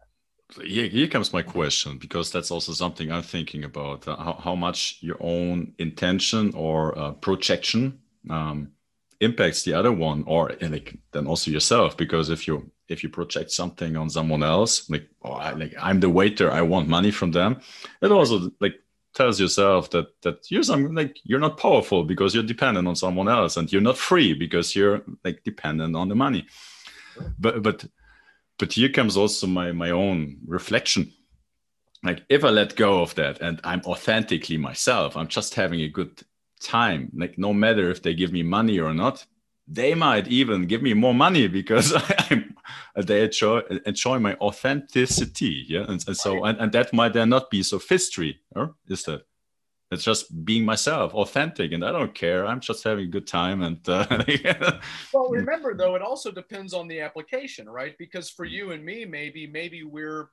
Here, 0.63 0.87
here 0.87 1.07
comes 1.07 1.33
my 1.33 1.41
question 1.41 1.97
because 1.97 2.31
that's 2.31 2.51
also 2.51 2.73
something 2.73 3.11
I'm 3.11 3.23
thinking 3.23 3.63
about 3.63 4.07
uh, 4.07 4.17
how, 4.17 4.33
how 4.33 4.55
much 4.55 4.97
your 4.99 5.17
own 5.19 5.73
intention 5.79 6.53
or 6.53 6.95
uh, 6.97 7.11
projection 7.13 7.99
um, 8.29 8.73
impacts 9.21 9.63
the 9.63 9.73
other 9.73 9.91
one 9.91 10.23
or 10.27 10.51
like 10.61 10.97
then 11.13 11.25
also 11.25 11.49
yourself 11.49 11.95
because 11.95 12.29
if 12.29 12.45
you 12.45 12.69
if 12.89 13.03
you 13.03 13.09
project 13.09 13.51
something 13.51 13.95
on 13.95 14.09
someone 14.09 14.43
else 14.43 14.89
like 14.89 15.07
oh 15.23 15.31
I, 15.31 15.51
like 15.53 15.73
I'm 15.79 16.01
the 16.01 16.09
waiter 16.09 16.51
I 16.51 16.61
want 16.61 16.89
money 16.89 17.09
from 17.09 17.31
them 17.31 17.61
it 18.01 18.11
also 18.11 18.51
like 18.59 18.75
tells 19.13 19.39
yourself 19.39 19.89
that 19.91 20.21
that 20.21 20.49
you're 20.49 20.63
some 20.63 20.95
like 20.95 21.19
you're 21.23 21.39
not 21.39 21.57
powerful 21.57 22.03
because 22.03 22.33
you're 22.33 22.43
dependent 22.43 22.87
on 22.87 22.95
someone 22.95 23.27
else 23.27 23.57
and 23.57 23.71
you're 23.71 23.81
not 23.81 23.97
free 23.97 24.33
because 24.33 24.75
you're 24.75 25.01
like 25.23 25.43
dependent 25.43 25.95
on 25.95 26.09
the 26.09 26.15
money. 26.15 26.45
But 27.39 27.61
but 27.63 27.85
but 28.57 28.73
here 28.73 28.89
comes 28.89 29.17
also 29.17 29.47
my 29.47 29.71
my 29.71 29.91
own 29.91 30.37
reflection. 30.45 31.11
Like 32.03 32.23
if 32.27 32.43
i 32.43 32.49
let 32.49 32.75
go 32.75 33.01
of 33.01 33.15
that 33.15 33.39
and 33.39 33.61
i'm 33.63 33.79
authentically 33.85 34.57
myself 34.57 35.15
i'm 35.15 35.29
just 35.29 35.55
having 35.55 35.79
a 35.79 35.87
good 35.87 36.21
time 36.59 37.09
like 37.15 37.37
no 37.37 37.53
matter 37.53 37.89
if 37.89 38.01
they 38.01 38.13
give 38.13 38.33
me 38.33 38.43
money 38.43 38.77
or 38.77 38.93
not 38.93 39.25
they 39.67 39.95
might 39.95 40.27
even 40.27 40.65
give 40.65 40.81
me 40.81 40.93
more 40.93 41.13
money 41.13 41.47
because 41.47 41.93
I'm 42.29 42.52
they 42.95 43.23
enjoy 43.23 43.61
enjoy 43.85 44.19
my 44.19 44.35
authenticity. 44.35 45.65
Yeah, 45.67 45.85
and, 45.87 46.03
and 46.07 46.17
so 46.17 46.43
and, 46.43 46.59
and 46.59 46.71
that 46.73 46.93
might 46.93 47.13
then 47.13 47.29
not 47.29 47.49
be 47.49 47.63
sophistry, 47.63 48.39
or 48.55 48.75
is 48.87 49.03
that? 49.03 49.25
It's 49.91 50.03
just 50.03 50.43
being 50.43 50.65
myself, 50.65 51.13
authentic, 51.13 51.71
and 51.71 51.85
I 51.85 51.91
don't 51.91 52.15
care. 52.15 52.47
I'm 52.47 52.59
just 52.59 52.83
having 52.83 53.05
a 53.05 53.09
good 53.09 53.27
time. 53.27 53.61
And 53.61 53.87
uh, 53.87 54.07
well, 55.13 55.29
remember 55.29 55.75
though, 55.75 55.95
it 55.95 56.01
also 56.01 56.31
depends 56.31 56.73
on 56.73 56.87
the 56.87 56.99
application, 56.99 57.69
right? 57.69 57.95
Because 57.99 58.29
for 58.29 58.43
you 58.43 58.71
and 58.71 58.83
me, 58.83 59.05
maybe 59.05 59.45
maybe 59.45 59.83
we're 59.83 60.29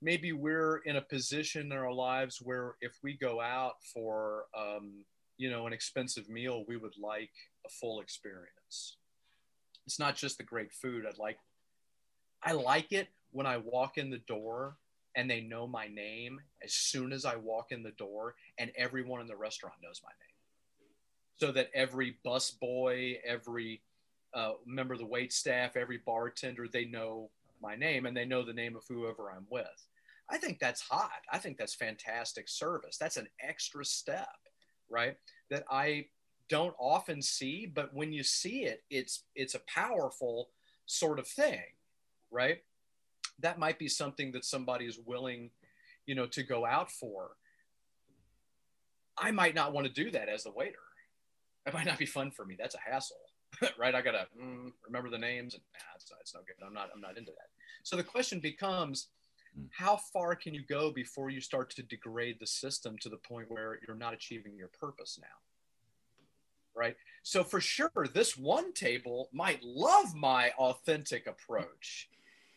maybe 0.00 0.32
we're 0.32 0.78
in 0.78 0.96
a 0.96 1.02
position 1.02 1.66
in 1.66 1.72
our 1.72 1.92
lives 1.92 2.38
where 2.42 2.76
if 2.80 2.96
we 3.02 3.18
go 3.18 3.40
out 3.40 3.74
for 3.92 4.44
um, 4.56 5.04
you 5.36 5.50
know 5.50 5.66
an 5.66 5.72
expensive 5.72 6.28
meal, 6.28 6.64
we 6.66 6.76
would 6.76 6.96
like 6.98 7.32
a 7.66 7.68
full 7.68 8.00
experience. 8.00 8.96
It's 9.86 9.98
not 9.98 10.16
just 10.16 10.38
the 10.38 10.44
great 10.44 10.72
food. 10.72 11.04
I'd 11.06 11.18
like 11.18 11.38
I 12.42 12.52
like 12.52 12.92
it 12.92 13.08
when 13.32 13.46
I 13.46 13.58
walk 13.58 13.98
in 13.98 14.10
the 14.10 14.18
door 14.18 14.76
and 15.16 15.30
they 15.30 15.40
know 15.40 15.66
my 15.66 15.88
name 15.88 16.40
as 16.64 16.72
soon 16.72 17.12
as 17.12 17.24
I 17.24 17.36
walk 17.36 17.72
in 17.72 17.82
the 17.82 17.90
door, 17.92 18.36
and 18.58 18.70
everyone 18.76 19.20
in 19.20 19.26
the 19.26 19.36
restaurant 19.36 19.74
knows 19.82 20.00
my 20.04 20.10
name. 20.10 20.36
So 21.38 21.52
that 21.52 21.70
every 21.74 22.16
bus 22.22 22.50
boy, 22.50 23.18
every 23.24 23.82
uh, 24.34 24.52
member 24.66 24.94
of 24.94 25.00
the 25.00 25.06
wait 25.06 25.32
staff, 25.32 25.76
every 25.76 25.98
bartender, 25.98 26.68
they 26.68 26.84
know 26.84 27.30
my 27.60 27.74
name 27.74 28.06
and 28.06 28.16
they 28.16 28.24
know 28.24 28.44
the 28.44 28.52
name 28.52 28.76
of 28.76 28.84
whoever 28.88 29.30
I'm 29.30 29.46
with. 29.50 29.86
I 30.28 30.38
think 30.38 30.60
that's 30.60 30.80
hot. 30.80 31.22
I 31.32 31.38
think 31.38 31.58
that's 31.58 31.74
fantastic 31.74 32.48
service. 32.48 32.96
That's 32.96 33.16
an 33.16 33.28
extra 33.40 33.84
step, 33.84 34.28
right? 34.88 35.16
That 35.50 35.64
I 35.70 36.06
don't 36.48 36.74
often 36.78 37.20
see, 37.20 37.66
but 37.66 37.92
when 37.94 38.12
you 38.12 38.22
see 38.22 38.64
it, 38.64 38.82
it's 38.90 39.24
it's 39.34 39.54
a 39.54 39.60
powerful 39.66 40.50
sort 40.86 41.18
of 41.18 41.26
thing, 41.26 41.62
right? 42.30 42.58
that 43.42 43.58
might 43.58 43.78
be 43.78 43.88
something 43.88 44.32
that 44.32 44.44
somebody 44.44 44.86
is 44.86 44.98
willing, 45.04 45.50
you 46.06 46.14
know, 46.14 46.26
to 46.26 46.42
go 46.42 46.66
out 46.66 46.90
for. 46.90 47.30
I 49.18 49.30
might 49.30 49.54
not 49.54 49.72
want 49.72 49.86
to 49.86 49.92
do 49.92 50.10
that 50.12 50.28
as 50.28 50.44
the 50.44 50.52
waiter. 50.52 50.78
That 51.64 51.74
might 51.74 51.86
not 51.86 51.98
be 51.98 52.06
fun 52.06 52.30
for 52.30 52.44
me. 52.44 52.56
That's 52.58 52.74
a 52.74 52.90
hassle, 52.90 53.16
right? 53.78 53.94
I 53.94 54.00
gotta 54.00 54.26
mm, 54.40 54.72
remember 54.86 55.10
the 55.10 55.18
names, 55.18 55.54
and 55.54 55.62
nah, 55.74 55.94
it's, 55.96 56.10
it's 56.20 56.34
no 56.34 56.40
good. 56.40 56.64
I'm 56.66 56.72
not. 56.72 56.88
I'm 56.94 57.00
not 57.00 57.18
into 57.18 57.32
that. 57.32 57.48
So 57.82 57.96
the 57.96 58.04
question 58.04 58.40
becomes, 58.40 59.08
hmm. 59.54 59.64
how 59.70 59.98
far 60.12 60.34
can 60.34 60.54
you 60.54 60.62
go 60.66 60.90
before 60.90 61.28
you 61.28 61.40
start 61.40 61.70
to 61.70 61.82
degrade 61.82 62.38
the 62.40 62.46
system 62.46 62.96
to 63.00 63.08
the 63.08 63.18
point 63.18 63.50
where 63.50 63.78
you're 63.86 63.96
not 63.96 64.14
achieving 64.14 64.56
your 64.56 64.68
purpose 64.68 65.18
now? 65.20 65.28
Right. 66.74 66.96
So 67.24 67.44
for 67.44 67.60
sure, 67.60 68.06
this 68.14 68.38
one 68.38 68.72
table 68.72 69.28
might 69.32 69.62
love 69.62 70.14
my 70.14 70.50
authentic 70.52 71.26
approach 71.26 72.08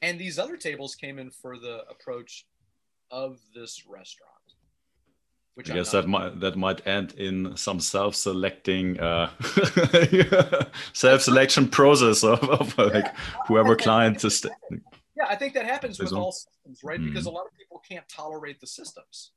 and 0.04 0.20
these 0.20 0.38
other 0.38 0.58
tables 0.58 0.96
came 0.96 1.18
in 1.18 1.32
for 1.32 1.58
the 1.58 1.86
approach 1.90 2.46
of 3.10 3.40
this 3.56 3.86
restaurant. 3.88 4.32
Which 5.56 5.70
I 5.70 5.76
guess 5.76 5.92
that 5.92 6.08
might 6.08 6.40
that 6.40 6.56
might 6.58 6.86
end 6.88 7.14
in 7.14 7.56
some 7.56 7.80
self-selecting, 7.80 9.00
uh, 9.00 9.30
self-selection 10.94 11.68
process 11.70 12.24
of, 12.24 12.44
of 12.50 12.76
yeah, 12.78 12.86
like 12.86 13.16
whoever 13.48 13.76
client 13.76 14.24
is. 14.26 14.44
Yeah, 15.16 15.26
I 15.30 15.36
think 15.36 15.54
that 15.54 15.66
happens 15.66 16.00
with 16.00 16.12
all 16.12 16.32
systems, 16.32 16.84
right? 16.84 17.00
Mm. 17.00 17.10
Because 17.10 17.28
a 17.28 17.30
lot 17.30 17.46
of 17.46 17.56
people 17.56 17.80
can't 17.88 18.08
tolerate 18.10 18.60
the 18.60 18.68
systems, 18.68 19.32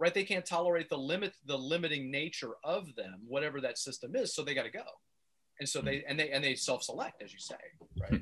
right? 0.00 0.12
They 0.12 0.24
can't 0.24 0.44
tolerate 0.44 0.88
the 0.88 0.98
limit, 0.98 1.32
the 1.46 1.56
limiting 1.56 2.10
nature 2.10 2.54
of 2.64 2.96
them, 2.96 3.20
whatever 3.28 3.60
that 3.60 3.78
system 3.78 4.16
is. 4.16 4.34
So 4.34 4.42
they 4.42 4.52
got 4.52 4.64
to 4.64 4.70
go, 4.70 4.84
and 5.60 5.68
so 5.68 5.80
mm. 5.80 5.84
they 5.84 6.04
and 6.08 6.18
they 6.18 6.30
and 6.30 6.42
they 6.42 6.56
self-select, 6.56 7.22
as 7.22 7.32
you 7.32 7.38
say, 7.38 7.54
right? 8.00 8.20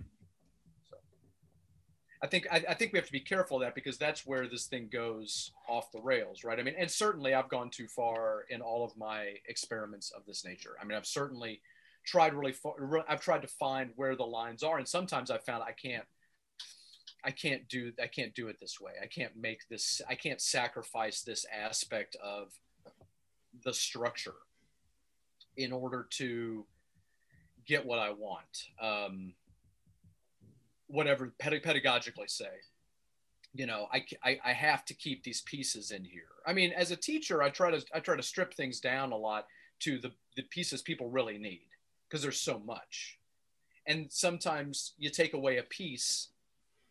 I 2.24 2.26
think 2.26 2.46
I, 2.50 2.64
I, 2.70 2.72
think 2.72 2.94
we 2.94 2.98
have 2.98 3.04
to 3.04 3.12
be 3.12 3.20
careful 3.20 3.58
of 3.58 3.64
that 3.64 3.74
because 3.74 3.98
that's 3.98 4.24
where 4.24 4.48
this 4.48 4.64
thing 4.64 4.88
goes 4.90 5.52
off 5.68 5.92
the 5.92 6.00
rails, 6.00 6.42
right? 6.42 6.58
I 6.58 6.62
mean, 6.62 6.74
and 6.78 6.90
certainly 6.90 7.34
I've 7.34 7.50
gone 7.50 7.68
too 7.68 7.86
far 7.86 8.46
in 8.48 8.62
all 8.62 8.82
of 8.82 8.96
my 8.96 9.34
experiments 9.46 10.10
of 10.10 10.24
this 10.24 10.42
nature. 10.42 10.70
I 10.80 10.86
mean, 10.86 10.96
I've 10.96 11.04
certainly 11.04 11.60
tried 12.02 12.32
really 12.32 12.52
far. 12.52 13.04
I've 13.06 13.20
tried 13.20 13.42
to 13.42 13.46
find 13.46 13.90
where 13.96 14.16
the 14.16 14.24
lines 14.24 14.62
are, 14.62 14.78
and 14.78 14.88
sometimes 14.88 15.30
I've 15.30 15.44
found 15.44 15.64
I 15.64 15.72
can't. 15.72 16.06
I 17.26 17.30
can't 17.30 17.68
do 17.68 17.92
I 18.02 18.06
can't 18.06 18.34
do 18.34 18.48
it 18.48 18.56
this 18.58 18.80
way. 18.80 18.92
I 19.02 19.06
can't 19.06 19.36
make 19.36 19.68
this. 19.68 20.00
I 20.08 20.14
can't 20.14 20.40
sacrifice 20.40 21.20
this 21.20 21.44
aspect 21.54 22.16
of 22.24 22.54
the 23.64 23.74
structure 23.74 24.36
in 25.58 25.72
order 25.72 26.06
to 26.12 26.64
get 27.66 27.84
what 27.84 27.98
I 27.98 28.12
want. 28.12 28.70
Um, 28.80 29.34
whatever 30.94 31.32
pedagogically 31.42 32.30
say 32.30 32.46
you 33.52 33.66
know 33.66 33.86
I, 33.92 34.04
I, 34.22 34.38
I 34.44 34.52
have 34.52 34.84
to 34.86 34.94
keep 34.94 35.22
these 35.22 35.40
pieces 35.42 35.90
in 35.90 36.04
here. 36.04 36.28
I 36.46 36.52
mean 36.52 36.72
as 36.72 36.90
a 36.90 36.96
teacher 36.96 37.42
i 37.42 37.48
try 37.48 37.70
to 37.70 37.82
i 37.94 38.00
try 38.00 38.16
to 38.16 38.22
strip 38.22 38.54
things 38.54 38.80
down 38.80 39.12
a 39.12 39.16
lot 39.16 39.46
to 39.80 39.98
the, 39.98 40.12
the 40.36 40.42
pieces 40.42 40.82
people 40.82 41.08
really 41.08 41.38
need 41.38 41.66
because 42.08 42.22
there's 42.22 42.40
so 42.40 42.60
much. 42.60 43.18
And 43.86 44.06
sometimes 44.10 44.94
you 44.98 45.10
take 45.10 45.34
away 45.34 45.58
a 45.58 45.64
piece 45.64 46.28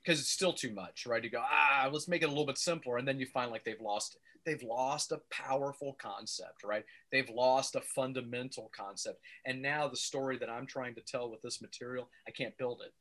because 0.03 0.19
it's 0.19 0.29
still 0.29 0.53
too 0.53 0.73
much 0.73 1.05
right? 1.05 1.23
You 1.23 1.29
go 1.29 1.43
ah 1.43 1.89
let's 1.91 2.07
make 2.07 2.23
it 2.23 2.25
a 2.25 2.29
little 2.29 2.45
bit 2.45 2.57
simpler 2.57 2.97
and 2.97 3.07
then 3.07 3.19
you 3.19 3.25
find 3.25 3.51
like 3.51 3.63
they've 3.63 3.79
lost 3.81 4.15
it 4.15 4.21
they've 4.45 4.67
lost 4.67 5.13
a 5.13 5.21
powerful 5.31 5.95
concept 6.01 6.63
right? 6.65 6.83
They've 7.11 7.29
lost 7.29 7.75
a 7.75 7.81
fundamental 7.81 8.69
concept. 8.75 9.19
And 9.45 9.61
now 9.61 9.87
the 9.87 9.97
story 9.97 10.37
that 10.39 10.49
i'm 10.49 10.67
trying 10.67 10.95
to 10.95 11.01
tell 11.01 11.29
with 11.29 11.41
this 11.41 11.61
material 11.61 12.09
i 12.27 12.31
can't 12.31 12.57
build 12.57 12.81
it 12.85 12.93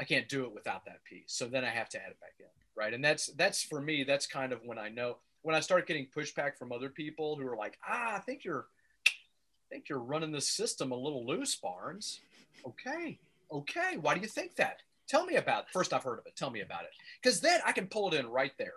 I 0.00 0.04
can't 0.04 0.28
do 0.28 0.44
it 0.44 0.54
without 0.54 0.86
that 0.86 1.04
piece. 1.04 1.26
So 1.26 1.46
then 1.46 1.62
I 1.62 1.68
have 1.68 1.90
to 1.90 1.98
add 1.98 2.10
it 2.10 2.20
back 2.20 2.34
in, 2.38 2.46
right? 2.74 2.94
And 2.94 3.04
that's 3.04 3.26
that's 3.36 3.62
for 3.62 3.80
me. 3.80 4.02
That's 4.02 4.26
kind 4.26 4.52
of 4.52 4.60
when 4.64 4.78
I 4.78 4.88
know 4.88 5.18
when 5.42 5.54
I 5.54 5.60
start 5.60 5.86
getting 5.86 6.06
pushback 6.06 6.56
from 6.58 6.72
other 6.72 6.88
people 6.88 7.36
who 7.36 7.46
are 7.46 7.56
like, 7.56 7.78
ah, 7.86 8.16
I 8.16 8.18
think 8.18 8.44
you're, 8.44 8.66
I 9.06 9.74
think 9.74 9.88
you're 9.88 9.98
running 9.98 10.32
the 10.32 10.40
system 10.40 10.90
a 10.90 10.96
little 10.96 11.26
loose, 11.26 11.54
Barnes. 11.54 12.20
Okay, 12.66 13.18
okay. 13.52 13.96
Why 14.00 14.14
do 14.14 14.20
you 14.20 14.26
think 14.26 14.56
that? 14.56 14.80
Tell 15.08 15.26
me 15.26 15.36
about. 15.36 15.64
It. 15.64 15.70
First, 15.72 15.92
I've 15.92 16.02
heard 16.02 16.18
of 16.18 16.26
it. 16.26 16.36
Tell 16.36 16.50
me 16.50 16.60
about 16.60 16.84
it, 16.84 16.90
because 17.22 17.40
then 17.40 17.60
I 17.66 17.72
can 17.72 17.86
pull 17.86 18.12
it 18.12 18.18
in 18.18 18.26
right 18.26 18.52
there, 18.58 18.74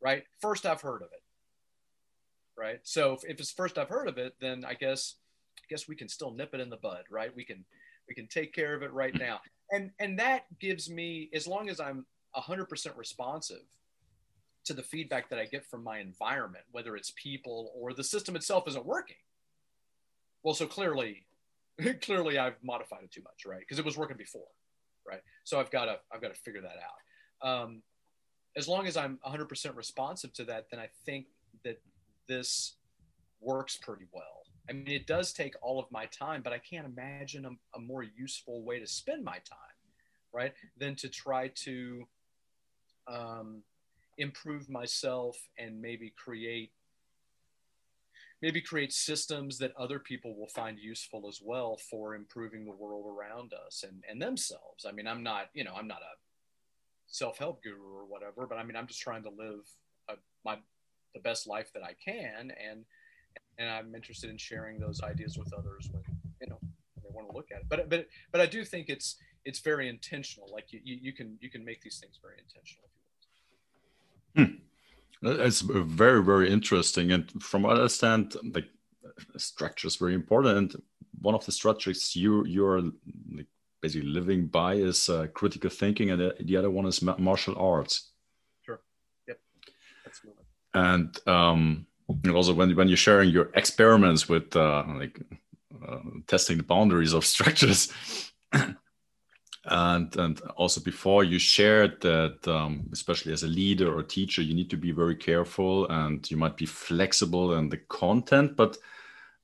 right? 0.00 0.24
First, 0.40 0.66
I've 0.66 0.80
heard 0.80 1.02
of 1.02 1.08
it, 1.12 1.22
right? 2.56 2.80
So 2.82 3.14
if, 3.14 3.24
if 3.24 3.40
it's 3.40 3.50
first 3.50 3.78
I've 3.78 3.88
heard 3.88 4.08
of 4.08 4.18
it, 4.18 4.34
then 4.40 4.64
I 4.66 4.74
guess, 4.74 5.14
I 5.58 5.64
guess 5.68 5.88
we 5.88 5.96
can 5.96 6.08
still 6.08 6.30
nip 6.30 6.54
it 6.54 6.60
in 6.60 6.70
the 6.70 6.76
bud, 6.76 7.04
right? 7.10 7.34
We 7.34 7.44
can, 7.44 7.64
we 8.10 8.14
can 8.14 8.26
take 8.26 8.52
care 8.52 8.74
of 8.74 8.82
it 8.82 8.92
right 8.92 9.14
now. 9.18 9.40
And 9.70 9.92
and 10.00 10.18
that 10.18 10.46
gives 10.58 10.90
me 10.90 11.30
as 11.32 11.46
long 11.46 11.70
as 11.70 11.78
i'm 11.80 12.04
100% 12.36 12.96
responsive 12.96 13.62
to 14.64 14.74
the 14.74 14.82
feedback 14.82 15.30
that 15.30 15.38
i 15.38 15.46
get 15.46 15.64
from 15.64 15.82
my 15.82 16.00
environment 16.00 16.64
whether 16.72 16.96
it's 16.96 17.12
people 17.16 17.72
or 17.74 17.92
the 17.94 18.04
system 18.04 18.36
itself 18.36 18.66
isn't 18.66 18.84
working. 18.84 19.16
Well 20.42 20.54
so 20.54 20.66
clearly 20.66 21.24
clearly 22.02 22.36
i've 22.36 22.56
modified 22.62 23.04
it 23.04 23.12
too 23.12 23.22
much 23.22 23.46
right? 23.46 23.60
Because 23.60 23.78
it 23.78 23.84
was 23.84 23.96
working 23.96 24.16
before 24.16 24.50
right? 25.08 25.20
So 25.44 25.60
i've 25.60 25.70
got 25.70 25.84
to 25.84 25.98
i've 26.12 26.20
got 26.20 26.34
to 26.34 26.40
figure 26.40 26.62
that 26.62 26.76
out. 26.82 27.48
Um, 27.48 27.82
as 28.56 28.66
long 28.66 28.88
as 28.88 28.96
i'm 28.96 29.20
100% 29.24 29.76
responsive 29.76 30.32
to 30.32 30.44
that 30.44 30.66
then 30.72 30.80
i 30.80 30.88
think 31.06 31.26
that 31.64 31.80
this 32.26 32.74
works 33.40 33.76
pretty 33.76 34.06
well 34.12 34.39
I 34.70 34.72
mean, 34.72 34.86
it 34.86 35.06
does 35.06 35.32
take 35.32 35.54
all 35.62 35.80
of 35.80 35.90
my 35.90 36.06
time, 36.06 36.42
but 36.42 36.52
I 36.52 36.58
can't 36.58 36.86
imagine 36.86 37.44
a, 37.44 37.50
a 37.76 37.80
more 37.80 38.04
useful 38.04 38.62
way 38.62 38.78
to 38.78 38.86
spend 38.86 39.24
my 39.24 39.38
time, 39.38 39.76
right? 40.32 40.52
Than 40.78 40.94
to 40.96 41.08
try 41.08 41.48
to 41.64 42.06
um, 43.08 43.62
improve 44.16 44.70
myself 44.70 45.36
and 45.58 45.82
maybe 45.82 46.14
create 46.16 46.70
maybe 48.42 48.60
create 48.62 48.90
systems 48.90 49.58
that 49.58 49.76
other 49.76 49.98
people 49.98 50.34
will 50.34 50.48
find 50.48 50.78
useful 50.78 51.28
as 51.28 51.40
well 51.44 51.76
for 51.90 52.14
improving 52.14 52.64
the 52.64 52.72
world 52.72 53.04
around 53.06 53.52
us 53.52 53.84
and, 53.86 54.02
and 54.08 54.22
themselves. 54.22 54.86
I 54.88 54.92
mean, 54.92 55.06
I'm 55.06 55.22
not, 55.22 55.50
you 55.52 55.62
know, 55.62 55.74
I'm 55.76 55.86
not 55.86 56.00
a 56.00 56.16
self-help 57.06 57.62
guru 57.62 57.94
or 57.94 58.06
whatever, 58.06 58.46
but 58.46 58.56
I 58.56 58.62
mean, 58.62 58.76
I'm 58.76 58.86
just 58.86 59.02
trying 59.02 59.24
to 59.24 59.28
live 59.28 59.68
a, 60.08 60.14
my, 60.42 60.56
the 61.12 61.20
best 61.20 61.46
life 61.46 61.70
that 61.74 61.82
I 61.82 61.94
can. 62.02 62.50
And, 62.52 62.84
and 63.60 63.68
I'm 63.68 63.94
interested 63.94 64.30
in 64.30 64.38
sharing 64.38 64.80
those 64.80 65.02
ideas 65.02 65.36
with 65.38 65.52
others 65.52 65.88
when 65.92 66.02
you 66.40 66.48
know 66.48 66.58
when 66.94 67.02
they 67.04 67.10
want 67.12 67.28
to 67.28 67.36
look 67.36 67.48
at 67.54 67.60
it. 67.60 67.66
But 67.68 67.88
but 67.88 68.06
but 68.32 68.40
I 68.40 68.46
do 68.46 68.64
think 68.64 68.88
it's 68.88 69.16
it's 69.44 69.60
very 69.60 69.88
intentional. 69.88 70.48
Like 70.52 70.72
you, 70.72 70.80
you, 70.82 70.98
you 71.00 71.12
can 71.12 71.38
you 71.40 71.50
can 71.50 71.64
make 71.64 71.82
these 71.82 71.98
things 71.98 72.18
very 72.20 72.38
intentional 72.44 72.88
if 72.88 72.94
you 74.36 74.42
want. 74.42 74.50
Hmm. 74.50 75.42
It's 75.46 75.60
very 75.60 76.24
very 76.24 76.50
interesting, 76.50 77.12
and 77.12 77.30
from 77.42 77.62
what 77.62 77.72
I 77.72 77.80
understand, 77.80 78.34
like 78.54 78.68
structure 79.36 79.86
is 79.86 79.96
very 79.96 80.14
important. 80.14 80.74
And 80.74 80.82
one 81.20 81.34
of 81.34 81.44
the 81.44 81.52
structures 81.52 82.16
you 82.16 82.46
you're 82.46 82.80
like, 82.80 83.46
basically 83.82 84.08
living 84.08 84.46
by 84.46 84.74
is 84.74 85.08
uh, 85.10 85.26
critical 85.34 85.68
thinking, 85.70 86.10
and 86.10 86.20
the, 86.20 86.34
the 86.40 86.56
other 86.56 86.70
one 86.70 86.86
is 86.86 87.02
martial 87.02 87.56
arts. 87.58 88.12
Sure. 88.64 88.80
Yep. 89.28 89.38
Absolutely. 90.06 90.44
And 90.72 91.28
um, 91.28 91.86
and 92.24 92.34
also 92.34 92.54
when 92.54 92.74
when 92.76 92.88
you're 92.88 92.96
sharing 92.96 93.30
your 93.30 93.50
experiments 93.54 94.28
with 94.28 94.54
uh, 94.56 94.84
like 94.98 95.20
uh, 95.86 95.98
testing 96.26 96.56
the 96.56 96.62
boundaries 96.62 97.12
of 97.12 97.24
structures. 97.34 97.92
and 99.64 100.16
and 100.16 100.40
also 100.56 100.80
before 100.80 101.22
you 101.22 101.38
shared 101.38 102.00
that 102.00 102.46
um, 102.48 102.88
especially 102.92 103.32
as 103.32 103.42
a 103.42 103.48
leader 103.48 103.94
or 103.94 104.02
teacher 104.02 104.40
you 104.40 104.54
need 104.54 104.70
to 104.70 104.76
be 104.76 104.90
very 104.90 105.14
careful 105.14 105.86
and 105.88 106.30
you 106.30 106.36
might 106.36 106.56
be 106.56 106.64
flexible 106.66 107.54
in 107.54 107.68
the 107.68 107.76
content 107.76 108.56
but 108.56 108.78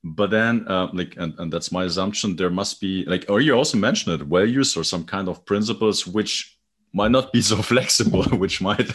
but 0.03 0.31
then 0.31 0.65
uh, 0.67 0.87
like 0.91 1.15
and, 1.17 1.33
and 1.39 1.53
that's 1.53 1.71
my 1.71 1.83
assumption 1.83 2.35
there 2.35 2.49
must 2.49 2.81
be 2.81 3.05
like 3.05 3.25
or 3.29 3.41
you 3.41 3.53
also 3.53 3.77
mentioned 3.77 4.19
it 4.19 4.25
values 4.25 4.75
or 4.75 4.83
some 4.83 5.03
kind 5.03 5.27
of 5.27 5.45
principles 5.45 6.07
which 6.07 6.57
might 6.93 7.11
not 7.11 7.31
be 7.31 7.41
so 7.51 7.61
flexible 7.61 8.23
which 8.23 8.59
might 8.59 8.91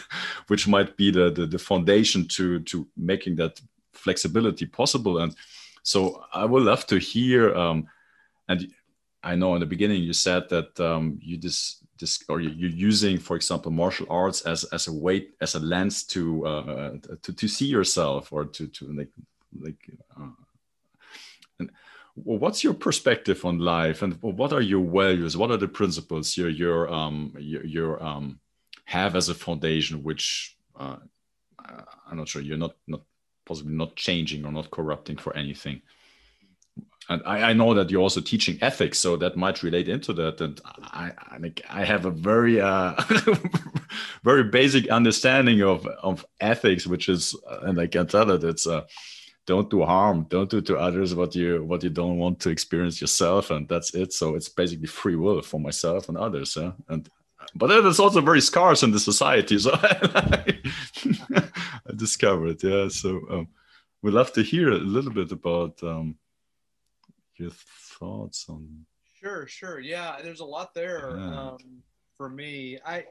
which 0.49 0.67
might 0.67 0.97
be 0.97 1.11
the, 1.11 1.31
the 1.31 1.47
the 1.47 1.59
foundation 1.59 2.27
to 2.27 2.61
to 2.61 2.89
making 2.97 3.37
that 3.37 3.61
flexibility 3.93 4.67
possible 4.67 5.19
and 5.19 5.35
so 5.83 6.25
i 6.33 6.45
would 6.45 6.63
love 6.63 6.87
to 6.87 6.99
hear 6.99 7.55
um 7.55 7.87
and 8.49 8.73
I 9.23 9.37
know 9.37 9.55
in 9.55 9.61
the 9.61 9.67
beginning 9.67 10.03
you 10.03 10.13
said 10.13 10.49
that 10.49 10.79
um, 10.81 11.19
you 11.23 11.37
just 11.37 11.85
this 11.99 12.25
or 12.29 12.41
you're 12.41 12.71
using, 12.71 13.19
for 13.19 13.37
example, 13.37 13.71
martial 13.71 14.07
arts 14.11 14.43
as 14.43 14.65
as 14.65 14.89
a 14.89 14.93
way 14.93 15.29
as 15.41 15.55
a 15.55 15.61
lens 15.61 16.05
to 16.05 16.47
uh, 16.47 16.91
to 17.23 17.33
to 17.33 17.49
see 17.49 17.67
yourself 17.67 18.33
or 18.33 18.45
to 18.45 18.67
to 18.67 18.93
like 18.93 19.13
like. 19.61 19.91
Uh, 20.19 20.35
and 21.61 21.71
what's 22.15 22.65
your 22.65 22.75
perspective 22.75 23.45
on 23.45 23.59
life, 23.59 24.03
and 24.03 24.21
what 24.23 24.53
are 24.53 24.61
your 24.61 24.85
values? 24.85 25.37
What 25.37 25.53
are 25.53 25.57
the 25.57 25.69
principles 25.69 26.37
you 26.37 26.49
your 26.49 26.93
um 26.93 27.33
your 27.39 28.03
um 28.03 28.41
have 28.87 29.15
as 29.15 29.29
a 29.29 29.35
foundation, 29.35 30.03
which 30.03 30.57
uh, 30.75 30.97
I'm 32.11 32.17
not 32.17 32.29
sure 32.29 32.43
you're 32.43 32.59
not 32.59 32.75
not 32.89 33.03
possibly 33.45 33.75
not 33.75 33.97
changing 33.97 34.45
or 34.45 34.53
not 34.53 34.71
corrupting 34.71 35.17
for 35.17 35.37
anything 35.37 35.83
and 37.09 37.23
I, 37.27 37.51
I, 37.51 37.53
know 37.53 37.75
that 37.75 37.91
you're 37.91 38.03
also 38.03 38.21
teaching 38.21 38.59
ethics, 38.61 38.99
so 38.99 39.17
that 39.17 39.37
might 39.37 39.63
relate 39.63 39.89
into 39.89 40.13
that. 40.15 40.41
And 40.41 40.61
I, 40.83 41.13
I, 41.19 41.53
I 41.69 41.85
have 41.85 42.05
a 42.05 42.11
very, 42.11 42.61
uh, 42.61 42.95
very 44.25 44.45
basic 44.45 44.89
understanding 44.89 45.63
of 45.63 45.87
of 46.03 46.25
ethics, 46.41 46.87
which 46.87 47.09
is, 47.09 47.35
uh, 47.51 47.61
and 47.63 47.81
I 47.81 47.87
can 47.87 48.07
tell 48.07 48.27
that 48.27 48.45
it's, 48.45 48.67
uh, 48.67 48.83
don't 49.47 49.69
do 49.69 49.83
harm, 49.83 50.27
don't 50.29 50.49
do 50.49 50.61
to 50.61 50.79
others 50.79 51.15
what 51.15 51.35
you 51.35 51.65
what 51.65 51.83
you 51.83 51.91
don't 51.91 52.19
want 52.19 52.39
to 52.41 52.51
experience 52.51 53.01
yourself, 53.01 53.51
and 53.51 53.69
that's 53.69 53.95
it. 53.95 54.13
So 54.13 54.37
it's 54.37 54.49
basically 54.49 54.87
free 54.87 55.17
will 55.17 55.43
for 55.43 55.59
myself 55.59 56.09
and 56.09 56.17
others. 56.17 56.57
Yeah? 56.57 56.73
And 56.89 57.09
but 57.55 57.69
that 57.69 57.87
is 57.87 58.01
also 58.01 58.21
very 58.21 58.41
scarce 58.41 58.83
in 58.83 58.91
the 58.91 59.01
society. 59.01 59.59
So 59.59 59.73
I 59.83 60.45
discovered, 61.95 62.63
yeah. 62.63 62.89
So 62.89 63.21
um, 63.31 63.49
we'd 64.03 64.15
love 64.15 64.33
to 64.35 64.43
hear 64.43 64.71
a 64.71 64.79
little 64.79 65.13
bit 65.13 65.33
about. 65.33 65.83
Um, 65.83 66.17
your 67.43 67.51
thoughts 67.99 68.47
on 68.49 68.87
sure 69.21 69.47
sure 69.47 69.81
yeah 69.81 70.17
there's 70.23 70.41
a 70.41 70.45
lot 70.45 70.75
there 70.75 71.17
yeah. 71.17 71.41
um, 71.41 71.59
for 72.17 72.29
me 72.29 72.79
i 72.87 73.05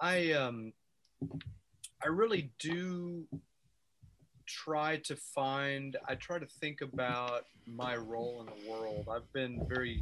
i 0.00 0.32
um 0.32 0.72
i 2.02 2.08
really 2.08 2.50
do 2.58 3.26
try 4.46 4.96
to 4.96 5.14
find 5.14 5.96
i 6.08 6.14
try 6.14 6.38
to 6.38 6.46
think 6.46 6.80
about 6.80 7.44
my 7.66 7.96
role 7.96 8.40
in 8.40 8.46
the 8.46 8.70
world 8.70 9.08
i've 9.10 9.30
been 9.32 9.64
very 9.68 10.00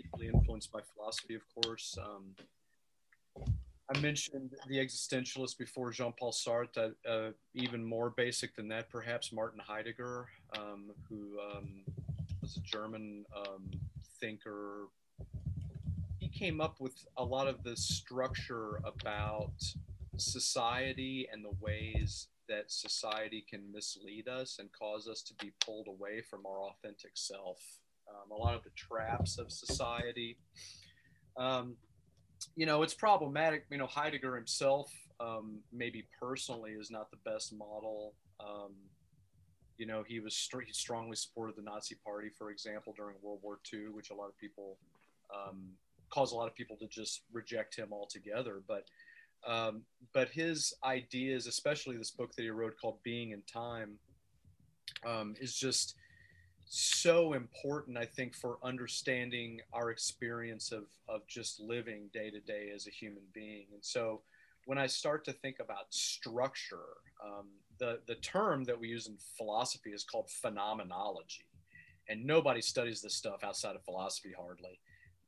deeply 0.00 0.28
influenced 0.28 0.72
by 0.72 0.80
philosophy 0.94 1.34
of 1.34 1.42
course 1.62 1.96
um, 2.00 2.34
I 3.94 3.98
mentioned 3.98 4.54
the 4.68 4.78
existentialist 4.78 5.58
before 5.58 5.90
Jean 5.90 6.12
Paul 6.18 6.32
Sartre, 6.32 6.94
uh, 7.08 7.30
even 7.54 7.84
more 7.84 8.10
basic 8.10 8.54
than 8.56 8.68
that, 8.68 8.88
perhaps 8.90 9.32
Martin 9.32 9.60
Heidegger, 9.60 10.28
um, 10.56 10.92
who 11.08 11.38
um, 11.40 11.82
was 12.40 12.56
a 12.56 12.60
German 12.60 13.24
um, 13.36 13.70
thinker. 14.20 14.88
He 16.18 16.28
came 16.28 16.60
up 16.60 16.80
with 16.80 16.94
a 17.16 17.24
lot 17.24 17.48
of 17.48 17.62
the 17.64 17.76
structure 17.76 18.80
about 18.84 19.52
society 20.16 21.28
and 21.32 21.44
the 21.44 21.54
ways 21.60 22.28
that 22.48 22.70
society 22.70 23.44
can 23.48 23.70
mislead 23.72 24.28
us 24.28 24.58
and 24.58 24.70
cause 24.72 25.08
us 25.08 25.22
to 25.22 25.34
be 25.34 25.52
pulled 25.64 25.88
away 25.88 26.22
from 26.22 26.46
our 26.46 26.62
authentic 26.62 27.12
self. 27.14 27.60
Um, 28.08 28.30
a 28.30 28.40
lot 28.40 28.54
of 28.54 28.62
the 28.62 28.70
traps 28.70 29.38
of 29.38 29.50
society. 29.50 30.38
You 32.56 32.66
know, 32.66 32.82
it's 32.82 32.94
problematic. 32.94 33.64
You 33.70 33.78
know, 33.78 33.86
Heidegger 33.86 34.36
himself, 34.36 34.92
um, 35.20 35.58
maybe 35.72 36.06
personally, 36.20 36.72
is 36.72 36.90
not 36.90 37.10
the 37.10 37.18
best 37.24 37.52
model. 37.52 38.14
Um, 38.40 38.72
you 39.78 39.86
know, 39.86 40.04
he 40.06 40.20
was 40.20 40.48
he 40.66 40.72
strongly 40.72 41.16
supported 41.16 41.56
the 41.56 41.62
Nazi 41.62 41.96
Party, 42.04 42.28
for 42.36 42.50
example, 42.50 42.94
during 42.96 43.16
World 43.22 43.40
War 43.42 43.58
II, 43.72 43.88
which 43.92 44.10
a 44.10 44.14
lot 44.14 44.28
of 44.28 44.38
people 44.38 44.76
um, 45.34 45.70
caused 46.10 46.32
a 46.32 46.36
lot 46.36 46.46
of 46.46 46.54
people 46.54 46.76
to 46.76 46.86
just 46.86 47.22
reject 47.32 47.76
him 47.76 47.88
altogether. 47.92 48.62
But 48.66 48.84
um, 49.46 49.82
but 50.12 50.28
his 50.28 50.72
ideas, 50.84 51.46
especially 51.46 51.96
this 51.96 52.10
book 52.10 52.34
that 52.36 52.42
he 52.42 52.50
wrote 52.50 52.74
called 52.80 53.02
Being 53.02 53.32
and 53.32 53.42
Time, 53.46 53.98
um, 55.04 55.34
is 55.40 55.56
just 55.56 55.96
so 56.74 57.34
important, 57.34 57.98
I 57.98 58.06
think, 58.06 58.34
for 58.34 58.56
understanding 58.62 59.60
our 59.74 59.90
experience 59.90 60.72
of 60.72 60.84
of 61.06 61.26
just 61.26 61.60
living 61.60 62.08
day 62.14 62.30
to 62.30 62.40
day 62.40 62.70
as 62.74 62.86
a 62.86 62.90
human 62.90 63.24
being. 63.34 63.66
And 63.74 63.84
so 63.84 64.22
when 64.64 64.78
I 64.78 64.86
start 64.86 65.22
to 65.26 65.34
think 65.34 65.56
about 65.60 65.92
structure, 65.92 66.96
um, 67.22 67.48
the, 67.78 67.98
the 68.06 68.14
term 68.16 68.64
that 68.64 68.80
we 68.80 68.88
use 68.88 69.06
in 69.06 69.18
philosophy 69.36 69.90
is 69.90 70.02
called 70.02 70.30
phenomenology. 70.30 71.44
And 72.08 72.24
nobody 72.24 72.62
studies 72.62 73.02
this 73.02 73.14
stuff 73.14 73.44
outside 73.44 73.76
of 73.76 73.84
philosophy 73.84 74.32
hardly. 74.34 74.78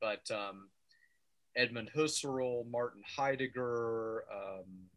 But 0.01 0.31
um, 0.31 0.69
Edmund 1.57 1.91
Husserl, 1.95 2.67
Martin 2.71 3.03
Heidegger, 3.17 4.25
um, 4.33 4.89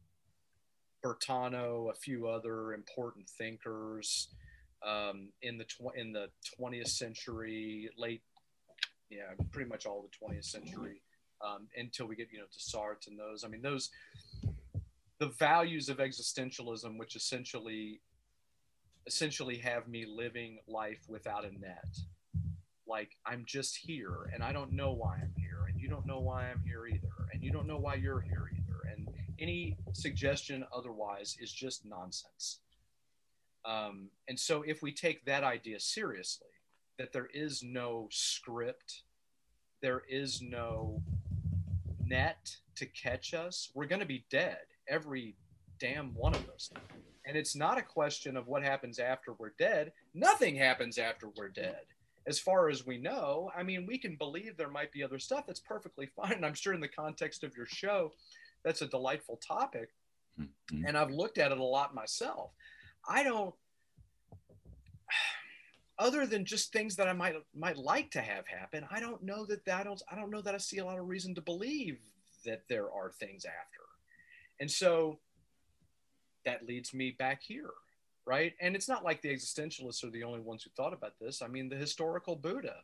Brentano, 1.03 1.91
a 1.91 1.93
few 1.93 2.27
other 2.27 2.73
important 2.73 3.27
thinkers 3.27 4.29
um, 4.87 5.29
in 5.41 5.57
the 5.57 5.65
tw- 5.65 5.95
in 5.95 6.13
the 6.13 6.29
20th 6.59 6.87
century, 6.87 7.89
late, 7.97 8.21
yeah, 9.09 9.33
pretty 9.51 9.69
much 9.69 9.85
all 9.85 10.01
the 10.01 10.25
20th 10.25 10.45
century, 10.45 11.01
um, 11.45 11.67
until 11.75 12.07
we 12.07 12.15
get 12.15 12.27
you 12.31 12.39
know 12.39 12.45
to 12.45 12.59
Sartre 12.59 13.07
and 13.07 13.19
those. 13.19 13.43
I 13.43 13.47
mean, 13.49 13.61
those 13.61 13.89
the 15.19 15.27
values 15.39 15.89
of 15.89 15.97
existentialism, 15.97 16.97
which 16.97 17.15
essentially 17.15 18.01
essentially 19.05 19.57
have 19.57 19.87
me 19.87 20.05
living 20.05 20.59
life 20.67 20.99
without 21.07 21.45
a 21.45 21.51
net. 21.59 21.97
Like 22.87 23.11
I'm 23.25 23.43
just 23.45 23.75
here 23.75 24.29
and 24.33 24.43
I 24.43 24.53
don't 24.53 24.71
know 24.71 24.93
why 24.93 25.15
I'm 25.21 25.33
here, 25.37 25.65
and 25.67 25.79
you 25.79 25.89
don't 25.89 26.05
know 26.05 26.19
why 26.19 26.49
I'm 26.49 26.61
here 26.65 26.87
either, 26.87 27.29
and 27.33 27.43
you 27.43 27.51
don't 27.51 27.67
know 27.67 27.77
why 27.77 27.95
you're 27.95 28.21
here 28.21 28.49
either. 28.53 28.89
And 28.91 29.07
any 29.39 29.77
suggestion 29.93 30.65
otherwise 30.73 31.35
is 31.41 31.51
just 31.51 31.85
nonsense. 31.85 32.59
Um, 33.67 34.09
and 34.29 34.39
so 34.39 34.63
if 34.65 34.81
we 34.81 34.91
take 34.91 35.25
that 35.25 35.43
idea 35.43 35.79
seriously, 35.79 36.47
that 36.97 37.11
there 37.11 37.29
is 37.33 37.61
no 37.61 38.07
script, 38.09 39.03
there 39.81 40.03
is 40.09 40.41
no 40.41 41.01
net 42.05 42.55
to 42.75 42.85
catch 42.85 43.33
us, 43.33 43.69
we're 43.75 43.85
going 43.85 43.99
to 43.99 44.07
be 44.07 44.25
dead 44.31 44.59
every 44.87 45.35
damn 45.79 46.15
one 46.15 46.33
of 46.33 46.49
us. 46.49 46.71
And 47.25 47.35
it's 47.35 47.55
not 47.55 47.77
a 47.77 47.81
question 47.81 48.37
of 48.37 48.47
what 48.47 48.63
happens 48.63 48.99
after 48.99 49.33
we're 49.33 49.53
dead. 49.59 49.91
Nothing 50.13 50.55
happens 50.55 50.97
after 50.97 51.27
we're 51.35 51.49
dead. 51.49 51.81
As 52.25 52.39
far 52.39 52.69
as 52.69 52.85
we 52.85 52.97
know, 52.97 53.51
I 53.55 53.63
mean, 53.63 53.85
we 53.85 53.97
can 53.97 54.15
believe 54.15 54.55
there 54.55 54.69
might 54.69 54.91
be 54.91 55.03
other 55.03 55.19
stuff 55.19 55.45
that's 55.45 55.59
perfectly 55.59 56.05
fine. 56.15 56.33
And 56.33 56.45
I'm 56.45 56.53
sure 56.53 56.73
in 56.73 56.79
the 56.79 56.87
context 56.87 57.43
of 57.43 57.55
your 57.55 57.65
show, 57.65 58.13
that's 58.63 58.81
a 58.81 58.87
delightful 58.87 59.39
topic. 59.45 59.89
Mm-hmm. 60.39 60.85
And 60.85 60.97
I've 60.97 61.11
looked 61.11 61.37
at 61.37 61.51
it 61.51 61.57
a 61.57 61.63
lot 61.63 61.93
myself. 61.93 62.51
I 63.07 63.23
don't, 63.23 63.53
other 65.99 66.25
than 66.25 66.45
just 66.45 66.71
things 66.71 66.95
that 66.97 67.07
I 67.07 67.13
might 67.13 67.35
might 67.55 67.77
like 67.77 68.11
to 68.11 68.21
have 68.21 68.45
happen, 68.47 68.85
I 68.91 68.99
don't 68.99 69.23
know 69.23 69.45
that, 69.45 69.65
that 69.65 69.79
I 69.79 69.83
don't 69.83 70.01
I 70.11 70.15
don't 70.15 70.29
know 70.29 70.41
that 70.41 70.55
I 70.55 70.59
see 70.59 70.77
a 70.77 70.85
lot 70.85 70.99
of 70.99 71.07
reason 71.07 71.33
to 71.35 71.41
believe 71.41 71.99
that 72.45 72.63
there 72.69 72.91
are 72.91 73.11
things 73.11 73.45
after. 73.45 73.81
And 74.59 74.69
so 74.69 75.19
that 76.45 76.65
leads 76.65 76.93
me 76.93 77.11
back 77.11 77.41
here, 77.43 77.71
right? 78.25 78.53
And 78.59 78.75
it's 78.75 78.87
not 78.87 79.03
like 79.03 79.21
the 79.21 79.33
existentialists 79.33 80.03
are 80.03 80.09
the 80.09 80.23
only 80.23 80.39
ones 80.39 80.63
who 80.63 80.69
thought 80.71 80.93
about 80.93 81.13
this. 81.19 81.41
I 81.41 81.47
mean, 81.47 81.69
the 81.69 81.75
historical 81.75 82.35
Buddha, 82.35 82.77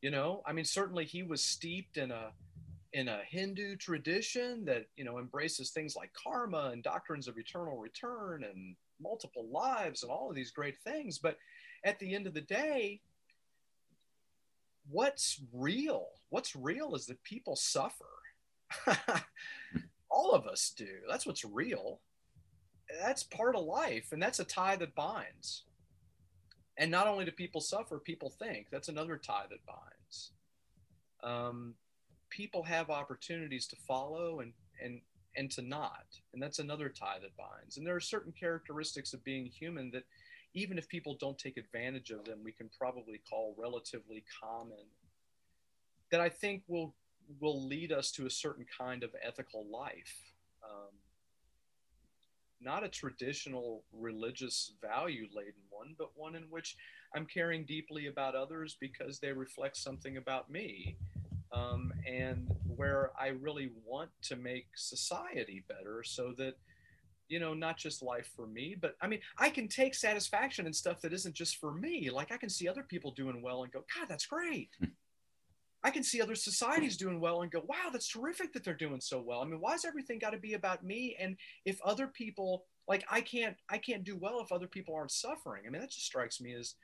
you 0.00 0.10
know, 0.10 0.42
I 0.46 0.52
mean, 0.52 0.64
certainly 0.64 1.04
he 1.04 1.22
was 1.22 1.42
steeped 1.42 1.96
in 1.96 2.10
a 2.10 2.32
in 2.94 3.08
a 3.08 3.20
Hindu 3.28 3.76
tradition 3.76 4.64
that 4.64 4.86
you 4.96 5.04
know 5.04 5.18
embraces 5.18 5.70
things 5.70 5.94
like 5.94 6.10
karma 6.14 6.70
and 6.72 6.82
doctrines 6.82 7.28
of 7.28 7.38
eternal 7.38 7.76
return 7.76 8.44
and 8.44 8.74
multiple 9.00 9.46
lives 9.50 10.02
and 10.02 10.12
all 10.12 10.28
of 10.28 10.36
these 10.36 10.50
great 10.50 10.78
things. 10.82 11.18
But 11.18 11.38
at 11.84 11.98
the 11.98 12.14
end 12.14 12.26
of 12.26 12.34
the 12.34 12.40
day, 12.40 13.00
what's 14.90 15.40
real? 15.52 16.08
What's 16.30 16.56
real 16.56 16.94
is 16.94 17.06
that 17.06 17.22
people 17.22 17.56
suffer. 17.56 18.04
all 20.10 20.32
of 20.32 20.46
us 20.46 20.72
do. 20.76 20.88
That's 21.08 21.26
what's 21.26 21.44
real. 21.44 22.00
That's 23.02 23.22
part 23.22 23.54
of 23.54 23.64
life, 23.64 24.12
and 24.12 24.22
that's 24.22 24.40
a 24.40 24.44
tie 24.44 24.76
that 24.76 24.94
binds. 24.94 25.64
and 26.78 26.90
not 26.90 27.06
only 27.08 27.24
do 27.24 27.32
people 27.32 27.60
suffer, 27.60 27.98
people 27.98 28.30
think. 28.30 28.68
That's 28.70 28.88
another 28.88 29.16
tie 29.16 29.46
that 29.50 29.66
binds. 29.66 30.32
Um, 31.22 31.74
people 32.30 32.62
have 32.62 32.88
opportunities 32.90 33.66
to 33.68 33.76
follow 33.76 34.40
and 34.40 34.52
and 34.82 35.00
and 35.38 35.50
to 35.52 35.62
not, 35.62 36.06
and 36.34 36.42
that's 36.42 36.58
another 36.58 36.88
tie 36.88 37.18
that 37.22 37.36
binds. 37.36 37.76
And 37.76 37.86
there 37.86 37.96
are 37.96 38.00
certain 38.00 38.32
characteristics 38.32 39.14
of 39.14 39.24
being 39.24 39.46
human 39.46 39.90
that, 39.92 40.04
even 40.54 40.78
if 40.78 40.88
people 40.88 41.16
don't 41.20 41.38
take 41.38 41.56
advantage 41.56 42.10
of 42.10 42.24
them, 42.24 42.40
we 42.42 42.52
can 42.52 42.68
probably 42.76 43.20
call 43.30 43.54
relatively 43.56 44.24
common. 44.42 44.84
That 46.10 46.20
I 46.20 46.28
think 46.28 46.64
will 46.66 46.94
will 47.40 47.66
lead 47.66 47.92
us 47.92 48.10
to 48.12 48.26
a 48.26 48.30
certain 48.30 48.64
kind 48.76 49.04
of 49.04 49.10
ethical 49.22 49.66
life. 49.70 50.16
Um, 50.64 50.94
not 52.60 52.82
a 52.82 52.88
traditional 52.88 53.84
religious 53.92 54.72
value 54.80 55.28
laden 55.32 55.62
one, 55.70 55.94
but 55.98 56.10
one 56.16 56.34
in 56.34 56.44
which 56.50 56.76
I'm 57.14 57.26
caring 57.26 57.64
deeply 57.64 58.06
about 58.06 58.34
others 58.34 58.76
because 58.80 59.20
they 59.20 59.32
reflect 59.32 59.76
something 59.76 60.16
about 60.16 60.50
me. 60.50 60.96
Um, 61.52 61.92
and 62.06 62.48
where 62.66 63.10
I 63.18 63.28
really 63.28 63.70
want 63.84 64.10
to 64.22 64.36
make 64.36 64.66
society 64.76 65.64
better 65.68 66.02
so 66.04 66.32
that, 66.36 66.54
you 67.28 67.40
know, 67.40 67.54
not 67.54 67.76
just 67.76 68.02
life 68.02 68.30
for 68.36 68.46
me, 68.46 68.76
but 68.78 68.96
I 69.00 69.06
mean, 69.06 69.20
I 69.38 69.50
can 69.50 69.68
take 69.68 69.94
satisfaction 69.94 70.66
in 70.66 70.72
stuff 70.72 71.00
that 71.02 71.12
isn't 71.12 71.34
just 71.34 71.56
for 71.56 71.72
me. 71.72 72.10
Like 72.10 72.32
I 72.32 72.36
can 72.36 72.50
see 72.50 72.68
other 72.68 72.82
people 72.82 73.12
doing 73.12 73.42
well 73.42 73.62
and 73.62 73.72
go, 73.72 73.84
God, 73.96 74.08
that's 74.08 74.26
great. 74.26 74.70
Hmm. 74.78 74.90
I 75.82 75.90
can 75.90 76.02
see 76.02 76.20
other 76.20 76.34
societies 76.34 76.96
doing 76.96 77.20
well 77.20 77.42
and 77.42 77.52
go, 77.52 77.62
wow, 77.66 77.90
that's 77.92 78.08
terrific 78.08 78.52
that 78.52 78.64
they're 78.64 78.74
doing 78.74 79.00
so 79.00 79.20
well. 79.20 79.40
I 79.40 79.44
mean, 79.44 79.60
why 79.60 79.74
is 79.74 79.84
everything 79.84 80.18
got 80.18 80.30
to 80.30 80.38
be 80.38 80.54
about 80.54 80.84
me? 80.84 81.16
And 81.20 81.36
if 81.64 81.80
other 81.82 82.08
people 82.08 82.64
like 82.88 83.04
I 83.10 83.20
can't 83.20 83.56
I 83.68 83.78
can't 83.78 84.02
do 84.02 84.16
well 84.16 84.40
if 84.40 84.50
other 84.50 84.66
people 84.66 84.94
aren't 84.94 85.12
suffering. 85.12 85.64
I 85.66 85.70
mean, 85.70 85.80
that 85.80 85.90
just 85.90 86.06
strikes 86.06 86.40
me 86.40 86.54
as 86.54 86.74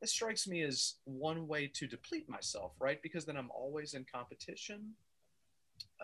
that 0.00 0.08
strikes 0.08 0.46
me 0.46 0.62
as 0.62 0.94
one 1.04 1.46
way 1.46 1.70
to 1.74 1.86
deplete 1.86 2.28
myself, 2.28 2.72
right? 2.78 3.00
Because 3.02 3.24
then 3.24 3.36
I'm 3.36 3.50
always 3.50 3.94
in 3.94 4.04
competition. 4.12 4.92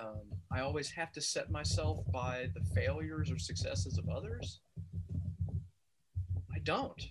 Um, 0.00 0.22
I 0.50 0.60
always 0.60 0.90
have 0.90 1.12
to 1.12 1.20
set 1.20 1.50
myself 1.50 1.98
by 2.12 2.48
the 2.54 2.62
failures 2.74 3.30
or 3.30 3.38
successes 3.38 3.98
of 3.98 4.08
others. 4.08 4.60
I 6.54 6.58
don't. 6.62 7.06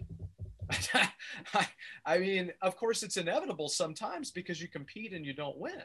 I 2.06 2.18
mean, 2.18 2.52
of 2.62 2.76
course, 2.76 3.04
it's 3.04 3.18
inevitable 3.18 3.70
sometimes 3.70 4.32
because 4.32 4.62
you 4.62 4.68
compete 4.68 5.14
and 5.14 5.26
you 5.26 5.34
don't 5.34 5.58
win, 5.58 5.84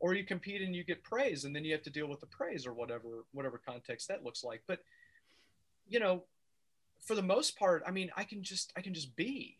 or 0.00 0.14
you 0.14 0.24
compete 0.24 0.62
and 0.62 0.74
you 0.74 0.84
get 0.84 1.02
praise, 1.02 1.44
and 1.44 1.54
then 1.54 1.64
you 1.64 1.72
have 1.72 1.82
to 1.82 1.90
deal 1.90 2.08
with 2.08 2.20
the 2.20 2.26
praise 2.26 2.66
or 2.66 2.72
whatever 2.72 3.24
whatever 3.32 3.60
context 3.64 4.08
that 4.08 4.24
looks 4.24 4.42
like. 4.42 4.62
But 4.66 4.80
you 5.86 6.00
know, 6.00 6.24
for 7.02 7.14
the 7.14 7.22
most 7.22 7.58
part, 7.58 7.82
I 7.86 7.90
mean, 7.90 8.10
I 8.16 8.24
can 8.24 8.42
just 8.42 8.72
I 8.76 8.80
can 8.80 8.94
just 8.94 9.14
be. 9.16 9.58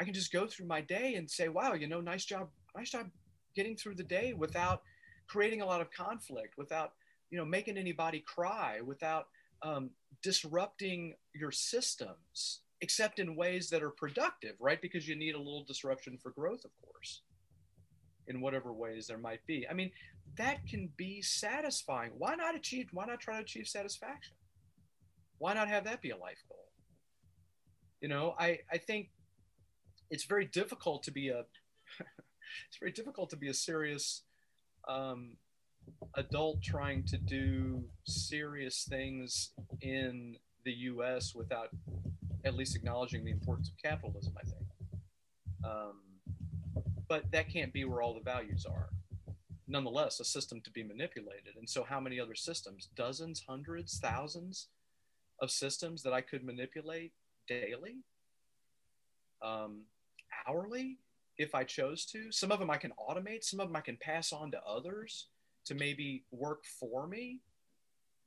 I 0.00 0.04
can 0.04 0.14
just 0.14 0.32
go 0.32 0.46
through 0.46 0.66
my 0.66 0.80
day 0.80 1.14
and 1.14 1.30
say, 1.30 1.48
"Wow, 1.48 1.74
you 1.74 1.86
know, 1.86 2.00
nice 2.00 2.24
job, 2.24 2.50
nice 2.76 2.90
job 2.90 3.10
getting 3.54 3.76
through 3.76 3.96
the 3.96 4.04
day 4.04 4.32
without 4.32 4.82
creating 5.26 5.60
a 5.60 5.66
lot 5.66 5.80
of 5.80 5.90
conflict, 5.90 6.56
without 6.56 6.92
you 7.30 7.38
know 7.38 7.44
making 7.44 7.76
anybody 7.76 8.20
cry, 8.20 8.80
without 8.80 9.26
um, 9.62 9.90
disrupting 10.22 11.14
your 11.34 11.50
systems." 11.50 12.60
except 12.80 13.18
in 13.18 13.34
ways 13.34 13.70
that 13.70 13.82
are 13.82 13.90
productive, 13.90 14.54
right? 14.60 14.80
Because 14.80 15.08
you 15.08 15.16
need 15.16 15.34
a 15.34 15.38
little 15.38 15.64
disruption 15.64 16.16
for 16.16 16.30
growth, 16.30 16.64
of 16.64 16.70
course, 16.76 17.22
in 18.26 18.40
whatever 18.40 18.72
ways 18.72 19.06
there 19.06 19.18
might 19.18 19.44
be. 19.46 19.66
I 19.68 19.74
mean, 19.74 19.90
that 20.36 20.66
can 20.68 20.90
be 20.96 21.20
satisfying. 21.22 22.12
Why 22.16 22.34
not 22.34 22.54
achieve? 22.54 22.88
Why 22.92 23.06
not 23.06 23.20
try 23.20 23.36
to 23.36 23.42
achieve 23.42 23.66
satisfaction? 23.66 24.34
Why 25.38 25.54
not 25.54 25.68
have 25.68 25.84
that 25.84 26.02
be 26.02 26.10
a 26.10 26.16
life 26.16 26.42
goal? 26.48 26.66
You 28.00 28.08
know, 28.08 28.34
I, 28.38 28.60
I 28.70 28.78
think 28.78 29.10
it's 30.10 30.24
very 30.24 30.46
difficult 30.46 31.02
to 31.04 31.10
be 31.10 31.28
a 31.28 31.40
it's 32.68 32.78
very 32.80 32.92
difficult 32.92 33.30
to 33.30 33.36
be 33.36 33.48
a 33.48 33.54
serious 33.54 34.22
um, 34.88 35.36
adult 36.14 36.62
trying 36.62 37.04
to 37.04 37.16
do 37.16 37.84
serious 38.04 38.86
things 38.88 39.50
in 39.80 40.36
the 40.64 40.72
U.S. 40.72 41.34
without 41.34 41.68
at 42.44 42.54
least 42.54 42.76
acknowledging 42.76 43.24
the 43.24 43.30
importance 43.30 43.68
of 43.68 43.74
capitalism, 43.82 44.34
I 44.36 44.44
think. 44.44 44.66
Um, 45.64 46.00
but 47.08 47.30
that 47.32 47.48
can't 47.48 47.72
be 47.72 47.84
where 47.84 48.02
all 48.02 48.14
the 48.14 48.20
values 48.20 48.66
are. 48.66 48.90
Nonetheless, 49.66 50.20
a 50.20 50.24
system 50.24 50.60
to 50.62 50.70
be 50.70 50.82
manipulated. 50.82 51.56
And 51.58 51.68
so, 51.68 51.84
how 51.84 52.00
many 52.00 52.20
other 52.20 52.34
systems? 52.34 52.88
Dozens, 52.96 53.42
hundreds, 53.46 53.98
thousands 53.98 54.68
of 55.40 55.50
systems 55.50 56.02
that 56.02 56.12
I 56.12 56.20
could 56.20 56.44
manipulate 56.44 57.12
daily, 57.46 57.98
um, 59.42 59.82
hourly, 60.46 60.98
if 61.36 61.54
I 61.54 61.64
chose 61.64 62.04
to. 62.06 62.30
Some 62.30 62.52
of 62.52 62.58
them 62.58 62.70
I 62.70 62.76
can 62.76 62.92
automate, 62.98 63.44
some 63.44 63.60
of 63.60 63.68
them 63.68 63.76
I 63.76 63.80
can 63.80 63.96
pass 63.96 64.32
on 64.32 64.50
to 64.52 64.62
others 64.64 65.28
to 65.66 65.74
maybe 65.74 66.24
work 66.30 66.64
for 66.64 67.06
me. 67.06 67.40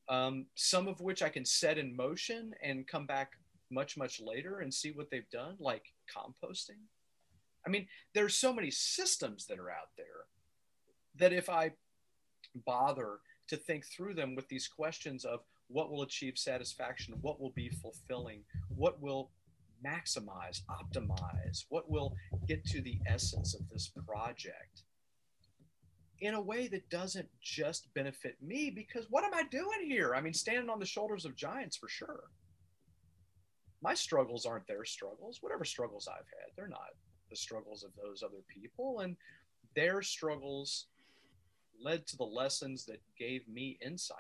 Um, 0.10 0.48
some 0.56 0.88
of 0.88 1.00
which 1.00 1.22
I 1.22 1.30
can 1.30 1.46
set 1.46 1.78
in 1.78 1.96
motion 1.96 2.54
and 2.64 2.88
come 2.88 3.06
back 3.06 3.32
much 3.72 3.98
much 3.98 4.22
later 4.22 4.60
and 4.60 4.74
see 4.74 4.92
what 4.92 5.10
they've 5.10 5.30
done 5.32 5.56
like 5.60 5.86
composting 6.14 6.82
i 7.66 7.70
mean 7.70 7.88
there's 8.14 8.36
so 8.36 8.54
many 8.54 8.70
systems 8.70 9.46
that 9.48 9.60
are 9.60 9.72
out 9.72 9.90
there 9.98 10.28
that 11.16 11.34
if 11.34 11.50
i 11.50 11.72
bother 12.66 13.20
to 13.48 13.56
think 13.56 13.86
through 13.86 14.14
them 14.14 14.36
with 14.36 14.48
these 14.50 14.68
questions 14.68 15.26
of 15.26 15.40
what 15.70 15.90
will 15.90 16.02
achieve 16.02 16.38
satisfaction 16.38 17.16
what 17.22 17.40
will 17.40 17.52
be 17.52 17.70
fulfilling 17.70 18.42
what 18.76 19.02
will 19.02 19.32
maximize 19.86 20.62
optimize 20.70 21.66
what 21.70 21.90
will 21.90 22.16
get 22.48 22.64
to 22.66 22.82
the 22.82 23.00
essence 23.08 23.56
of 23.56 23.68
this 23.70 23.92
project 24.08 24.84
in 26.20 26.36
a 26.36 26.42
way 26.42 26.68
that 26.68 26.88
doesn't 26.90 27.28
just 27.42 27.92
benefit 27.94 28.36
me 28.42 28.70
because 28.70 29.08
what 29.10 29.24
am 29.24 29.34
i 29.34 29.44
doing 29.50 29.82
here 29.84 30.14
i 30.16 30.22
mean 30.22 30.34
standing 30.34 30.70
on 30.70 30.80
the 30.80 30.86
shoulders 30.86 31.26
of 31.26 31.36
giants 31.36 31.78
for 31.78 31.88
sure 31.88 32.26
my 33.82 33.94
struggles 33.94 34.46
aren't 34.46 34.68
their 34.68 34.86
struggles. 34.86 35.40
Whatever 35.42 35.66
struggles 35.66 36.08
I've 36.08 36.18
had, 36.18 36.52
they're 36.56 36.68
not 36.68 36.92
the 37.30 37.36
struggles 37.36 37.84
of 37.84 37.92
those 37.96 38.24
other 38.24 38.44
people. 38.48 39.00
And 39.00 39.16
their 39.76 40.02
struggles 40.02 40.88
led 41.84 42.06
to 42.08 42.18
the 42.18 42.24
lessons 42.24 42.86
that 42.86 43.02
gave 43.18 43.48
me 43.48 43.80
insight 43.84 44.18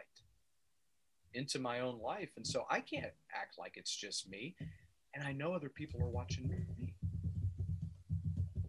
into 1.33 1.59
my 1.59 1.81
own 1.81 1.99
life. 2.01 2.31
And 2.37 2.45
so 2.45 2.65
I 2.69 2.79
can't 2.79 3.05
act 3.33 3.59
like 3.59 3.73
it's 3.77 3.95
just 3.95 4.29
me. 4.29 4.55
And 5.13 5.23
I 5.23 5.33
know 5.33 5.53
other 5.53 5.69
people 5.69 6.01
are 6.01 6.09
watching 6.09 6.47
me. 6.47 6.93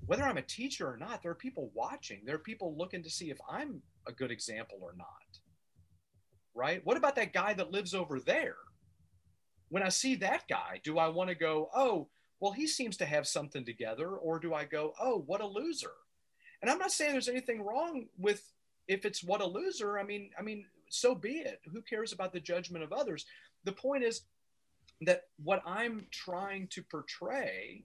Whether 0.07 0.25
I'm 0.25 0.39
a 0.39 0.43
teacher 0.43 0.89
or 0.89 0.97
not, 0.97 1.23
there 1.23 1.31
are 1.31 1.37
people 1.37 1.71
watching. 1.75 2.23
There 2.25 2.35
are 2.35 2.41
people 2.41 2.77
looking 2.77 3.03
to 3.03 3.11
see 3.11 3.31
if 3.31 3.39
I'm 3.49 3.81
a 4.07 4.13
good 4.13 4.31
example 4.31 4.79
or 4.83 4.95
not. 4.97 5.07
Right? 6.55 6.85
What 6.85 6.97
about 6.97 7.17
that 7.17 7.33
guy 7.33 7.55
that 7.55 7.71
lives 7.71 7.95
over 7.95 8.21
there? 8.21 8.57
when 9.73 9.83
I 9.83 9.89
see 9.89 10.17
that 10.17 10.47
guy, 10.51 10.81
do 10.85 10.99
I 10.99 11.09
want 11.09 11.31
to 11.31 11.35
go, 11.35 11.71
oh, 11.75 12.07
well, 12.41 12.53
he 12.53 12.67
seems 12.67 12.99
to 12.99 13.07
have 13.07 13.27
something 13.27 13.65
together, 13.65 14.11
or 14.11 14.39
do 14.39 14.53
I 14.53 14.67
go, 14.67 14.93
oh, 15.01 15.25
what 15.25 15.41
a 15.41 15.47
loser? 15.47 15.93
And 16.61 16.71
I'm 16.71 16.77
not 16.77 16.93
saying 16.93 17.13
there's 17.13 17.27
anything 17.31 17.63
wrong 17.63 18.05
with 18.19 18.53
if 18.87 19.07
it's 19.07 19.25
what 19.25 19.41
a 19.41 19.47
loser. 19.47 19.99
I 19.99 20.03
mean, 20.03 20.29
I 20.39 20.43
mean, 20.43 20.67
so 20.91 21.15
be 21.15 21.37
it. 21.37 21.63
Who 21.73 21.81
cares 21.81 22.13
about 22.13 22.35
the 22.35 22.41
judgment 22.41 22.85
of 22.85 22.93
others? 22.93 23.25
The 23.65 23.73
point 23.73 24.05
is 24.05 24.21
that 25.07 25.25
what 25.43 25.63
I'm 25.67 26.07
trying 26.11 26.69
to 26.69 26.83
portray, 26.83 27.85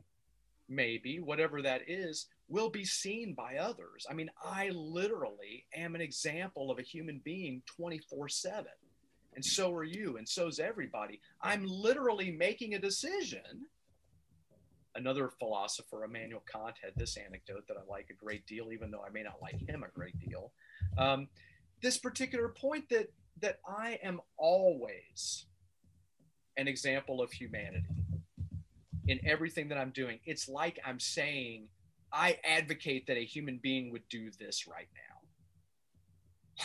maybe 0.70 1.20
whatever 1.20 1.62
that 1.62 1.82
is, 1.88 2.28
will 2.50 2.70
be 2.70 2.86
seen 2.86 3.34
by 3.34 3.58
others. 3.58 4.06
I 4.10 4.14
mean, 4.14 4.30
I 4.44 4.70
literally 4.70 5.66
am 5.76 5.96
an 5.96 6.02
example 6.02 6.72
of 6.72 6.80
a 6.80 6.84
human 6.84 7.22
being 7.24 7.62
24 7.66 8.30
7 8.30 8.66
and 9.38 9.46
so 9.46 9.72
are 9.72 9.84
you, 9.84 10.18
and 10.18 10.28
so's 10.28 10.60
everybody. 10.60 11.22
I'm 11.44 11.64
literally 11.64 12.32
making 12.32 12.74
a 12.74 12.80
decision. 12.80 13.68
Another 14.96 15.30
philosopher, 15.30 16.06
Immanuel 16.06 16.44
Kant, 16.52 16.74
had 16.84 16.94
this 16.96 17.18
anecdote 17.18 17.68
that 17.68 17.78
I 17.78 17.82
like 17.88 18.10
a 18.10 18.14
great 18.14 18.48
deal, 18.48 18.72
even 18.72 18.90
though 18.90 19.04
I 19.08 19.12
may 19.12 19.22
not 19.22 19.40
like 19.40 19.60
him 19.70 19.84
a 19.84 19.90
great 19.90 20.20
deal. 20.20 20.52
Um, 20.98 21.28
this 21.84 22.00
particular 22.00 22.50
point 22.50 22.90
that 22.90 23.12
that 23.40 23.60
I 23.64 24.00
am 24.02 24.22
always 24.38 25.46
an 26.58 26.68
example 26.68 27.22
of 27.22 27.32
humanity 27.32 27.86
in 29.08 29.20
everything 29.26 29.70
that 29.70 29.78
I'm 29.78 29.92
doing. 29.92 30.20
It's 30.26 30.50
like 30.50 30.80
I'm 30.86 31.00
saying, 31.00 31.68
I 32.12 32.38
advocate 32.44 33.08
that 33.08 33.18
a 33.18 33.26
human 33.26 33.60
being 33.62 33.92
would 33.92 34.08
do 34.10 34.32
this 34.40 34.68
right 34.68 34.90
now. 34.94 35.02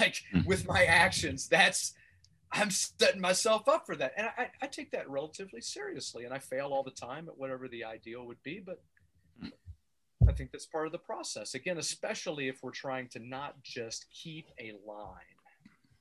Like 0.01 0.14
mm-hmm. 0.35 0.48
with 0.48 0.66
my 0.66 0.85
actions, 0.85 1.48
that's 1.48 1.93
I'm 2.51 2.70
setting 2.70 3.20
myself 3.20 3.69
up 3.69 3.85
for 3.86 3.94
that. 3.97 4.12
And 4.16 4.27
I, 4.39 4.48
I, 4.62 4.66
take 4.66 4.90
that 4.93 5.09
relatively 5.09 5.60
seriously. 5.60 6.24
And 6.24 6.32
I 6.32 6.39
fail 6.39 6.69
all 6.73 6.82
the 6.82 6.90
time 6.90 7.28
at 7.28 7.36
whatever 7.36 7.69
the 7.69 7.85
ideal 7.85 8.27
would 8.27 8.43
be. 8.43 8.59
But 8.64 8.81
I 10.28 10.32
think 10.32 10.52
that's 10.52 10.66
part 10.66 10.86
of 10.86 10.93
the 10.93 10.98
process. 10.98 11.55
Again, 11.55 11.78
especially 11.78 12.48
if 12.48 12.62
we're 12.62 12.70
trying 12.70 13.09
to 13.09 13.19
not 13.19 13.62
just 13.62 14.06
keep 14.10 14.47
a 14.59 14.73
line, 14.86 15.39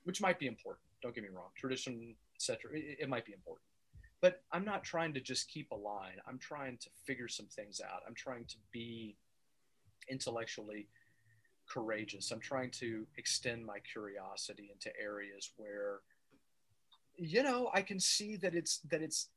which 0.03 0.21
might 0.21 0.39
be 0.39 0.47
important. 0.47 0.83
Don't 1.01 1.15
get 1.15 1.23
me 1.23 1.29
wrong. 1.33 1.49
Tradition, 1.57 2.15
etc. 2.35 2.71
It, 2.73 2.99
it 3.01 3.09
might 3.09 3.25
be 3.25 3.33
important. 3.33 3.65
But 4.21 4.41
I'm 4.51 4.65
not 4.65 4.83
trying 4.83 5.13
to 5.15 5.19
just 5.19 5.49
keep 5.49 5.71
a 5.71 5.75
line. 5.75 6.17
I'm 6.27 6.37
trying 6.37 6.77
to 6.77 6.89
figure 7.05 7.27
some 7.27 7.47
things 7.47 7.81
out. 7.81 8.01
I'm 8.07 8.15
trying 8.15 8.45
to 8.45 8.55
be 8.71 9.17
intellectually 10.09 10.87
courageous. 11.67 12.31
I'm 12.31 12.39
trying 12.39 12.71
to 12.71 13.05
extend 13.17 13.65
my 13.65 13.79
curiosity 13.79 14.71
into 14.71 14.91
areas 14.99 15.51
where 15.57 16.01
you 17.17 17.43
know, 17.43 17.69
I 17.73 17.81
can 17.81 17.99
see 17.99 18.35
that 18.37 18.55
it's 18.55 18.79
that 18.89 19.01
it's 19.01 19.29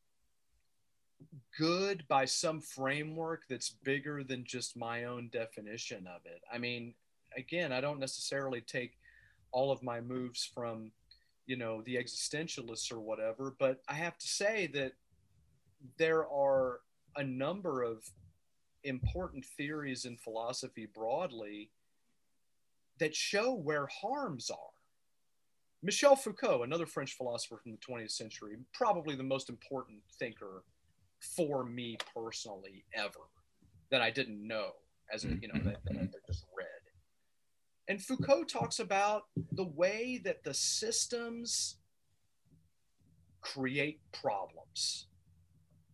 good 1.59 2.05
by 2.09 2.24
some 2.24 2.61
framework 2.61 3.43
that's 3.48 3.70
bigger 3.70 4.24
than 4.24 4.44
just 4.44 4.77
my 4.77 5.05
own 5.05 5.28
definition 5.32 6.06
of 6.06 6.23
it. 6.24 6.43
I 6.52 6.59
mean, 6.59 6.94
again, 7.36 7.73
I 7.73 7.81
don't 7.81 8.01
necessarily 8.01 8.61
take 8.61 8.98
all 9.52 9.70
of 9.70 9.82
my 9.82 10.01
moves 10.01 10.51
from 10.55 10.90
you 11.47 11.57
know 11.57 11.83
the 11.83 11.97
existentialists 11.97 12.93
or 12.93 13.01
whatever 13.01 13.55
but 13.59 13.83
i 13.89 13.95
have 13.95 14.16
to 14.19 14.27
say 14.27 14.66
that 14.66 14.93
there 15.99 16.27
are 16.29 16.81
a 17.16 17.25
number 17.25 17.83
of 17.83 18.03
important 18.85 19.45
theories 19.45 20.05
in 20.05 20.16
philosophy 20.16 20.87
broadly 20.95 21.71
that 23.01 23.15
show 23.15 23.53
where 23.55 23.87
harms 23.87 24.51
are. 24.51 24.59
Michel 25.83 26.16
foucault 26.16 26.62
another 26.62 26.87
french 26.87 27.12
philosopher 27.15 27.59
from 27.62 27.73
the 27.73 27.79
20th 27.79 28.12
century 28.12 28.57
probably 28.73 29.15
the 29.15 29.23
most 29.23 29.51
important 29.51 29.99
thinker 30.19 30.65
for 31.37 31.65
me 31.65 31.99
personally 32.16 32.85
ever 32.95 33.29
that 33.91 34.01
i 34.01 34.11
didn't 34.11 34.47
know 34.47 34.71
as 35.12 35.25
a 35.25 35.29
you 35.29 35.49
know 35.49 35.61
that, 35.62 35.85
that 35.85 35.97
i 35.99 36.09
just 36.27 36.47
and 37.89 38.02
Foucault 38.02 38.44
talks 38.44 38.78
about 38.78 39.24
the 39.52 39.66
way 39.66 40.20
that 40.24 40.43
the 40.43 40.55
systems 40.55 41.77
create 43.40 44.01
problems 44.12 45.06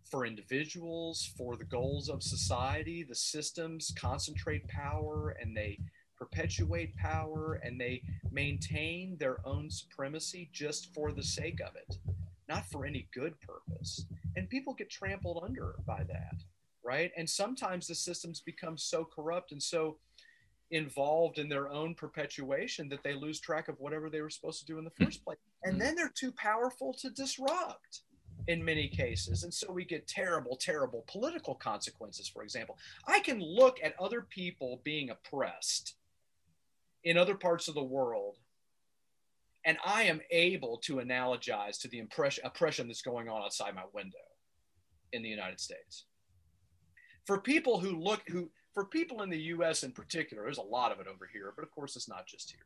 for 0.08 0.24
individuals, 0.24 1.32
for 1.36 1.56
the 1.56 1.64
goals 1.64 2.08
of 2.08 2.22
society. 2.22 3.02
The 3.02 3.14
systems 3.14 3.92
concentrate 3.96 4.66
power 4.68 5.36
and 5.40 5.56
they 5.56 5.78
perpetuate 6.16 6.94
power 6.96 7.60
and 7.64 7.80
they 7.80 8.02
maintain 8.30 9.16
their 9.18 9.38
own 9.46 9.70
supremacy 9.70 10.50
just 10.52 10.92
for 10.94 11.12
the 11.12 11.22
sake 11.22 11.60
of 11.60 11.74
it, 11.76 11.96
not 12.48 12.66
for 12.66 12.84
any 12.84 13.08
good 13.12 13.34
purpose. 13.40 14.04
And 14.36 14.48
people 14.48 14.74
get 14.74 14.90
trampled 14.90 15.42
under 15.42 15.76
by 15.86 16.04
that, 16.04 16.36
right? 16.84 17.10
And 17.16 17.28
sometimes 17.28 17.86
the 17.86 17.94
systems 17.94 18.40
become 18.40 18.76
so 18.76 19.04
corrupt 19.04 19.52
and 19.52 19.62
so 19.62 19.98
involved 20.70 21.38
in 21.38 21.48
their 21.48 21.68
own 21.70 21.94
perpetuation 21.94 22.88
that 22.88 23.02
they 23.02 23.14
lose 23.14 23.40
track 23.40 23.68
of 23.68 23.78
whatever 23.78 24.08
they 24.08 24.20
were 24.20 24.30
supposed 24.30 24.60
to 24.60 24.66
do 24.66 24.78
in 24.78 24.84
the 24.84 24.92
hmm. 24.98 25.04
first 25.04 25.24
place. 25.24 25.38
And 25.64 25.74
hmm. 25.74 25.80
then 25.80 25.94
they're 25.96 26.12
too 26.14 26.32
powerful 26.32 26.94
to 27.00 27.10
disrupt 27.10 28.02
in 28.48 28.64
many 28.64 28.88
cases. 28.88 29.42
And 29.42 29.52
so 29.52 29.72
we 29.72 29.84
get 29.84 30.06
terrible, 30.06 30.56
terrible 30.56 31.04
political 31.08 31.54
consequences, 31.54 32.28
for 32.28 32.42
example. 32.42 32.78
I 33.06 33.20
can 33.20 33.40
look 33.40 33.78
at 33.82 33.94
other 34.00 34.26
people 34.28 34.80
being 34.84 35.10
oppressed 35.10 35.96
in 37.04 37.16
other 37.16 37.34
parts 37.34 37.68
of 37.68 37.74
the 37.74 37.82
world. 37.82 38.36
And 39.64 39.76
I 39.84 40.04
am 40.04 40.20
able 40.30 40.78
to 40.84 40.96
analogize 40.96 41.78
to 41.80 41.88
the 41.88 41.98
impression, 41.98 42.44
oppression 42.46 42.86
that's 42.86 43.02
going 43.02 43.28
on 43.28 43.42
outside 43.42 43.74
my 43.74 43.84
window 43.92 44.16
in 45.12 45.22
the 45.22 45.28
United 45.28 45.60
States. 45.60 46.06
For 47.26 47.38
people 47.38 47.78
who 47.78 48.00
look, 48.00 48.22
who 48.28 48.50
for 48.72 48.84
people 48.84 49.22
in 49.22 49.30
the 49.30 49.38
US 49.38 49.82
in 49.82 49.92
particular, 49.92 50.44
there's 50.44 50.58
a 50.58 50.62
lot 50.62 50.92
of 50.92 51.00
it 51.00 51.06
over 51.06 51.28
here, 51.32 51.52
but 51.54 51.62
of 51.62 51.70
course 51.70 51.96
it's 51.96 52.08
not 52.08 52.26
just 52.26 52.50
here. 52.50 52.60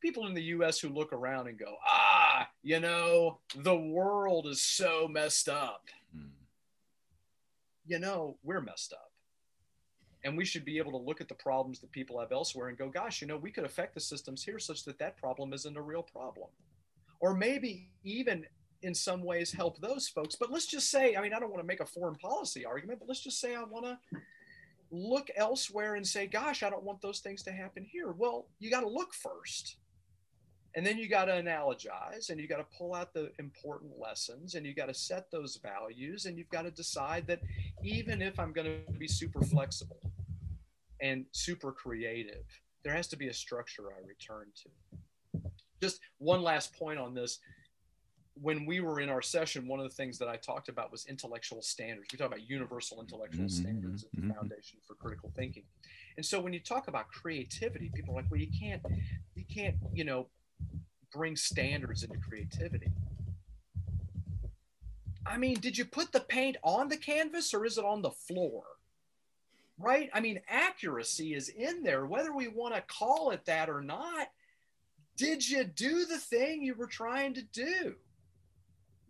People 0.00 0.26
in 0.26 0.34
the 0.34 0.42
US 0.42 0.78
who 0.78 0.88
look 0.88 1.12
around 1.12 1.48
and 1.48 1.58
go, 1.58 1.76
ah, 1.86 2.48
you 2.62 2.78
know, 2.78 3.38
the 3.56 3.76
world 3.76 4.46
is 4.46 4.62
so 4.62 5.08
messed 5.08 5.48
up. 5.48 5.86
Hmm. 6.14 6.28
You 7.86 7.98
know, 7.98 8.36
we're 8.42 8.60
messed 8.60 8.92
up. 8.92 9.10
And 10.24 10.36
we 10.36 10.44
should 10.44 10.64
be 10.64 10.78
able 10.78 10.92
to 10.92 10.98
look 10.98 11.20
at 11.20 11.28
the 11.28 11.34
problems 11.34 11.80
that 11.80 11.92
people 11.92 12.18
have 12.18 12.32
elsewhere 12.32 12.68
and 12.68 12.78
go, 12.78 12.88
gosh, 12.88 13.20
you 13.20 13.26
know, 13.26 13.36
we 13.36 13.50
could 13.50 13.64
affect 13.64 13.94
the 13.94 14.00
systems 14.00 14.42
here 14.42 14.58
such 14.58 14.84
that 14.84 14.98
that 14.98 15.18
problem 15.18 15.52
isn't 15.52 15.76
a 15.76 15.82
real 15.82 16.02
problem. 16.02 16.48
Or 17.20 17.34
maybe 17.34 17.90
even 18.04 18.46
in 18.82 18.94
some 18.94 19.22
ways 19.22 19.52
help 19.52 19.80
those 19.80 20.08
folks. 20.08 20.36
But 20.36 20.50
let's 20.50 20.66
just 20.66 20.90
say, 20.90 21.16
I 21.16 21.22
mean, 21.22 21.34
I 21.34 21.40
don't 21.40 21.50
want 21.50 21.62
to 21.62 21.66
make 21.66 21.80
a 21.80 21.86
foreign 21.86 22.16
policy 22.16 22.64
argument, 22.64 23.00
but 23.00 23.08
let's 23.08 23.22
just 23.22 23.40
say 23.40 23.54
I 23.54 23.64
want 23.64 23.84
to 23.86 23.98
look 24.90 25.28
elsewhere 25.36 25.94
and 25.94 26.06
say, 26.06 26.26
gosh, 26.26 26.62
I 26.62 26.70
don't 26.70 26.84
want 26.84 27.00
those 27.00 27.20
things 27.20 27.42
to 27.44 27.52
happen 27.52 27.86
here. 27.90 28.12
Well, 28.12 28.46
you 28.58 28.70
got 28.70 28.80
to 28.80 28.88
look 28.88 29.14
first. 29.14 29.76
And 30.76 30.84
then 30.84 30.98
you 30.98 31.08
got 31.08 31.26
to 31.26 31.32
analogize 31.32 32.30
and 32.30 32.40
you 32.40 32.48
got 32.48 32.56
to 32.56 32.66
pull 32.76 32.94
out 32.94 33.14
the 33.14 33.30
important 33.38 33.92
lessons 33.98 34.56
and 34.56 34.66
you 34.66 34.74
got 34.74 34.86
to 34.86 34.94
set 34.94 35.30
those 35.30 35.56
values 35.62 36.26
and 36.26 36.36
you've 36.36 36.48
got 36.48 36.62
to 36.62 36.70
decide 36.72 37.28
that 37.28 37.40
even 37.84 38.20
if 38.20 38.40
I'm 38.40 38.52
going 38.52 38.80
to 38.86 38.92
be 38.98 39.06
super 39.06 39.40
flexible 39.42 40.00
and 41.00 41.26
super 41.30 41.70
creative, 41.70 42.44
there 42.82 42.92
has 42.92 43.06
to 43.08 43.16
be 43.16 43.28
a 43.28 43.32
structure 43.32 43.84
I 43.92 44.04
return 44.04 44.46
to. 44.62 45.40
Just 45.80 46.00
one 46.18 46.42
last 46.42 46.76
point 46.76 46.98
on 46.98 47.14
this 47.14 47.38
when 48.40 48.66
we 48.66 48.80
were 48.80 49.00
in 49.00 49.08
our 49.08 49.22
session, 49.22 49.68
one 49.68 49.78
of 49.78 49.88
the 49.88 49.94
things 49.94 50.18
that 50.18 50.28
I 50.28 50.36
talked 50.36 50.68
about 50.68 50.90
was 50.90 51.06
intellectual 51.06 51.62
standards. 51.62 52.08
We 52.12 52.18
talk 52.18 52.26
about 52.26 52.48
universal 52.48 53.00
intellectual 53.00 53.44
mm-hmm, 53.44 53.62
standards 53.62 54.04
mm-hmm. 54.04 54.22
as 54.22 54.28
the 54.28 54.34
foundation 54.34 54.78
for 54.86 54.94
critical 54.94 55.32
thinking. 55.36 55.62
And 56.16 56.26
so 56.26 56.40
when 56.40 56.52
you 56.52 56.60
talk 56.60 56.88
about 56.88 57.08
creativity, 57.08 57.90
people 57.94 58.14
are 58.14 58.22
like, 58.22 58.30
well, 58.30 58.40
you 58.40 58.48
can't, 58.58 58.82
you 59.34 59.44
can't, 59.52 59.76
you 59.92 60.04
know, 60.04 60.26
bring 61.12 61.36
standards 61.36 62.02
into 62.02 62.18
creativity. 62.18 62.90
I 65.26 65.38
mean, 65.38 65.58
did 65.60 65.78
you 65.78 65.84
put 65.84 66.12
the 66.12 66.20
paint 66.20 66.56
on 66.62 66.88
the 66.88 66.96
canvas 66.96 67.54
or 67.54 67.64
is 67.64 67.78
it 67.78 67.84
on 67.84 68.02
the 68.02 68.10
floor? 68.10 68.64
Right? 69.78 70.10
I 70.12 70.20
mean, 70.20 70.40
accuracy 70.48 71.34
is 71.34 71.48
in 71.48 71.82
there, 71.82 72.06
whether 72.06 72.32
we 72.32 72.48
want 72.48 72.74
to 72.74 72.82
call 72.82 73.30
it 73.30 73.44
that 73.46 73.70
or 73.70 73.80
not. 73.80 74.28
Did 75.16 75.48
you 75.48 75.62
do 75.62 76.04
the 76.06 76.18
thing 76.18 76.62
you 76.62 76.74
were 76.74 76.88
trying 76.88 77.34
to 77.34 77.42
do? 77.42 77.94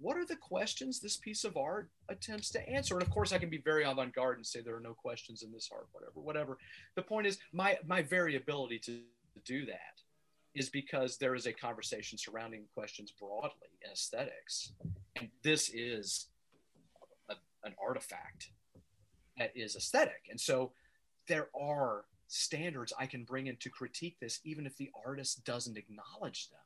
What 0.05 0.19
are 0.19 0.27
the 0.27 0.37
questions 0.37 1.01
this 1.01 1.17
piece 1.17 1.45
of 1.45 1.57
art 1.57 1.89
attempts 2.11 2.51
to 2.51 2.69
answer? 2.69 2.93
And 2.93 3.03
of 3.03 3.09
course, 3.09 3.33
I 3.33 3.39
can 3.39 3.49
be 3.49 3.57
very 3.57 3.85
avant-garde 3.85 4.37
and 4.37 4.47
say 4.47 4.61
there 4.61 4.77
are 4.77 4.81
no 4.81 4.93
questions 4.93 5.43
in 5.43 5.51
this 5.51 5.71
art, 5.73 5.87
whatever, 5.93 6.21
whatever. 6.21 6.59
The 6.95 7.03
point 7.03 7.27
is, 7.27 7.39
my 7.55 7.79
my 7.87 8.03
variability 8.03 8.79
to, 8.81 9.01
do 9.45 9.67
that 9.67 10.01
is 10.55 10.69
because 10.69 11.17
there 11.17 11.35
is 11.35 11.47
a 11.47 11.53
conversation 11.53 12.17
surrounding 12.17 12.63
questions 12.73 13.13
broadly 13.19 13.69
in 13.83 13.91
aesthetics, 13.91 14.73
and 15.17 15.29
this 15.43 15.71
is 15.75 16.29
a, 17.29 17.35
an 17.65 17.75
artifact 17.85 18.51
that 19.37 19.51
is 19.57 19.75
aesthetic, 19.75 20.29
and 20.31 20.41
so 20.41 20.71
there 21.27 21.49
are 21.61 22.05
standards 22.29 22.93
I 22.97 23.07
can 23.07 23.25
bring 23.25 23.49
in 23.49 23.57
to 23.57 23.71
critique 23.71 24.19
this, 24.21 24.39
even 24.45 24.67
if 24.67 24.77
the 24.77 24.93
artist 25.05 25.45
doesn't 25.45 25.77
acknowledge 25.77 26.49
them. 26.51 26.61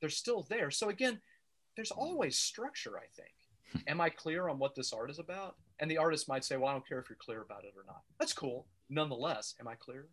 They're 0.00 0.10
still 0.10 0.44
there. 0.50 0.72
So 0.72 0.88
again 0.88 1.20
there's 1.76 1.92
hmm. 1.92 2.00
always 2.00 2.38
structure, 2.38 2.98
I 2.98 3.06
think. 3.16 3.34
Hmm. 3.72 3.78
Am 3.88 4.00
I 4.00 4.10
clear 4.10 4.48
on 4.48 4.58
what 4.58 4.74
this 4.74 4.92
art 4.92 5.10
is 5.10 5.18
about? 5.18 5.56
And 5.80 5.90
the 5.90 5.98
artist 5.98 6.28
might 6.28 6.44
say, 6.44 6.56
Well, 6.56 6.68
I 6.68 6.72
don't 6.72 6.86
care 6.86 6.98
if 6.98 7.08
you're 7.08 7.18
clear 7.20 7.42
about 7.42 7.64
it 7.64 7.74
or 7.76 7.84
not. 7.86 8.02
That's 8.18 8.32
cool. 8.32 8.66
Nonetheless, 8.90 9.54
am 9.60 9.68
I 9.68 9.74
clear? 9.74 10.08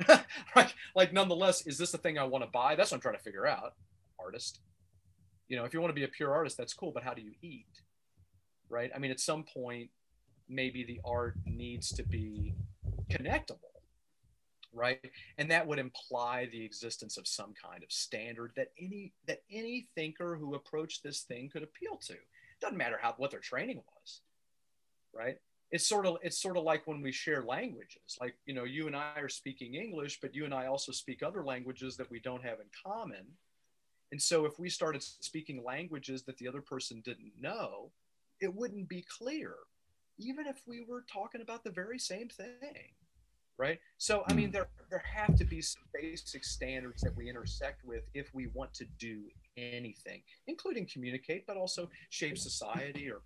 like, 0.56 0.74
like, 0.94 1.12
nonetheless, 1.12 1.66
is 1.66 1.78
this 1.78 1.92
the 1.92 1.98
thing 1.98 2.18
I 2.18 2.24
want 2.24 2.44
to 2.44 2.50
buy? 2.50 2.74
That's 2.74 2.90
what 2.90 2.96
I'm 2.96 3.00
trying 3.00 3.16
to 3.16 3.22
figure 3.22 3.46
out, 3.46 3.74
artist. 4.18 4.60
You 5.48 5.56
know, 5.56 5.64
if 5.64 5.72
you 5.72 5.80
want 5.80 5.90
to 5.90 5.94
be 5.94 6.04
a 6.04 6.08
pure 6.08 6.32
artist, 6.32 6.56
that's 6.56 6.74
cool, 6.74 6.92
but 6.92 7.02
how 7.02 7.14
do 7.14 7.22
you 7.22 7.32
eat? 7.40 7.82
Right? 8.68 8.90
I 8.94 8.98
mean, 8.98 9.10
at 9.10 9.20
some 9.20 9.44
point, 9.44 9.90
maybe 10.48 10.84
the 10.84 11.00
art 11.04 11.36
needs 11.46 11.90
to 11.90 12.02
be 12.02 12.54
connectable 13.10 13.75
right? 14.76 15.00
And 15.38 15.50
that 15.50 15.66
would 15.66 15.78
imply 15.78 16.48
the 16.52 16.64
existence 16.64 17.16
of 17.16 17.26
some 17.26 17.54
kind 17.54 17.82
of 17.82 17.90
standard 17.90 18.52
that 18.56 18.68
any 18.78 19.12
that 19.26 19.42
any 19.50 19.88
thinker 19.94 20.36
who 20.36 20.54
approached 20.54 21.02
this 21.02 21.22
thing 21.22 21.48
could 21.48 21.62
appeal 21.62 21.96
to. 22.06 22.14
Doesn't 22.60 22.78
matter 22.78 22.98
how 23.00 23.14
what 23.16 23.30
their 23.32 23.40
training 23.40 23.82
was 24.00 24.20
right? 25.16 25.38
It's 25.70 25.86
sort 25.86 26.06
of 26.06 26.18
it's 26.22 26.40
sort 26.40 26.56
of 26.56 26.62
like 26.62 26.86
when 26.86 27.02
we 27.02 27.10
share 27.10 27.42
languages. 27.42 28.18
Like 28.20 28.36
you 28.46 28.54
know 28.54 28.64
you 28.64 28.86
and 28.86 28.94
i 28.94 29.18
are 29.18 29.28
speaking 29.28 29.74
english 29.74 30.20
but 30.20 30.34
you 30.34 30.44
and 30.44 30.54
i 30.54 30.66
also 30.66 30.92
speak 30.92 31.22
other 31.22 31.44
languages 31.44 31.96
that 31.96 32.10
we 32.10 32.20
don't 32.20 32.44
have 32.44 32.60
in 32.60 32.66
common. 32.84 33.26
And 34.12 34.22
so 34.22 34.44
if 34.44 34.58
we 34.58 34.70
started 34.70 35.02
speaking 35.02 35.64
languages 35.64 36.22
that 36.22 36.38
the 36.38 36.46
other 36.46 36.60
person 36.60 37.02
didn't 37.04 37.32
know 37.40 37.90
it 38.40 38.54
wouldn't 38.54 38.88
be 38.88 39.04
clear 39.18 39.54
even 40.18 40.46
if 40.46 40.62
we 40.66 40.84
were 40.88 41.04
talking 41.12 41.40
about 41.40 41.64
the 41.64 41.70
very 41.70 41.98
same 41.98 42.28
thing 42.28 42.92
right? 43.58 43.78
So 43.98 44.24
I 44.28 44.34
mean, 44.34 44.46
hmm. 44.46 44.52
there 44.52 44.68
there 44.90 45.02
have 45.14 45.36
to 45.36 45.44
be 45.44 45.60
some 45.60 45.82
basic 45.92 46.44
standards 46.44 47.02
that 47.02 47.16
we 47.16 47.28
intersect 47.28 47.84
with 47.84 48.04
if 48.14 48.34
we 48.34 48.48
want 48.48 48.72
to 48.74 48.84
do 48.98 49.24
anything, 49.56 50.22
including 50.46 50.86
communicate, 50.86 51.46
but 51.46 51.56
also 51.56 51.88
shape 52.10 52.38
society 52.38 53.10
or 53.10 53.22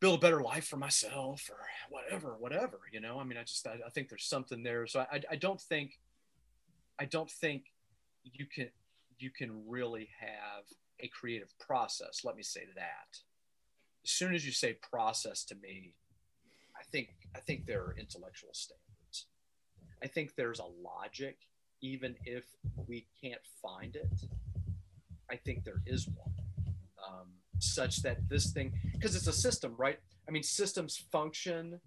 build 0.00 0.18
a 0.18 0.20
better 0.20 0.42
life 0.42 0.66
for 0.66 0.76
myself 0.76 1.48
or 1.50 1.66
whatever, 1.88 2.36
whatever. 2.38 2.80
You 2.92 3.00
know, 3.00 3.18
I 3.18 3.24
mean, 3.24 3.38
I 3.38 3.42
just 3.42 3.66
I, 3.66 3.78
I 3.86 3.90
think 3.90 4.08
there's 4.08 4.26
something 4.26 4.62
there. 4.62 4.86
So 4.86 5.00
I 5.00 5.20
I 5.30 5.36
don't 5.36 5.60
think 5.60 5.98
I 6.98 7.04
don't 7.04 7.30
think 7.30 7.64
you 8.24 8.46
can 8.46 8.68
you 9.18 9.30
can 9.30 9.62
really 9.68 10.08
have 10.18 10.64
a 11.00 11.08
creative 11.08 11.52
process. 11.58 12.22
Let 12.24 12.36
me 12.36 12.42
say 12.42 12.62
that 12.74 13.18
as 14.04 14.10
soon 14.10 14.34
as 14.34 14.44
you 14.44 14.52
say 14.52 14.74
process 14.74 15.44
to 15.44 15.54
me, 15.56 15.94
I 16.78 16.82
think 16.92 17.08
I 17.34 17.40
think 17.40 17.66
there 17.66 17.82
are 17.82 17.96
intellectual 17.98 18.50
standards. 18.52 18.93
I 20.04 20.06
think 20.06 20.34
there's 20.36 20.60
a 20.60 20.66
logic, 20.82 21.38
even 21.80 22.14
if 22.26 22.44
we 22.86 23.06
can't 23.22 23.40
find 23.62 23.96
it. 23.96 24.06
I 25.30 25.36
think 25.36 25.64
there 25.64 25.80
is 25.86 26.06
one, 26.06 26.34
um, 27.02 27.28
such 27.58 28.02
that 28.02 28.28
this 28.28 28.52
thing, 28.52 28.72
because 28.92 29.16
it's 29.16 29.26
a 29.28 29.32
system, 29.32 29.74
right? 29.78 29.98
I 30.28 30.30
mean, 30.30 30.42
systems 30.42 31.02
function 31.10 31.80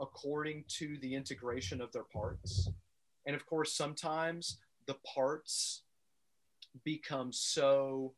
according 0.00 0.64
to 0.66 0.98
the 1.00 1.14
integration 1.14 1.80
of 1.80 1.92
their 1.92 2.04
parts, 2.04 2.68
and 3.24 3.36
of 3.36 3.46
course, 3.46 3.72
sometimes 3.72 4.58
the 4.86 4.96
parts 5.14 5.82
become 6.84 7.32
so 7.32 8.14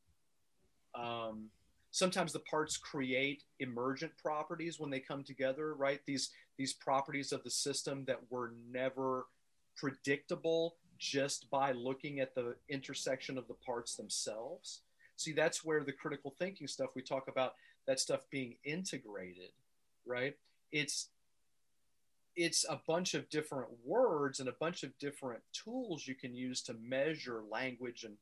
um, 0.95 1.49
sometimes 1.91 2.33
the 2.33 2.41
parts 2.41 2.79
create 2.79 3.43
emergent 3.61 4.13
properties 4.17 4.79
when 4.79 4.91
they 4.91 5.01
come 5.01 5.25
together 5.25 5.75
right 5.75 6.01
these 6.07 6.31
these 6.59 6.75
properties 6.75 7.33
of 7.33 7.43
the 7.45 7.51
system 7.51 8.05
that 8.07 8.19
were 8.31 8.53
never 8.71 9.27
predictable 9.77 10.77
just 10.99 11.51
by 11.51 11.73
looking 11.73 12.21
at 12.21 12.35
the 12.35 12.55
intersection 12.69 13.37
of 13.37 13.49
the 13.49 13.55
parts 13.55 13.97
themselves. 13.97 14.83
See 15.17 15.33
that's 15.33 15.65
where 15.65 15.85
the 15.85 15.93
critical 15.93 16.35
thinking 16.39 16.67
stuff 16.67 16.91
we 16.95 17.03
talk 17.03 17.29
about 17.29 17.55
that 17.87 18.01
stuff 18.01 18.21
being 18.31 18.57
integrated 18.65 19.51
right? 20.07 20.35
It's 20.71 21.09
it's 22.35 22.65
a 22.69 22.81
bunch 22.87 23.13
of 23.13 23.29
different 23.29 23.69
words 23.85 24.41
and 24.41 24.49
a 24.49 24.55
bunch 24.59 24.85
of 24.85 24.97
different 24.99 25.43
tools 25.53 26.07
you 26.07 26.15
can 26.15 26.35
use 26.35 26.63
to 26.63 26.75
measure 26.83 27.43
language 27.51 28.05
and 28.05 28.15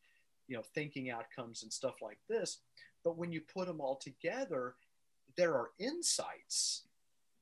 you 0.48 0.56
know 0.56 0.62
thinking 0.74 1.10
outcomes 1.10 1.62
and 1.62 1.72
stuff 1.72 1.97
like 2.02 2.18
this. 2.28 2.59
But 3.05 3.16
when 3.16 3.32
you 3.32 3.40
put 3.40 3.66
them 3.66 3.81
all 3.81 3.97
together 3.97 4.74
there 5.36 5.55
are 5.55 5.70
insights 5.78 6.82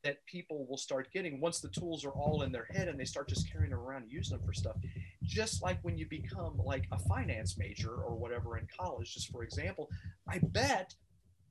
that 0.04 0.24
people 0.26 0.66
will 0.68 0.78
start 0.78 1.12
getting 1.12 1.40
once 1.40 1.60
the 1.60 1.68
tools 1.68 2.04
are 2.04 2.12
all 2.12 2.42
in 2.42 2.52
their 2.52 2.68
head 2.70 2.88
and 2.88 2.98
they 2.98 3.04
start 3.04 3.28
just 3.28 3.50
carrying 3.50 3.70
them 3.70 3.80
around 3.80 4.02
and 4.02 4.12
using 4.12 4.36
them 4.36 4.46
for 4.46 4.52
stuff. 4.52 4.76
Just 5.24 5.62
like 5.62 5.78
when 5.82 5.98
you 5.98 6.06
become 6.06 6.56
like 6.64 6.86
a 6.92 6.98
finance 6.98 7.58
major 7.58 7.92
or 7.92 8.14
whatever 8.14 8.58
in 8.58 8.66
college 8.78 9.14
just 9.14 9.30
for 9.30 9.42
example 9.42 9.88
i 10.28 10.38
bet 10.38 10.94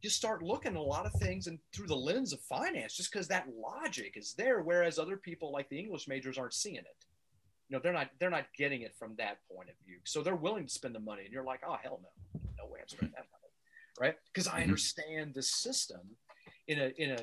you 0.01 0.09
start 0.09 0.43
looking 0.43 0.73
at 0.73 0.77
a 0.77 0.81
lot 0.81 1.05
of 1.05 1.13
things 1.13 1.47
and 1.47 1.57
through 1.73 1.87
the 1.87 1.95
lens 1.95 2.31
of 2.31 2.39
finance 2.41 2.95
just 2.95 3.11
because 3.11 3.27
that 3.27 3.47
logic 3.55 4.13
is 4.15 4.33
there 4.37 4.61
whereas 4.61 4.99
other 4.99 5.17
people 5.17 5.51
like 5.51 5.67
the 5.69 5.79
english 5.79 6.07
majors 6.07 6.37
aren't 6.37 6.53
seeing 6.53 6.75
it. 6.77 7.05
You 7.69 7.75
know 7.75 7.81
they're 7.83 7.93
not 7.93 8.09
they're 8.19 8.29
not 8.29 8.45
getting 8.57 8.81
it 8.81 8.95
from 8.97 9.15
that 9.17 9.39
point 9.51 9.69
of 9.69 9.75
view. 9.85 9.97
So 10.05 10.21
they're 10.21 10.35
willing 10.35 10.65
to 10.65 10.71
spend 10.71 10.95
the 10.95 10.99
money 10.99 11.23
and 11.25 11.33
you're 11.33 11.43
like 11.43 11.61
oh 11.67 11.77
hell 11.81 11.99
no. 12.01 12.39
No 12.57 12.71
way 12.71 12.79
i'm 12.81 12.87
spending 12.87 13.13
that 13.15 13.25
money. 13.31 13.51
Right? 13.99 14.15
Because 14.31 14.47
i 14.47 14.51
mm-hmm. 14.51 14.63
understand 14.63 15.33
the 15.33 15.43
system 15.43 16.01
in 16.67 16.79
a 16.79 16.91
in 16.97 17.11
a 17.11 17.19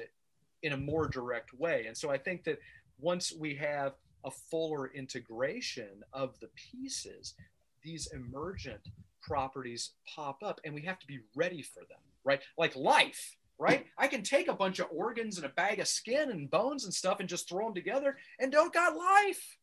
in 0.65 0.73
a 0.73 0.77
more 0.77 1.07
direct 1.07 1.53
way 1.55 1.85
and 1.86 1.97
so 1.97 2.11
i 2.11 2.19
think 2.19 2.45
that 2.45 2.59
once 3.01 3.32
we 3.39 3.55
have 3.55 3.93
a 4.24 4.31
fuller 4.31 4.89
integration 4.95 6.03
of 6.12 6.39
the 6.41 6.49
pieces 6.57 7.35
these 7.82 8.09
emergent 8.12 8.81
properties 9.23 9.93
pop 10.15 10.43
up 10.43 10.61
and 10.65 10.74
we 10.74 10.82
have 10.82 10.99
to 10.99 11.07
be 11.07 11.20
ready 11.36 11.62
for 11.62 11.81
them 11.81 11.99
right 12.24 12.41
like 12.59 12.74
life 12.74 13.36
right 13.59 13.81
hmm. 13.81 13.89
i 13.99 14.07
can 14.07 14.23
take 14.23 14.49
a 14.49 14.55
bunch 14.55 14.81
of 14.81 14.86
organs 14.91 15.36
and 15.36 15.47
a 15.47 15.51
bag 15.51 15.78
of 15.78 15.86
skin 15.86 16.31
and 16.31 16.51
bones 16.51 16.85
and 16.85 16.93
stuff 16.93 17.20
and 17.20 17.28
just 17.28 17.49
throw 17.49 17.66
them 17.66 17.74
together 17.74 18.16
and 18.41 18.51
don't 18.51 18.73
got 18.73 18.97
life 18.97 19.59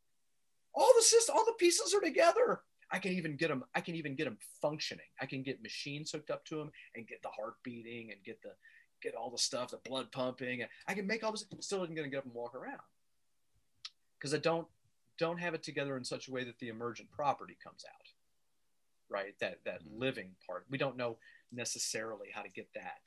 all 0.73 0.91
the 0.97 1.03
system, 1.03 1.35
all 1.37 1.45
the 1.45 1.53
pieces 1.53 1.93
are 1.93 2.01
together. 2.01 2.61
I 2.91 2.99
can 2.99 3.13
even 3.13 3.37
get 3.37 3.47
them. 3.47 3.63
I 3.73 3.81
can 3.81 3.95
even 3.95 4.15
get 4.15 4.25
them 4.25 4.37
functioning. 4.61 5.05
I 5.21 5.25
can 5.25 5.43
get 5.43 5.63
machines 5.63 6.11
hooked 6.11 6.29
up 6.29 6.43
to 6.45 6.57
them 6.57 6.71
and 6.95 7.07
get 7.07 7.21
the 7.21 7.29
heart 7.29 7.55
beating 7.63 8.11
and 8.11 8.23
get 8.23 8.41
the 8.41 8.51
get 9.01 9.15
all 9.15 9.29
the 9.29 9.37
stuff, 9.37 9.71
the 9.71 9.77
blood 9.77 10.11
pumping. 10.11 10.63
I 10.87 10.93
can 10.93 11.07
make 11.07 11.23
all 11.23 11.31
this. 11.31 11.45
Still 11.59 11.83
isn't 11.83 11.95
going 11.95 12.05
to 12.05 12.11
get 12.11 12.19
up 12.19 12.25
and 12.25 12.33
walk 12.33 12.55
around 12.55 12.79
because 14.17 14.33
I 14.33 14.37
don't 14.37 14.67
don't 15.17 15.39
have 15.39 15.53
it 15.53 15.63
together 15.63 15.97
in 15.97 16.03
such 16.03 16.27
a 16.27 16.31
way 16.31 16.43
that 16.43 16.57
the 16.59 16.69
emergent 16.69 17.11
property 17.11 17.57
comes 17.63 17.85
out. 17.87 18.07
Right, 19.09 19.35
that 19.39 19.59
that 19.65 19.83
mm-hmm. 19.83 19.99
living 19.99 20.29
part. 20.45 20.65
We 20.69 20.77
don't 20.77 20.97
know 20.97 21.17
necessarily 21.51 22.27
how 22.33 22.41
to 22.41 22.49
get 22.49 22.67
that 22.75 23.01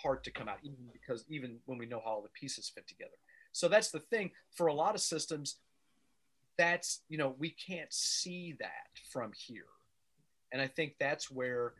part 0.00 0.24
to 0.24 0.30
come 0.30 0.48
out, 0.48 0.58
even 0.62 0.76
because 0.92 1.24
even 1.28 1.58
when 1.66 1.78
we 1.78 1.86
know 1.86 2.00
how 2.04 2.10
all 2.12 2.22
the 2.22 2.28
pieces 2.28 2.70
fit 2.74 2.88
together. 2.88 3.10
So 3.52 3.68
that's 3.68 3.90
the 3.90 4.00
thing 4.00 4.30
for 4.52 4.68
a 4.68 4.74
lot 4.74 4.94
of 4.94 5.00
systems 5.00 5.56
that's 6.60 7.00
you 7.08 7.16
know 7.16 7.34
we 7.38 7.48
can't 7.48 7.90
see 7.90 8.54
that 8.60 8.90
from 9.10 9.32
here 9.34 9.72
and 10.52 10.60
i 10.60 10.66
think 10.66 10.94
that's 11.00 11.30
where 11.30 11.72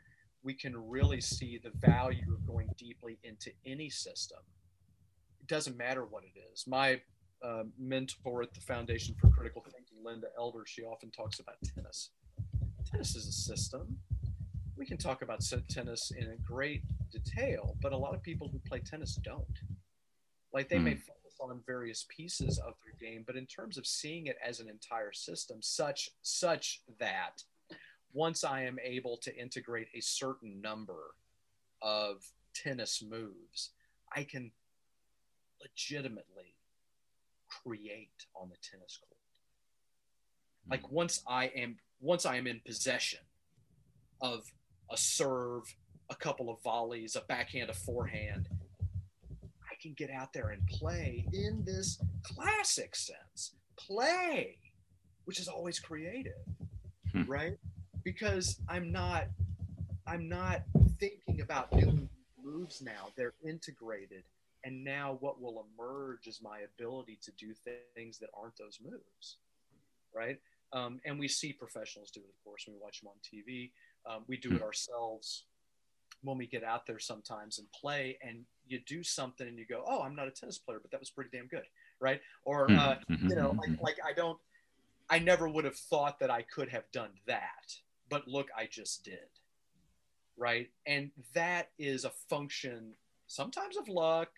we 0.43 0.55
can 0.55 0.75
really 0.89 1.21
see 1.21 1.61
the 1.63 1.71
value 1.87 2.33
of 2.33 2.47
going 2.47 2.69
deeply 2.77 3.19
into 3.25 3.51
any 3.67 3.91
system. 3.91 4.39
It 5.41 5.47
doesn't 5.47 5.77
matter 5.77 6.05
what 6.05 6.25
it 6.25 6.39
is. 6.53 6.67
My 6.67 7.01
uh, 7.45 7.65
mentor 7.79 8.43
at 8.43 8.55
the 8.55 8.61
foundation 8.61 9.15
for 9.19 9.29
critical 9.31 9.63
thinking 9.63 10.05
linda 10.05 10.27
elder 10.39 10.65
she 10.67 10.83
often 10.83 11.11
talks 11.11 11.41
about 11.41 11.55
tennis. 11.75 12.11
Tennis 12.91 13.17
is 13.17 13.27
a 13.27 13.33
system. 13.33 13.97
We 14.77 14.85
can 14.87 14.99
talk 14.99 15.23
about 15.23 15.41
tennis 15.69 16.11
in 16.11 16.31
a 16.31 16.37
great 16.37 16.83
detail 17.11 17.77
but 17.81 17.93
a 17.93 17.97
lot 17.97 18.15
of 18.15 18.23
people 18.23 18.49
who 18.49 18.59
play 18.59 18.81
tennis 18.81 19.15
don't. 19.15 19.59
Like 20.53 20.69
they 20.69 20.77
mm. 20.77 20.85
may 20.85 20.95
focus 20.97 21.21
on 21.41 21.61
various 21.67 22.07
pieces 22.15 22.59
of 22.59 22.75
their 22.85 23.11
game, 23.11 23.25
but 23.27 23.37
in 23.37 23.47
terms 23.47 23.79
of 23.79 23.87
seeing 23.87 24.27
it 24.27 24.37
as 24.47 24.61
an 24.61 24.69
entire 24.69 25.13
system, 25.13 25.59
such 25.61 26.11
such 26.23 26.83
that 26.99 27.43
once 28.13 28.45
I 28.45 28.63
am 28.63 28.79
able 28.83 29.17
to 29.19 29.37
integrate 29.37 29.89
a 29.95 30.01
certain 30.01 30.61
number 30.61 31.15
of 31.83 32.25
tennis 32.55 33.03
moves, 33.03 33.71
I 34.15 34.25
can 34.25 34.51
legitimately 35.61 36.55
create 37.49 38.27
on 38.35 38.49
the 38.49 38.57
tennis 38.63 38.99
court. 38.99 39.21
Like 40.69 40.89
hmm. 40.89 40.95
once 40.95 41.23
I 41.29 41.47
am 41.57 41.77
once 42.01 42.25
I 42.25 42.37
am 42.37 42.47
in 42.47 42.61
possession 42.65 43.21
of 44.23 44.51
a 44.91 44.97
serve, 44.97 45.63
a 46.09 46.15
couple 46.15 46.51
of 46.51 46.63
volleys, 46.63 47.15
a 47.15 47.21
backhand, 47.21 47.69
a 47.69 47.75
forehand, 47.75 48.49
I 49.71 49.75
can 49.81 49.93
get 49.93 50.11
out 50.11 50.33
there 50.33 50.51
and 50.51 50.67
play 50.67 51.27
in 51.33 51.63
this 51.65 52.01
classic 52.23 52.97
sense. 52.97 53.55
Play, 53.77 54.59
which 55.25 55.39
is 55.39 55.49
always 55.49 55.79
creative, 55.79 56.33
hmm. 57.13 57.25
right? 57.25 57.57
Because 58.05 58.61
I'm 58.69 58.93
not 58.93 59.27
I'm 60.07 60.29
not 60.29 60.63
thinking 60.99 61.41
about 61.41 61.73
new 61.73 62.09
moves 62.43 62.83
now. 62.83 63.09
They're 63.17 63.35
integrated. 63.47 64.25
And 64.65 64.85
now 64.85 65.17
what 65.21 65.41
will 65.41 65.65
emerge 65.75 66.27
is 66.27 66.41
my 66.43 66.61
ability 66.61 67.19
to 67.23 67.33
do 67.39 67.55
things 67.95 68.19
that 68.19 68.31
aren't 68.39 68.57
those 68.59 68.79
moves. 68.83 69.39
Right. 70.15 70.39
Um, 70.73 71.01
and 71.05 71.19
we 71.19 71.29
see 71.29 71.53
professionals 71.53 72.11
do 72.11 72.21
it, 72.21 72.29
of 72.29 72.45
course, 72.45 72.65
when 72.67 72.77
we 72.77 72.83
watch 72.83 73.01
them 73.01 73.09
on 73.09 73.15
TV. 73.25 73.71
Um, 74.07 74.25
we 74.27 74.37
do 74.37 74.53
it 74.53 74.59
hmm. 74.59 74.65
ourselves 74.65 75.45
when 76.23 76.37
we 76.37 76.47
get 76.47 76.65
out 76.65 76.87
there 76.87 76.99
sometimes 76.99 77.59
and 77.59 77.71
play 77.73 78.19
and 78.23 78.45
you 78.67 78.81
do 78.87 79.03
something 79.03 79.49
and 79.49 79.59
you 79.59 79.67
go 79.67 79.83
oh 79.87 80.03
i'm 80.03 80.15
not 80.15 80.29
a 80.29 80.31
tennis 80.31 80.59
player 80.59 80.79
but 80.81 80.91
that 80.91 81.01
was 81.01 81.11
pretty 81.11 81.31
damn 81.33 81.47
good 81.47 81.65
right 81.99 82.21
or 82.45 82.67
hmm. 82.67 82.79
uh, 82.79 82.95
you 83.09 83.35
know 83.35 83.57
like, 83.59 83.83
like 83.83 83.97
i 84.07 84.13
don't 84.13 84.39
i 85.09 85.19
never 85.19 85.49
would 85.49 85.65
have 85.65 85.77
thought 85.77 86.19
that 86.19 86.31
i 86.31 86.43
could 86.43 86.69
have 86.69 86.85
done 86.93 87.11
that 87.27 87.75
but 88.11 88.29
look 88.29 88.49
i 88.57 88.67
just 88.71 89.05
did 89.05 89.19
right? 90.37 90.71
And 90.87 91.11
that 91.35 91.69
is 91.79 92.07
a 92.07 92.11
function 92.11 92.95
sometimes 93.27 93.77
of 93.77 93.89
luck 93.89 94.31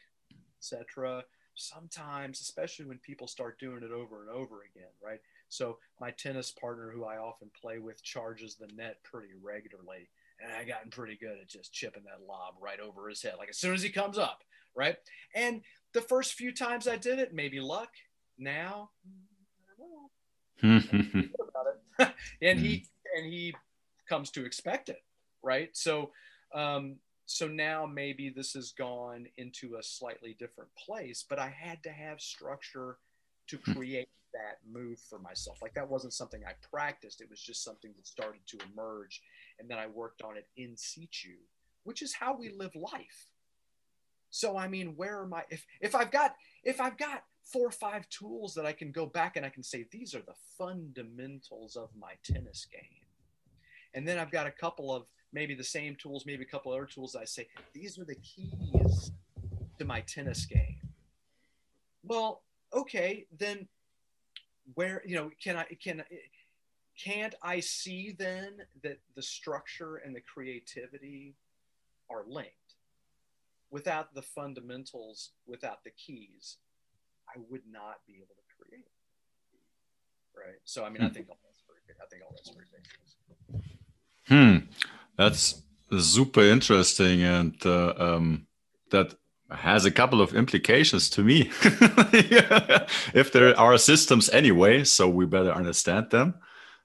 etc 0.58 1.24
sometimes 1.54 2.40
especially 2.40 2.86
when 2.86 2.98
people 2.98 3.26
start 3.26 3.58
doing 3.58 3.82
it 3.82 3.92
over 3.92 4.22
and 4.22 4.30
over 4.30 4.62
again 4.62 4.90
right? 5.04 5.20
So 5.48 5.78
my 6.00 6.10
tennis 6.10 6.50
partner 6.50 6.90
who 6.90 7.04
i 7.04 7.18
often 7.18 7.50
play 7.60 7.78
with 7.78 8.02
charges 8.02 8.56
the 8.56 8.68
net 8.74 9.02
pretty 9.02 9.34
regularly 9.42 10.08
and 10.42 10.52
I 10.52 10.64
gotten 10.64 10.90
pretty 10.90 11.16
good 11.16 11.38
at 11.40 11.48
just 11.48 11.72
chipping 11.72 12.04
that 12.04 12.26
lob 12.26 12.54
right 12.60 12.80
over 12.80 13.08
his 13.08 13.22
head, 13.22 13.34
like 13.38 13.48
as 13.50 13.58
soon 13.58 13.74
as 13.74 13.82
he 13.82 13.90
comes 13.90 14.18
up, 14.18 14.42
right? 14.74 14.96
And 15.34 15.62
the 15.92 16.00
first 16.00 16.34
few 16.34 16.52
times 16.52 16.88
I 16.88 16.96
did 16.96 17.18
it, 17.18 17.34
maybe 17.34 17.60
luck. 17.60 17.90
Now, 18.38 18.90
hmm. 20.60 20.78
and 22.42 22.58
he 22.58 22.76
hmm. 22.76 22.82
And 23.16 23.26
he 23.26 23.54
comes 24.08 24.30
to 24.30 24.44
expect 24.44 24.88
it, 24.88 25.02
right? 25.42 25.70
So, 25.72 26.10
um, 26.54 26.96
so 27.26 27.48
now 27.48 27.86
maybe 27.86 28.30
this 28.30 28.52
has 28.52 28.72
gone 28.72 29.26
into 29.36 29.76
a 29.76 29.82
slightly 29.82 30.36
different 30.38 30.70
place, 30.76 31.24
but 31.28 31.38
I 31.38 31.48
had 31.48 31.82
to 31.84 31.90
have 31.90 32.20
structure 32.20 32.98
to 33.48 33.56
hmm. 33.58 33.72
create 33.72 34.08
that 34.32 34.58
move 34.70 34.98
for 34.98 35.18
myself. 35.18 35.60
Like 35.62 35.74
that 35.74 35.88
wasn't 35.88 36.14
something 36.14 36.42
I 36.46 36.52
practiced. 36.70 37.20
It 37.20 37.30
was 37.30 37.40
just 37.40 37.64
something 37.64 37.92
that 37.96 38.06
started 38.06 38.40
to 38.48 38.58
emerge. 38.72 39.22
And 39.58 39.68
then 39.68 39.78
I 39.78 39.86
worked 39.86 40.22
on 40.22 40.36
it 40.36 40.48
in 40.56 40.76
situ, 40.76 41.36
which 41.84 42.02
is 42.02 42.14
how 42.14 42.36
we 42.36 42.50
live 42.50 42.74
life. 42.74 43.28
So 44.30 44.56
I 44.56 44.66
mean, 44.68 44.94
where 44.96 45.22
am 45.22 45.34
I? 45.34 45.44
If 45.50 45.64
if 45.80 45.94
I've 45.94 46.10
got 46.10 46.34
if 46.64 46.80
I've 46.80 46.96
got 46.96 47.24
four 47.44 47.66
or 47.66 47.72
five 47.72 48.08
tools 48.08 48.54
that 48.54 48.64
I 48.64 48.72
can 48.72 48.90
go 48.90 49.04
back 49.04 49.36
and 49.36 49.44
I 49.44 49.50
can 49.50 49.62
say 49.62 49.86
these 49.90 50.14
are 50.14 50.22
the 50.22 50.34
fundamentals 50.56 51.76
of 51.76 51.90
my 51.98 52.14
tennis 52.24 52.66
game, 52.70 53.01
and 53.94 54.06
then 54.06 54.18
I've 54.18 54.30
got 54.30 54.46
a 54.46 54.50
couple 54.50 54.94
of 54.94 55.04
maybe 55.32 55.54
the 55.54 55.64
same 55.64 55.96
tools, 55.96 56.26
maybe 56.26 56.42
a 56.42 56.46
couple 56.46 56.72
other 56.72 56.86
tools 56.86 57.12
that 57.12 57.20
I 57.20 57.24
say 57.24 57.48
these 57.72 57.98
are 57.98 58.04
the 58.04 58.16
keys 58.16 59.12
to 59.78 59.84
my 59.84 60.00
tennis 60.02 60.44
game. 60.44 60.76
Well, 62.04 62.42
okay, 62.72 63.26
then 63.38 63.68
where 64.74 65.02
you 65.04 65.16
know 65.16 65.30
can 65.42 65.56
I 65.56 65.64
can 65.82 66.02
can't 66.98 67.34
I 67.42 67.60
see 67.60 68.14
then 68.16 68.62
that 68.82 68.98
the 69.14 69.22
structure 69.22 69.96
and 69.96 70.14
the 70.14 70.20
creativity 70.20 71.34
are 72.10 72.24
linked? 72.26 72.56
Without 73.70 74.14
the 74.14 74.20
fundamentals, 74.20 75.30
without 75.46 75.82
the 75.82 75.90
keys, 75.90 76.58
I 77.26 77.40
would 77.48 77.62
not 77.70 78.00
be 78.06 78.16
able 78.16 78.34
to 78.36 78.64
create. 78.64 78.84
Right. 80.36 80.60
So 80.64 80.84
I 80.84 80.90
mean, 80.90 81.02
I 81.02 81.06
hmm. 81.06 81.14
think 81.14 81.28
all 81.30 81.38
that's 81.44 81.62
very 81.66 81.80
I 82.00 82.06
think 82.10 82.22
all 82.22 82.34
that's 82.36 82.50
very 82.50 82.66
big. 82.70 83.81
Hmm. 84.28 84.56
That's 85.16 85.62
super 86.00 86.42
interesting, 86.42 87.22
and 87.22 87.54
uh, 87.64 87.94
um, 87.96 88.46
that 88.90 89.14
has 89.50 89.84
a 89.84 89.90
couple 89.90 90.20
of 90.20 90.34
implications 90.34 91.10
to 91.10 91.22
me. 91.22 91.50
if 93.14 93.32
there 93.32 93.58
are 93.58 93.78
systems 93.78 94.30
anyway, 94.30 94.84
so 94.84 95.08
we 95.08 95.26
better 95.26 95.52
understand 95.52 96.10
them. 96.10 96.34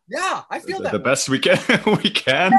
Yeah, 0.08 0.44
I 0.50 0.60
feel 0.60 0.82
that 0.82 0.92
the 0.92 1.00
best 1.00 1.30
we 1.30 1.40
can 1.40 1.60
we 2.04 2.10
can, 2.10 2.52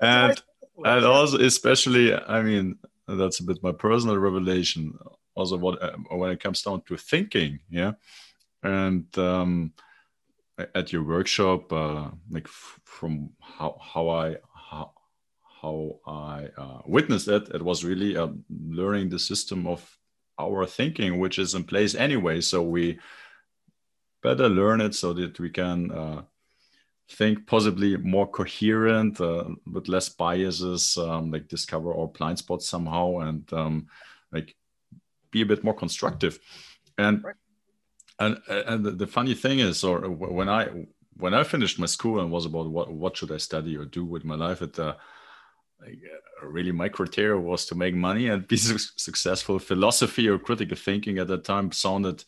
yeah. 0.00 0.26
and 0.28 0.42
and 0.84 1.04
also 1.04 1.38
especially, 1.38 2.14
I 2.14 2.42
mean, 2.42 2.78
that's 3.08 3.40
a 3.40 3.44
bit 3.44 3.62
my 3.62 3.72
personal 3.72 4.18
revelation. 4.18 4.96
Also, 5.34 5.56
what 5.56 5.82
uh, 5.82 5.96
when 6.10 6.30
it 6.30 6.40
comes 6.40 6.62
down 6.62 6.82
to 6.82 6.96
thinking, 6.96 7.58
yeah, 7.68 7.92
and 8.62 9.06
um, 9.18 9.72
at 10.74 10.92
your 10.92 11.02
workshop, 11.02 11.72
uh, 11.72 12.10
like 12.30 12.48
from 12.48 13.30
how 13.40 13.78
how 13.80 14.08
I 14.08 14.36
how 14.54 14.92
how 15.62 16.00
I 16.06 16.48
uh, 16.56 16.82
witnessed 16.86 17.28
it, 17.28 17.48
it 17.54 17.62
was 17.62 17.84
really 17.84 18.16
uh, 18.16 18.28
learning 18.50 19.08
the 19.08 19.18
system 19.18 19.66
of 19.66 19.98
our 20.38 20.66
thinking, 20.66 21.18
which 21.18 21.38
is 21.38 21.54
in 21.54 21.64
place 21.64 21.94
anyway. 21.94 22.40
So 22.40 22.62
we 22.62 22.98
better 24.22 24.48
learn 24.48 24.80
it 24.80 24.94
so 24.94 25.12
that 25.12 25.38
we 25.38 25.50
can 25.50 25.90
uh, 25.90 26.22
think 27.10 27.46
possibly 27.46 27.96
more 27.96 28.26
coherent, 28.26 29.20
uh, 29.20 29.44
with 29.70 29.88
less 29.88 30.08
biases, 30.08 30.96
um, 30.98 31.30
like 31.30 31.48
discover 31.48 31.94
our 31.94 32.08
blind 32.08 32.38
spots 32.38 32.68
somehow, 32.68 33.18
and 33.18 33.52
um, 33.52 33.86
like 34.32 34.54
be 35.30 35.42
a 35.42 35.46
bit 35.46 35.64
more 35.64 35.74
constructive. 35.74 36.38
And 36.96 37.22
right. 37.24 37.34
And 38.18 38.40
and 38.48 38.84
the 38.84 39.06
funny 39.06 39.34
thing 39.34 39.58
is, 39.58 39.82
or 39.84 40.08
when 40.08 40.48
I 40.48 40.68
when 41.16 41.34
I 41.34 41.44
finished 41.44 41.78
my 41.78 41.86
school 41.86 42.20
and 42.20 42.30
was 42.30 42.46
about 42.46 42.70
what 42.70 42.92
what 42.92 43.16
should 43.16 43.32
I 43.32 43.38
study 43.38 43.76
or 43.76 43.84
do 43.84 44.04
with 44.04 44.24
my 44.24 44.34
life, 44.34 44.62
it 44.62 44.78
uh, 44.78 44.94
like, 45.80 45.98
uh, 46.42 46.46
really 46.46 46.72
my 46.72 46.88
criteria 46.88 47.38
was 47.38 47.66
to 47.66 47.74
make 47.74 47.94
money 47.94 48.28
and 48.28 48.46
be 48.46 48.56
su- 48.68 48.78
successful. 48.96 49.58
Philosophy 49.58 50.28
or 50.28 50.38
critical 50.38 50.76
thinking 50.76 51.18
at 51.18 51.28
that 51.28 51.44
time 51.44 51.72
sounded 51.72 52.24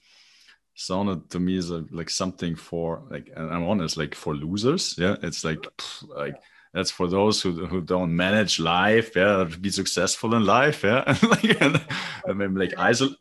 sounded 0.75 1.31
to 1.31 1.41
me 1.41 1.57
as 1.57 1.71
a, 1.71 1.85
like 1.91 2.11
something 2.11 2.55
for 2.55 3.03
like 3.11 3.31
and 3.35 3.51
I'm 3.51 3.65
honest 3.65 3.97
like 3.97 4.15
for 4.15 4.35
losers. 4.35 4.95
Yeah, 4.99 5.17
it's 5.23 5.45
like 5.45 5.61
pff, 5.79 6.09
like 6.09 6.37
that's 6.75 6.91
for 6.91 7.09
those 7.09 7.41
who, 7.41 7.65
who 7.67 7.81
don't 7.81 8.15
manage 8.15 8.61
life. 8.61 9.17
Yeah, 9.17 9.49
be 9.61 9.71
successful 9.71 10.35
in 10.35 10.45
life. 10.45 10.85
Yeah, 10.85 11.05
like 11.23 11.61
and, 11.63 11.85
I 12.29 12.33
mean 12.33 12.55
like 12.55 12.73
isol- 12.73 13.17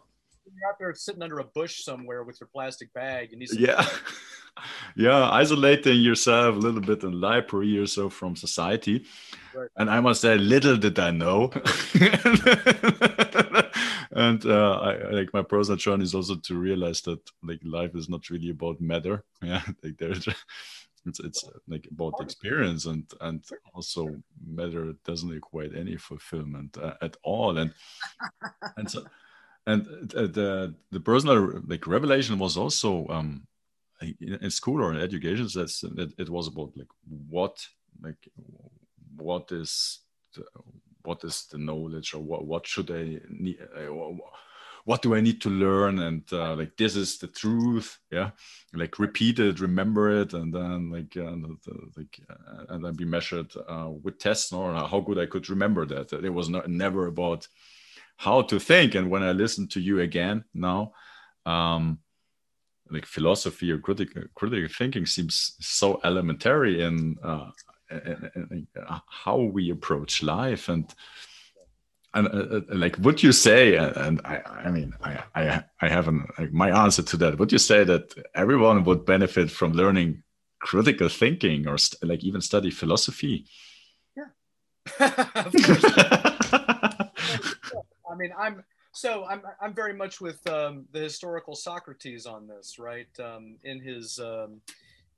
out 0.65 0.79
there 0.79 0.93
sitting 0.95 1.21
under 1.21 1.39
a 1.39 1.43
bush 1.43 1.83
somewhere 1.83 2.23
with 2.23 2.39
your 2.39 2.47
plastic 2.47 2.93
bag 2.93 3.33
and 3.33 3.41
you 3.41 3.47
yeah. 3.57 3.85
yeah, 4.95 5.29
isolating 5.31 6.01
yourself 6.01 6.55
a 6.55 6.59
little 6.59 6.81
bit 6.81 7.03
in 7.03 7.19
library 7.19 7.77
or 7.77 7.87
so 7.87 8.09
from 8.09 8.35
society. 8.35 9.05
Right. 9.53 9.69
And 9.77 9.89
I 9.89 9.99
must 9.99 10.21
say, 10.21 10.37
little 10.37 10.77
did 10.77 10.97
I 10.99 11.11
know. 11.11 11.51
and 14.11 14.45
uh, 14.45 14.79
I, 14.79 15.09
like 15.11 15.33
my 15.33 15.43
personal 15.43 15.77
journey 15.77 16.03
is 16.03 16.15
also 16.15 16.35
to 16.35 16.57
realize 16.57 17.01
that 17.01 17.19
like 17.43 17.59
life 17.63 17.95
is 17.95 18.09
not 18.09 18.29
really 18.29 18.49
about 18.49 18.81
matter. 18.81 19.23
Yeah, 19.41 19.61
like 19.83 19.97
there's 19.97 20.27
it's 21.05 21.19
it's 21.19 21.43
uh, 21.43 21.59
like 21.67 21.87
about 21.91 22.19
experience 22.19 22.85
and 22.85 23.03
and 23.21 23.43
also 23.73 24.15
matter 24.47 24.93
doesn't 25.05 25.35
equate 25.35 25.75
any 25.75 25.97
fulfillment 25.97 26.77
uh, 26.77 26.93
at 27.01 27.15
all. 27.23 27.57
And 27.57 27.73
and 28.77 28.89
so 28.89 29.03
and 29.67 29.87
uh, 30.15 30.27
the 30.27 30.75
the 30.91 30.99
personal 30.99 31.61
like 31.67 31.87
revelation 31.87 32.37
was 32.39 32.57
also 32.57 33.07
um 33.09 33.47
in 34.19 34.49
school 34.51 34.83
or 34.83 34.93
in 34.93 34.99
education 34.99 35.47
that's 35.53 35.83
it, 35.83 36.13
it 36.17 36.29
was 36.29 36.47
about 36.47 36.71
like 36.75 36.87
what 37.29 37.65
like 38.01 38.29
what 39.15 39.51
is 39.51 39.99
the, 40.35 40.43
what 41.03 41.23
is 41.23 41.47
the 41.51 41.57
knowledge 41.57 42.13
or 42.13 42.21
what 42.21 42.45
what 42.45 42.67
should 42.67 42.91
i 42.91 43.19
need 43.29 43.57
uh, 43.75 44.13
what 44.85 45.01
do 45.01 45.15
i 45.15 45.21
need 45.21 45.41
to 45.41 45.49
learn? 45.49 45.99
And 45.99 46.21
uh, 46.31 46.55
like 46.55 46.77
this 46.77 46.95
is 46.95 47.17
the 47.17 47.27
truth 47.27 47.97
yeah? 48.11 48.31
Like 48.73 48.99
repeat 48.99 49.39
it 49.39 49.59
remember 49.59 50.21
it 50.21 50.33
and 50.33 50.53
then 50.53 50.91
like 50.91 51.17
uh, 51.17 51.35
like 51.97 52.19
and 52.69 52.85
then 52.85 52.93
be 52.95 53.05
measured 53.05 53.51
uh, 53.67 53.89
with 54.03 54.19
tests 54.19 54.53
or 54.53 54.73
how 54.73 54.99
good 54.99 55.17
i 55.17 55.25
could 55.25 55.49
remember 55.49 55.85
that. 55.87 56.13
It 56.13 56.29
was 56.29 56.49
not 56.49 56.69
never 56.69 57.07
about 57.07 57.47
how 58.17 58.41
to 58.43 58.59
think. 58.59 58.95
And 58.95 59.09
when 59.09 59.23
i 59.23 59.31
listen 59.31 59.67
to 59.69 59.79
you 59.79 59.99
again 59.99 60.43
now 60.53 60.93
um 61.45 61.99
like 62.89 63.05
philosophy 63.05 63.71
or 63.71 63.79
critical 63.79 64.23
critical 64.35 64.69
thinking 64.69 65.05
seems 65.05 65.55
so 65.59 65.99
elementary 66.03 66.83
in, 66.83 67.15
uh, 67.23 67.49
in, 67.89 68.29
in, 68.35 68.67
in 68.75 68.85
how 69.07 69.37
we 69.37 69.71
approach 69.71 70.21
life. 70.21 70.69
And 70.69 70.93
and 72.13 72.27
uh, 72.27 72.57
uh 72.57 72.61
like 72.69 72.97
would 72.99 73.21
you 73.21 73.31
say 73.31 73.75
and 73.75 74.21
I, 74.23 74.41
I 74.45 74.71
mean 74.71 74.93
I, 75.03 75.23
I 75.35 75.63
I 75.81 75.89
have 75.89 76.07
an, 76.07 76.27
like 76.37 76.53
my 76.53 76.69
answer 76.83 77.03
to 77.03 77.17
that. 77.17 77.39
Would 77.39 77.51
you 77.51 77.57
say 77.57 77.83
that 77.83 78.13
everyone 78.33 78.83
would 78.85 79.05
benefit 79.05 79.51
from 79.51 79.73
learning 79.73 80.23
critical 80.59 81.09
thinking 81.09 81.67
or 81.67 81.77
like 82.01 82.23
even 82.23 82.41
study 82.41 82.71
philosophy? 82.71 83.47
Yeah 84.15 84.29
I 88.15 88.17
mean 88.17 88.31
I'm 88.37 88.63
so 88.93 89.25
I'm, 89.25 89.41
I'm 89.61 89.73
very 89.73 89.93
much 89.93 90.21
with 90.21 90.45
um, 90.47 90.85
the 90.93 90.99
historical 90.99 91.53
Socrates 91.53 92.25
on 92.25 92.47
this, 92.47 92.79
right? 92.79 93.07
Um, 93.19 93.57
in 93.63 93.81
his 93.81 94.19
um, 94.19 94.61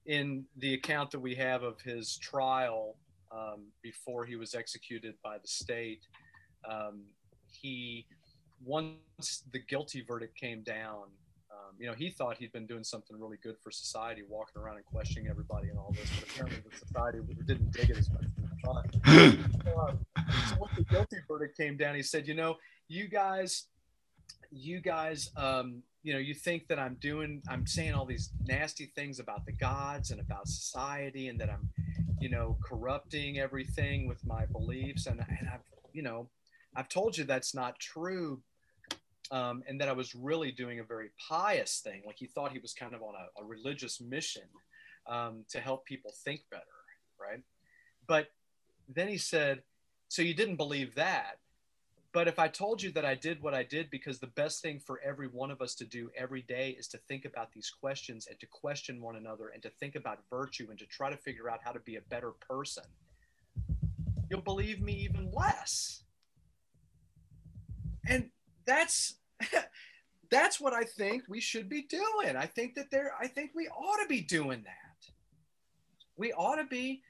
in 0.07 0.45
the 0.57 0.73
account 0.73 1.11
that 1.11 1.19
we 1.19 1.35
have 1.35 1.61
of 1.61 1.79
his 1.81 2.17
trial 2.17 2.95
um, 3.31 3.65
before 3.83 4.25
he 4.25 4.35
was 4.35 4.55
executed 4.55 5.13
by 5.23 5.37
the 5.37 5.47
state, 5.47 6.07
um, 6.67 7.03
he 7.45 8.07
once 8.65 9.43
the 9.51 9.59
guilty 9.59 10.01
verdict 10.01 10.35
came 10.35 10.63
down, 10.63 11.03
um, 11.51 11.75
you 11.77 11.85
know, 11.85 11.93
he 11.93 12.09
thought 12.09 12.37
he'd 12.39 12.51
been 12.51 12.65
doing 12.65 12.83
something 12.83 13.19
really 13.19 13.37
good 13.43 13.57
for 13.63 13.69
society, 13.69 14.23
walking 14.27 14.59
around 14.59 14.77
and 14.77 14.85
questioning 14.85 15.29
everybody 15.29 15.69
and 15.69 15.77
all 15.77 15.91
this, 15.91 16.09
but 16.19 16.29
apparently 16.29 16.63
the 16.67 16.75
society 16.75 17.19
didn't 17.45 17.71
dig 17.71 17.91
it 17.91 17.97
as 17.97 18.09
much 18.09 18.23
as 18.23 18.31
he 18.33 19.61
thought. 19.69 19.99
so 20.49 20.57
once 20.59 20.75
the 20.75 20.83
guilty 20.89 21.17
verdict 21.27 21.55
came 21.55 21.77
down, 21.77 21.93
he 21.93 22.01
said, 22.01 22.27
you 22.27 22.33
know 22.33 22.57
you 22.87 23.07
guys 23.07 23.65
you 24.51 24.79
guys 24.79 25.29
um, 25.35 25.83
you 26.03 26.13
know 26.13 26.19
you 26.19 26.33
think 26.33 26.67
that 26.67 26.79
i'm 26.79 26.95
doing 27.01 27.41
i'm 27.49 27.67
saying 27.67 27.93
all 27.93 28.05
these 28.05 28.31
nasty 28.45 28.85
things 28.95 29.19
about 29.19 29.45
the 29.45 29.51
gods 29.51 30.11
and 30.11 30.21
about 30.21 30.47
society 30.47 31.27
and 31.27 31.39
that 31.39 31.49
i'm 31.49 31.69
you 32.19 32.29
know 32.29 32.57
corrupting 32.63 33.39
everything 33.39 34.07
with 34.07 34.25
my 34.25 34.45
beliefs. 34.45 35.05
And, 35.07 35.19
and 35.19 35.49
i've 35.49 35.59
you 35.93 36.01
know 36.01 36.29
i've 36.75 36.89
told 36.89 37.17
you 37.17 37.23
that's 37.23 37.53
not 37.53 37.79
true 37.79 38.41
um, 39.31 39.63
and 39.67 39.81
that 39.81 39.89
i 39.89 39.91
was 39.91 40.15
really 40.15 40.51
doing 40.51 40.79
a 40.79 40.83
very 40.83 41.09
pious 41.27 41.81
thing. 41.83 42.03
Like 42.05 42.17
he 42.17 42.27
thought 42.27 42.53
he 42.53 42.59
was 42.59 42.73
kind 42.73 42.93
of 42.93 43.01
on 43.01 43.13
a, 43.15 43.41
a 43.41 43.45
religious 43.45 43.99
mission 43.99 44.43
um, 45.07 45.43
to 45.49 45.59
help 45.59 45.85
people 45.85 46.13
think 46.23 46.41
better 46.49 46.63
right? 47.19 47.41
But 48.07 48.27
then 48.87 49.09
he 49.09 49.17
said 49.17 49.63
so 50.07 50.21
you 50.21 50.33
didn't 50.33 50.55
believe 50.55 50.95
that 50.95 51.39
but 52.17 52.27
if 52.27 52.39
I 52.39 52.47
told 52.47 52.81
you 52.81 52.91
that 52.93 53.05
I 53.05 53.13
did 53.13 53.43
what 53.43 53.53
I 53.53 53.61
did 53.61 53.91
because 53.91 54.17
the 54.17 54.25
best 54.25 54.63
thing 54.63 54.79
for 54.79 54.99
every 55.05 55.27
one 55.27 55.51
of 55.51 55.61
us 55.61 55.75
to 55.75 55.85
do 55.85 56.09
every 56.17 56.41
day 56.41 56.75
is 56.79 56.87
to 56.87 56.97
think 56.97 57.25
about 57.25 57.51
these 57.53 57.69
questions 57.69 58.25
and 58.25 58.39
to 58.39 58.47
question 58.47 59.03
one 59.03 59.17
another 59.17 59.49
and 59.49 59.61
to 59.61 59.69
think 59.69 59.93
about 59.93 60.23
virtue 60.27 60.65
and 60.71 60.79
to 60.79 60.87
try 60.87 61.11
to 61.11 61.17
figure 61.17 61.47
out 61.47 61.59
how 61.63 61.71
to 61.71 61.79
be 61.81 61.97
a 61.97 62.01
better 62.09 62.31
person, 62.31 62.85
you'll 64.31 64.41
believe 64.41 64.81
me 64.81 64.93
even 64.93 65.29
less. 65.31 66.05
And 68.07 68.31
that's 68.65 69.17
that's 70.31 70.59
what 70.59 70.73
I 70.73 70.85
think 70.85 71.25
we 71.29 71.39
should 71.39 71.69
be 71.69 71.83
doing. 71.83 72.35
I 72.35 72.47
think 72.47 72.73
that 72.77 72.89
there 72.89 73.11
I 73.21 73.27
think 73.27 73.51
we 73.53 73.67
ought 73.67 74.01
to 74.01 74.07
be 74.07 74.21
doing 74.21 74.63
that. 74.63 75.11
We 76.15 76.33
ought 76.33 76.55
to 76.55 76.65
be 76.65 77.03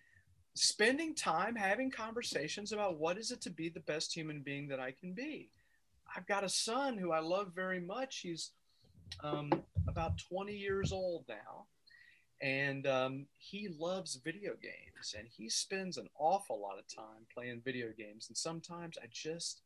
spending 0.57 1.13
time 1.13 1.55
having 1.55 1.91
conversations 1.91 2.71
about 2.71 2.97
what 2.97 3.17
is 3.17 3.31
it 3.31 3.41
to 3.41 3.49
be 3.49 3.69
the 3.69 3.79
best 3.81 4.13
human 4.13 4.41
being 4.41 4.67
that 4.67 4.79
I 4.79 4.91
can 4.91 5.13
be. 5.13 5.49
I've 6.15 6.27
got 6.27 6.43
a 6.43 6.49
son 6.49 6.97
who 6.97 7.11
I 7.11 7.19
love 7.19 7.51
very 7.55 7.79
much. 7.79 8.19
He's 8.19 8.51
um, 9.23 9.51
about 9.87 10.17
20 10.29 10.53
years 10.53 10.91
old 10.91 11.25
now, 11.27 11.65
and 12.41 12.87
um, 12.87 13.25
he 13.37 13.67
loves 13.79 14.15
video 14.15 14.53
games, 14.61 15.15
and 15.17 15.27
he 15.27 15.49
spends 15.49 15.97
an 15.97 16.07
awful 16.17 16.59
lot 16.61 16.79
of 16.79 16.87
time 16.87 17.25
playing 17.33 17.61
video 17.63 17.87
games. 17.97 18.27
And 18.27 18.37
sometimes 18.37 18.97
I 19.01 19.07
just 19.11 19.61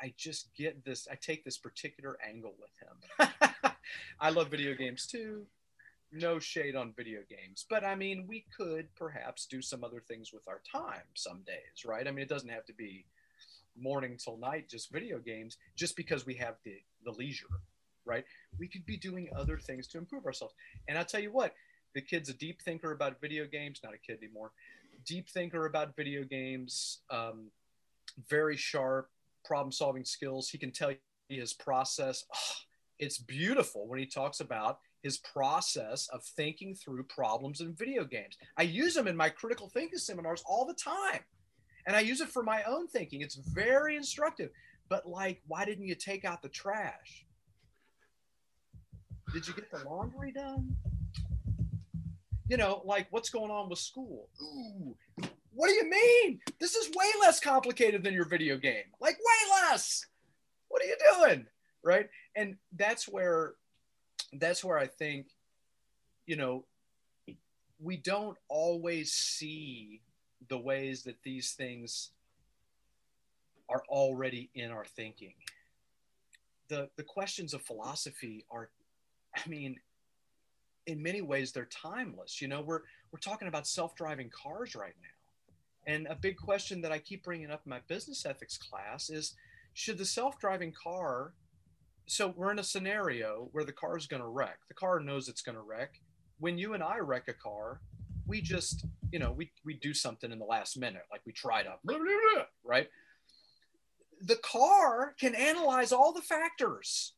I 0.00 0.12
just 0.16 0.54
get 0.54 0.84
this. 0.84 1.08
I 1.10 1.14
take 1.14 1.44
this 1.44 1.58
particular 1.58 2.18
angle 2.26 2.54
with 2.60 3.28
him. 3.28 3.72
I 4.20 4.30
love 4.30 4.50
video 4.50 4.74
games 4.74 5.06
too. 5.06 5.46
No 6.12 6.38
shade 6.38 6.76
on 6.76 6.94
video 6.96 7.20
games, 7.28 7.66
but 7.68 7.84
I 7.84 7.94
mean, 7.94 8.26
we 8.28 8.46
could 8.56 8.94
perhaps 8.94 9.46
do 9.46 9.60
some 9.60 9.82
other 9.82 10.00
things 10.00 10.32
with 10.32 10.46
our 10.48 10.62
time 10.70 11.02
some 11.14 11.42
days, 11.46 11.84
right? 11.84 12.06
I 12.06 12.10
mean, 12.10 12.22
it 12.22 12.28
doesn't 12.28 12.48
have 12.48 12.64
to 12.66 12.72
be 12.72 13.04
morning 13.78 14.16
till 14.16 14.38
night 14.38 14.68
just 14.68 14.90
video 14.90 15.18
games 15.18 15.58
just 15.76 15.96
because 15.96 16.24
we 16.24 16.34
have 16.34 16.54
the 16.64 16.76
the 17.04 17.10
leisure, 17.10 17.46
right? 18.04 18.24
We 18.58 18.68
could 18.68 18.86
be 18.86 18.96
doing 18.96 19.28
other 19.36 19.58
things 19.58 19.86
to 19.88 19.98
improve 19.98 20.26
ourselves. 20.26 20.54
And 20.88 20.96
I'll 20.96 21.04
tell 21.04 21.20
you 21.20 21.32
what, 21.32 21.54
the 21.94 22.00
kid's 22.00 22.28
a 22.28 22.34
deep 22.34 22.62
thinker 22.62 22.92
about 22.92 23.20
video 23.20 23.46
games, 23.46 23.80
not 23.82 23.94
a 23.94 23.98
kid 23.98 24.18
anymore. 24.22 24.52
Deep 25.04 25.28
thinker 25.28 25.66
about 25.66 25.96
video 25.96 26.24
games, 26.24 27.00
um, 27.10 27.50
very 28.28 28.56
sharp, 28.56 29.10
problem 29.44 29.72
solving 29.72 30.04
skills. 30.04 30.48
He 30.48 30.58
can 30.58 30.70
tell 30.70 30.90
you 30.90 31.40
his 31.40 31.52
process. 31.52 32.24
Oh, 32.34 32.54
it's 32.98 33.18
beautiful 33.18 33.86
when 33.86 33.98
he 33.98 34.06
talks 34.06 34.40
about 34.40 34.78
his 35.06 35.18
process 35.18 36.08
of 36.12 36.24
thinking 36.24 36.74
through 36.74 37.04
problems 37.04 37.60
in 37.60 37.72
video 37.74 38.04
games. 38.04 38.36
I 38.56 38.62
use 38.62 38.92
them 38.92 39.06
in 39.06 39.16
my 39.16 39.28
critical 39.28 39.68
thinking 39.68 39.98
seminars 39.98 40.42
all 40.44 40.66
the 40.66 40.74
time. 40.74 41.20
And 41.86 41.94
I 41.94 42.00
use 42.00 42.20
it 42.20 42.28
for 42.28 42.42
my 42.42 42.64
own 42.64 42.88
thinking. 42.88 43.20
It's 43.20 43.36
very 43.36 43.94
instructive. 43.96 44.50
But, 44.88 45.08
like, 45.08 45.40
why 45.46 45.64
didn't 45.64 45.86
you 45.86 45.94
take 45.94 46.24
out 46.24 46.42
the 46.42 46.48
trash? 46.48 47.24
Did 49.32 49.46
you 49.46 49.54
get 49.54 49.70
the 49.70 49.88
laundry 49.88 50.32
done? 50.32 50.76
You 52.48 52.56
know, 52.56 52.82
like, 52.84 53.06
what's 53.10 53.30
going 53.30 53.52
on 53.52 53.68
with 53.68 53.78
school? 53.78 54.28
Ooh, 54.42 54.96
what 55.52 55.68
do 55.68 55.74
you 55.74 55.88
mean? 55.88 56.40
This 56.58 56.74
is 56.74 56.90
way 56.96 57.06
less 57.20 57.38
complicated 57.38 58.02
than 58.02 58.12
your 58.12 58.28
video 58.28 58.56
game. 58.58 58.84
Like 59.00 59.16
way 59.16 59.50
less. 59.62 60.04
What 60.68 60.82
are 60.82 60.86
you 60.86 60.96
doing? 61.14 61.46
Right? 61.84 62.08
And 62.34 62.56
that's 62.76 63.08
where 63.08 63.54
that's 64.40 64.64
where 64.64 64.78
I 64.78 64.86
think 64.86 65.26
you 66.26 66.36
know 66.36 66.64
we 67.80 67.96
don't 67.96 68.36
always 68.48 69.12
see 69.12 70.00
the 70.48 70.58
ways 70.58 71.02
that 71.04 71.22
these 71.22 71.52
things 71.52 72.10
are 73.68 73.82
already 73.88 74.50
in 74.54 74.70
our 74.70 74.84
thinking. 74.84 75.34
The 76.68 76.88
the 76.96 77.02
questions 77.02 77.54
of 77.54 77.62
philosophy 77.62 78.44
are 78.50 78.70
I 79.34 79.48
mean 79.48 79.76
in 80.86 81.02
many 81.02 81.20
ways 81.20 81.52
they're 81.52 81.66
timeless. 81.66 82.40
You 82.40 82.48
know, 82.48 82.60
we're 82.60 82.82
we're 83.10 83.18
talking 83.20 83.48
about 83.48 83.66
self-driving 83.66 84.30
cars 84.30 84.74
right 84.74 84.94
now 85.02 85.16
and 85.86 86.06
a 86.08 86.16
big 86.16 86.36
question 86.36 86.80
that 86.82 86.92
I 86.92 86.98
keep 86.98 87.22
bringing 87.22 87.50
up 87.50 87.62
in 87.64 87.70
my 87.70 87.80
business 87.86 88.26
ethics 88.26 88.58
class 88.58 89.08
is 89.08 89.34
should 89.72 89.98
the 89.98 90.04
self 90.04 90.38
driving 90.38 90.72
car, 90.72 91.32
so 92.06 92.32
we're 92.36 92.52
in 92.52 92.58
a 92.58 92.64
scenario 92.64 93.48
where 93.52 93.64
the 93.64 93.72
car 93.72 93.96
is 93.96 94.06
going 94.06 94.22
to 94.22 94.28
wreck. 94.28 94.58
The 94.68 94.74
car 94.74 95.00
knows 95.00 95.28
it's 95.28 95.42
going 95.42 95.56
to 95.56 95.62
wreck. 95.62 96.00
When 96.38 96.56
you 96.56 96.74
and 96.74 96.82
I 96.82 96.98
wreck 96.98 97.28
a 97.28 97.32
car, 97.32 97.80
we 98.26 98.40
just, 98.40 98.86
you 99.10 99.18
know, 99.18 99.32
we, 99.32 99.50
we 99.64 99.74
do 99.74 99.92
something 99.92 100.30
in 100.30 100.38
the 100.38 100.44
last 100.44 100.78
minute, 100.78 101.02
like 101.10 101.22
we 101.26 101.32
try 101.32 101.62
to, 101.62 101.74
right? 102.64 102.88
The 104.22 104.36
car 104.36 105.14
can 105.18 105.34
analyze 105.34 105.92
all 105.92 106.12
the 106.12 106.22
factors 106.22 107.14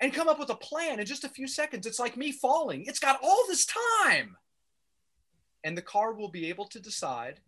and 0.00 0.12
come 0.12 0.28
up 0.28 0.38
with 0.38 0.50
a 0.50 0.54
plan 0.54 1.00
in 1.00 1.06
just 1.06 1.24
a 1.24 1.28
few 1.28 1.46
seconds. 1.46 1.86
It's 1.86 1.98
like 1.98 2.16
me 2.16 2.32
falling. 2.32 2.84
It's 2.86 2.98
got 2.98 3.20
all 3.22 3.44
this 3.48 3.66
time. 3.66 4.36
And 5.64 5.76
the 5.76 5.82
car 5.82 6.12
will 6.12 6.30
be 6.30 6.48
able 6.48 6.66
to 6.66 6.80
decide 6.80 7.40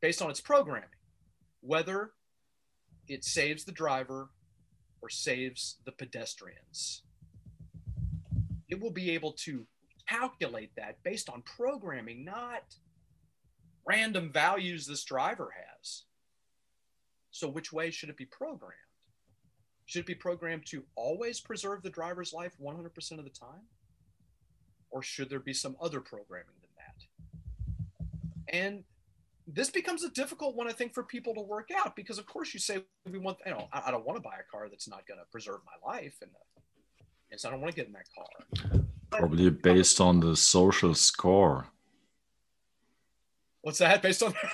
based 0.00 0.22
on 0.22 0.30
its 0.30 0.40
programming, 0.40 0.88
whether 1.60 2.12
it 3.08 3.24
saves 3.24 3.64
the 3.64 3.72
driver 3.72 4.30
or 5.02 5.08
saves 5.08 5.78
the 5.84 5.92
pedestrians. 5.92 7.02
It 8.68 8.80
will 8.80 8.92
be 8.92 9.10
able 9.10 9.32
to 9.44 9.66
calculate 10.08 10.70
that 10.76 11.02
based 11.02 11.28
on 11.28 11.42
programming, 11.42 12.24
not 12.24 12.62
random 13.86 14.30
values 14.32 14.86
this 14.86 15.04
driver 15.04 15.50
has. 15.54 16.04
So, 17.30 17.48
which 17.48 17.72
way 17.72 17.90
should 17.90 18.08
it 18.08 18.16
be 18.16 18.26
programmed? 18.26 18.76
Should 19.86 20.00
it 20.00 20.06
be 20.06 20.14
programmed 20.14 20.66
to 20.66 20.84
always 20.94 21.40
preserve 21.40 21.82
the 21.82 21.90
driver's 21.90 22.32
life 22.32 22.52
100% 22.62 23.18
of 23.18 23.24
the 23.24 23.30
time? 23.30 23.66
Or 24.90 25.02
should 25.02 25.28
there 25.28 25.40
be 25.40 25.54
some 25.54 25.76
other 25.80 26.00
programming 26.00 26.54
than 26.60 26.70
that? 26.76 28.56
And 28.56 28.84
this 29.46 29.70
becomes 29.70 30.04
a 30.04 30.10
difficult 30.10 30.56
one, 30.56 30.68
I 30.68 30.72
think, 30.72 30.94
for 30.94 31.02
people 31.02 31.34
to 31.34 31.40
work 31.40 31.70
out 31.76 31.96
because, 31.96 32.18
of 32.18 32.26
course, 32.26 32.54
you 32.54 32.60
say 32.60 32.84
we 33.10 33.18
want, 33.18 33.38
you 33.44 33.52
know, 33.52 33.68
I, 33.72 33.82
I 33.86 33.90
don't 33.90 34.06
want 34.06 34.16
to 34.16 34.22
buy 34.22 34.36
a 34.36 34.50
car 34.50 34.68
that's 34.68 34.88
not 34.88 35.06
going 35.06 35.18
to 35.18 35.26
preserve 35.30 35.60
my 35.66 35.92
life, 35.92 36.14
and, 36.22 36.30
uh, 36.30 37.04
and 37.30 37.40
so 37.40 37.48
I 37.48 37.52
don't 37.52 37.60
want 37.60 37.72
to 37.72 37.76
get 37.76 37.86
in 37.86 37.92
that 37.92 38.08
car. 38.14 38.82
Probably 39.10 39.50
based 39.50 40.00
on 40.00 40.20
the 40.20 40.36
social 40.36 40.94
score. 40.94 41.66
What's 43.62 43.78
that 43.78 44.02
based 44.02 44.22
on? 44.22 44.34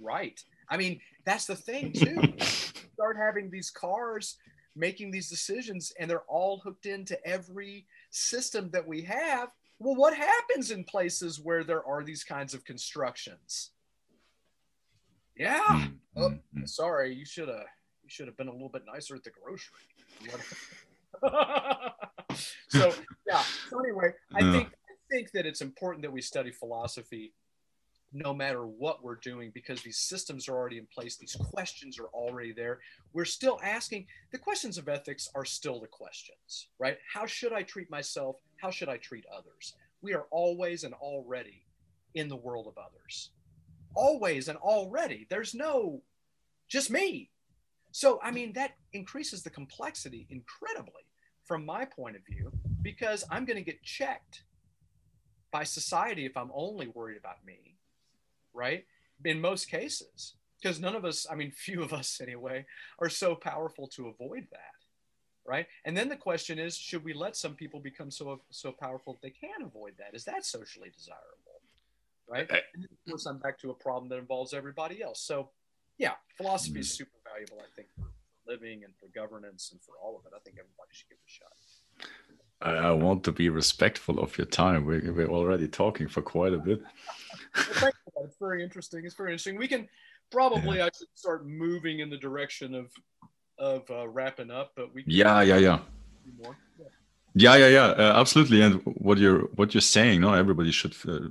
right. 0.00 0.42
I 0.68 0.76
mean, 0.76 1.00
that's 1.24 1.46
the 1.46 1.56
thing 1.56 1.92
too. 1.92 2.34
Start 2.94 3.16
having 3.16 3.50
these 3.50 3.70
cars 3.70 4.36
making 4.76 5.10
these 5.10 5.28
decisions, 5.28 5.92
and 5.98 6.08
they're 6.08 6.22
all 6.28 6.58
hooked 6.58 6.86
into 6.86 7.18
every 7.26 7.86
system 8.10 8.70
that 8.70 8.86
we 8.86 9.02
have 9.02 9.48
well, 9.78 9.94
what 9.94 10.14
happens 10.14 10.70
in 10.70 10.84
places 10.84 11.40
where 11.40 11.64
there 11.64 11.84
are 11.86 12.02
these 12.02 12.24
kinds 12.24 12.54
of 12.54 12.64
constructions? 12.64 13.72
Yeah. 15.36 15.60
Mm-hmm. 15.60 16.22
Oh, 16.22 16.34
hmm. 16.54 16.64
sorry, 16.64 17.14
you 17.14 17.26
should 17.26 17.48
have 17.48 17.66
you 18.02 18.08
should 18.08 18.26
have 18.26 18.36
been 18.36 18.48
a 18.48 18.52
little 18.52 18.70
bit 18.70 18.82
nicer 18.90 19.14
at 19.16 19.24
the 19.24 19.30
grocery. 19.30 19.74
so 22.68 22.92
yeah. 23.26 23.42
So 23.68 23.80
anyway, 23.80 24.14
I 24.34 24.40
think 24.52 24.68
I 24.68 24.94
think 25.10 25.32
that 25.32 25.44
it's 25.44 25.60
important 25.60 26.02
that 26.02 26.12
we 26.12 26.22
study 26.22 26.52
philosophy 26.52 27.34
no 28.12 28.32
matter 28.32 28.66
what 28.66 29.02
we're 29.02 29.16
doing 29.16 29.50
because 29.52 29.82
these 29.82 29.98
systems 29.98 30.48
are 30.48 30.54
already 30.54 30.78
in 30.78 30.86
place 30.86 31.16
these 31.16 31.36
questions 31.50 31.98
are 31.98 32.08
already 32.14 32.52
there 32.52 32.78
we're 33.12 33.24
still 33.24 33.58
asking 33.62 34.06
the 34.32 34.38
questions 34.38 34.78
of 34.78 34.88
ethics 34.88 35.28
are 35.34 35.44
still 35.44 35.80
the 35.80 35.86
questions 35.86 36.68
right? 36.78 36.98
How 37.12 37.26
should 37.26 37.52
i 37.52 37.62
treat 37.62 37.90
myself? 37.90 38.36
How 38.60 38.70
should 38.70 38.88
i 38.88 38.96
treat 38.96 39.24
others? 39.32 39.74
We 40.02 40.14
are 40.14 40.26
always 40.30 40.84
and 40.84 40.94
already 40.94 41.64
in 42.14 42.28
the 42.28 42.36
world 42.36 42.66
of 42.66 42.78
others. 42.78 43.30
Always 43.94 44.48
and 44.48 44.58
already. 44.58 45.26
There's 45.28 45.54
no 45.54 46.02
just 46.68 46.90
me. 46.90 47.30
So 47.92 48.20
i 48.22 48.30
mean 48.30 48.52
that 48.54 48.72
increases 48.92 49.42
the 49.42 49.50
complexity 49.50 50.26
incredibly 50.30 51.02
from 51.44 51.64
my 51.64 51.84
point 51.84 52.16
of 52.16 52.22
view 52.26 52.50
because 52.82 53.24
i'm 53.30 53.44
going 53.44 53.56
to 53.56 53.62
get 53.62 53.82
checked 53.82 54.42
by 55.52 55.64
society 55.64 56.26
if 56.26 56.36
i'm 56.36 56.50
only 56.52 56.88
worried 56.88 57.16
about 57.16 57.44
me 57.46 57.75
right? 58.56 58.84
In 59.24 59.40
most 59.40 59.70
cases, 59.70 60.34
because 60.60 60.80
none 60.80 60.96
of 60.96 61.04
us, 61.04 61.26
I 61.30 61.34
mean, 61.34 61.50
few 61.56 61.82
of 61.82 61.92
us 61.92 62.20
anyway, 62.20 62.66
are 62.98 63.08
so 63.08 63.34
powerful 63.34 63.86
to 63.88 64.08
avoid 64.08 64.46
that, 64.50 64.80
right? 65.46 65.66
And 65.84 65.96
then 65.96 66.08
the 66.08 66.16
question 66.16 66.58
is, 66.58 66.76
should 66.76 67.04
we 67.04 67.12
let 67.12 67.36
some 67.36 67.54
people 67.54 67.80
become 67.80 68.10
so 68.10 68.40
so 68.50 68.72
powerful 68.72 69.12
that 69.14 69.22
they 69.22 69.30
can 69.30 69.62
avoid 69.64 69.94
that? 69.98 70.14
Is 70.14 70.24
that 70.24 70.44
socially 70.44 70.90
desirable, 70.96 71.60
right? 72.28 72.50
Eh. 72.50 72.60
And 72.74 72.84
of 72.84 72.90
course, 73.08 73.26
I'm 73.26 73.38
back 73.38 73.58
to 73.60 73.70
a 73.70 73.74
problem 73.74 74.08
that 74.08 74.18
involves 74.18 74.54
everybody 74.54 75.02
else. 75.02 75.20
So, 75.20 75.50
yeah, 75.98 76.14
philosophy 76.36 76.80
is 76.80 76.90
hmm. 76.90 77.04
super 77.04 77.18
valuable, 77.30 77.58
I 77.60 77.70
think, 77.76 77.88
for 77.94 78.10
living 78.46 78.84
and 78.84 78.94
for 78.96 79.06
governance 79.14 79.70
and 79.72 79.80
for 79.82 79.94
all 80.02 80.16
of 80.16 80.24
it. 80.26 80.32
I 80.34 80.40
think 80.40 80.56
everybody 80.58 80.90
should 80.92 81.08
give 81.08 81.18
it 81.18 81.28
a 81.28 81.30
shot. 81.30 81.52
I, 82.60 82.92
want 82.92 83.22
to 83.24 83.32
be 83.32 83.48
respectful 83.50 84.18
of 84.18 84.36
your 84.38 84.46
time. 84.46 84.86
We're, 84.86 85.12
we're 85.12 85.28
already 85.28 85.68
talking 85.68 86.08
for 86.08 86.22
quite 86.22 86.54
a 86.54 86.58
bit. 86.58 86.82
well, 87.82 87.92
it's 88.24 88.36
very 88.38 88.62
interesting. 88.62 89.04
It's 89.04 89.14
very 89.14 89.30
interesting. 89.30 89.56
We 89.56 89.68
can 89.68 89.88
probably 90.30 90.78
yeah. 90.78 90.86
I 90.86 90.90
should 90.96 91.08
start 91.14 91.46
moving 91.46 92.00
in 92.00 92.10
the 92.10 92.18
direction 92.18 92.74
of 92.74 92.90
of 93.58 93.90
uh, 93.90 94.08
wrapping 94.08 94.50
up, 94.50 94.72
but 94.76 94.94
we 94.94 95.04
yeah 95.06 95.42
yeah 95.42 95.56
yeah. 95.56 95.78
yeah. 96.40 96.48
Yeah, 97.38 97.54
yeah, 97.56 97.68
yeah, 97.68 97.86
uh, 97.88 98.18
absolutely. 98.18 98.62
And 98.62 98.80
what 98.84 99.18
you're 99.18 99.40
what 99.56 99.74
you're 99.74 99.82
saying, 99.82 100.22
no, 100.22 100.32
everybody 100.32 100.70
should 100.70 100.94
uh, 101.06 101.28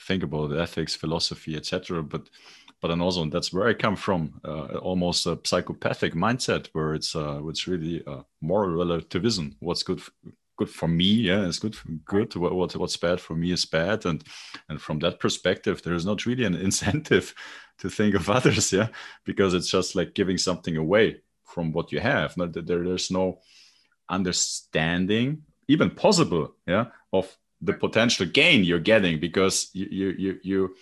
think 0.00 0.24
about 0.24 0.52
ethics, 0.52 0.96
philosophy, 0.96 1.54
etc. 1.54 2.02
But 2.02 2.28
but 2.80 2.88
then 2.88 3.00
also 3.00 3.24
that's 3.26 3.52
where 3.52 3.68
I 3.68 3.74
come 3.74 3.94
from, 3.94 4.40
uh, 4.44 4.78
almost 4.78 5.26
a 5.26 5.38
psychopathic 5.44 6.14
mindset 6.14 6.68
where 6.72 6.94
it's 6.94 7.14
uh, 7.14 7.40
it's 7.46 7.68
really 7.68 8.02
uh, 8.04 8.22
moral 8.40 8.70
relativism. 8.70 9.54
What's 9.60 9.84
good 9.84 10.00
good 10.58 10.68
for 10.68 10.88
me 10.88 11.04
yeah 11.04 11.46
it's 11.46 11.58
good 11.58 11.74
for 11.74 11.88
good. 12.04 12.34
What, 12.36 12.54
what 12.54 12.76
what's 12.76 12.96
bad 12.96 13.20
for 13.20 13.34
me 13.34 13.52
is 13.52 13.64
bad. 13.64 14.04
And 14.04 14.22
and 14.68 14.80
from 14.80 14.98
that 14.98 15.20
perspective 15.20 15.82
there 15.82 15.94
is 15.94 16.04
not 16.04 16.26
really 16.26 16.44
an 16.44 16.54
incentive 16.68 17.34
to 17.78 17.88
think 17.88 18.14
of 18.14 18.28
others 18.28 18.72
yeah 18.72 18.88
because 19.24 19.54
it's 19.54 19.70
just 19.70 19.94
like 19.94 20.14
giving 20.14 20.36
something 20.36 20.76
away 20.76 21.22
from 21.44 21.72
what 21.72 21.92
you 21.92 22.00
have. 22.00 22.36
Not 22.36 22.52
that 22.52 22.66
there, 22.66 22.84
there's 22.84 23.10
no 23.10 23.38
understanding 24.10 25.42
even 25.68 25.90
possible 25.90 26.54
yeah 26.66 26.86
of 27.12 27.36
the 27.60 27.72
potential 27.72 28.26
gain 28.26 28.64
you're 28.64 28.78
getting 28.78 29.20
because 29.20 29.70
you 29.72 29.86
you 29.90 30.08
you, 30.18 30.40
you 30.42 30.74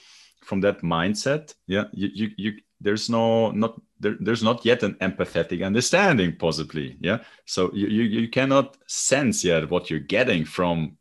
from 0.42 0.60
that 0.60 0.80
mindset 0.82 1.54
yeah 1.66 1.84
you, 1.92 2.08
you 2.14 2.30
you 2.36 2.52
there's 2.80 3.10
no 3.10 3.50
not 3.50 3.80
there, 4.00 4.16
there's 4.20 4.42
not 4.42 4.64
yet 4.64 4.82
an 4.82 4.94
empathetic 4.94 5.64
understanding 5.64 6.36
possibly 6.36 6.96
yeah? 7.00 7.18
So 7.44 7.70
you, 7.72 7.88
you 7.88 8.02
you 8.02 8.28
cannot 8.28 8.76
sense 8.86 9.44
yet 9.44 9.70
what 9.70 9.90
you're 9.90 10.00
getting 10.00 10.44
from 10.44 10.96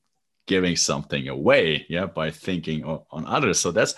giving 0.47 0.75
something 0.75 1.27
away 1.27 1.85
yeah 1.89 2.05
by 2.05 2.31
thinking 2.31 2.83
on, 2.83 3.25
others. 3.25 3.59
So 3.59 3.71
that's 3.71 3.95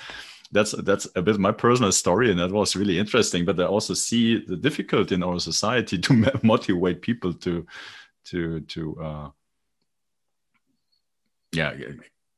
that's 0.52 0.72
that's 0.84 1.08
a 1.16 1.22
bit 1.22 1.40
my 1.40 1.52
personal 1.52 1.92
story 1.92 2.32
and 2.32 2.40
that 2.40 2.52
was 2.52 2.76
really 2.76 2.98
interesting 2.98 3.44
but 3.44 3.60
i 3.60 3.66
also 3.66 3.94
see 3.94 4.40
the 4.46 4.56
difficulty 4.56 5.16
in 5.16 5.24
our 5.24 5.40
society 5.40 5.98
to 6.00 6.14
motivate 6.42 7.02
people 7.02 7.34
to 7.34 7.66
to 8.24 8.62
to 8.62 8.98
uh 9.02 9.30
yeah 11.52 11.74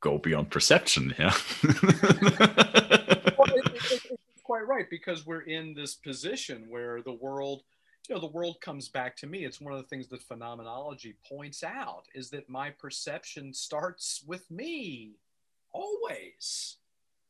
go 0.01 0.17
beyond 0.17 0.49
perception 0.49 1.13
yeah 1.19 1.33
quite 4.59 4.67
right 4.67 4.89
because 4.89 5.25
we're 5.25 5.41
in 5.41 5.73
this 5.73 5.95
position 5.95 6.65
where 6.69 7.01
the 7.01 7.13
world 7.13 7.63
you 8.07 8.15
know 8.15 8.21
the 8.21 8.27
world 8.27 8.59
comes 8.59 8.89
back 8.89 9.15
to 9.17 9.27
me. 9.27 9.45
It's 9.45 9.61
one 9.61 9.73
of 9.73 9.79
the 9.79 9.87
things 9.87 10.07
that 10.07 10.23
phenomenology 10.23 11.15
points 11.27 11.63
out 11.63 12.05
is 12.15 12.31
that 12.31 12.49
my 12.49 12.71
perception 12.71 13.53
starts 13.53 14.23
with 14.25 14.49
me 14.49 15.13
always. 15.71 16.77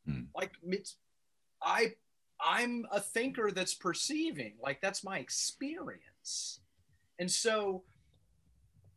Hmm. 0.06 0.22
like 0.34 0.54
it's 0.64 0.96
i 1.62 1.94
i'm 2.40 2.86
a 2.90 3.02
thinker 3.02 3.52
that's 3.52 3.74
perceiving 3.74 4.54
like 4.64 4.80
that's 4.82 5.04
my 5.04 5.20
experience. 5.20 6.62
And 7.20 7.30
so 7.30 7.84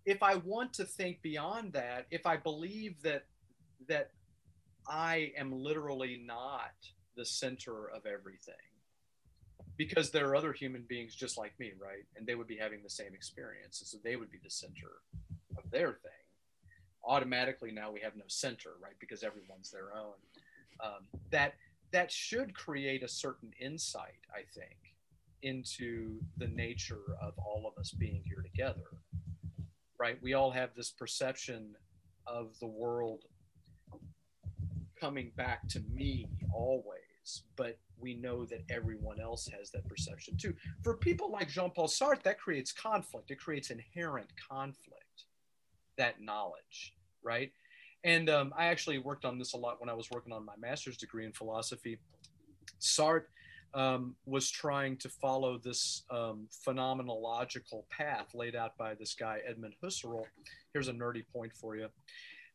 if 0.07 0.23
i 0.23 0.37
want 0.37 0.73
to 0.75 0.85
think 0.85 1.21
beyond 1.23 1.73
that 1.73 2.07
if 2.11 2.25
i 2.25 2.37
believe 2.37 3.03
that 3.03 3.25
that 3.89 4.11
i 4.89 5.33
am 5.37 5.53
literally 5.53 6.23
not 6.25 6.75
the 7.17 7.25
center 7.25 7.89
of 7.89 8.07
everything 8.07 8.55
because 9.77 10.11
there 10.11 10.29
are 10.29 10.37
other 10.37 10.53
human 10.53 10.85
beings 10.89 11.15
just 11.15 11.39
like 11.39 11.59
me, 11.59 11.73
right? 11.81 12.05
And 12.17 12.27
they 12.27 12.35
would 12.35 12.47
be 12.47 12.57
having 12.57 12.83
the 12.83 12.91
same 12.91 13.15
experience. 13.15 13.81
And 13.81 13.89
so 13.89 13.99
they 14.05 14.17
would 14.17 14.31
be 14.31 14.39
the 14.43 14.51
center 14.51 15.01
of 15.57 15.71
their 15.71 15.93
thing. 15.93 16.13
Automatically 17.05 17.73
now 17.73 17.91
we 17.91 18.01
have 18.01 18.17
no 18.17 18.25
center, 18.29 18.71
right? 18.81 18.95
Because 19.01 19.23
everyone's 19.23 19.71
their 19.71 19.95
own. 19.97 20.15
Um, 20.83 21.07
that 21.31 21.55
that 21.93 22.11
should 22.11 22.55
create 22.55 23.03
a 23.03 23.09
certain 23.09 23.51
insight, 23.61 24.21
I 24.33 24.43
think, 24.55 24.77
into 25.43 26.21
the 26.39 26.49
nature 26.49 27.17
of 27.21 27.35
all 27.39 27.67
of 27.67 27.79
us 27.79 27.91
being 27.91 28.23
here 28.25 28.43
together. 28.43 28.87
Right? 29.99 30.19
We 30.23 30.35
all 30.35 30.51
have 30.51 30.71
this 30.75 30.91
perception 30.91 31.75
of 32.27 32.59
the 32.61 32.67
world 32.67 33.25
coming 35.03 35.33
back 35.37 35.67
to 35.69 35.81
me 35.93 36.29
always, 36.55 37.43
but 37.57 37.77
we 37.99 38.15
know 38.15 38.45
that 38.45 38.63
everyone 38.71 39.21
else 39.21 39.49
has 39.59 39.71
that 39.73 39.89
perception 39.89 40.37
too. 40.37 40.55
For 40.85 40.97
people 40.97 41.31
like 41.31 41.49
Jean 41.49 41.71
Paul 41.71 41.89
Sartre, 41.89 42.23
that 42.23 42.39
creates 42.39 42.73
conflict. 42.73 43.33
It 43.33 43.41
creates 43.41 43.71
inherent 43.71 44.29
conflict, 44.49 45.25
that 45.99 46.21
knowledge, 46.21 46.95
right? 47.23 47.51
And 48.05 48.31
um, 48.31 48.55
I 48.57 48.67
actually 48.67 48.99
worked 48.99 49.25
on 49.25 49.39
this 49.39 49.55
a 49.55 49.57
lot 49.57 49.81
when 49.81 49.89
I 49.89 49.95
was 49.95 50.09
working 50.11 50.33
on 50.33 50.45
my 50.45 50.55
master's 50.57 50.97
degree 50.97 51.27
in 51.27 51.33
philosophy. 51.33 51.99
Sartre 52.81 53.25
um, 53.75 54.15
was 54.25 54.51
trying 54.51 54.97
to 54.99 55.09
follow 55.09 55.59
this 55.59 56.05
um, 56.11 56.47
phenomenological 56.65 57.89
path 57.91 58.35
laid 58.35 58.55
out 58.55 58.77
by 58.79 58.95
this 58.95 59.15
guy, 59.15 59.41
Edmund 59.49 59.75
Husserl. 59.83 60.25
Here's 60.73 60.89
a 60.89 60.93
nerdy 60.93 61.25
point 61.33 61.53
for 61.53 61.75
you. 61.75 61.89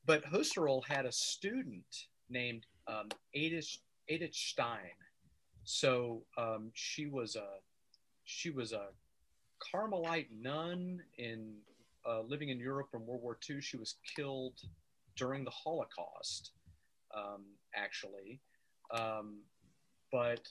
But 0.05 0.23
Husserl 0.31 0.85
had 0.85 1.05
a 1.05 1.11
student 1.11 2.07
named 2.29 2.65
um, 2.87 3.09
Edith, 3.33 3.77
Edith 4.07 4.33
Stein 4.33 4.91
so 5.69 6.23
um, 6.37 6.71
she 6.73 7.07
was 7.07 7.35
a 7.35 7.59
she 8.23 8.51
was 8.51 8.71
a 8.71 8.87
Carmelite 9.59 10.29
nun 10.31 11.01
in 11.17 11.55
uh, 12.09 12.21
living 12.21 12.47
in 12.47 12.57
Europe 12.57 12.87
from 12.89 13.05
World 13.05 13.21
War 13.21 13.37
II. 13.49 13.59
She 13.59 13.75
was 13.75 13.95
killed 14.15 14.53
during 15.17 15.43
the 15.43 15.51
Holocaust, 15.51 16.51
um, 17.13 17.43
actually, 17.75 18.39
um, 18.91 19.41
but 20.09 20.47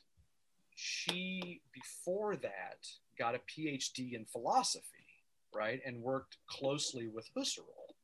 she 0.74 1.62
before 1.72 2.36
that 2.36 2.86
got 3.18 3.34
a 3.34 3.40
PhD 3.50 4.12
in 4.12 4.26
philosophy, 4.26 5.06
right, 5.54 5.80
and 5.86 6.02
worked 6.02 6.36
closely 6.46 7.08
with 7.08 7.26
Husserl, 7.34 7.94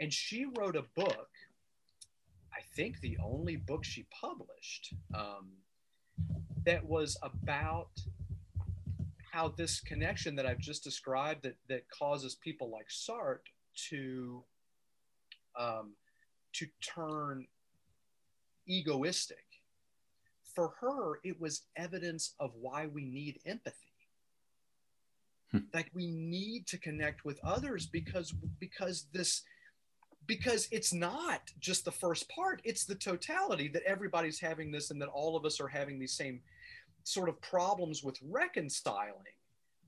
and 0.00 0.12
she 0.12 0.46
wrote 0.58 0.74
a 0.74 0.86
book. 0.96 1.28
I 2.56 2.60
think 2.74 3.00
the 3.00 3.18
only 3.22 3.56
book 3.56 3.84
she 3.84 4.06
published. 4.10 4.94
Um, 5.14 5.50
that 6.64 6.84
was 6.84 7.16
about 7.22 7.90
how 9.32 9.48
this 9.48 9.80
connection 9.80 10.34
that 10.36 10.46
I've 10.46 10.58
just 10.58 10.82
described 10.82 11.44
that, 11.44 11.56
that 11.68 11.88
causes 11.90 12.34
people 12.34 12.70
like 12.70 12.88
Sartre 12.88 13.40
to 13.90 14.42
um, 15.58 15.92
to 16.54 16.66
turn 16.82 17.46
egoistic. 18.66 19.44
For 20.54 20.74
her, 20.80 21.20
it 21.22 21.40
was 21.40 21.62
evidence 21.76 22.34
of 22.40 22.50
why 22.58 22.86
we 22.86 23.04
need 23.04 23.40
empathy. 23.46 23.76
Hmm. 25.52 25.58
Like 25.72 25.90
we 25.94 26.06
need 26.08 26.66
to 26.68 26.78
connect 26.78 27.24
with 27.24 27.38
others 27.44 27.86
because 27.86 28.32
because 28.58 29.06
this 29.12 29.42
because 30.26 30.68
it's 30.70 30.92
not 30.92 31.40
just 31.60 31.84
the 31.84 31.92
first 31.92 32.28
part 32.28 32.60
it's 32.64 32.84
the 32.84 32.94
totality 32.94 33.68
that 33.68 33.82
everybody's 33.84 34.40
having 34.40 34.70
this 34.70 34.90
and 34.90 35.00
that 35.00 35.08
all 35.08 35.36
of 35.36 35.44
us 35.44 35.60
are 35.60 35.68
having 35.68 35.98
these 35.98 36.12
same 36.12 36.40
sort 37.04 37.28
of 37.28 37.40
problems 37.40 38.02
with 38.02 38.18
reconciling 38.22 39.36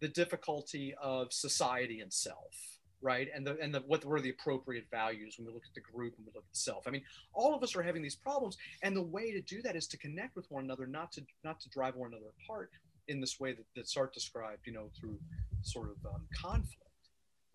the 0.01 0.09
difficulty 0.09 0.95
of 1.03 1.33
society 1.33 2.01
and 2.01 2.13
self 2.13 2.79
right? 3.01 3.29
And 3.35 3.47
the 3.47 3.57
and 3.61 3.73
the 3.73 3.81
what 3.87 4.05
were 4.05 4.21
the 4.21 4.31
appropriate 4.31 4.87
values 4.91 5.37
when 5.39 5.47
we 5.47 5.53
look 5.53 5.65
at 5.65 5.75
the 5.75 5.81
group 5.81 6.15
and 6.17 6.27
we 6.27 6.33
look 6.35 6.45
at 6.51 6.57
self. 6.57 6.87
I 6.87 6.91
mean 6.91 7.03
all 7.33 7.55
of 7.55 7.63
us 7.63 7.77
are 7.77 7.83
having 7.83 8.03
these 8.03 8.17
problems 8.17 8.57
and 8.83 8.97
the 8.97 9.03
way 9.03 9.33
to 9.33 9.41
do 9.41 9.63
that 9.63 9.77
is 9.77 9.87
to 9.89 9.99
connect 9.99 10.37
with 10.37 10.51
one 10.51 10.65
another 10.65 10.87
not 10.87 11.13
to 11.13 11.23
not 11.45 11.61
to 11.61 11.69
drive 11.69 11.97
one 11.97 12.13
another 12.13 12.33
apart 12.43 12.71
in 13.07 13.21
this 13.21 13.41
way 13.41 13.53
that, 13.53 13.65
that 13.75 13.87
Sartre 13.87 14.13
described 14.13 14.67
you 14.67 14.73
know 14.73 14.91
through 14.99 15.19
sort 15.63 15.91
of 15.91 16.13
um, 16.13 16.23
conflict 16.35 16.88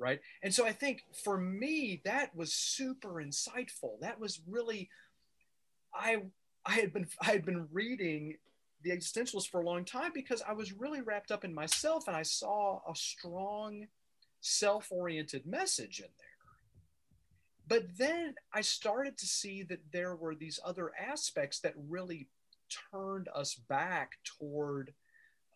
right? 0.04 0.20
And 0.44 0.54
so 0.54 0.66
i 0.66 0.74
think 0.74 1.06
for 1.24 1.38
me 1.38 2.02
that 2.04 2.36
was 2.36 2.54
super 2.54 3.24
insightful. 3.24 4.00
That 4.02 4.20
was 4.20 4.42
really 4.48 4.90
i 5.96 6.18
i 6.66 6.74
had 6.74 6.92
been 6.94 7.08
i 7.22 7.32
had 7.32 7.46
been 7.46 7.68
reading 7.72 8.36
the 8.84 8.92
existentialists 8.92 9.50
for 9.50 9.62
a 9.62 9.66
long 9.66 9.86
time 9.86 10.12
because 10.14 10.44
i 10.48 10.52
was 10.52 10.74
really 10.74 11.02
wrapped 11.02 11.32
up 11.32 11.46
in 11.46 11.54
myself 11.54 12.08
and 12.08 12.18
i 12.18 12.24
saw 12.24 12.82
a 12.92 12.96
strong 12.96 13.88
self-oriented 14.42 15.46
message 15.46 16.00
in 16.00 16.12
there. 16.20 16.38
But 17.66 17.98
then 17.98 18.36
i 18.54 18.60
started 18.62 19.18
to 19.20 19.26
see 19.26 19.64
that 19.64 19.92
there 19.94 20.16
were 20.16 20.36
these 20.36 20.60
other 20.66 20.92
aspects 21.00 21.60
that 21.62 21.74
really 21.90 22.28
turned 22.92 23.30
us 23.34 23.56
back 23.56 24.18
toward 24.26 24.94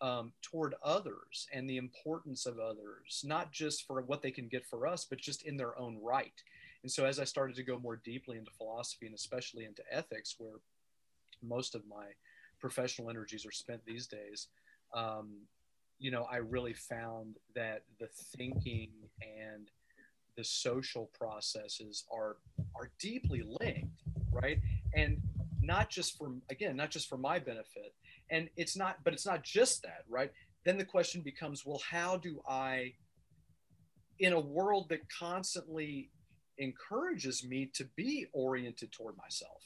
um, 0.00 0.32
toward 0.42 0.74
others 0.82 1.48
and 1.52 1.68
the 1.68 1.76
importance 1.76 2.46
of 2.46 2.58
others, 2.58 3.22
not 3.24 3.52
just 3.52 3.86
for 3.86 4.00
what 4.02 4.22
they 4.22 4.30
can 4.30 4.48
get 4.48 4.64
for 4.64 4.86
us, 4.86 5.04
but 5.04 5.18
just 5.18 5.44
in 5.44 5.56
their 5.56 5.78
own 5.78 5.98
right. 6.02 6.42
And 6.82 6.90
so, 6.90 7.04
as 7.04 7.18
I 7.18 7.24
started 7.24 7.56
to 7.56 7.62
go 7.62 7.78
more 7.78 7.96
deeply 7.96 8.38
into 8.38 8.50
philosophy 8.52 9.06
and 9.06 9.14
especially 9.14 9.64
into 9.64 9.82
ethics, 9.90 10.36
where 10.38 10.60
most 11.42 11.74
of 11.74 11.82
my 11.88 12.06
professional 12.60 13.10
energies 13.10 13.44
are 13.44 13.52
spent 13.52 13.84
these 13.84 14.06
days, 14.06 14.48
um, 14.94 15.30
you 15.98 16.10
know, 16.10 16.26
I 16.30 16.36
really 16.36 16.74
found 16.74 17.36
that 17.54 17.82
the 17.98 18.08
thinking 18.36 18.90
and 19.20 19.68
the 20.36 20.44
social 20.44 21.10
processes 21.18 22.04
are 22.12 22.36
are 22.76 22.90
deeply 23.00 23.42
linked, 23.60 24.02
right? 24.30 24.60
And 24.94 25.20
not 25.60 25.90
just 25.90 26.16
for 26.16 26.32
again, 26.48 26.76
not 26.76 26.90
just 26.90 27.08
for 27.08 27.18
my 27.18 27.40
benefit, 27.40 27.92
and 28.30 28.48
it's 28.56 28.76
not 28.76 28.98
but 29.04 29.12
it's 29.12 29.26
not 29.26 29.42
just 29.42 29.82
that 29.82 30.04
right? 30.08 30.30
Then 30.64 30.78
the 30.78 30.84
question 30.84 31.22
becomes 31.22 31.64
well 31.64 31.80
how 31.88 32.16
do 32.16 32.40
i 32.48 32.92
in 34.18 34.32
a 34.32 34.40
world 34.40 34.88
that 34.90 35.00
constantly 35.16 36.10
encourages 36.58 37.44
me 37.44 37.70
to 37.74 37.84
be 37.96 38.26
oriented 38.32 38.90
toward 38.92 39.16
myself 39.16 39.62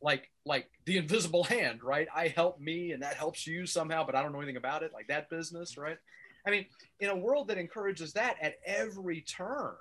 like 0.00 0.30
like 0.44 0.70
the 0.86 0.96
invisible 0.96 1.44
hand 1.44 1.82
right? 1.82 2.08
I 2.14 2.28
help 2.28 2.60
me 2.60 2.92
and 2.92 3.02
that 3.02 3.14
helps 3.14 3.46
you 3.46 3.66
somehow 3.66 4.04
but 4.04 4.14
i 4.14 4.22
don't 4.22 4.32
know 4.32 4.38
anything 4.38 4.56
about 4.56 4.82
it 4.82 4.92
like 4.92 5.08
that 5.08 5.28
business 5.28 5.76
right? 5.76 5.98
I 6.46 6.50
mean 6.50 6.66
in 7.00 7.10
a 7.10 7.16
world 7.16 7.48
that 7.48 7.58
encourages 7.58 8.12
that 8.14 8.36
at 8.40 8.54
every 8.64 9.20
turn 9.22 9.74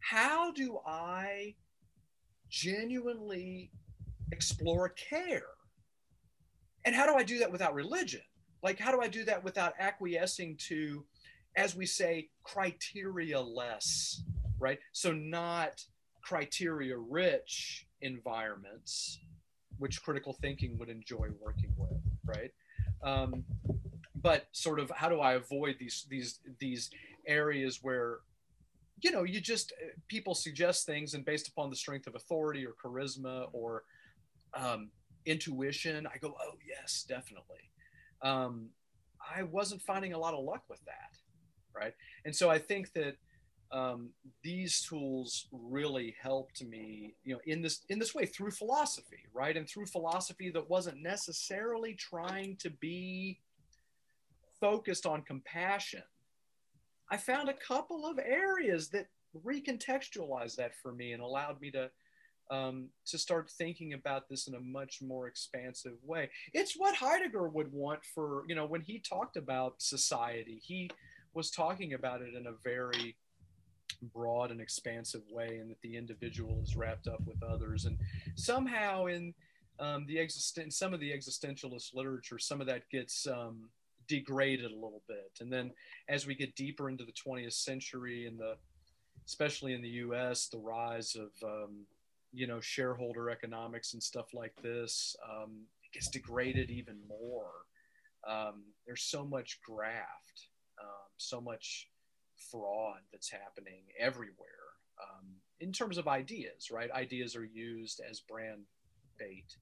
how 0.00 0.52
do 0.52 0.78
i 0.86 1.54
genuinely 2.50 3.70
explore 4.32 4.90
care 4.90 5.57
and 6.88 6.96
how 6.96 7.04
do 7.04 7.18
I 7.18 7.22
do 7.22 7.38
that 7.40 7.52
without 7.52 7.74
religion? 7.74 8.22
Like, 8.62 8.78
how 8.78 8.90
do 8.90 9.02
I 9.02 9.08
do 9.08 9.22
that 9.26 9.44
without 9.44 9.74
acquiescing 9.78 10.56
to, 10.68 11.04
as 11.54 11.76
we 11.76 11.84
say, 11.84 12.30
criteria 12.44 13.38
less, 13.38 14.22
right? 14.58 14.78
So, 14.92 15.12
not 15.12 15.84
criteria 16.22 16.96
rich 16.96 17.86
environments, 18.00 19.20
which 19.76 20.02
critical 20.02 20.32
thinking 20.32 20.78
would 20.78 20.88
enjoy 20.88 21.28
working 21.38 21.74
with, 21.76 22.00
right? 22.24 22.52
Um, 23.02 23.44
but 24.14 24.46
sort 24.52 24.80
of 24.80 24.90
how 24.96 25.10
do 25.10 25.20
I 25.20 25.34
avoid 25.34 25.76
these 25.78 26.06
these 26.08 26.40
these 26.58 26.88
areas 27.26 27.80
where 27.82 28.20
you 29.02 29.10
know 29.10 29.24
you 29.24 29.42
just 29.42 29.74
people 30.08 30.34
suggest 30.34 30.86
things 30.86 31.12
and 31.12 31.22
based 31.22 31.48
upon 31.48 31.68
the 31.68 31.76
strength 31.76 32.06
of 32.06 32.14
authority 32.14 32.64
or 32.64 32.72
charisma 32.82 33.48
or 33.52 33.84
um, 34.54 34.88
intuition, 35.28 36.06
I 36.06 36.18
go, 36.18 36.34
oh 36.40 36.54
yes, 36.66 37.04
definitely. 37.08 37.70
Um, 38.22 38.70
I 39.36 39.42
wasn't 39.42 39.82
finding 39.82 40.12
a 40.12 40.18
lot 40.18 40.34
of 40.34 40.44
luck 40.44 40.62
with 40.68 40.84
that, 40.86 41.18
right? 41.74 41.94
And 42.24 42.34
so 42.34 42.50
I 42.50 42.58
think 42.58 42.92
that 42.94 43.16
um, 43.70 44.10
these 44.42 44.80
tools 44.80 45.46
really 45.52 46.16
helped 46.20 46.64
me, 46.64 47.14
you 47.24 47.34
know, 47.34 47.40
in 47.46 47.60
this 47.60 47.80
in 47.90 47.98
this 47.98 48.14
way 48.14 48.24
through 48.24 48.52
philosophy, 48.52 49.26
right? 49.34 49.56
And 49.56 49.68
through 49.68 49.86
philosophy 49.86 50.50
that 50.50 50.70
wasn't 50.70 51.02
necessarily 51.02 51.94
trying 51.94 52.56
to 52.56 52.70
be 52.70 53.40
focused 54.60 55.06
on 55.06 55.22
compassion. 55.22 56.02
I 57.10 57.16
found 57.16 57.48
a 57.48 57.54
couple 57.54 58.06
of 58.06 58.18
areas 58.18 58.88
that 58.90 59.06
recontextualized 59.44 60.56
that 60.56 60.74
for 60.74 60.92
me 60.92 61.12
and 61.12 61.22
allowed 61.22 61.60
me 61.60 61.70
to 61.72 61.90
um, 62.50 62.88
to 63.06 63.18
start 63.18 63.50
thinking 63.50 63.94
about 63.94 64.28
this 64.28 64.48
in 64.48 64.54
a 64.54 64.60
much 64.60 65.00
more 65.02 65.26
expansive 65.26 65.96
way. 66.04 66.30
It's 66.52 66.74
what 66.76 66.94
Heidegger 66.94 67.48
would 67.48 67.72
want 67.72 68.00
for, 68.14 68.44
you 68.48 68.54
know, 68.54 68.66
when 68.66 68.80
he 68.80 68.98
talked 68.98 69.36
about 69.36 69.74
society, 69.78 70.60
he 70.62 70.90
was 71.34 71.50
talking 71.50 71.94
about 71.94 72.22
it 72.22 72.34
in 72.34 72.46
a 72.46 72.52
very 72.64 73.16
broad 74.14 74.50
and 74.50 74.60
expansive 74.60 75.22
way, 75.30 75.58
and 75.60 75.70
that 75.70 75.80
the 75.82 75.96
individual 75.96 76.60
is 76.62 76.76
wrapped 76.76 77.08
up 77.08 77.20
with 77.26 77.42
others. 77.42 77.84
And 77.84 77.98
somehow 78.36 79.06
in 79.06 79.34
um, 79.80 80.06
the 80.06 80.16
existen- 80.16 80.72
some 80.72 80.94
of 80.94 81.00
the 81.00 81.12
existentialist 81.12 81.94
literature, 81.94 82.38
some 82.38 82.60
of 82.60 82.66
that 82.66 82.88
gets 82.90 83.26
um, 83.26 83.68
degraded 84.08 84.70
a 84.70 84.74
little 84.74 85.02
bit. 85.06 85.32
And 85.40 85.52
then 85.52 85.72
as 86.08 86.26
we 86.26 86.34
get 86.34 86.54
deeper 86.56 86.88
into 86.88 87.04
the 87.04 87.12
20th 87.12 87.52
century 87.52 88.26
and 88.26 88.38
the 88.38 88.56
especially 89.26 89.74
in 89.74 89.82
the 89.82 89.88
U.S., 89.88 90.48
the 90.48 90.58
rise 90.58 91.14
of 91.14 91.30
um, 91.46 91.84
you 92.32 92.46
know 92.46 92.60
shareholder 92.60 93.30
economics 93.30 93.94
and 93.94 94.02
stuff 94.02 94.34
like 94.34 94.54
this 94.62 95.16
um, 95.28 95.62
it 95.82 95.92
gets 95.92 96.08
degraded 96.08 96.70
even 96.70 96.96
more. 97.08 97.50
Um, 98.28 98.64
there's 98.86 99.04
so 99.04 99.24
much 99.24 99.60
graft 99.64 100.48
um, 100.80 101.08
so 101.16 101.40
much 101.40 101.88
fraud 102.50 103.00
that's 103.12 103.30
happening 103.30 103.82
everywhere 103.98 104.46
um, 105.02 105.26
in 105.60 105.72
terms 105.72 105.98
of 105.98 106.08
ideas 106.08 106.70
right? 106.70 106.90
Ideas 106.90 107.36
are 107.36 107.44
used 107.44 108.00
as 108.08 108.20
brand 108.20 108.64
bait 109.18 109.56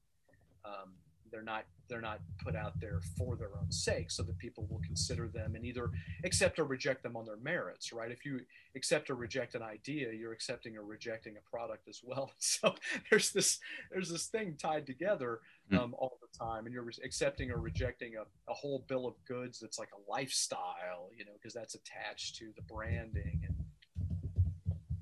um, 0.64 0.92
they're 1.30 1.42
not 1.42 1.64
they're 1.88 2.00
not 2.00 2.20
put 2.42 2.56
out 2.56 2.78
there 2.80 3.00
for 3.16 3.36
their 3.36 3.50
own 3.60 3.70
sake 3.70 4.10
so 4.10 4.22
that 4.22 4.36
people 4.38 4.66
will 4.68 4.80
consider 4.84 5.28
them 5.28 5.54
and 5.54 5.64
either 5.64 5.90
accept 6.24 6.58
or 6.58 6.64
reject 6.64 7.02
them 7.02 7.16
on 7.16 7.24
their 7.24 7.36
merits 7.36 7.92
right 7.92 8.10
if 8.10 8.24
you 8.24 8.40
accept 8.74 9.08
or 9.10 9.14
reject 9.14 9.54
an 9.54 9.62
idea 9.62 10.12
you're 10.12 10.32
accepting 10.32 10.76
or 10.76 10.84
rejecting 10.84 11.36
a 11.36 11.50
product 11.50 11.88
as 11.88 12.00
well 12.04 12.32
so 12.38 12.74
there's 13.10 13.30
this 13.30 13.58
there's 13.92 14.10
this 14.10 14.26
thing 14.26 14.56
tied 14.58 14.86
together 14.86 15.40
hmm. 15.70 15.78
um, 15.78 15.94
all 15.98 16.18
the 16.20 16.38
time 16.38 16.66
and 16.66 16.74
you're 16.74 16.90
accepting 17.04 17.50
or 17.50 17.58
rejecting 17.58 18.14
a, 18.16 18.50
a 18.50 18.54
whole 18.54 18.84
bill 18.88 19.06
of 19.06 19.14
goods 19.26 19.58
that's 19.60 19.78
like 19.78 19.90
a 19.94 20.10
lifestyle 20.10 21.10
you 21.16 21.24
know 21.24 21.32
because 21.34 21.54
that's 21.54 21.74
attached 21.74 22.36
to 22.36 22.52
the 22.56 22.62
branding 22.62 23.40
and 23.46 23.54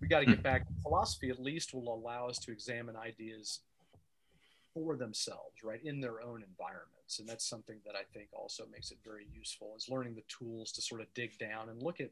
we 0.01 0.09
got 0.09 0.21
to 0.21 0.27
get 0.27 0.37
hmm. 0.37 0.43
back 0.43 0.67
philosophy 0.83 1.31
at 1.31 1.41
least 1.41 1.73
will 1.73 1.95
allow 1.95 2.29
us 2.29 2.39
to 2.39 2.53
examine 2.53 2.95
ideas 2.95 3.61
for 4.75 4.97
themselves, 4.97 5.63
right, 5.63 5.81
in 5.85 6.01
their 6.01 6.21
own 6.21 6.43
environments. 6.43 7.21
And 7.21 7.29
that's 7.29 7.49
something 7.49 7.79
that 7.87 7.95
I 7.95 8.03
think 8.13 8.29
also 8.33 8.65
makes 8.71 8.91
it 8.91 8.99
very 9.05 9.27
useful 9.33 9.75
is 9.77 9.89
learning 9.89 10.17
the 10.17 10.23
tools 10.29 10.73
to 10.73 10.83
sort 10.83 11.01
of 11.01 11.07
dig 11.15 11.39
down 11.39 11.69
and 11.69 11.81
look 11.81 12.01
at 12.01 12.11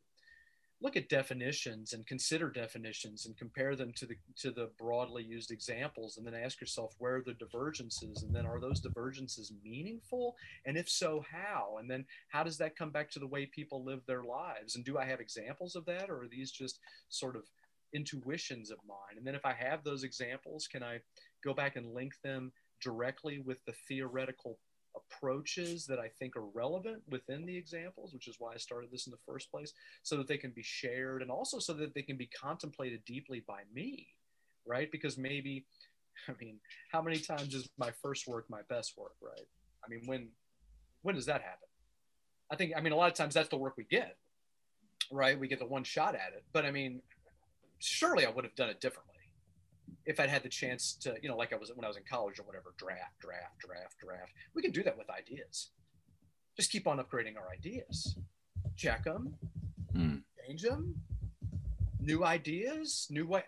look 0.82 0.96
at 0.96 1.08
definitions 1.08 1.92
and 1.92 2.04
consider 2.06 2.50
definitions 2.50 3.26
and 3.26 3.36
compare 3.36 3.76
them 3.76 3.92
to 3.92 4.04
the 4.04 4.16
to 4.36 4.50
the 4.50 4.68
broadly 4.78 5.22
used 5.22 5.52
examples 5.52 6.16
and 6.16 6.26
then 6.26 6.34
ask 6.34 6.60
yourself 6.60 6.94
where 6.98 7.16
are 7.16 7.22
the 7.22 7.34
divergences 7.34 8.24
and 8.24 8.34
then 8.34 8.44
are 8.44 8.60
those 8.60 8.80
divergences 8.80 9.52
meaningful? 9.64 10.36
And 10.66 10.76
if 10.76 10.88
so 10.88 11.24
how? 11.30 11.76
And 11.78 11.88
then 11.88 12.04
how 12.28 12.42
does 12.42 12.58
that 12.58 12.76
come 12.76 12.90
back 12.90 13.10
to 13.12 13.20
the 13.20 13.26
way 13.26 13.46
people 13.46 13.84
live 13.84 14.00
their 14.06 14.24
lives? 14.24 14.76
And 14.76 14.84
do 14.84 14.98
i 14.98 15.04
have 15.04 15.20
examples 15.20 15.76
of 15.76 15.84
that 15.86 16.10
or 16.10 16.22
are 16.22 16.28
these 16.28 16.50
just 16.50 16.80
sort 17.08 17.36
of 17.36 17.44
intuitions 17.94 18.70
of 18.70 18.78
mine 18.86 19.16
and 19.16 19.26
then 19.26 19.34
if 19.34 19.44
i 19.44 19.52
have 19.52 19.84
those 19.84 20.04
examples 20.04 20.66
can 20.66 20.82
i 20.82 20.98
go 21.44 21.52
back 21.52 21.76
and 21.76 21.92
link 21.92 22.12
them 22.22 22.52
directly 22.80 23.38
with 23.38 23.64
the 23.66 23.74
theoretical 23.88 24.58
approaches 24.96 25.86
that 25.86 25.98
I 25.98 26.08
think 26.18 26.36
are 26.36 26.46
relevant 26.54 27.02
within 27.08 27.46
the 27.46 27.56
examples, 27.56 28.12
which 28.12 28.28
is 28.28 28.36
why 28.38 28.54
I 28.54 28.58
started 28.58 28.90
this 28.90 29.06
in 29.06 29.10
the 29.10 29.18
first 29.26 29.50
place, 29.50 29.72
so 30.02 30.16
that 30.16 30.28
they 30.28 30.36
can 30.36 30.50
be 30.50 30.62
shared 30.62 31.22
and 31.22 31.30
also 31.30 31.58
so 31.58 31.72
that 31.74 31.94
they 31.94 32.02
can 32.02 32.16
be 32.16 32.26
contemplated 32.26 33.04
deeply 33.06 33.42
by 33.46 33.62
me, 33.72 34.08
right? 34.66 34.90
Because 34.90 35.16
maybe, 35.16 35.66
I 36.28 36.32
mean, 36.40 36.58
how 36.90 37.02
many 37.02 37.18
times 37.18 37.54
is 37.54 37.68
my 37.78 37.90
first 38.02 38.26
work 38.26 38.46
my 38.48 38.60
best 38.68 38.94
work, 38.96 39.14
right? 39.22 39.46
I 39.84 39.88
mean, 39.88 40.02
when 40.06 40.28
when 41.02 41.14
does 41.14 41.26
that 41.26 41.42
happen? 41.42 41.68
I 42.50 42.56
think, 42.56 42.72
I 42.76 42.80
mean, 42.80 42.92
a 42.92 42.96
lot 42.96 43.10
of 43.10 43.14
times 43.14 43.34
that's 43.34 43.48
the 43.48 43.56
work 43.56 43.74
we 43.76 43.84
get, 43.84 44.16
right? 45.10 45.38
We 45.38 45.48
get 45.48 45.58
the 45.58 45.66
one 45.66 45.84
shot 45.84 46.14
at 46.14 46.32
it. 46.34 46.44
But 46.52 46.64
I 46.64 46.70
mean, 46.70 47.00
surely 47.82 48.26
I 48.26 48.30
would 48.30 48.44
have 48.44 48.54
done 48.54 48.70
it 48.70 48.80
differently 48.80 49.12
if 50.04 50.18
I'd 50.18 50.30
had 50.30 50.42
the 50.42 50.48
chance 50.48 50.94
to, 51.02 51.14
you 51.22 51.28
know, 51.28 51.36
like 51.36 51.52
I 51.52 51.56
was 51.56 51.70
when 51.74 51.84
I 51.84 51.88
was 51.88 51.96
in 51.96 52.02
college 52.08 52.38
or 52.38 52.42
whatever, 52.44 52.74
draft, 52.76 53.18
draft, 53.20 53.58
draft, 53.60 53.96
draft. 54.00 54.32
We 54.54 54.62
can 54.62 54.72
do 54.72 54.82
that 54.82 54.96
with 54.96 55.08
ideas. 55.10 55.70
Just 56.56 56.70
keep 56.70 56.86
on 56.86 56.98
upgrading 56.98 57.36
our 57.36 57.48
ideas, 57.50 58.18
check 58.76 59.04
them, 59.04 59.34
mm. 59.94 60.22
change 60.46 60.62
them, 60.62 60.94
new 62.00 62.24
ideas, 62.24 63.06
new 63.10 63.26
way, 63.26 63.44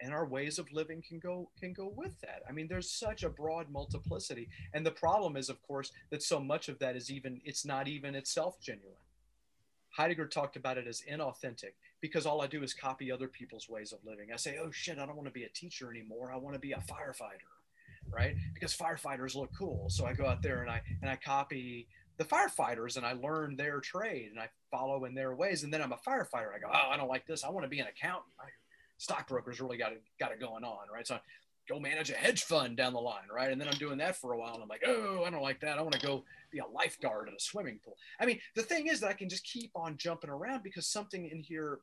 and 0.00 0.12
our 0.12 0.26
ways 0.26 0.58
of 0.58 0.70
living 0.72 1.02
can 1.06 1.18
go 1.18 1.50
can 1.58 1.72
go 1.72 1.92
with 1.94 2.18
that. 2.20 2.42
I 2.48 2.52
mean, 2.52 2.68
there's 2.68 2.90
such 2.90 3.22
a 3.22 3.28
broad 3.28 3.70
multiplicity, 3.70 4.48
and 4.72 4.84
the 4.84 4.90
problem 4.90 5.36
is, 5.36 5.48
of 5.48 5.60
course, 5.62 5.92
that 6.10 6.22
so 6.22 6.40
much 6.40 6.68
of 6.68 6.78
that 6.80 6.96
is 6.96 7.10
even 7.10 7.40
it's 7.44 7.64
not 7.64 7.86
even 7.86 8.14
itself 8.14 8.60
genuine. 8.60 8.96
Heidegger 9.98 10.28
talked 10.28 10.54
about 10.54 10.78
it 10.78 10.86
as 10.86 11.02
inauthentic 11.10 11.74
because 12.00 12.24
all 12.24 12.40
I 12.40 12.46
do 12.46 12.62
is 12.62 12.72
copy 12.72 13.10
other 13.10 13.26
people's 13.26 13.68
ways 13.68 13.92
of 13.92 13.98
living. 14.04 14.28
I 14.32 14.36
say, 14.36 14.56
oh 14.62 14.70
shit, 14.70 14.96
I 14.96 15.04
don't 15.04 15.16
want 15.16 15.26
to 15.26 15.32
be 15.32 15.42
a 15.42 15.48
teacher 15.48 15.90
anymore. 15.90 16.30
I 16.32 16.36
want 16.36 16.54
to 16.54 16.60
be 16.60 16.70
a 16.70 16.76
firefighter, 16.76 17.50
right? 18.08 18.36
Because 18.54 18.76
firefighters 18.76 19.34
look 19.34 19.50
cool. 19.58 19.90
So 19.90 20.06
I 20.06 20.12
go 20.12 20.24
out 20.24 20.40
there 20.40 20.62
and 20.62 20.70
I 20.70 20.82
and 21.02 21.10
I 21.10 21.16
copy 21.16 21.88
the 22.16 22.24
firefighters 22.24 22.96
and 22.96 23.04
I 23.04 23.14
learn 23.14 23.56
their 23.56 23.80
trade 23.80 24.30
and 24.30 24.38
I 24.38 24.50
follow 24.70 25.04
in 25.04 25.16
their 25.16 25.34
ways. 25.34 25.64
And 25.64 25.74
then 25.74 25.82
I'm 25.82 25.92
a 25.92 25.96
firefighter. 25.96 26.54
I 26.54 26.60
go, 26.60 26.68
oh, 26.72 26.90
I 26.92 26.96
don't 26.96 27.08
like 27.08 27.26
this. 27.26 27.42
I 27.42 27.50
want 27.50 27.64
to 27.64 27.68
be 27.68 27.80
an 27.80 27.88
accountant. 27.88 28.32
Stockbrokers 28.98 29.60
really 29.60 29.78
got 29.78 29.90
it 29.90 30.02
got 30.20 30.30
it 30.30 30.38
going 30.38 30.62
on, 30.62 30.86
right? 30.94 31.08
So 31.08 31.18
go 31.68 31.78
manage 31.78 32.10
a 32.10 32.14
hedge 32.14 32.44
fund 32.44 32.76
down 32.76 32.92
the 32.92 33.00
line, 33.00 33.28
right? 33.32 33.52
And 33.52 33.60
then 33.60 33.68
I'm 33.68 33.78
doing 33.78 33.98
that 33.98 34.16
for 34.16 34.32
a 34.32 34.38
while 34.38 34.54
and 34.54 34.62
I'm 34.62 34.68
like, 34.68 34.84
oh, 34.86 35.24
I 35.24 35.30
don't 35.30 35.42
like 35.42 35.60
that. 35.60 35.78
I 35.78 35.82
want 35.82 35.94
to 35.94 36.06
go 36.06 36.24
be 36.50 36.58
a 36.58 36.66
lifeguard 36.66 37.28
in 37.28 37.34
a 37.34 37.40
swimming 37.40 37.78
pool. 37.84 37.96
I 38.18 38.26
mean, 38.26 38.40
the 38.54 38.62
thing 38.62 38.86
is 38.86 39.00
that 39.00 39.10
I 39.10 39.12
can 39.12 39.28
just 39.28 39.44
keep 39.44 39.70
on 39.74 39.96
jumping 39.96 40.30
around 40.30 40.62
because 40.62 40.86
something 40.86 41.28
in 41.28 41.40
here 41.40 41.80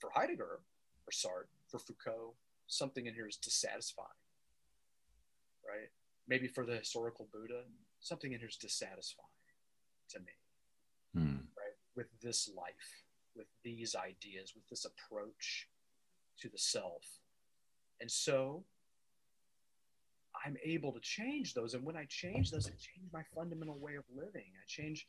for 0.00 0.10
Heidegger 0.12 0.60
or 1.06 1.12
Sartre, 1.12 1.46
for 1.68 1.78
Foucault, 1.78 2.34
something 2.66 3.06
in 3.06 3.14
here 3.14 3.28
is 3.28 3.36
dissatisfying, 3.36 4.08
right? 5.66 5.88
Maybe 6.26 6.48
for 6.48 6.66
the 6.66 6.76
historical 6.76 7.28
Buddha, 7.32 7.62
something 8.00 8.32
in 8.32 8.40
here 8.40 8.48
is 8.48 8.56
dissatisfying 8.56 9.28
to 10.10 10.18
me, 10.20 10.32
hmm. 11.14 11.36
right? 11.56 11.76
With 11.94 12.08
this 12.20 12.50
life, 12.56 13.04
with 13.36 13.46
these 13.62 13.94
ideas, 13.94 14.52
with 14.54 14.68
this 14.68 14.84
approach 14.84 15.68
to 16.40 16.48
the 16.48 16.58
self. 16.58 17.04
And 18.00 18.10
so 18.10 18.64
I'm 20.44 20.56
able 20.64 20.92
to 20.92 21.00
change 21.00 21.54
those. 21.54 21.74
And 21.74 21.84
when 21.84 21.96
I 21.96 22.04
change 22.08 22.50
those, 22.50 22.66
I 22.66 22.70
change 22.70 23.10
my 23.12 23.22
fundamental 23.34 23.78
way 23.78 23.96
of 23.96 24.04
living. 24.14 24.52
I 24.56 24.64
change, 24.66 25.06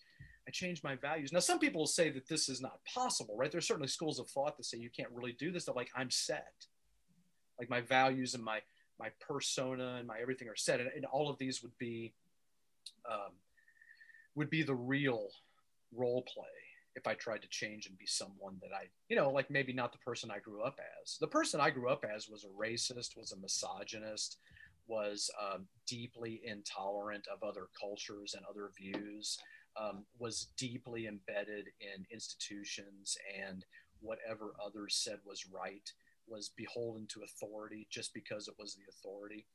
I 0.48 0.52
change 0.52 0.84
my 0.84 0.96
values. 0.96 1.32
Now, 1.32 1.40
some 1.40 1.60
people 1.60 1.82
will 1.82 1.88
say 1.88 2.10
that 2.12 2.28
this 2.28 2.50
is 2.50 2.62
not 2.62 2.80
possible, 2.86 3.36
right? 3.38 3.52
There's 3.52 3.68
certainly 3.68 3.88
schools 3.88 4.20
of 4.20 4.30
thought 4.30 4.58
that 4.58 4.66
say 4.66 4.78
you 4.78 4.90
can't 4.90 5.12
really 5.12 5.34
do 5.34 5.52
this. 5.52 5.66
That 5.66 5.76
like 5.76 5.90
I'm 5.96 6.12
set, 6.12 6.66
like 7.60 7.70
my 7.70 7.82
values 7.82 8.34
and 8.34 8.44
my 8.44 8.62
my 9.00 9.10
persona 9.26 9.96
and 9.98 10.08
my 10.08 10.20
everything 10.22 10.50
are 10.50 10.56
set, 10.56 10.80
and, 10.80 10.90
and 10.96 11.06
all 11.06 11.30
of 11.30 11.38
these 11.38 11.62
would 11.62 11.78
be 11.78 12.14
um, 13.10 13.32
would 14.36 14.50
be 14.50 14.64
the 14.64 14.76
real 14.76 15.30
role 15.96 16.24
play 16.24 16.46
if 16.96 17.08
I 17.08 17.14
tried 17.14 17.42
to 17.42 17.50
change 17.50 17.88
and 17.88 17.98
be 17.98 18.06
someone 18.06 18.58
that 18.62 18.74
I, 18.74 18.88
you 19.08 19.16
know, 19.16 19.30
like 19.30 19.50
maybe 19.50 19.74
not 19.74 19.92
the 19.92 20.00
person 20.00 20.32
I 20.32 20.40
grew 20.40 20.64
up 20.64 20.80
as. 21.02 21.18
The 21.20 21.28
person 21.28 21.62
I 21.62 21.70
grew 21.70 21.90
up 21.90 22.04
as 22.04 22.28
was 22.28 22.44
a 22.44 22.48
racist, 22.48 23.18
was 23.18 23.32
a 23.32 23.38
misogynist, 23.38 24.38
was 24.90 25.30
um, 25.42 25.66
deeply 25.88 26.42
intolerant 26.44 27.26
of 27.34 27.48
other 27.48 27.68
cultures 27.80 28.34
and 28.36 28.44
other 28.50 28.72
views, 28.78 29.38
um, 29.80 30.04
was 30.18 30.48
deeply 30.58 31.08
embedded 31.08 31.68
in 31.80 32.06
institutions, 32.12 33.16
and 33.48 33.64
whatever 34.02 34.54
others 34.66 34.96
said 35.02 35.20
was 35.26 35.46
right, 35.50 35.90
was 36.28 36.50
beholden 36.58 37.06
to 37.08 37.22
authority 37.24 37.88
just 37.90 38.14
because 38.14 38.48
it 38.50 38.56
was 38.60 38.76
the 38.76 38.82
authority. 38.90 39.46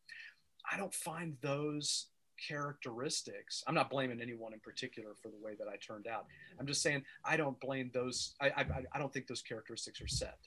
I 0.72 0.76
don't 0.78 0.94
find 0.94 1.36
those 1.42 2.06
characteristics 2.48 3.62
i'm 3.68 3.76
not 3.76 3.88
blaming 3.88 4.20
anyone 4.20 4.52
in 4.52 4.58
particular 4.58 5.10
for 5.22 5.28
the 5.28 5.38
way 5.40 5.52
that 5.56 5.68
i 5.68 5.76
turned 5.76 6.08
out 6.08 6.26
i'm 6.58 6.66
just 6.66 6.82
saying 6.82 7.00
i 7.24 7.36
don't 7.36 7.60
blame 7.60 7.92
those 7.94 8.34
i 8.40 8.46
i, 8.48 8.66
I 8.92 8.98
don't 8.98 9.12
think 9.12 9.28
those 9.28 9.40
characteristics 9.40 10.00
are 10.00 10.08
set 10.08 10.38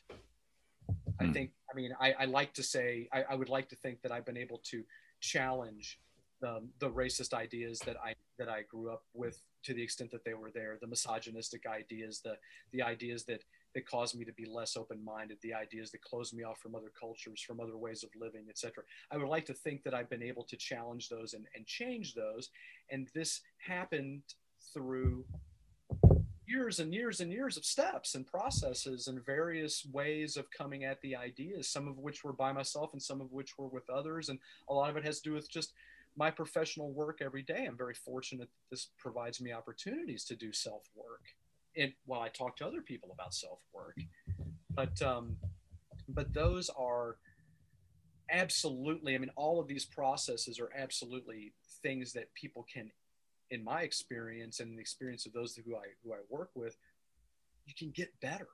i 1.21 1.23
Hmm. 1.25 1.31
think 1.31 1.51
i 1.71 1.75
mean 1.75 1.91
i, 1.99 2.13
I 2.19 2.25
like 2.25 2.53
to 2.53 2.63
say 2.63 3.07
I, 3.13 3.23
I 3.29 3.35
would 3.35 3.49
like 3.49 3.69
to 3.69 3.75
think 3.75 4.01
that 4.01 4.11
i've 4.11 4.25
been 4.25 4.37
able 4.37 4.61
to 4.71 4.83
challenge 5.19 5.99
the, 6.39 6.61
the 6.79 6.89
racist 6.89 7.33
ideas 7.33 7.79
that 7.85 7.97
i 8.03 8.13
that 8.37 8.49
i 8.49 8.61
grew 8.63 8.91
up 8.91 9.03
with 9.13 9.41
to 9.63 9.73
the 9.73 9.81
extent 9.81 10.11
that 10.11 10.23
they 10.23 10.33
were 10.35 10.51
there 10.51 10.77
the 10.79 10.87
misogynistic 10.87 11.65
ideas 11.65 12.21
the 12.23 12.35
the 12.71 12.81
ideas 12.81 13.23
that 13.25 13.43
that 13.73 13.87
caused 13.87 14.17
me 14.17 14.25
to 14.25 14.33
be 14.33 14.45
less 14.45 14.77
open-minded 14.77 15.37
the 15.41 15.53
ideas 15.53 15.91
that 15.91 16.01
closed 16.01 16.35
me 16.35 16.43
off 16.43 16.59
from 16.59 16.75
other 16.75 16.91
cultures 16.99 17.41
from 17.41 17.59
other 17.59 17.77
ways 17.77 18.03
of 18.03 18.09
living 18.19 18.45
etc 18.49 18.83
i 19.11 19.17
would 19.17 19.27
like 19.27 19.45
to 19.45 19.53
think 19.53 19.83
that 19.83 19.95
i've 19.95 20.09
been 20.09 20.23
able 20.23 20.43
to 20.43 20.55
challenge 20.55 21.09
those 21.09 21.33
and, 21.33 21.45
and 21.55 21.65
change 21.65 22.13
those. 22.13 22.49
And 22.89 23.07
this 23.13 23.41
happened 23.59 24.23
through 24.73 25.25
years 26.57 26.79
and 26.79 26.93
years 26.93 27.19
and 27.19 27.31
years 27.31 27.55
of 27.57 27.65
steps 27.65 28.15
and 28.15 28.25
processes 28.25 29.07
and 29.07 29.25
various 29.25 29.85
ways 29.91 30.37
of 30.37 30.49
coming 30.49 30.83
at 30.83 30.99
the 31.01 31.15
ideas 31.15 31.69
some 31.69 31.87
of 31.87 31.97
which 31.99 32.23
were 32.23 32.33
by 32.33 32.51
myself 32.51 32.93
and 32.93 33.01
some 33.01 33.21
of 33.21 33.31
which 33.31 33.57
were 33.57 33.67
with 33.67 33.89
others. 33.89 34.29
And 34.29 34.39
a 34.69 34.73
lot 34.73 34.89
of 34.89 34.97
it 34.97 35.05
has 35.05 35.19
to 35.21 35.29
do 35.29 35.35
with 35.35 35.49
just 35.49 35.73
my 36.15 36.31
professional 36.31 36.91
work 36.91 37.19
every 37.21 37.43
day. 37.43 37.65
I'm 37.67 37.77
very 37.77 37.93
fortunate 37.93 38.49
that 38.49 38.69
this 38.71 38.89
provides 38.97 39.39
me 39.39 39.51
opportunities 39.53 40.23
to 40.25 40.35
do 40.35 40.51
self 40.51 40.83
work 40.95 41.21
and 41.77 41.93
while 42.05 42.21
i 42.21 42.29
talk 42.29 42.57
to 42.57 42.65
other 42.65 42.81
people 42.81 43.09
about 43.13 43.33
self 43.33 43.59
work 43.73 43.97
but 44.73 45.01
um 45.01 45.37
but 46.09 46.33
those 46.33 46.69
are 46.77 47.17
absolutely 48.31 49.15
i 49.15 49.17
mean 49.17 49.31
all 49.35 49.59
of 49.59 49.67
these 49.67 49.85
processes 49.85 50.59
are 50.59 50.69
absolutely 50.77 51.53
things 51.83 52.13
that 52.13 52.33
people 52.33 52.65
can 52.71 52.89
in 53.51 53.63
my 53.63 53.81
experience 53.81 54.59
and 54.59 54.77
the 54.77 54.81
experience 54.81 55.25
of 55.25 55.33
those 55.33 55.55
who 55.55 55.75
i 55.75 55.83
who 56.03 56.13
i 56.13 56.17
work 56.29 56.49
with 56.55 56.77
you 57.65 57.73
can 57.77 57.91
get 57.91 58.19
better 58.21 58.47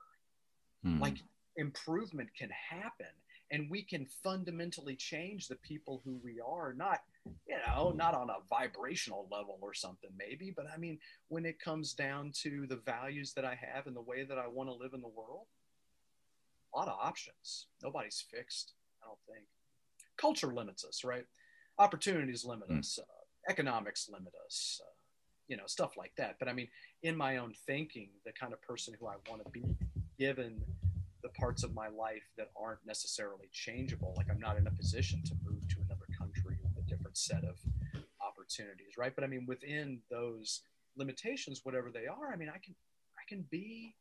Hmm. 0.82 1.00
like 1.00 1.16
improvement 1.56 2.28
can 2.38 2.50
happen 2.50 3.06
and 3.50 3.70
we 3.70 3.82
can 3.82 4.06
fundamentally 4.22 4.94
change 4.96 5.48
the 5.48 5.56
people 5.56 6.02
who 6.04 6.18
we 6.22 6.40
are 6.40 6.74
not 6.74 7.00
you 7.46 7.56
know 7.66 7.90
not 7.96 8.14
on 8.14 8.28
a 8.28 8.36
vibrational 8.50 9.26
level 9.30 9.58
or 9.62 9.72
something 9.72 10.10
maybe 10.18 10.52
but 10.54 10.66
i 10.72 10.76
mean 10.76 10.98
when 11.28 11.46
it 11.46 11.58
comes 11.58 11.94
down 11.94 12.30
to 12.34 12.66
the 12.68 12.76
values 12.76 13.32
that 13.32 13.44
i 13.46 13.54
have 13.54 13.86
and 13.86 13.96
the 13.96 14.00
way 14.02 14.24
that 14.24 14.36
i 14.38 14.46
want 14.46 14.68
to 14.68 14.74
live 14.74 14.92
in 14.94 15.00
the 15.00 15.08
world 15.08 15.46
a 16.74 16.78
lot 16.78 16.88
of 16.88 16.98
options 17.00 17.66
nobody's 17.82 18.24
fixed 18.30 18.72
i 19.02 19.06
don't 19.06 19.18
think 19.26 19.46
culture 20.18 20.52
limits 20.52 20.84
us 20.84 21.02
right 21.04 21.24
opportunities 21.78 22.44
limit 22.44 22.68
Mm. 22.68 22.78
us 22.80 22.98
uh, 23.00 23.23
economics 23.48 24.08
limit 24.12 24.32
us 24.46 24.80
uh, 24.82 24.90
you 25.48 25.56
know 25.56 25.64
stuff 25.66 25.96
like 25.96 26.12
that 26.16 26.36
but 26.38 26.48
i 26.48 26.52
mean 26.52 26.68
in 27.02 27.16
my 27.16 27.36
own 27.38 27.52
thinking 27.66 28.08
the 28.24 28.32
kind 28.32 28.52
of 28.52 28.60
person 28.62 28.94
who 28.98 29.06
i 29.06 29.14
want 29.28 29.44
to 29.44 29.50
be 29.50 29.64
given 30.18 30.60
the 31.22 31.28
parts 31.30 31.62
of 31.62 31.74
my 31.74 31.88
life 31.88 32.22
that 32.36 32.48
aren't 32.60 32.84
necessarily 32.86 33.48
changeable 33.52 34.14
like 34.16 34.26
i'm 34.30 34.40
not 34.40 34.56
in 34.56 34.66
a 34.66 34.70
position 34.72 35.22
to 35.24 35.34
move 35.44 35.66
to 35.68 35.76
another 35.86 36.06
country 36.18 36.56
with 36.62 36.84
a 36.84 36.88
different 36.88 37.16
set 37.16 37.44
of 37.44 37.56
opportunities 38.26 38.96
right 38.98 39.12
but 39.14 39.24
i 39.24 39.26
mean 39.26 39.44
within 39.46 40.00
those 40.10 40.62
limitations 40.96 41.60
whatever 41.64 41.90
they 41.92 42.06
are 42.06 42.32
i 42.32 42.36
mean 42.36 42.48
i 42.48 42.58
can 42.58 42.74
i 43.18 43.22
can 43.28 43.44
be 43.50 43.94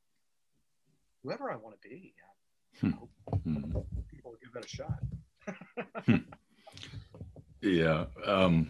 whoever 1.24 1.52
i 1.52 1.56
want 1.56 1.76
to 1.82 1.90
be 1.90 2.14
I 2.82 2.88
Hmm. 2.88 2.91
hope 2.91 3.10
Hmm. 3.44 3.61
people 4.10 4.34
give 4.41 4.52
that 4.53 4.65
a 4.65 4.68
shot 4.68 4.99
Yeah. 7.61 8.06
Um, 8.26 8.70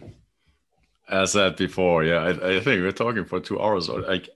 as 1.08 1.32
said 1.32 1.56
before, 1.56 2.04
yeah, 2.04 2.22
I, 2.22 2.56
I 2.56 2.60
think 2.60 2.82
we're 2.82 2.92
talking 2.92 3.24
for 3.24 3.40
two 3.40 3.60
hours. 3.60 3.88
Or 3.88 4.00
like, 4.00 4.28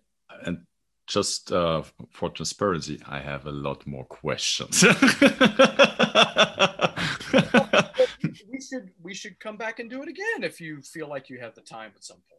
and 0.45 0.65
just 1.07 1.53
uh, 1.53 1.82
for 2.11 2.31
transparency, 2.31 3.01
I 3.07 3.20
have 3.20 3.47
a 3.47 3.53
lot 3.53 3.86
more 3.86 4.05
questions. 4.05 4.82
we 8.51 8.61
should 8.61 8.90
we 9.03 9.15
should 9.15 9.39
come 9.40 9.57
back 9.57 9.78
and 9.78 9.89
do 9.89 10.03
it 10.03 10.09
again 10.09 10.43
if 10.43 10.61
you 10.61 10.82
feel 10.82 11.09
like 11.09 11.31
you 11.31 11.39
have 11.40 11.55
the 11.55 11.62
time 11.62 11.93
at 11.97 12.05
some 12.05 12.16
point 12.16 12.39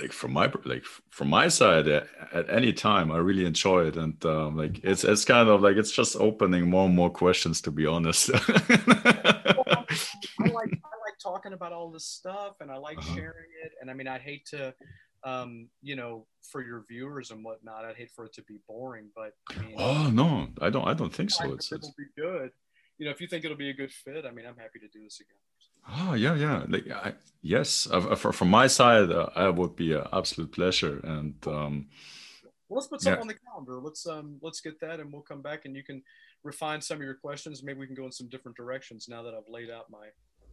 like 0.00 0.12
from 0.12 0.32
my 0.32 0.50
like 0.64 0.84
from 1.10 1.28
my 1.28 1.48
side, 1.48 1.88
at, 1.88 2.06
at 2.32 2.48
any 2.50 2.72
time, 2.72 3.10
I 3.10 3.18
really 3.18 3.44
enjoy 3.44 3.86
it, 3.86 3.96
and 3.96 4.24
um, 4.24 4.56
like 4.56 4.80
it's 4.84 5.04
it's 5.04 5.24
kind 5.24 5.48
of 5.48 5.60
like 5.60 5.76
it's 5.76 5.90
just 5.90 6.16
opening 6.16 6.70
more 6.70 6.86
and 6.86 6.94
more 6.94 7.10
questions. 7.10 7.60
To 7.62 7.70
be 7.70 7.86
honest. 7.86 8.30
I 10.40 10.48
like 10.52 10.77
talking 11.22 11.52
about 11.52 11.72
all 11.72 11.90
this 11.90 12.06
stuff 12.06 12.56
and 12.60 12.70
I 12.70 12.76
like 12.76 12.98
Uh-huh. 12.98 13.14
sharing 13.14 13.50
it. 13.64 13.72
And 13.80 13.90
I 13.90 13.94
mean, 13.94 14.08
I'd 14.08 14.22
hate 14.22 14.46
to, 14.46 14.74
um, 15.24 15.68
you 15.82 15.96
know, 15.96 16.26
for 16.50 16.62
your 16.62 16.84
viewers 16.88 17.30
and 17.30 17.44
whatnot, 17.44 17.84
I'd 17.84 17.96
hate 17.96 18.10
for 18.14 18.24
it 18.26 18.32
to 18.34 18.42
be 18.42 18.58
boring. 18.68 19.10
But 19.14 19.32
I 19.50 19.62
mean, 19.62 19.74
oh 19.78 20.08
no, 20.10 20.48
I 20.60 20.70
don't. 20.70 20.86
I 20.86 20.94
don't 20.94 21.12
think 21.12 21.30
so. 21.30 21.52
It's, 21.52 21.72
it'll 21.72 21.94
be 21.98 22.06
good. 22.16 22.50
You 22.98 23.04
know, 23.06 23.10
if 23.12 23.20
you 23.20 23.28
think 23.28 23.44
it'll 23.44 23.56
be 23.56 23.70
a 23.70 23.74
good 23.74 23.92
fit, 23.92 24.24
I 24.24 24.30
mean, 24.30 24.46
I'm 24.46 24.56
happy 24.56 24.78
to 24.80 24.88
do 24.88 25.02
this 25.04 25.20
again. 25.20 25.38
oh 26.00 26.14
yeah, 26.14 26.34
yeah. 26.34 26.64
Like, 26.68 26.90
I, 26.90 27.14
yes, 27.42 27.88
uh, 27.90 28.14
for, 28.16 28.32
from 28.32 28.50
my 28.50 28.66
side, 28.66 29.10
uh, 29.10 29.28
I 29.36 29.48
would 29.48 29.76
be 29.76 29.92
an 29.92 30.04
absolute 30.12 30.52
pleasure. 30.52 31.00
And 31.04 31.34
um, 31.46 31.88
Well, 32.68 32.76
let's 32.78 32.88
put 32.88 33.00
something 33.00 33.16
Yeah. 33.18 33.20
on 33.22 33.28
the 33.28 33.34
calendar. 33.34 33.80
Let's 33.80 34.06
um, 34.06 34.38
let's 34.42 34.60
get 34.60 34.78
that, 34.80 35.00
and 35.00 35.12
we'll 35.12 35.22
come 35.22 35.42
back, 35.42 35.64
and 35.64 35.74
you 35.76 35.82
can 35.84 36.02
refine 36.44 36.80
some 36.80 36.98
of 36.98 37.02
your 37.02 37.14
questions. 37.14 37.62
Maybe 37.62 37.78
we 37.80 37.86
can 37.86 37.96
go 37.96 38.04
in 38.04 38.12
some 38.12 38.28
different 38.28 38.56
directions 38.56 39.08
now 39.08 39.22
that 39.22 39.34
I've 39.34 39.48
laid 39.48 39.70
out 39.70 39.86
my 39.90 40.08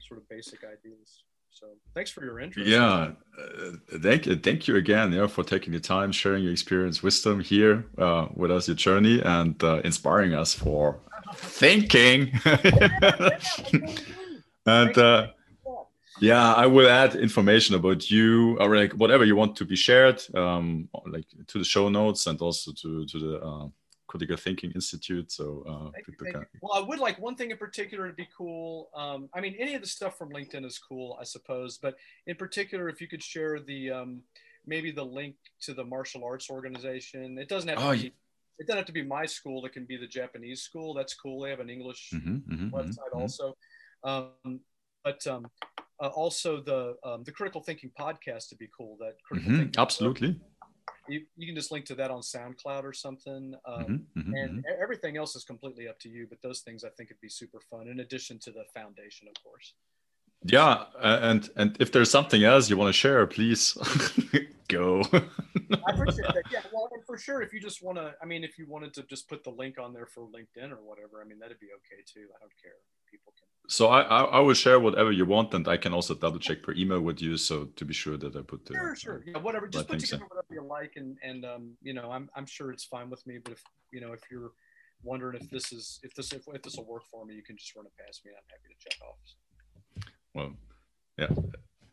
sort 0.07 0.19
of 0.19 0.29
basic 0.29 0.63
ideas. 0.63 1.23
So, 1.49 1.67
thanks 1.93 2.11
for 2.11 2.23
your 2.25 2.39
interest. 2.41 2.69
yeah, 2.69 3.11
uh, 3.39 3.71
thank 4.01 4.25
you, 4.25 4.35
thank 4.35 4.67
you 4.67 4.75
again, 4.75 5.13
yeah, 5.13 5.27
for 5.27 5.43
taking 5.43 5.71
the 5.71 5.79
time, 5.79 6.11
sharing 6.11 6.43
your 6.43 6.51
experience, 6.51 7.01
wisdom 7.01 7.39
here 7.39 7.85
uh, 7.97 8.27
with 8.33 8.51
us, 8.51 8.67
your 8.67 8.75
journey, 8.75 9.21
and 9.21 9.63
uh, 9.63 9.79
inspiring 9.85 10.33
us 10.33 10.53
for 10.53 10.99
thinking. 11.35 12.31
and 14.65 14.97
uh, 14.97 15.27
yeah, 16.19 16.53
I 16.53 16.65
will 16.67 16.89
add 16.89 17.15
information 17.15 17.75
about 17.75 18.09
you 18.09 18.57
or 18.59 18.75
like 18.75 18.93
whatever 18.93 19.25
you 19.25 19.35
want 19.35 19.55
to 19.57 19.65
be 19.65 19.75
shared, 19.75 20.21
um, 20.35 20.89
like 21.05 21.25
to 21.47 21.59
the 21.59 21.65
show 21.65 21.89
notes 21.89 22.27
and 22.27 22.39
also 22.41 22.71
to 22.73 23.05
to 23.05 23.19
the 23.19 23.41
uh, 23.41 23.67
Critical 24.07 24.37
Thinking 24.37 24.71
Institute. 24.71 25.31
So 25.31 25.63
uh, 25.67 25.91
Thank 25.91 26.07
you, 26.07 26.13
people 26.13 26.25
thank 26.25 26.35
can. 26.35 26.45
you. 26.53 26.59
Well, 26.61 26.73
I 26.83 26.87
would 26.87 26.99
like 26.99 27.17
one 27.19 27.35
thing 27.35 27.51
in 27.51 27.57
particular 27.57 28.07
to 28.07 28.13
be 28.13 28.27
cool. 28.37 28.89
Um, 28.95 29.29
I 29.33 29.41
mean, 29.41 29.55
any 29.59 29.73
of 29.75 29.81
the 29.81 29.87
stuff 29.87 30.17
from 30.17 30.29
LinkedIn 30.29 30.65
is 30.65 30.77
cool, 30.77 31.17
I 31.19 31.23
suppose, 31.23 31.77
but 31.77 31.95
in 32.27 32.35
particular, 32.35 32.87
if 32.89 33.01
you 33.01 33.07
could 33.07 33.23
share 33.23 33.59
the 33.59 33.91
um, 33.91 34.21
maybe 34.67 34.91
the 34.91 35.03
link 35.03 35.35
to 35.61 35.73
the 35.73 35.83
martial 35.83 36.23
arts 36.23 36.49
organization. 36.49 37.37
It 37.37 37.47
doesn't 37.49 37.69
have 37.69 37.79
to 37.79 37.85
Oh, 37.87 37.91
be. 37.93 37.97
yeah. 37.99 38.09
It 38.57 38.67
doesn't 38.67 38.77
have 38.77 38.85
to 38.87 38.93
be 38.93 39.03
my 39.03 39.25
school. 39.25 39.65
It 39.65 39.73
can 39.73 39.85
be 39.85 39.97
the 39.97 40.07
Japanese 40.07 40.61
school. 40.61 40.93
That's 40.93 41.13
cool. 41.13 41.41
They 41.41 41.49
have 41.49 41.59
an 41.59 41.69
English 41.69 42.11
Mhm, 42.13 42.41
mhm, 42.43 42.47
mhm, 42.47 42.71
website 42.71 43.11
mhm. 43.13 43.19
also. 43.21 43.57
Um, 44.03 44.61
but 45.03 45.25
um, 45.27 45.45
uh, 46.01 46.07
also 46.07 46.61
the 46.61 46.95
um, 47.03 47.23
the 47.23 47.31
critical 47.31 47.61
thinking 47.61 47.91
podcast 47.99 48.49
to 48.49 48.55
be 48.55 48.67
cool. 48.75 48.97
That 48.99 49.15
critical 49.23 49.51
Mhm, 49.51 49.57
thinking. 49.57 49.79
Absolutely. 49.81 50.39
You, 51.07 51.25
you 51.37 51.45
can 51.47 51.55
just 51.55 51.71
link 51.71 51.85
to 51.85 51.95
that 51.95 52.11
on 52.11 52.21
SoundCloud 52.21 52.83
or 52.83 52.93
something. 52.93 53.55
Um, 53.65 53.85
Mhm, 54.15 54.23
mhm, 54.23 54.33
and 54.41 54.59
mhm. 54.59 54.59
e- 54.59 54.77
everything 54.81 55.17
else 55.17 55.35
is 55.35 55.43
completely 55.43 55.87
up 55.87 55.99
to 55.99 56.09
you. 56.09 56.27
But 56.27 56.41
those 56.41 56.61
things 56.61 56.83
I 56.83 56.89
think 56.89 57.09
would 57.09 57.21
be 57.21 57.29
super 57.29 57.59
fun. 57.59 57.87
In 57.87 57.99
addition 57.99 58.39
to 58.39 58.51
the 58.51 58.63
foundation, 58.73 59.27
of 59.27 59.43
course. 59.43 59.73
Yeah, 60.43 60.85
and 61.01 61.49
and 61.55 61.75
if 61.79 61.91
there's 61.91 62.11
something 62.11 62.43
else 62.43 62.69
you 62.69 62.77
want 62.77 62.89
to 62.89 62.93
share, 62.93 63.25
please 63.25 63.73
go. 64.67 65.01
I 65.11 65.91
appreciate 65.91 66.27
that. 66.33 66.43
Yeah, 66.51 66.61
well, 66.71 66.87
for 67.07 67.17
sure, 67.17 67.41
if 67.41 67.51
you 67.53 67.59
just 67.59 67.81
want 67.81 67.97
to, 67.97 68.13
I 68.21 68.25
mean, 68.25 68.43
if 68.43 68.57
you 68.59 68.67
wanted 68.67 68.93
to 68.95 69.03
just 69.03 69.27
put 69.27 69.43
the 69.43 69.49
link 69.49 69.79
on 69.79 69.93
there 69.93 70.05
for 70.05 70.21
LinkedIn 70.27 70.71
or 70.71 70.83
whatever, 70.83 71.21
I 71.21 71.25
mean, 71.25 71.39
that'd 71.39 71.59
be 71.59 71.67
okay 71.77 72.03
too. 72.05 72.27
I 72.35 72.39
don't 72.39 72.51
care. 72.61 72.77
People 73.15 73.33
can. 73.37 73.47
so 73.77 73.83
I, 73.97 74.01
I 74.17 74.19
I 74.37 74.39
will 74.45 74.59
share 74.65 74.79
whatever 74.79 75.11
you 75.19 75.25
want, 75.35 75.53
and 75.55 75.65
I 75.75 75.77
can 75.83 75.93
also 75.97 76.13
double 76.25 76.39
check 76.47 76.59
per 76.65 76.73
email 76.81 77.01
with 77.09 77.19
you, 77.25 77.33
so 77.37 77.55
to 77.77 77.83
be 77.85 77.93
sure 78.03 78.17
that 78.23 78.35
I 78.39 78.41
put 78.51 78.65
the. 78.65 78.73
Sure, 78.73 78.95
sure. 78.95 79.19
Yeah, 79.25 79.39
whatever. 79.47 79.67
Just 79.67 79.87
put 79.87 79.91
think 79.93 80.07
so. 80.07 80.17
together 80.17 80.29
whatever 80.31 80.53
you 80.59 80.63
like, 80.77 80.93
and 81.01 81.17
and 81.29 81.39
um, 81.53 81.63
you 81.87 81.93
know, 81.97 82.07
I'm 82.15 82.25
I'm 82.37 82.47
sure 82.55 82.67
it's 82.75 82.87
fine 82.95 83.09
with 83.13 83.23
me. 83.29 83.35
But 83.43 83.53
if 83.57 83.63
you 83.93 84.01
know, 84.01 84.11
if 84.13 84.21
you're 84.31 84.51
wondering 85.03 85.35
if 85.41 85.49
this 85.49 85.71
is 85.77 85.99
if 86.03 86.11
this 86.17 86.27
if, 86.33 86.43
if 86.57 86.61
this 86.63 86.75
will 86.77 86.89
work 86.95 87.05
for 87.11 87.25
me, 87.25 87.33
you 87.39 87.43
can 87.43 87.57
just 87.57 87.75
run 87.75 87.85
it 87.85 87.93
past 88.03 88.25
me. 88.25 88.31
and 88.31 88.39
I'm 88.39 88.49
happy 88.53 88.69
to 88.73 88.79
check 88.85 88.97
off. 89.07 89.19
Well, 90.35 90.51
yeah. 91.21 91.31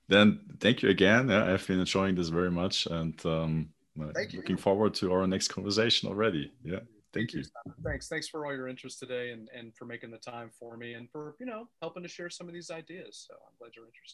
Then 0.09 0.41
thank 0.61 0.83
you 0.83 0.91
again. 0.91 1.29
Yeah, 1.29 1.45
I've 1.53 1.67
been 1.67 1.81
enjoying 1.81 2.17
this 2.17 2.29
very 2.29 2.51
much, 2.51 2.87
and 2.87 3.15
um, 3.25 3.69
Thank 4.15 4.33
you. 4.33 4.41
looking 4.41 4.57
forward 4.57 4.95
to 4.95 5.13
our 5.13 5.27
next 5.27 5.49
conversation 5.49 6.09
already. 6.09 6.53
Yeah, 6.65 6.81
thank 7.13 7.33
you. 7.33 7.43
Thanks. 7.85 8.09
Thanks 8.09 8.29
for 8.29 8.47
all 8.47 8.55
your 8.55 8.69
interest 8.69 8.99
today, 8.99 9.31
and 9.31 9.49
and 9.57 9.75
for 9.75 9.85
making 9.85 10.11
the 10.11 10.19
time 10.19 10.51
for 10.59 10.77
me, 10.77 10.95
and 10.95 11.11
for 11.11 11.35
you 11.39 11.47
know 11.47 11.69
helping 11.81 12.03
to 12.03 12.09
share 12.09 12.31
some 12.31 12.49
of 12.49 12.55
these 12.55 12.71
ideas. 12.71 13.25
So 13.29 13.35
I'm 13.35 13.55
glad 13.59 13.73
you're 13.77 13.87
interested. 13.87 14.11